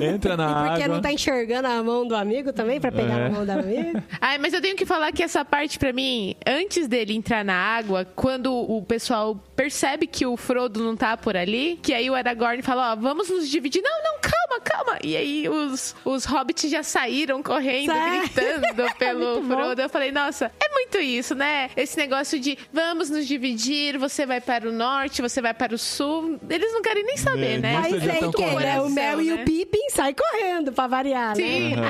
Entra 0.12 0.36
na 0.36 0.66
Porque 0.68 0.82
água. 0.82 0.94
não 0.94 1.00
tá 1.02 1.12
enxergando 1.12 1.68
a 1.68 1.82
mão 1.82 2.06
do 2.06 2.14
amigo 2.14 2.52
também 2.52 2.80
pra 2.80 2.90
pegar 2.92 3.18
É. 3.18 3.26
a 3.26 3.30
mão 3.30 3.44
do 3.44 3.50
amigo. 3.50 4.02
Ai, 4.20 4.38
mas 4.38 4.52
eu 4.52 4.60
tenho 4.60 4.76
que 4.76 4.86
falar 4.86 5.12
que 5.12 5.22
essa 5.22 5.44
parte 5.44 5.78
pra 5.78 5.92
mim, 5.92 6.34
antes 6.46 6.86
dele 6.88 7.14
entrar 7.14 7.44
na 7.44 7.54
água, 7.54 8.04
quando 8.16 8.52
o 8.54 8.82
pessoal 8.82 9.36
percebe 9.54 10.06
que 10.06 10.26
o 10.26 10.36
Frodo 10.36 10.82
não 10.82 10.96
tá 10.96 11.16
por 11.16 11.36
ali, 11.36 11.78
que 11.82 11.92
aí 11.92 12.08
o 12.10 12.14
Aragorn 12.14 12.62
fala, 12.62 12.92
ó, 12.92 12.96
vamos 12.96 13.28
nos 13.30 13.48
dividir. 13.48 13.82
Não, 13.82 13.95
não, 14.02 14.35
calma, 14.60 14.86
calma. 14.86 14.98
E 15.02 15.16
aí 15.16 15.48
os, 15.48 15.94
os 16.04 16.24
hobbits 16.24 16.70
já 16.70 16.82
saíram 16.82 17.42
correndo, 17.42 17.92
Sai. 17.92 18.20
gritando 18.20 18.94
pelo 18.98 19.32
Muito 19.34 19.48
bom. 19.48 19.54
Frodo. 19.56 19.82
Eu 19.82 19.88
falei, 19.88 20.12
nossa, 20.12 20.50
é 20.60 20.72
muito 20.72 20.98
isso, 20.98 21.34
né? 21.34 21.70
Esse 21.76 21.96
negócio 21.96 22.38
de 22.38 22.56
vamos 22.72 23.10
nos 23.10 23.26
dividir, 23.26 23.98
você 23.98 24.24
vai 24.26 24.40
para 24.40 24.68
o 24.68 24.72
norte, 24.72 25.22
você 25.22 25.40
vai 25.40 25.54
para 25.54 25.74
o 25.74 25.78
sul. 25.78 26.38
Eles 26.48 26.72
não 26.72 26.82
querem 26.82 27.04
nem 27.04 27.16
saber, 27.16 27.56
É, 27.56 27.58
né? 27.58 27.82
já 27.90 28.00
sei 28.00 28.20
tão 28.20 28.30
que 28.32 28.42
né? 28.44 28.50
correndo. 28.52 28.84
o 28.84 28.90
Mel 28.90 29.20
e 29.20 29.30
né? 29.30 29.34
o 29.34 29.44
Pippin 29.44 29.90
saem 29.90 30.14
correndo 30.14 30.72
pra 30.72 30.86
variar, 30.86 31.36
né? 31.36 31.42
Sim. 31.42 31.72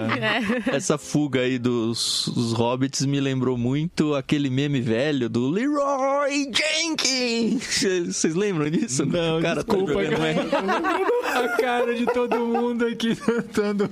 É. 0.73 0.77
Essa 0.77 0.97
fuga 0.97 1.41
aí 1.41 1.59
dos, 1.59 2.29
dos 2.35 2.53
hobbits 2.53 3.05
me 3.05 3.21
lembrou 3.21 3.57
muito 3.59 4.15
aquele 4.15 4.49
meme 4.49 4.81
velho 4.81 5.29
do 5.29 5.49
Leroy 5.49 6.51
Jenkins. 6.53 7.85
Vocês 8.07 8.35
lembram 8.35 8.71
disso? 8.71 9.05
Não, 9.05 9.39
o 9.39 9.43
cara 9.43 9.57
desculpa, 9.63 9.93
tá 9.95 10.05
jogando 10.05 10.51
cara. 10.51 11.45
A 11.45 11.49
cara 11.57 11.95
de 11.95 12.07
todo 12.07 12.37
mundo 12.39 12.56
aqui 12.87 13.15
tentando, 13.17 13.89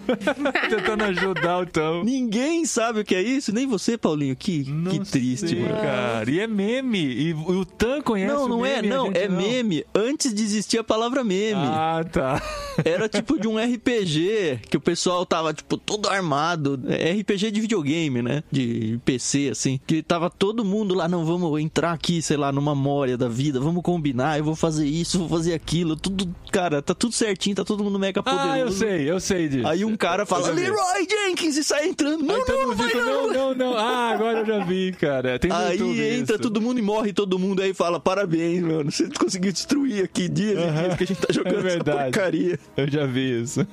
tentando 0.68 1.04
ajudar 1.04 1.58
o 1.60 1.66
Tom. 1.66 2.04
Ninguém 2.04 2.64
sabe 2.64 3.00
o 3.00 3.04
que 3.04 3.14
é 3.14 3.22
isso, 3.22 3.52
nem 3.52 3.66
você, 3.66 3.96
Paulinho. 3.96 4.34
Que, 4.36 4.64
Não 4.70 4.92
que 4.92 5.00
triste, 5.00 5.48
sei, 5.48 5.60
mano. 5.60 5.74
cara. 5.74 6.30
E 6.30 6.40
é 6.40 6.46
meme. 6.46 6.98
E 6.98 7.34
o 7.34 7.64
Tan 7.64 8.00
conhece 8.00 8.34
Não, 8.34 8.44
o 8.44 8.48
não 8.48 8.66
é, 8.66 8.82
meme, 8.82 8.92
a 8.92 8.96
não, 8.96 9.10
é 9.14 9.28
meme 9.28 9.84
antes 9.94 10.32
de 10.32 10.42
existir 10.42 10.78
a 10.78 10.84
palavra 10.84 11.22
meme. 11.22 11.60
Ah, 11.64 12.04
tá. 12.10 12.42
Era 12.84 13.08
tipo 13.08 13.38
de 13.38 13.46
um 13.46 13.58
RPG 13.58 14.60
que 14.68 14.76
o 14.76 14.80
pessoal 14.80 15.24
tava, 15.24 15.52
tipo, 15.52 15.76
todo 15.76 16.08
armado. 16.08 16.80
É 16.88 17.12
RPG 17.12 17.50
de 17.50 17.60
videogame, 17.60 18.22
né? 18.22 18.42
De 18.50 18.98
PC, 19.04 19.50
assim. 19.50 19.80
Que 19.86 20.02
tava 20.02 20.30
todo 20.30 20.64
mundo 20.64 20.94
lá, 20.94 21.08
não, 21.08 21.24
vamos 21.24 21.60
entrar 21.60 21.92
aqui, 21.92 22.20
sei 22.22 22.36
lá, 22.36 22.50
numa 22.50 22.74
mória 22.74 23.16
da 23.16 23.28
vida, 23.28 23.60
vamos 23.60 23.82
combinar, 23.82 24.38
eu 24.38 24.44
vou 24.44 24.56
fazer 24.56 24.86
isso, 24.86 25.18
vou 25.18 25.28
fazer 25.28 25.54
aquilo. 25.54 25.96
Tudo, 25.96 26.28
cara, 26.50 26.82
tá 26.82 26.94
tudo 26.94 27.12
certinho, 27.14 27.56
tá 27.56 27.64
todo 27.64 27.84
mundo 27.84 27.98
mega 27.98 28.22
poderoso. 28.22 28.48
Ah, 28.48 28.53
eu 28.60 28.70
sei, 28.72 29.10
eu 29.10 29.20
sei 29.20 29.48
disso. 29.48 29.66
Aí 29.66 29.84
um 29.84 29.96
cara 29.96 30.24
fala. 30.26 30.50
Leroy 30.50 31.06
Jenkins, 31.08 31.56
e 31.56 31.64
sai 31.64 31.88
entrando. 31.88 32.22
Não, 32.24 32.34
Aí 32.36 32.44
todo 32.44 32.60
não, 32.68 32.74
vai 32.76 32.88
fica, 32.88 33.04
não. 33.04 33.26
não, 33.26 33.32
não, 33.32 33.54
não. 33.54 33.76
Ah, 33.78 34.10
agora 34.10 34.40
eu 34.40 34.46
já 34.46 34.64
vi, 34.64 34.92
cara. 34.92 35.38
Tem 35.38 35.50
Aí 35.52 36.18
entra 36.20 36.34
isso. 36.36 36.42
todo 36.42 36.60
mundo 36.60 36.78
e 36.78 36.82
morre 36.82 37.12
todo 37.12 37.38
mundo. 37.38 37.62
Aí 37.62 37.72
fala: 37.74 37.98
parabéns, 38.00 38.62
mano. 38.62 38.90
Você 38.90 39.08
conseguiu 39.18 39.52
destruir 39.52 40.04
aqui 40.04 40.28
dias 40.28 40.58
e 40.58 40.70
dias 40.70 40.96
que 40.96 41.04
a 41.04 41.06
gente 41.06 41.20
tá 41.20 41.32
jogando 41.32 41.54
É 41.56 41.58
essa 41.58 41.68
verdade. 41.68 42.02
porcaria. 42.12 42.58
Eu 42.76 42.90
já 42.90 43.06
vi 43.06 43.42
isso. 43.42 43.66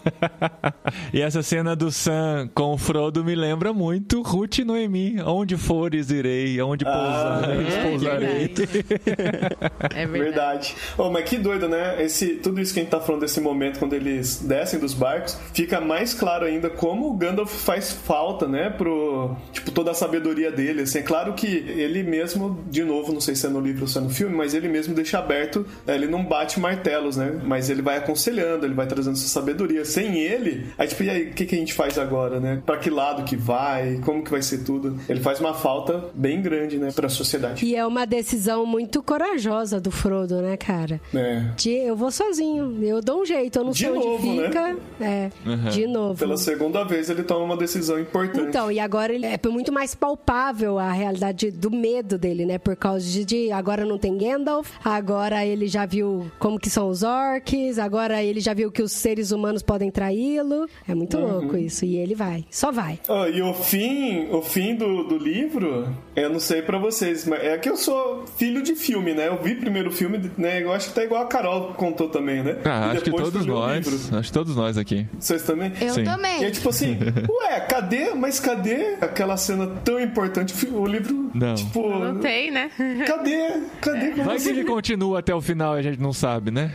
e 1.13 1.21
essa 1.21 1.41
cena 1.43 1.75
do 1.75 1.91
Sam 1.91 2.49
com 2.53 2.73
o 2.73 2.77
Frodo 2.77 3.23
me 3.23 3.35
lembra 3.35 3.73
muito 3.73 4.21
Ruth 4.21 4.59
e 4.59 4.63
Noemi. 4.63 5.21
Onde 5.21 5.57
fores 5.57 6.09
irei, 6.09 6.61
onde 6.61 6.85
Ah, 6.85 7.41
pousares, 7.41 7.73
é 7.73 7.89
pousarei. 7.89 8.51
É 9.93 10.05
verdade. 10.05 10.31
Verdade. 10.31 10.75
Oh, 10.97 11.09
mas 11.09 11.27
que 11.29 11.37
doido, 11.37 11.67
né? 11.67 12.03
Esse, 12.03 12.35
tudo 12.35 12.59
isso 12.61 12.73
que 12.73 12.79
a 12.79 12.83
gente 12.83 12.91
tá 12.91 12.99
falando 12.99 13.21
desse 13.21 13.39
momento, 13.41 13.79
quando 13.79 13.93
eles 13.93 14.41
descem 14.61 14.79
dos 14.79 14.93
barcos, 14.93 15.37
fica 15.53 15.81
mais 15.81 16.13
claro 16.13 16.45
ainda 16.45 16.69
como 16.69 17.09
o 17.09 17.13
Gandalf 17.13 17.51
faz 17.51 17.91
falta, 17.91 18.47
né? 18.47 18.69
Pro. 18.69 19.35
Tipo, 19.51 19.71
toda 19.71 19.91
a 19.91 19.93
sabedoria 19.93 20.51
dele. 20.51 20.83
Assim, 20.83 20.99
é 20.99 21.01
claro 21.01 21.33
que 21.33 21.47
ele 21.47 22.03
mesmo, 22.03 22.63
de 22.69 22.83
novo, 22.83 23.11
não 23.11 23.21
sei 23.21 23.35
se 23.35 23.45
é 23.45 23.49
no 23.49 23.59
livro 23.59 23.81
ou 23.81 23.87
se 23.87 23.97
é 23.97 24.01
no 24.01 24.09
filme, 24.09 24.35
mas 24.35 24.53
ele 24.53 24.67
mesmo 24.67 24.93
deixa 24.93 25.17
aberto. 25.17 25.65
né, 25.85 25.95
Ele 25.95 26.07
não 26.07 26.23
bate 26.23 26.59
martelos, 26.59 27.17
né? 27.17 27.39
Mas 27.43 27.69
ele 27.69 27.81
vai 27.81 27.97
aconselhando, 27.97 28.65
ele 28.65 28.73
vai 28.73 28.85
trazendo 28.85 29.13
essa 29.13 29.27
sabedoria. 29.27 29.83
Sem 29.83 30.19
ele, 30.19 30.67
aí, 30.77 30.87
tipo, 30.87 31.03
e 31.03 31.09
aí, 31.09 31.23
o 31.29 31.33
que, 31.33 31.45
que 31.45 31.55
a 31.55 31.57
gente 31.57 31.73
faz 31.73 31.97
agora, 31.97 32.39
né? 32.39 32.61
Pra 32.65 32.77
que 32.77 32.89
lado 32.89 33.23
que 33.23 33.35
vai? 33.35 33.99
Como 34.05 34.23
que 34.23 34.29
vai 34.29 34.41
ser 34.41 34.59
tudo? 34.59 34.97
Ele 35.09 35.19
faz 35.19 35.39
uma 35.39 35.53
falta 35.53 36.05
bem 36.13 36.41
grande, 36.41 36.77
né? 36.77 36.91
Pra 36.93 37.09
sociedade. 37.09 37.65
E 37.65 37.75
é 37.75 37.85
uma 37.85 38.05
decisão 38.05 38.65
muito 38.65 39.01
corajosa 39.01 39.79
do 39.79 39.89
Frodo, 39.91 40.41
né, 40.41 40.55
cara? 40.57 41.01
É. 41.13 41.45
De, 41.55 41.71
eu 41.71 41.95
vou 41.95 42.11
sozinho, 42.11 42.77
eu 42.83 43.01
dou 43.01 43.21
um 43.21 43.25
jeito, 43.25 43.59
eu 43.59 43.63
não 43.63 43.71
De 43.71 43.87
onde 43.87 44.05
novo, 44.05 44.33
né? 44.33 44.49
Fica. 44.51 44.77
É, 44.99 45.29
de 45.71 45.87
novo. 45.87 46.17
Pela 46.19 46.37
segunda 46.37 46.83
vez 46.83 47.09
ele 47.09 47.23
toma 47.23 47.45
uma 47.45 47.57
decisão 47.57 47.99
importante. 47.99 48.47
Então, 48.49 48.71
e 48.71 48.79
agora 48.79 49.13
ele 49.13 49.25
é 49.25 49.39
muito 49.49 49.71
mais 49.71 49.95
palpável 49.95 50.77
a 50.79 50.91
realidade 50.91 51.51
do 51.51 51.71
medo 51.71 52.17
dele, 52.17 52.45
né? 52.45 52.57
Por 52.57 52.75
causa 52.75 53.05
de, 53.09 53.25
de 53.25 53.51
agora 53.51 53.85
não 53.85 53.97
tem 53.97 54.17
Gandalf, 54.17 54.69
agora 54.83 55.45
ele 55.45 55.67
já 55.67 55.85
viu 55.85 56.29
como 56.39 56.59
que 56.59 56.69
são 56.69 56.89
os 56.89 57.03
orcs, 57.03 57.77
agora 57.79 58.23
ele 58.23 58.39
já 58.39 58.53
viu 58.53 58.71
que 58.71 58.81
os 58.81 58.91
seres 58.91 59.31
humanos 59.31 59.61
podem 59.61 59.89
traí-lo. 59.91 60.67
É 60.87 60.93
muito 60.95 61.17
Uhum. 61.17 61.39
louco 61.39 61.57
isso. 61.57 61.85
E 61.85 61.97
ele 61.97 62.15
vai, 62.15 62.45
só 62.49 62.71
vai. 62.71 62.99
Ah, 63.09 63.27
e 63.29 63.41
o 63.41 63.53
fim, 63.53 64.27
o 64.31 64.41
fim 64.41 64.75
do, 64.75 65.03
do 65.03 65.17
livro, 65.17 65.87
eu 66.15 66.29
não 66.29 66.39
sei 66.39 66.61
pra 66.61 66.77
vocês, 66.77 67.25
mas 67.25 67.41
é 67.43 67.57
que 67.57 67.69
eu 67.69 67.77
sou 67.77 68.25
filho 68.37 68.61
de 68.61 68.75
filme, 68.75 69.13
né? 69.13 69.27
Eu 69.27 69.37
vi 69.41 69.55
primeiro 69.55 69.89
o 69.89 69.91
filme, 69.93 70.29
né? 70.37 70.61
Eu 70.61 70.71
acho 70.73 70.89
que 70.89 70.95
tá 70.95 71.03
igual 71.03 71.23
a 71.23 71.25
Carol 71.27 71.73
contou 71.75 72.09
também, 72.09 72.43
né? 72.43 72.57
Ah, 72.65 72.87
E 72.87 72.91
acho 72.91 72.99
que 72.99 73.11
depois 73.11 73.23
todos 73.31 73.45
nós. 73.45 73.85
livro. 73.87 74.17
Acho 74.17 74.27
que 74.29 74.33
todos 74.33 74.55
nós 74.55 74.77
aqui. 74.77 75.07
Vocês 75.19 75.43
também? 75.43 75.71
Eu 75.79 75.93
Sim. 75.93 76.01
E 76.01 76.03
é 76.03 76.05
também. 76.11 76.51
tipo 76.51 76.69
assim, 76.69 76.97
ué, 77.29 77.59
cadê? 77.61 78.13
Mas 78.13 78.39
cadê 78.39 78.95
aquela 79.01 79.37
cena 79.37 79.67
tão 79.83 79.99
importante? 79.99 80.53
O 80.71 80.85
livro 80.85 81.31
Não. 81.33 81.55
Tipo, 81.55 81.89
Não 81.99 82.19
tem, 82.19 82.51
né? 82.51 82.69
cadê? 83.07 83.61
Cadê 83.79 84.11
como 84.11 84.23
Vai 84.25 84.35
que 84.35 84.41
assim? 84.41 84.49
ele 84.49 84.63
continua 84.65 85.19
até 85.19 85.33
o 85.33 85.41
final 85.41 85.75
e 85.77 85.79
a 85.79 85.81
gente 85.81 85.99
não 86.01 86.11
sabe, 86.13 86.51
né? 86.51 86.71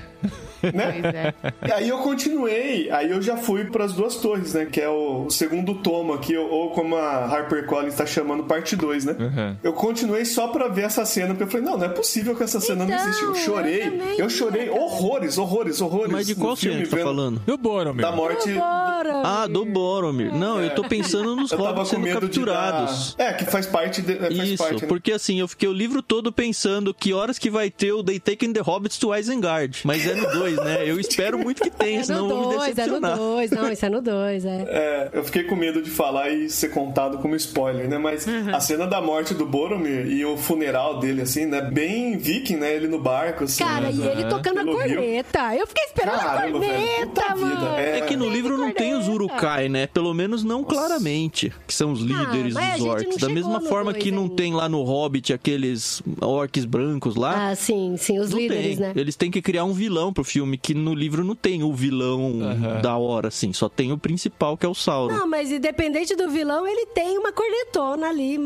né? 0.63 0.95
Pois 1.03 1.15
é. 1.15 1.35
E 1.69 1.73
aí 1.73 1.89
eu 1.89 1.99
continuei, 1.99 2.91
aí 2.91 3.11
eu 3.11 3.21
já 3.23 3.37
fui 3.37 3.65
pras 3.67 3.93
duas 3.93 4.17
torres, 4.17 4.55
né? 4.55 4.67
Que 4.67 4.81
é 4.81 4.89
o 4.89 5.29
segundo 5.31 5.75
tomo 5.77 6.13
aqui, 6.15 6.37
ou- 6.37 6.49
ou 6.51 6.71
como 6.71 6.97
a 6.97 7.27
HarperCollins 7.27 7.95
tá 7.95 8.07
chamando, 8.07 8.45
parte 8.45 8.75
2, 8.75 9.05
né? 9.05 9.15
Uhum. 9.27 9.57
Eu 9.63 9.73
continuei 9.73 10.25
só 10.25 10.49
pra 10.49 10.69
ver 10.69 10.83
essa 10.85 11.05
cena, 11.05 11.29
porque 11.29 11.45
eu 11.45 11.49
falei, 11.49 11.67
não, 11.67 11.77
não 11.79 11.87
é 11.87 11.89
possível 11.89 12.35
que 12.37 12.43
essa 12.43 12.61
cena 12.61 12.85
não 12.85 12.95
Então, 12.95 13.07
existe. 13.09 13.23
Eu 13.23 13.29
eu 13.31 13.35
chorei, 13.35 13.79
também, 13.81 14.19
eu 14.19 14.31
chorei 14.31 14.67
cara? 14.67 14.81
horrores, 14.81 15.39
horrores, 15.39 15.81
horrores. 15.81 16.13
Mas 16.13 16.27
de 16.27 16.35
qual 16.35 16.57
filme, 16.57 16.77
cena 16.77 16.85
que 16.85 16.91
você 16.91 16.97
tá 16.97 17.03
falando? 17.05 17.43
E 17.47 17.51
o 17.51 17.57
Boromir? 17.59 18.03
Da 18.03 18.13
morte. 18.13 18.53
Bora! 18.53 19.23
Ah, 19.25 19.47
do 19.47 19.65
Boromir. 19.65 20.33
Não, 20.35 20.63
eu 20.63 20.71
tô 20.75 20.83
pensando 20.85 21.37
nos 21.37 21.53
Eu 21.57 21.59
hobbits 21.59 21.89
sendo 21.89 22.07
capturados. 22.09 23.15
dar... 23.17 23.25
É, 23.29 23.33
que 23.33 23.45
faz 23.45 23.67
parte... 23.67 24.03
De... 24.03 24.15
Faz 24.17 24.35
Isso, 24.35 24.63
parte, 24.63 24.83
né? 24.83 24.89
porque 24.89 25.13
assim, 25.13 25.41
eu 25.41 25.49
fiquei 25.49 25.69
o 25.69 25.73
livro 25.73 26.03
todo 26.03 26.33
pensando 26.33 26.93
que 26.95 27.13
horas 27.13 27.39
que 27.39 27.51
vai 27.51 27.71
ter 27.71 27.93
o 27.93 28.03
They 28.03 28.19
Taken 28.21 28.53
the 28.53 28.61
Hobbits 28.61 28.99
to 28.99 29.15
Isengard. 29.15 29.81
Mas 29.85 30.07
é 30.07 30.15
no 30.15 30.31
2, 30.33 30.57
né? 30.57 30.79
Eu 30.89 30.99
espero 31.01 31.39
muito 31.39 31.63
que 31.63 31.71
tenha, 31.71 32.01
É 32.01 32.05
senão 32.05 32.29
eu 32.29 32.37
vou 32.43 32.49
me 32.51 32.57
2, 32.57 32.63
é 32.67 32.69
no 32.69 32.75
decepcionar. 32.75 33.17
2. 33.17 33.51
Não, 33.51 33.73
isso 33.73 33.87
é 33.87 33.89
no 33.89 34.03
2, 34.03 34.45
é. 34.45 34.49
É, 34.69 35.11
eu 35.13 35.25
fiquei 35.25 35.45
com 35.45 35.57
medo 35.57 35.83
de 35.83 35.91
falar 35.91 36.31
e 36.31 36.49
ser 36.51 36.69
contado 36.71 37.19
como 37.19 37.35
spoiler, 37.37 37.89
né? 37.89 37.99
Mas 37.99 38.27
a 38.53 38.61
cena 38.61 38.87
da 38.87 39.01
morte 39.01 39.16
do 39.35 39.47
Boromir 39.47 40.07
e 40.07 40.25
o 40.25 40.37
funeral 40.37 41.01
dele, 41.01 41.23
assim, 41.23 41.47
né? 41.47 41.61
Bem 41.63 42.17
viking, 42.17 42.57
né? 42.57 42.75
Ele 42.75 42.87
no 42.89 42.99
barco, 43.01 43.45
assim. 43.45 43.65
Cara, 43.65 43.91
né? 43.91 43.93
e 43.93 44.07
ele 44.09 44.25
tocando 44.25 44.61
a 44.61 44.63
rio. 44.63 44.73
corneta. 44.77 45.57
Eu 45.57 45.67
fiquei 45.67 45.85
esperando 45.85 46.19
Caramba, 46.19 46.59
a 46.59 46.61
corneta, 46.61 47.37
mano. 47.37 47.67
é. 47.77 47.99
É 47.99 48.01
que 48.03 48.17
no 48.17 48.29
livro 48.29 48.57
não 48.57 48.73
tem 48.73 48.95
os. 48.95 49.07
Urukai, 49.09 49.69
né? 49.69 49.87
Pelo 49.87 50.13
menos 50.13 50.43
não 50.45 50.63
claramente, 50.63 51.53
que 51.67 51.73
são 51.73 51.93
os 51.93 52.01
líderes 52.01 52.53
mas 52.55 52.75
a 52.75 52.77
dos 52.77 52.87
orcs. 52.87 53.17
Da 53.17 53.29
mesma 53.29 53.61
forma 53.63 53.95
que 53.95 54.11
não 54.11 54.25
ainda. 54.25 54.35
tem 54.37 54.53
lá 54.53 54.69
no 54.69 54.83
Hobbit 54.83 55.33
aqueles 55.33 56.03
orcs 56.21 56.65
brancos 56.65 57.17
lá. 57.17 57.51
Ah, 57.51 57.55
sim, 57.55 57.97
sim, 57.97 58.19
os 58.19 58.31
não 58.31 58.39
líderes, 58.39 58.77
tem. 58.77 58.87
né? 58.89 58.93
Eles 58.95 59.17
têm 59.17 59.31
que 59.31 59.41
criar 59.41 59.65
um 59.65 59.73
vilão 59.73 60.13
pro 60.13 60.25
filme, 60.25 60.59
que 60.59 60.75
no 60.75 60.93
livro 60.95 61.25
não 61.25 61.35
tem 61.35 61.63
o 61.63 61.73
vilão 61.73 62.41
Aham. 62.43 62.81
da 62.83 62.97
hora, 62.97 63.29
assim. 63.29 63.53
Só 63.53 63.69
tem 63.69 63.93
o 63.93 63.97
principal, 63.99 64.57
que 64.57 64.67
é 64.67 64.69
o 64.69 64.75
Sauron. 64.75 65.15
Não, 65.15 65.27
mas 65.27 65.51
independente 65.51 66.15
do 66.15 66.29
vilão, 66.29 66.67
ele 66.67 66.87
tem 66.87 67.17
uma 67.17 67.33
cornetona 67.33 68.09
ali, 68.09 68.37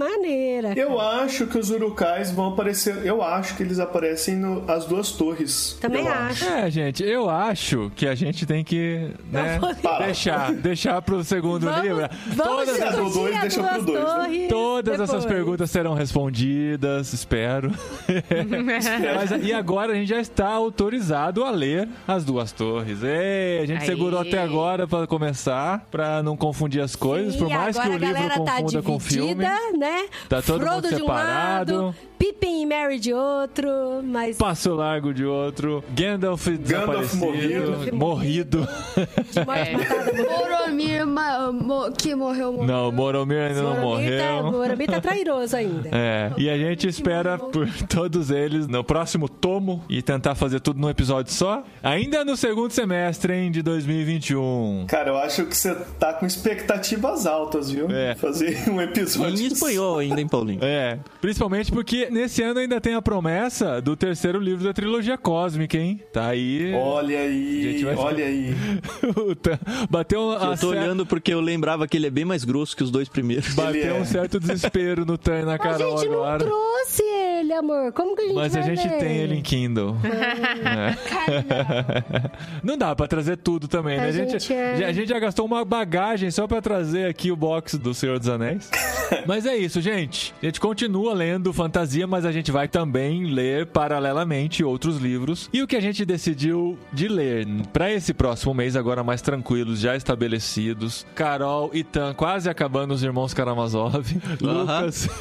maneira. 0.63 0.81
Eu 0.81 1.01
acho 1.01 1.47
que 1.47 1.59
os 1.59 1.71
Urukais 1.71 2.31
vão 2.31 2.49
aparecer. 2.49 3.05
Eu 3.05 3.23
acho 3.23 3.57
que 3.57 3.63
eles 3.63 3.79
aparecem 3.79 4.37
no, 4.37 4.71
as 4.71 4.85
duas 4.85 5.13
torres. 5.13 5.77
Também 5.81 6.07
eu 6.07 6.13
acho. 6.13 6.45
É, 6.45 6.71
gente, 6.71 7.03
eu 7.03 7.29
acho 7.31 7.91
que 7.95 8.07
a 8.07 8.15
gente 8.15 8.47
tem 8.47 8.63
que 8.65 9.11
né, 9.31 9.59
deixar, 10.05 10.53
deixar 10.53 11.01
pro 11.03 11.23
segundo 11.25 11.65
Vamos, 11.67 11.83
livro. 11.83 12.09
vamos 12.29 12.37
Todas, 12.67 12.81
é 12.81 12.91
do 12.93 13.11
dois, 13.11 13.35
as 13.35 13.41
deixa 13.43 13.63
pro 13.63 13.85
dois, 13.85 14.05
né? 14.31 14.47
todas 14.49 14.95
essas 14.95 15.09
depois. 15.11 15.25
perguntas 15.27 15.71
serão 15.71 15.95
respondidas, 15.95 17.13
espero. 17.13 17.71
Mas, 19.15 19.45
e 19.45 19.53
agora 19.53 19.93
a 19.93 19.95
gente 19.95 20.09
já 20.09 20.21
está 20.21 20.49
autorizado 20.49 21.45
a 21.45 21.51
ler 21.51 21.89
as 22.07 22.25
duas 22.25 22.53
torres. 22.53 23.03
Ei, 23.03 23.61
a 23.63 23.67
gente 23.67 23.81
Aê. 23.81 23.87
segurou 23.87 24.21
até 24.21 24.39
agora 24.39 24.87
para 24.87 25.07
começar, 25.07 25.87
para 25.91 26.23
não 26.23 26.37
confundir 26.37 26.81
as 26.83 26.95
coisas, 26.97 27.37
por 27.37 27.51
E 27.51 27.55
mais 27.55 27.79
que 27.79 27.89
o 27.89 27.97
livro 27.97 28.29
tá 28.45 28.57
confunda 28.57 28.83
com 28.83 28.97
o 28.97 29.01
filme. 29.01 29.35
né? 29.79 30.07
Tá 30.29 30.43
todo 30.51 30.61
Frodo 30.61 30.75
mundo 30.77 30.89
de 30.89 30.95
um 30.95 30.99
separado. 30.99 31.77
lado, 31.83 31.95
Pippin 32.21 32.61
e 32.63 32.67
Mary 32.67 32.99
de 32.99 33.15
outro, 33.15 33.71
mas 34.05 34.37
Passo 34.37 34.75
largo 34.75 35.15
de 35.15 35.25
outro, 35.25 35.83
Gandalf 35.97 36.47
desaparecido, 36.49 37.19
morrido. 37.27 37.97
morrido. 37.97 38.69
de 39.33 39.45
morte 39.47 39.73
matada. 39.73 40.13
Boromir 40.13 41.07
ma- 41.07 41.51
mo- 41.51 41.91
que 41.93 42.15
morreu, 42.15 42.53
morreu. 42.53 42.67
Não, 42.67 42.93
Moromir 42.93 43.39
ainda 43.39 43.63
não 43.63 43.75
tá- 43.75 43.81
morreu. 43.81 44.51
Boromir 44.53 44.91
tá 44.91 45.01
trairoso 45.01 45.57
ainda. 45.57 45.89
É, 46.03 46.31
e 46.37 46.51
a 46.51 46.59
gente 46.59 46.87
espera 46.87 47.39
por 47.39 47.67
todos 47.89 48.31
eles 48.31 48.67
no 48.69 48.85
próximo 48.85 49.27
tomo 49.27 49.83
e 49.89 50.03
tentar 50.03 50.35
fazer 50.35 50.61
tudo 50.61 50.79
num 50.79 50.91
episódio 50.91 51.33
só, 51.33 51.65
ainda 51.83 52.23
no 52.23 52.37
segundo 52.37 52.71
semestre 52.71 53.33
hein, 53.33 53.51
de 53.51 53.63
2021. 53.63 54.85
Cara, 54.89 55.09
eu 55.11 55.17
acho 55.19 55.47
que 55.47 55.57
você 55.57 55.75
tá 55.99 56.13
com 56.13 56.27
expectativas 56.27 57.27
altas, 57.27 57.71
viu? 57.71 57.91
É. 57.91 58.15
Fazer 58.15 58.69
um 58.69 58.81
episódio. 58.81 59.41
Em 59.43 59.47
espanhol 59.47 59.99
ainda, 59.99 60.21
hein, 60.21 60.29
Paulinho? 60.29 60.61
É, 60.63 60.99
principalmente 61.21 61.73
porque 61.73 62.10
nesse 62.11 62.43
ano 62.43 62.61
ainda 62.61 62.81
tem 62.81 62.95
a 62.95 63.03
promessa 63.03 63.81
do 63.81 63.97
terceiro 63.97 64.39
livro 64.39 64.65
da 64.65 64.73
trilogia 64.73 65.17
cósmica, 65.19 65.77
hein? 65.79 66.01
Tá 66.13 66.29
aí. 66.29 66.73
Olha 66.75 67.19
aí, 67.19 67.63
Gente, 67.63 67.85
vai- 67.85 67.95
olha 67.97 68.25
aí. 68.25 68.55
Bateu 69.91 70.31
a 70.33 70.35
Eu 70.35 70.51
tô 70.51 70.57
cer- 70.57 70.67
olhando 70.69 71.07
porque 71.07 71.33
eu 71.33 71.41
lembrava 71.41 71.87
que 71.87 71.97
ele 71.97 72.07
é 72.07 72.11
bem 72.11 72.25
mais 72.25 72.45
grosso 72.45 72.77
que 72.77 72.83
os 72.83 72.91
dois 72.91 73.09
primeiros. 73.09 73.55
Bateu 73.55 73.97
é. 73.97 74.01
um 74.01 74.05
certo 74.05 74.39
desespero 74.41 75.05
no 75.05 75.17
Tan 75.19 75.41
e 75.41 75.45
na 75.45 75.55
A 75.55 75.59
Carol 75.59 75.99
gente 75.99 76.09
não 76.09 76.19
agora. 76.25 76.45
trouxe 76.45 77.03
ele, 77.03 77.53
amor. 77.53 77.93
Como 77.93 78.15
que 78.17 78.23
a 78.23 78.25
gente 78.27 78.35
Mas 78.35 78.57
a 78.57 78.63
gente 78.63 78.87
ler? 78.89 78.99
tem 78.99 79.17
ele 79.19 79.35
em 79.37 79.43
Kindle. 79.43 79.97
É. 80.05 80.97
Não 82.63 82.77
dá 82.77 82.95
pra 82.95 83.07
trazer 83.07 83.37
tudo 83.37 83.69
também, 83.69 83.97
né? 83.99 84.05
A 84.05 84.09
A 84.09 84.13
gente, 84.13 84.33
gente 84.33 84.53
é- 84.53 84.77
já, 84.77 84.87
a 84.89 84.93
gente 84.93 85.09
já 85.09 85.19
gastou 85.19 85.47
uma 85.47 85.65
bagagem 85.65 86.31
só 86.31 86.47
pra 86.47 86.61
trazer 86.61 87.07
aqui 87.07 87.31
o 87.31 87.37
box 87.37 87.79
do 87.79 87.95
Senhor 87.95 88.19
dos 88.19 88.29
Anéis. 88.29 88.71
mas 89.27 89.47
é 89.47 89.57
isso, 89.57 89.81
gente. 89.81 90.35
A 90.43 90.47
gente 90.47 90.61
continua 90.61 91.13
lendo 91.15 91.53
fantasia, 91.53 92.00
mas 92.07 92.25
a 92.25 92.33
gente 92.33 92.51
vai 92.51 92.69
também 92.69 93.25
ler 93.25 93.67
paralelamente 93.67 94.65
outros 94.65 94.99
livros. 94.99 95.49
E 95.53 95.63
o 95.63 95.67
que 95.67 95.77
a 95.77 95.81
gente 95.81 96.05
decidiu 96.05 96.79
de 96.93 97.09
ler 97.09 97.47
pra 97.73 97.93
esse 97.93 98.13
próximo 98.13 98.55
mês, 98.55 98.77
agora 98.77 99.03
mais 99.03 99.23
tranquilos, 99.23 99.81
já 99.81 99.97
estabelecidos. 99.97 101.07
Carol 101.15 101.71
e 101.73 101.83
Tan 101.83 102.15
quase 102.15 102.49
acabando 102.49 102.93
os 102.93 103.03
irmãos 103.03 103.35
Karamazov. 103.35 104.07
Lucas. 104.41 105.09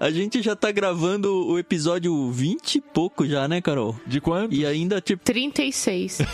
A 0.00 0.12
gente 0.12 0.40
já 0.40 0.54
tá 0.54 0.70
gravando 0.70 1.48
o 1.48 1.58
episódio 1.58 2.30
20 2.30 2.76
e 2.76 2.80
pouco 2.80 3.26
já, 3.26 3.48
né, 3.48 3.60
Carol? 3.60 3.96
De 4.06 4.20
quanto? 4.20 4.54
E 4.54 4.64
ainda, 4.64 5.00
tipo, 5.00 5.24
36. 5.24 6.20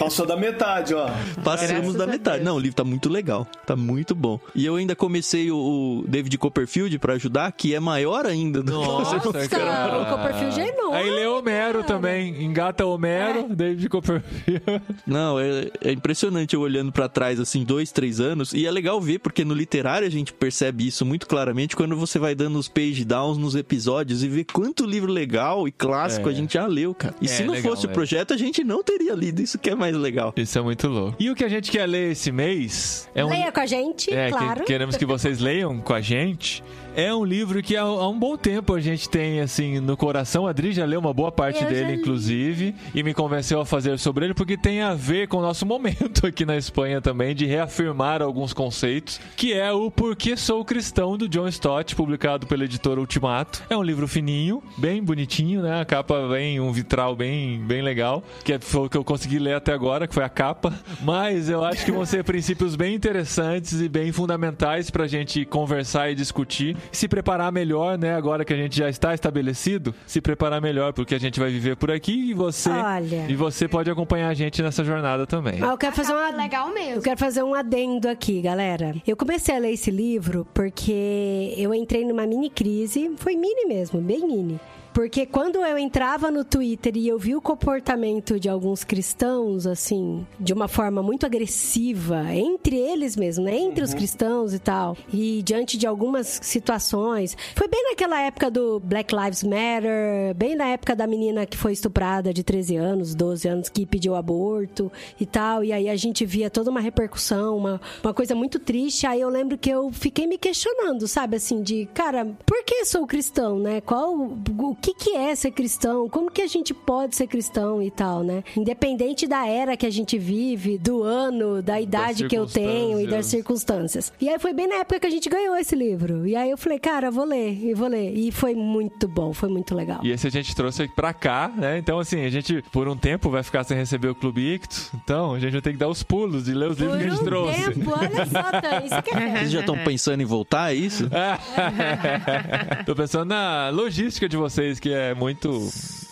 Passou 0.00 0.24
da 0.24 0.38
metade, 0.38 0.94
ó. 0.94 1.10
passamos 1.44 1.68
Graças 1.68 1.94
da 1.96 2.06
metade. 2.06 2.36
Deus. 2.38 2.46
Não, 2.46 2.56
o 2.56 2.58
livro 2.58 2.76
tá 2.76 2.84
muito 2.84 3.10
legal. 3.10 3.46
Tá 3.66 3.76
muito 3.76 4.14
bom. 4.14 4.40
E 4.54 4.64
eu 4.64 4.76
ainda 4.76 4.96
comecei 4.96 5.50
o, 5.50 5.56
o 5.56 5.91
David 6.06 6.38
Copperfield 6.38 6.98
pra 6.98 7.14
ajudar, 7.14 7.52
que 7.52 7.74
é 7.74 7.80
maior 7.80 8.24
ainda 8.26 8.62
do 8.62 8.72
Nossa, 8.72 9.16
Nossa, 9.16 9.48
cara. 9.48 10.02
o 10.02 10.06
Copperfield 10.06 10.60
é 10.60 10.68
enorme. 10.68 10.96
Aí 10.96 11.10
lê 11.10 11.26
Homero 11.26 11.72
cara. 11.80 11.84
também. 11.84 12.42
Engata 12.44 12.86
Homero, 12.86 13.48
David 13.54 13.88
Copperfield. 13.88 14.62
Não, 15.06 15.38
é, 15.38 15.70
é 15.82 15.92
impressionante 15.92 16.54
eu 16.54 16.60
olhando 16.60 16.90
pra 16.92 17.08
trás, 17.08 17.38
assim, 17.40 17.64
dois, 17.64 17.90
três 17.92 18.20
anos. 18.20 18.52
E 18.52 18.66
é 18.66 18.70
legal 18.70 19.00
ver, 19.00 19.18
porque 19.18 19.44
no 19.44 19.54
literário 19.54 20.06
a 20.06 20.10
gente 20.10 20.32
percebe 20.32 20.86
isso 20.86 21.04
muito 21.04 21.26
claramente 21.26 21.76
quando 21.76 21.96
você 21.96 22.18
vai 22.18 22.34
dando 22.34 22.58
os 22.58 22.68
page 22.68 23.04
downs 23.04 23.36
nos 23.38 23.54
episódios 23.54 24.22
e 24.22 24.28
vê 24.28 24.44
quanto 24.44 24.84
livro 24.86 25.10
legal 25.12 25.66
e 25.66 25.72
clássico 25.72 26.28
É. 26.28 26.32
a 26.32 26.34
gente 26.34 26.54
já 26.54 26.66
leu, 26.66 26.94
cara. 26.94 27.14
E 27.20 27.26
É, 27.26 27.28
se 27.28 27.42
não 27.44 27.54
legal, 27.54 27.72
fosse 27.74 27.86
o 27.86 27.90
é. 27.90 27.92
projeto, 27.92 28.32
a 28.32 28.36
gente 28.36 28.62
não 28.64 28.82
teria 28.82 29.14
lido. 29.14 29.40
Isso 29.42 29.58
que 29.58 29.70
é 29.70 29.74
mais 29.74 29.94
legal. 29.96 30.32
Isso 30.36 30.58
é 30.58 30.62
muito 30.62 30.88
louco. 30.88 31.16
E 31.18 31.30
o 31.30 31.34
que 31.34 31.44
a 31.44 31.48
gente 31.48 31.70
quer 31.70 31.86
ler 31.86 32.12
esse 32.12 32.30
mês 32.30 33.08
é 33.14 33.24
um. 33.24 33.28
Leia 33.28 33.50
com 33.50 33.60
a 33.60 33.66
gente, 33.66 34.12
É, 34.12 34.30
que- 34.30 34.36
claro. 34.38 34.64
queremos 34.64 34.96
que 34.96 35.04
vocês 35.06 35.40
leiam 35.40 35.80
com 35.82 35.92
a 35.94 36.00
gente. 36.00 36.62
É 36.94 37.14
um 37.14 37.24
livro 37.24 37.62
que 37.62 37.74
há, 37.74 37.80
há 37.82 38.08
um 38.08 38.18
bom 38.18 38.36
tempo 38.36 38.74
a 38.74 38.80
gente 38.80 39.08
tem, 39.08 39.40
assim, 39.40 39.80
no 39.80 39.96
coração. 39.96 40.46
A 40.46 40.50
Adri 40.50 40.72
já 40.72 40.84
leu 40.84 41.00
uma 41.00 41.14
boa 41.14 41.32
parte 41.32 41.62
Eu 41.64 41.70
dele, 41.70 41.94
inclusive, 41.94 42.74
e 42.94 43.02
me 43.02 43.14
convenceu 43.14 43.58
a 43.62 43.64
fazer 43.64 43.98
sobre 43.98 44.26
ele, 44.26 44.34
porque 44.34 44.58
tem 44.58 44.82
a 44.82 44.92
ver 44.92 45.26
com 45.26 45.38
o 45.38 45.40
nosso 45.40 45.64
momento 45.64 46.26
aqui 46.26 46.44
na 46.44 46.54
Espanha 46.54 47.00
também, 47.00 47.34
de 47.34 47.46
reafirmar 47.46 48.20
alguns 48.20 48.52
conceitos, 48.52 49.18
que 49.38 49.54
é 49.54 49.72
o 49.72 49.90
Porquê 49.90 50.36
Sou 50.36 50.62
Cristão, 50.66 51.16
do 51.16 51.26
John 51.30 51.48
Stott, 51.48 51.96
publicado 51.96 52.46
pela 52.46 52.64
editora 52.64 53.00
Ultimato. 53.00 53.62
É 53.70 53.76
um 53.76 53.82
livro 53.82 54.06
fininho, 54.06 54.62
bem 54.76 55.02
bonitinho, 55.02 55.62
né? 55.62 55.80
A 55.80 55.86
capa 55.86 56.28
vem 56.28 56.60
um 56.60 56.70
vitral 56.72 57.16
bem, 57.16 57.58
bem 57.60 57.80
legal, 57.80 58.22
que 58.44 58.52
é- 58.52 58.58
foi 58.58 58.84
o 58.86 58.90
que 58.90 58.98
eu 58.98 59.04
consegui 59.04 59.38
ler 59.38 59.54
até 59.54 59.72
agora, 59.72 60.06
que 60.06 60.12
foi 60.12 60.24
a 60.24 60.28
capa. 60.28 60.70
Mas 61.00 61.48
eu 61.48 61.64
acho 61.64 61.86
que 61.86 61.90
vão 61.90 62.04
ser 62.04 62.22
princípios 62.24 62.76
bem 62.76 62.94
interessantes 62.94 63.80
e 63.80 63.88
bem 63.88 64.12
fundamentais 64.12 64.90
pra 64.90 65.06
gente 65.06 65.46
conversar 65.46 66.10
e 66.10 66.14
discutir. 66.14 66.76
Se 66.90 67.08
preparar 67.08 67.52
melhor, 67.52 67.98
né? 67.98 68.14
Agora 68.14 68.44
que 68.44 68.52
a 68.52 68.56
gente 68.56 68.76
já 68.76 68.88
está 68.88 69.14
estabelecido, 69.14 69.94
se 70.06 70.20
preparar 70.20 70.60
melhor 70.60 70.92
porque 70.92 71.14
a 71.14 71.18
gente 71.18 71.38
vai 71.38 71.50
viver 71.50 71.76
por 71.76 71.90
aqui 71.90 72.30
e 72.30 72.34
você 72.34 72.70
Olha. 72.70 73.26
e 73.28 73.34
você 73.34 73.68
pode 73.68 73.90
acompanhar 73.90 74.28
a 74.28 74.34
gente 74.34 74.62
nessa 74.62 74.84
jornada 74.84 75.26
também. 75.26 75.62
Ah, 75.62 75.68
eu 75.68 75.78
quero 75.78 75.94
fazer 75.94 76.12
uma 76.12 76.30
legal 76.30 76.72
mesmo. 76.72 76.96
Eu 76.96 77.02
quero 77.02 77.18
fazer 77.18 77.42
um 77.42 77.54
adendo 77.54 78.08
aqui, 78.08 78.40
galera. 78.40 78.94
Eu 79.06 79.16
comecei 79.16 79.54
a 79.54 79.58
ler 79.58 79.72
esse 79.72 79.90
livro 79.90 80.46
porque 80.52 81.54
eu 81.56 81.74
entrei 81.74 82.04
numa 82.04 82.26
mini 82.26 82.50
crise, 82.50 83.12
foi 83.16 83.36
mini 83.36 83.66
mesmo, 83.66 84.00
bem 84.00 84.26
mini. 84.26 84.60
Porque 84.92 85.24
quando 85.24 85.56
eu 85.64 85.78
entrava 85.78 86.30
no 86.30 86.44
Twitter 86.44 86.96
e 86.96 87.08
eu 87.08 87.18
vi 87.18 87.34
o 87.34 87.40
comportamento 87.40 88.38
de 88.38 88.48
alguns 88.48 88.84
cristãos, 88.84 89.66
assim, 89.66 90.26
de 90.38 90.52
uma 90.52 90.68
forma 90.68 91.02
muito 91.02 91.24
agressiva, 91.24 92.32
entre 92.34 92.76
eles 92.76 93.16
mesmo, 93.16 93.44
né? 93.44 93.56
Entre 93.56 93.82
os 93.82 93.94
cristãos 93.94 94.52
e 94.52 94.58
tal, 94.58 94.96
e 95.12 95.42
diante 95.42 95.78
de 95.78 95.86
algumas 95.86 96.40
situações. 96.42 97.36
Foi 97.54 97.68
bem 97.68 97.82
naquela 97.90 98.20
época 98.20 98.50
do 98.50 98.80
Black 98.80 99.14
Lives 99.14 99.42
Matter, 99.42 100.34
bem 100.36 100.54
na 100.54 100.66
época 100.68 100.94
da 100.94 101.06
menina 101.06 101.46
que 101.46 101.56
foi 101.56 101.72
estuprada 101.72 102.32
de 102.32 102.42
13 102.42 102.76
anos, 102.76 103.14
12 103.14 103.48
anos, 103.48 103.68
que 103.68 103.86
pediu 103.86 104.14
aborto 104.14 104.92
e 105.18 105.24
tal. 105.24 105.64
E 105.64 105.72
aí 105.72 105.88
a 105.88 105.96
gente 105.96 106.26
via 106.26 106.50
toda 106.50 106.70
uma 106.70 106.80
repercussão, 106.80 107.56
uma, 107.56 107.80
uma 108.02 108.12
coisa 108.12 108.34
muito 108.34 108.58
triste. 108.58 109.06
Aí 109.06 109.20
eu 109.20 109.28
lembro 109.28 109.56
que 109.56 109.70
eu 109.70 109.90
fiquei 109.90 110.26
me 110.26 110.36
questionando, 110.36 111.08
sabe, 111.08 111.36
assim, 111.36 111.62
de, 111.62 111.88
cara, 111.94 112.26
por 112.44 112.62
que 112.64 112.84
sou 112.84 113.06
cristão, 113.06 113.58
né? 113.58 113.80
Qual, 113.80 114.14
o 114.14 114.76
que 114.82 114.92
que 114.92 115.10
é 115.16 115.34
ser 115.34 115.52
cristão? 115.52 116.08
Como 116.08 116.30
que 116.30 116.42
a 116.42 116.46
gente 116.46 116.74
pode 116.74 117.14
ser 117.14 117.28
cristão 117.28 117.80
e 117.80 117.90
tal, 117.90 118.24
né? 118.24 118.42
Independente 118.56 119.28
da 119.28 119.46
era 119.46 119.76
que 119.76 119.86
a 119.86 119.90
gente 119.90 120.18
vive, 120.18 120.76
do 120.76 121.02
ano, 121.04 121.62
da 121.62 121.80
idade 121.80 122.26
que 122.26 122.36
eu 122.36 122.46
tenho 122.46 123.00
e 123.00 123.06
das 123.06 123.26
circunstâncias. 123.26 124.12
E 124.20 124.28
aí 124.28 124.38
foi 124.38 124.52
bem 124.52 124.66
na 124.66 124.76
época 124.76 124.98
que 125.00 125.06
a 125.06 125.10
gente 125.10 125.28
ganhou 125.28 125.56
esse 125.56 125.76
livro. 125.76 126.26
E 126.26 126.34
aí 126.34 126.50
eu 126.50 126.58
falei, 126.58 126.78
cara, 126.78 127.10
vou 127.10 127.24
ler, 127.24 127.52
e 127.64 127.74
vou 127.74 127.88
ler. 127.88 128.12
E 128.12 128.32
foi 128.32 128.54
muito 128.54 129.06
bom, 129.06 129.32
foi 129.32 129.48
muito 129.48 129.74
legal. 129.74 130.00
E 130.02 130.10
esse 130.10 130.26
a 130.26 130.30
gente 130.30 130.54
trouxe 130.54 130.88
pra 130.88 131.14
cá, 131.14 131.48
né? 131.54 131.78
Então, 131.78 132.00
assim, 132.00 132.24
a 132.24 132.30
gente, 132.30 132.62
por 132.72 132.88
um 132.88 132.96
tempo, 132.96 133.30
vai 133.30 133.42
ficar 133.42 133.62
sem 133.62 133.76
receber 133.76 134.08
o 134.08 134.14
Clube 134.14 134.54
Ictus. 134.54 134.90
Então, 134.94 135.34
a 135.34 135.38
gente 135.38 135.52
vai 135.52 135.60
ter 135.60 135.72
que 135.72 135.78
dar 135.78 135.88
os 135.88 136.02
pulos 136.02 136.48
e 136.48 136.52
ler 136.54 136.70
os 136.70 136.78
livros 136.78 136.98
que 136.98 137.04
a 137.04 137.10
gente 137.10 137.20
um 137.20 137.24
trouxe. 137.24 137.72
tempo, 137.72 137.90
olha 137.92 138.26
só, 138.26 138.60
Tan, 138.60 138.84
isso 138.84 139.02
que 139.02 139.16
é 139.16 139.36
Vocês 139.38 139.50
já 139.52 139.60
estão 139.60 139.78
pensando 139.78 140.20
em 140.22 140.26
voltar, 140.26 140.72
é 140.72 140.74
isso? 140.74 141.08
Tô 142.84 142.94
pensando 142.94 143.26
na 143.26 143.70
logística 143.70 144.28
de 144.28 144.36
vocês, 144.36 144.71
que 144.80 144.92
é 144.92 145.14
muito 145.14 145.50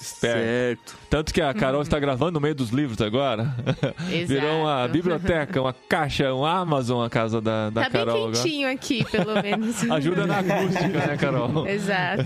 esperto. 0.00 0.20
Certo. 0.20 0.99
Tanto 1.10 1.34
que 1.34 1.40
a 1.42 1.52
Carol 1.52 1.82
está 1.82 1.98
gravando 1.98 2.30
no 2.32 2.40
meio 2.40 2.54
dos 2.54 2.70
livros 2.70 3.00
agora. 3.00 3.52
Virou 4.28 4.60
uma 4.62 4.86
biblioteca, 4.86 5.60
uma 5.60 5.72
caixa, 5.72 6.32
um 6.32 6.44
Amazon 6.46 7.04
a 7.04 7.10
casa 7.10 7.40
da, 7.40 7.68
da 7.68 7.82
Tá 7.82 7.90
Carol 7.90 8.14
bem 8.14 8.22
agora. 8.28 8.36
quentinho 8.42 8.70
aqui, 8.70 9.04
pelo 9.10 9.34
menos. 9.42 9.82
Ajuda 9.90 10.24
na 10.26 10.38
acústica, 10.38 10.86
né, 10.88 11.16
Carol? 11.18 11.66
Exato. 11.66 12.24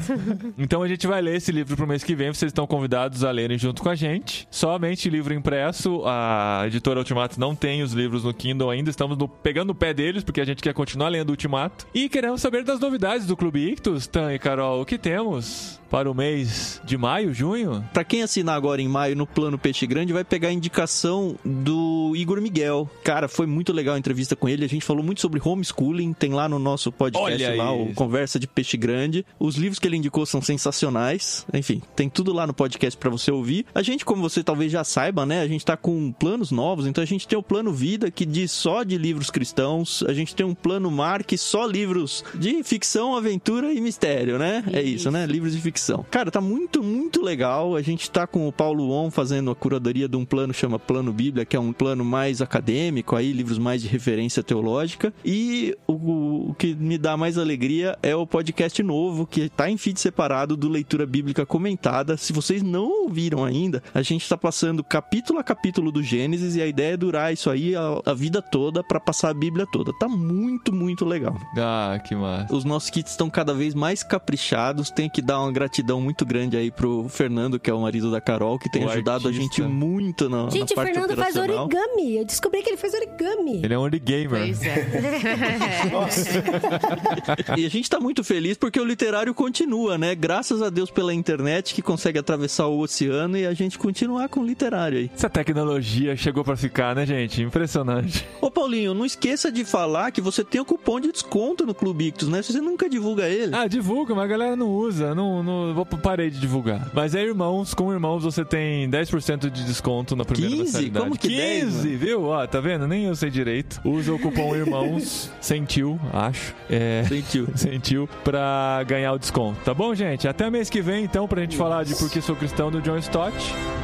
Então 0.59 0.82
a 0.82 0.89
gente 0.89 1.06
vai 1.06 1.23
ler 1.23 1.36
esse 1.36 1.51
livro 1.51 1.74
pro 1.77 1.86
mês 1.86 2.05
que 2.05 2.15
vem. 2.15 2.32
Vocês 2.32 2.51
estão 2.51 2.66
convidados 2.66 3.24
a 3.24 3.31
lerem 3.31 3.56
junto 3.56 3.82
com 3.82 3.89
a 3.89 3.94
gente. 3.94 4.47
Somente 4.51 5.09
livro 5.09 5.32
impresso. 5.32 6.02
A 6.05 6.65
editora 6.66 6.98
Ultimato 6.98 7.40
não 7.40 7.55
tem 7.55 7.82
os 7.82 7.93
livros 7.94 8.23
no 8.23 8.35
Kindle 8.35 8.69
ainda. 8.70 8.90
Estamos 8.90 9.16
no- 9.16 9.27
pegando 9.28 9.70
o 9.70 9.74
pé 9.74 9.94
deles, 9.94 10.23
porque 10.23 10.43
a 10.43 10.44
gente 10.44 10.62
quer 10.62 10.74
continuar 10.74 11.09
lendo 11.09 11.31
Ultimato. 11.31 11.86
E 11.94 12.06
queremos 12.09 12.40
saber 12.43 12.62
das 12.65 12.78
novidades 12.78 13.27
do 13.27 13.35
Clube 13.35 13.66
Ictus. 13.70 14.06
Tan 14.06 14.31
e 14.35 14.39
Carol, 14.39 14.82
o 14.82 14.85
que 14.85 14.98
temos 14.98 15.81
para 15.90 16.11
o 16.11 16.15
mês 16.15 16.81
de 16.85 16.97
maio, 16.98 17.32
junho? 17.32 17.82
Pra 17.93 18.02
quem 18.05 18.23
assinar 18.23 18.56
agora 18.56 18.73
em 18.80 18.88
maio 18.88 19.16
no 19.16 19.26
Plano 19.26 19.59
Peixe 19.59 19.86
Grande, 19.86 20.12
vai 20.12 20.24
pegar 20.24 20.48
a 20.48 20.52
indicação 20.52 21.36
do 21.44 22.12
Igor 22.16 22.40
Miguel. 22.40 22.88
Cara, 23.02 23.28
foi 23.28 23.46
muito 23.46 23.72
legal 23.72 23.94
a 23.94 23.98
entrevista 23.98 24.36
com 24.36 24.48
ele. 24.48 24.64
A 24.64 24.68
gente 24.68 24.84
falou 24.84 25.02
muito 25.02 25.20
sobre 25.20 25.40
homeschooling. 25.42 26.12
Tem 26.12 26.32
lá 26.32 26.48
no 26.48 26.59
nosso 26.59 26.90
podcast 26.92 27.44
Olha 27.44 27.55
lá, 27.55 27.74
isso. 27.74 27.90
o 27.90 27.94
Conversa 27.94 28.38
de 28.38 28.46
Peixe 28.46 28.76
Grande. 28.76 29.24
Os 29.38 29.56
livros 29.56 29.78
que 29.78 29.86
ele 29.86 29.96
indicou 29.96 30.24
são 30.26 30.40
sensacionais. 30.42 31.46
Enfim, 31.52 31.82
tem 31.94 32.09
tudo 32.09 32.32
lá 32.32 32.46
no 32.46 32.55
podcast 32.55 32.98
pra 32.98 33.10
você 33.10 33.30
ouvir. 33.30 33.66
A 33.74 33.82
gente, 33.82 34.05
como 34.05 34.22
você 34.22 34.42
talvez 34.42 34.70
já 34.70 34.84
saiba, 34.84 35.26
né? 35.26 35.40
A 35.42 35.48
gente 35.48 35.64
tá 35.64 35.76
com 35.76 36.12
planos 36.12 36.51
novos. 36.51 36.86
Então 36.86 37.02
a 37.02 37.06
gente 37.06 37.26
tem 37.26 37.38
o 37.38 37.42
Plano 37.42 37.72
Vida, 37.72 38.10
que 38.10 38.24
diz 38.24 38.51
só 38.51 38.82
de 38.82 38.96
livros 38.96 39.30
cristãos. 39.30 40.02
A 40.06 40.12
gente 40.12 40.34
tem 40.34 40.44
um 40.44 40.55
Plano 40.55 40.90
Mar, 40.90 41.24
que 41.24 41.36
só 41.36 41.66
livros 41.66 42.24
de 42.34 42.62
ficção, 42.62 43.16
aventura 43.16 43.72
e 43.72 43.80
mistério, 43.80 44.38
né? 44.38 44.64
É 44.72 44.82
isso, 44.82 45.10
né? 45.10 45.26
Livros 45.26 45.52
de 45.52 45.60
ficção. 45.60 46.05
Cara, 46.10 46.30
tá 46.30 46.40
muito, 46.40 46.82
muito 46.82 47.22
legal. 47.22 47.76
A 47.76 47.82
gente 47.82 48.10
tá 48.10 48.26
com 48.26 48.48
o 48.48 48.52
Paulo 48.65 48.91
On 48.93 49.11
fazendo 49.11 49.51
a 49.51 49.55
curadoria 49.55 50.09
de 50.09 50.16
um 50.16 50.24
plano 50.24 50.55
chama 50.55 50.78
Plano 50.78 51.12
Bíblia, 51.12 51.45
que 51.45 51.55
é 51.55 51.61
um 51.61 51.70
plano 51.70 52.03
mais 52.03 52.41
acadêmico, 52.41 53.15
aí 53.15 53.31
livros 53.31 53.59
mais 53.59 53.82
de 53.82 53.89
referência 53.89 54.43
teológica. 54.43 55.12
E 55.23 55.77
o, 55.86 56.49
o 56.49 56.55
que 56.55 56.74
me 56.74 56.97
dá 56.97 57.15
mais 57.15 57.36
alegria 57.36 57.99
é 58.03 58.16
o 58.16 58.27
podcast 58.27 58.82
novo, 58.82 59.27
que 59.27 59.51
tá 59.51 59.69
em 59.69 59.77
feed 59.77 60.01
separado 60.01 60.57
do 60.57 60.66
Leitura 60.66 61.05
Bíblica 61.05 61.45
Comentada. 61.45 62.16
Se 62.16 62.32
vocês 62.32 62.62
não 62.62 63.03
ouviram 63.03 63.45
ainda, 63.45 63.82
a 63.93 64.01
gente 64.01 64.27
tá 64.27 64.35
passando 64.35 64.82
capítulo 64.82 65.39
a 65.39 65.45
capítulo 65.45 65.93
do 65.93 66.03
Gênesis 66.03 66.57
e 66.57 66.62
a 66.62 66.66
ideia 66.66 66.95
é 66.95 66.97
durar 66.97 67.35
isso 67.35 67.51
aí 67.51 67.77
a, 67.77 68.01
a 68.07 68.15
vida 68.15 68.41
toda 68.41 68.82
para 68.82 68.99
passar 68.99 69.28
a 69.28 69.35
Bíblia 69.35 69.66
toda. 69.70 69.93
Tá 69.99 70.09
muito, 70.09 70.74
muito 70.74 71.05
legal. 71.05 71.36
Ah, 71.59 72.01
que 72.03 72.15
massa. 72.15 72.55
Os 72.55 72.65
nossos 72.65 72.89
kits 72.89 73.11
estão 73.11 73.28
cada 73.28 73.53
vez 73.53 73.74
mais 73.74 74.03
caprichados. 74.03 74.91
Tenho 74.91 75.11
que 75.11 75.20
dar 75.20 75.39
uma 75.41 75.53
gratidão 75.53 76.01
muito 76.01 76.24
grande 76.24 76.57
aí 76.57 76.70
pro 76.70 77.11
Fernando, 77.11 77.61
que 77.61 77.69
é 77.69 77.74
o 77.74 77.82
marido 77.82 78.11
da 78.11 78.23
Carol, 78.23 78.53
que 78.59 78.68
tem 78.68 78.85
O 78.85 78.90
ajudado 78.90 79.28
artista. 79.28 79.28
a 79.28 79.32
gente 79.32 79.62
muito 79.62 80.28
na, 80.28 80.51
Gente, 80.51 80.70
na 80.70 80.72
o 80.72 80.74
parte 80.74 80.93
Fernando 80.93 81.16
faz 81.16 81.36
origami. 81.36 82.16
Eu 82.16 82.24
descobri 82.24 82.62
que 82.62 82.70
ele 82.70 82.76
faz 82.76 82.94
origami. 82.94 83.60
Ele 83.62 83.74
é 83.74 83.78
um 83.78 83.82
orgamer. 83.82 84.28
Pois 84.28 84.62
é. 84.62 84.85
E 87.56 87.66
a 87.66 87.70
gente 87.70 87.89
tá 87.89 88.01
muito 88.01 88.24
feliz 88.24 88.56
porque 88.56 88.81
o 88.81 88.85
literário 88.85 89.35
continua, 89.35 89.98
né? 89.98 90.14
Graças 90.14 90.62
a 90.62 90.70
Deus 90.70 90.90
pela 90.90 91.14
internet 91.14 91.74
que 91.74 91.82
consegue 91.82 92.18
atravessar 92.18 92.66
o 92.66 92.81
oceano 92.81 93.36
e 93.36 93.47
a 93.47 93.55
gente 93.55 93.78
continuar 93.78 94.28
com 94.28 94.40
o 94.40 94.47
literário 94.47 94.98
aí. 94.98 95.10
Essa 95.14 95.28
tecnologia 95.28 96.16
chegou 96.16 96.44
pra 96.44 96.56
ficar, 96.56 96.94
né, 96.94 97.06
gente? 97.06 97.43
Impressionante. 97.43 98.26
Ô 98.40 98.51
Paulinho, 98.51 98.94
não 98.94 99.05
esqueça 99.05 99.51
de 99.51 99.64
falar 99.64 100.10
que 100.10 100.20
você 100.20 100.44
tem 100.44 100.60
o 100.60 100.64
cupom 100.64 101.01
de 101.01 101.12
desconto 101.12 101.66
no 101.66 101.74
Clube 101.74 102.09
Ictus, 102.09 102.28
né? 102.28 102.43
Você 102.43 102.60
nunca 102.60 102.89
divulga 102.89 103.28
ele. 103.28 103.55
Ah, 103.55 103.66
divulga, 103.66 104.14
mas 104.14 104.24
a 104.24 104.28
galera 104.28 104.56
não 104.56 104.70
usa. 104.70 105.14
Não, 105.14 105.43
não, 105.43 105.74
vou 105.74 105.86
parei 105.86 106.31
de 106.31 106.39
divulgar. 106.39 106.90
Mas 106.93 107.14
é 107.14 107.22
irmãos, 107.22 107.74
com 107.74 107.93
irmãos 107.93 108.24
você 108.24 108.43
tem 108.44 108.88
10% 108.88 109.50
de 109.50 109.64
desconto 109.64 110.14
na 110.14 110.24
primeira 110.24 110.50
15? 110.50 110.64
mensalidade. 110.64 111.04
Como 111.04 111.18
que 111.18 111.28
10, 111.28 111.64
15, 111.64 111.96
viu? 111.96 112.24
Ó, 112.24 112.46
tá 112.46 112.60
vendo? 112.60 112.86
Nem 112.86 113.04
eu 113.04 113.14
sei 113.16 113.30
direito. 113.30 113.80
Usa 113.84 114.12
o 114.12 114.18
cupom 114.18 114.54
irmãos, 114.54 115.30
sentiu, 115.40 115.98
acho. 116.12 116.54
É. 116.68 117.04
Sentiu. 117.08 117.48
Sentiu 117.56 118.08
pra 118.22 118.82
ganhar 118.86 119.12
o 119.12 119.18
desconto, 119.18 119.60
tá 119.64 119.72
bom, 119.74 119.94
gente? 119.94 120.28
Até 120.28 120.50
mês 120.50 120.68
que 120.68 120.80
vem, 120.80 121.04
então, 121.04 121.26
pra 121.26 121.40
gente 121.40 121.56
falar 121.56 121.84
de 121.84 121.94
Por 121.94 122.10
que 122.10 122.20
Sou 122.20 122.36
Cristão 122.36 122.70
do 122.70 122.80
John 122.80 122.98
Stott. 122.98 123.36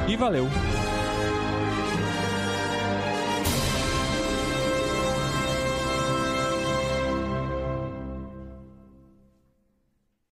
E 0.08 0.16
valeu! 0.16 0.48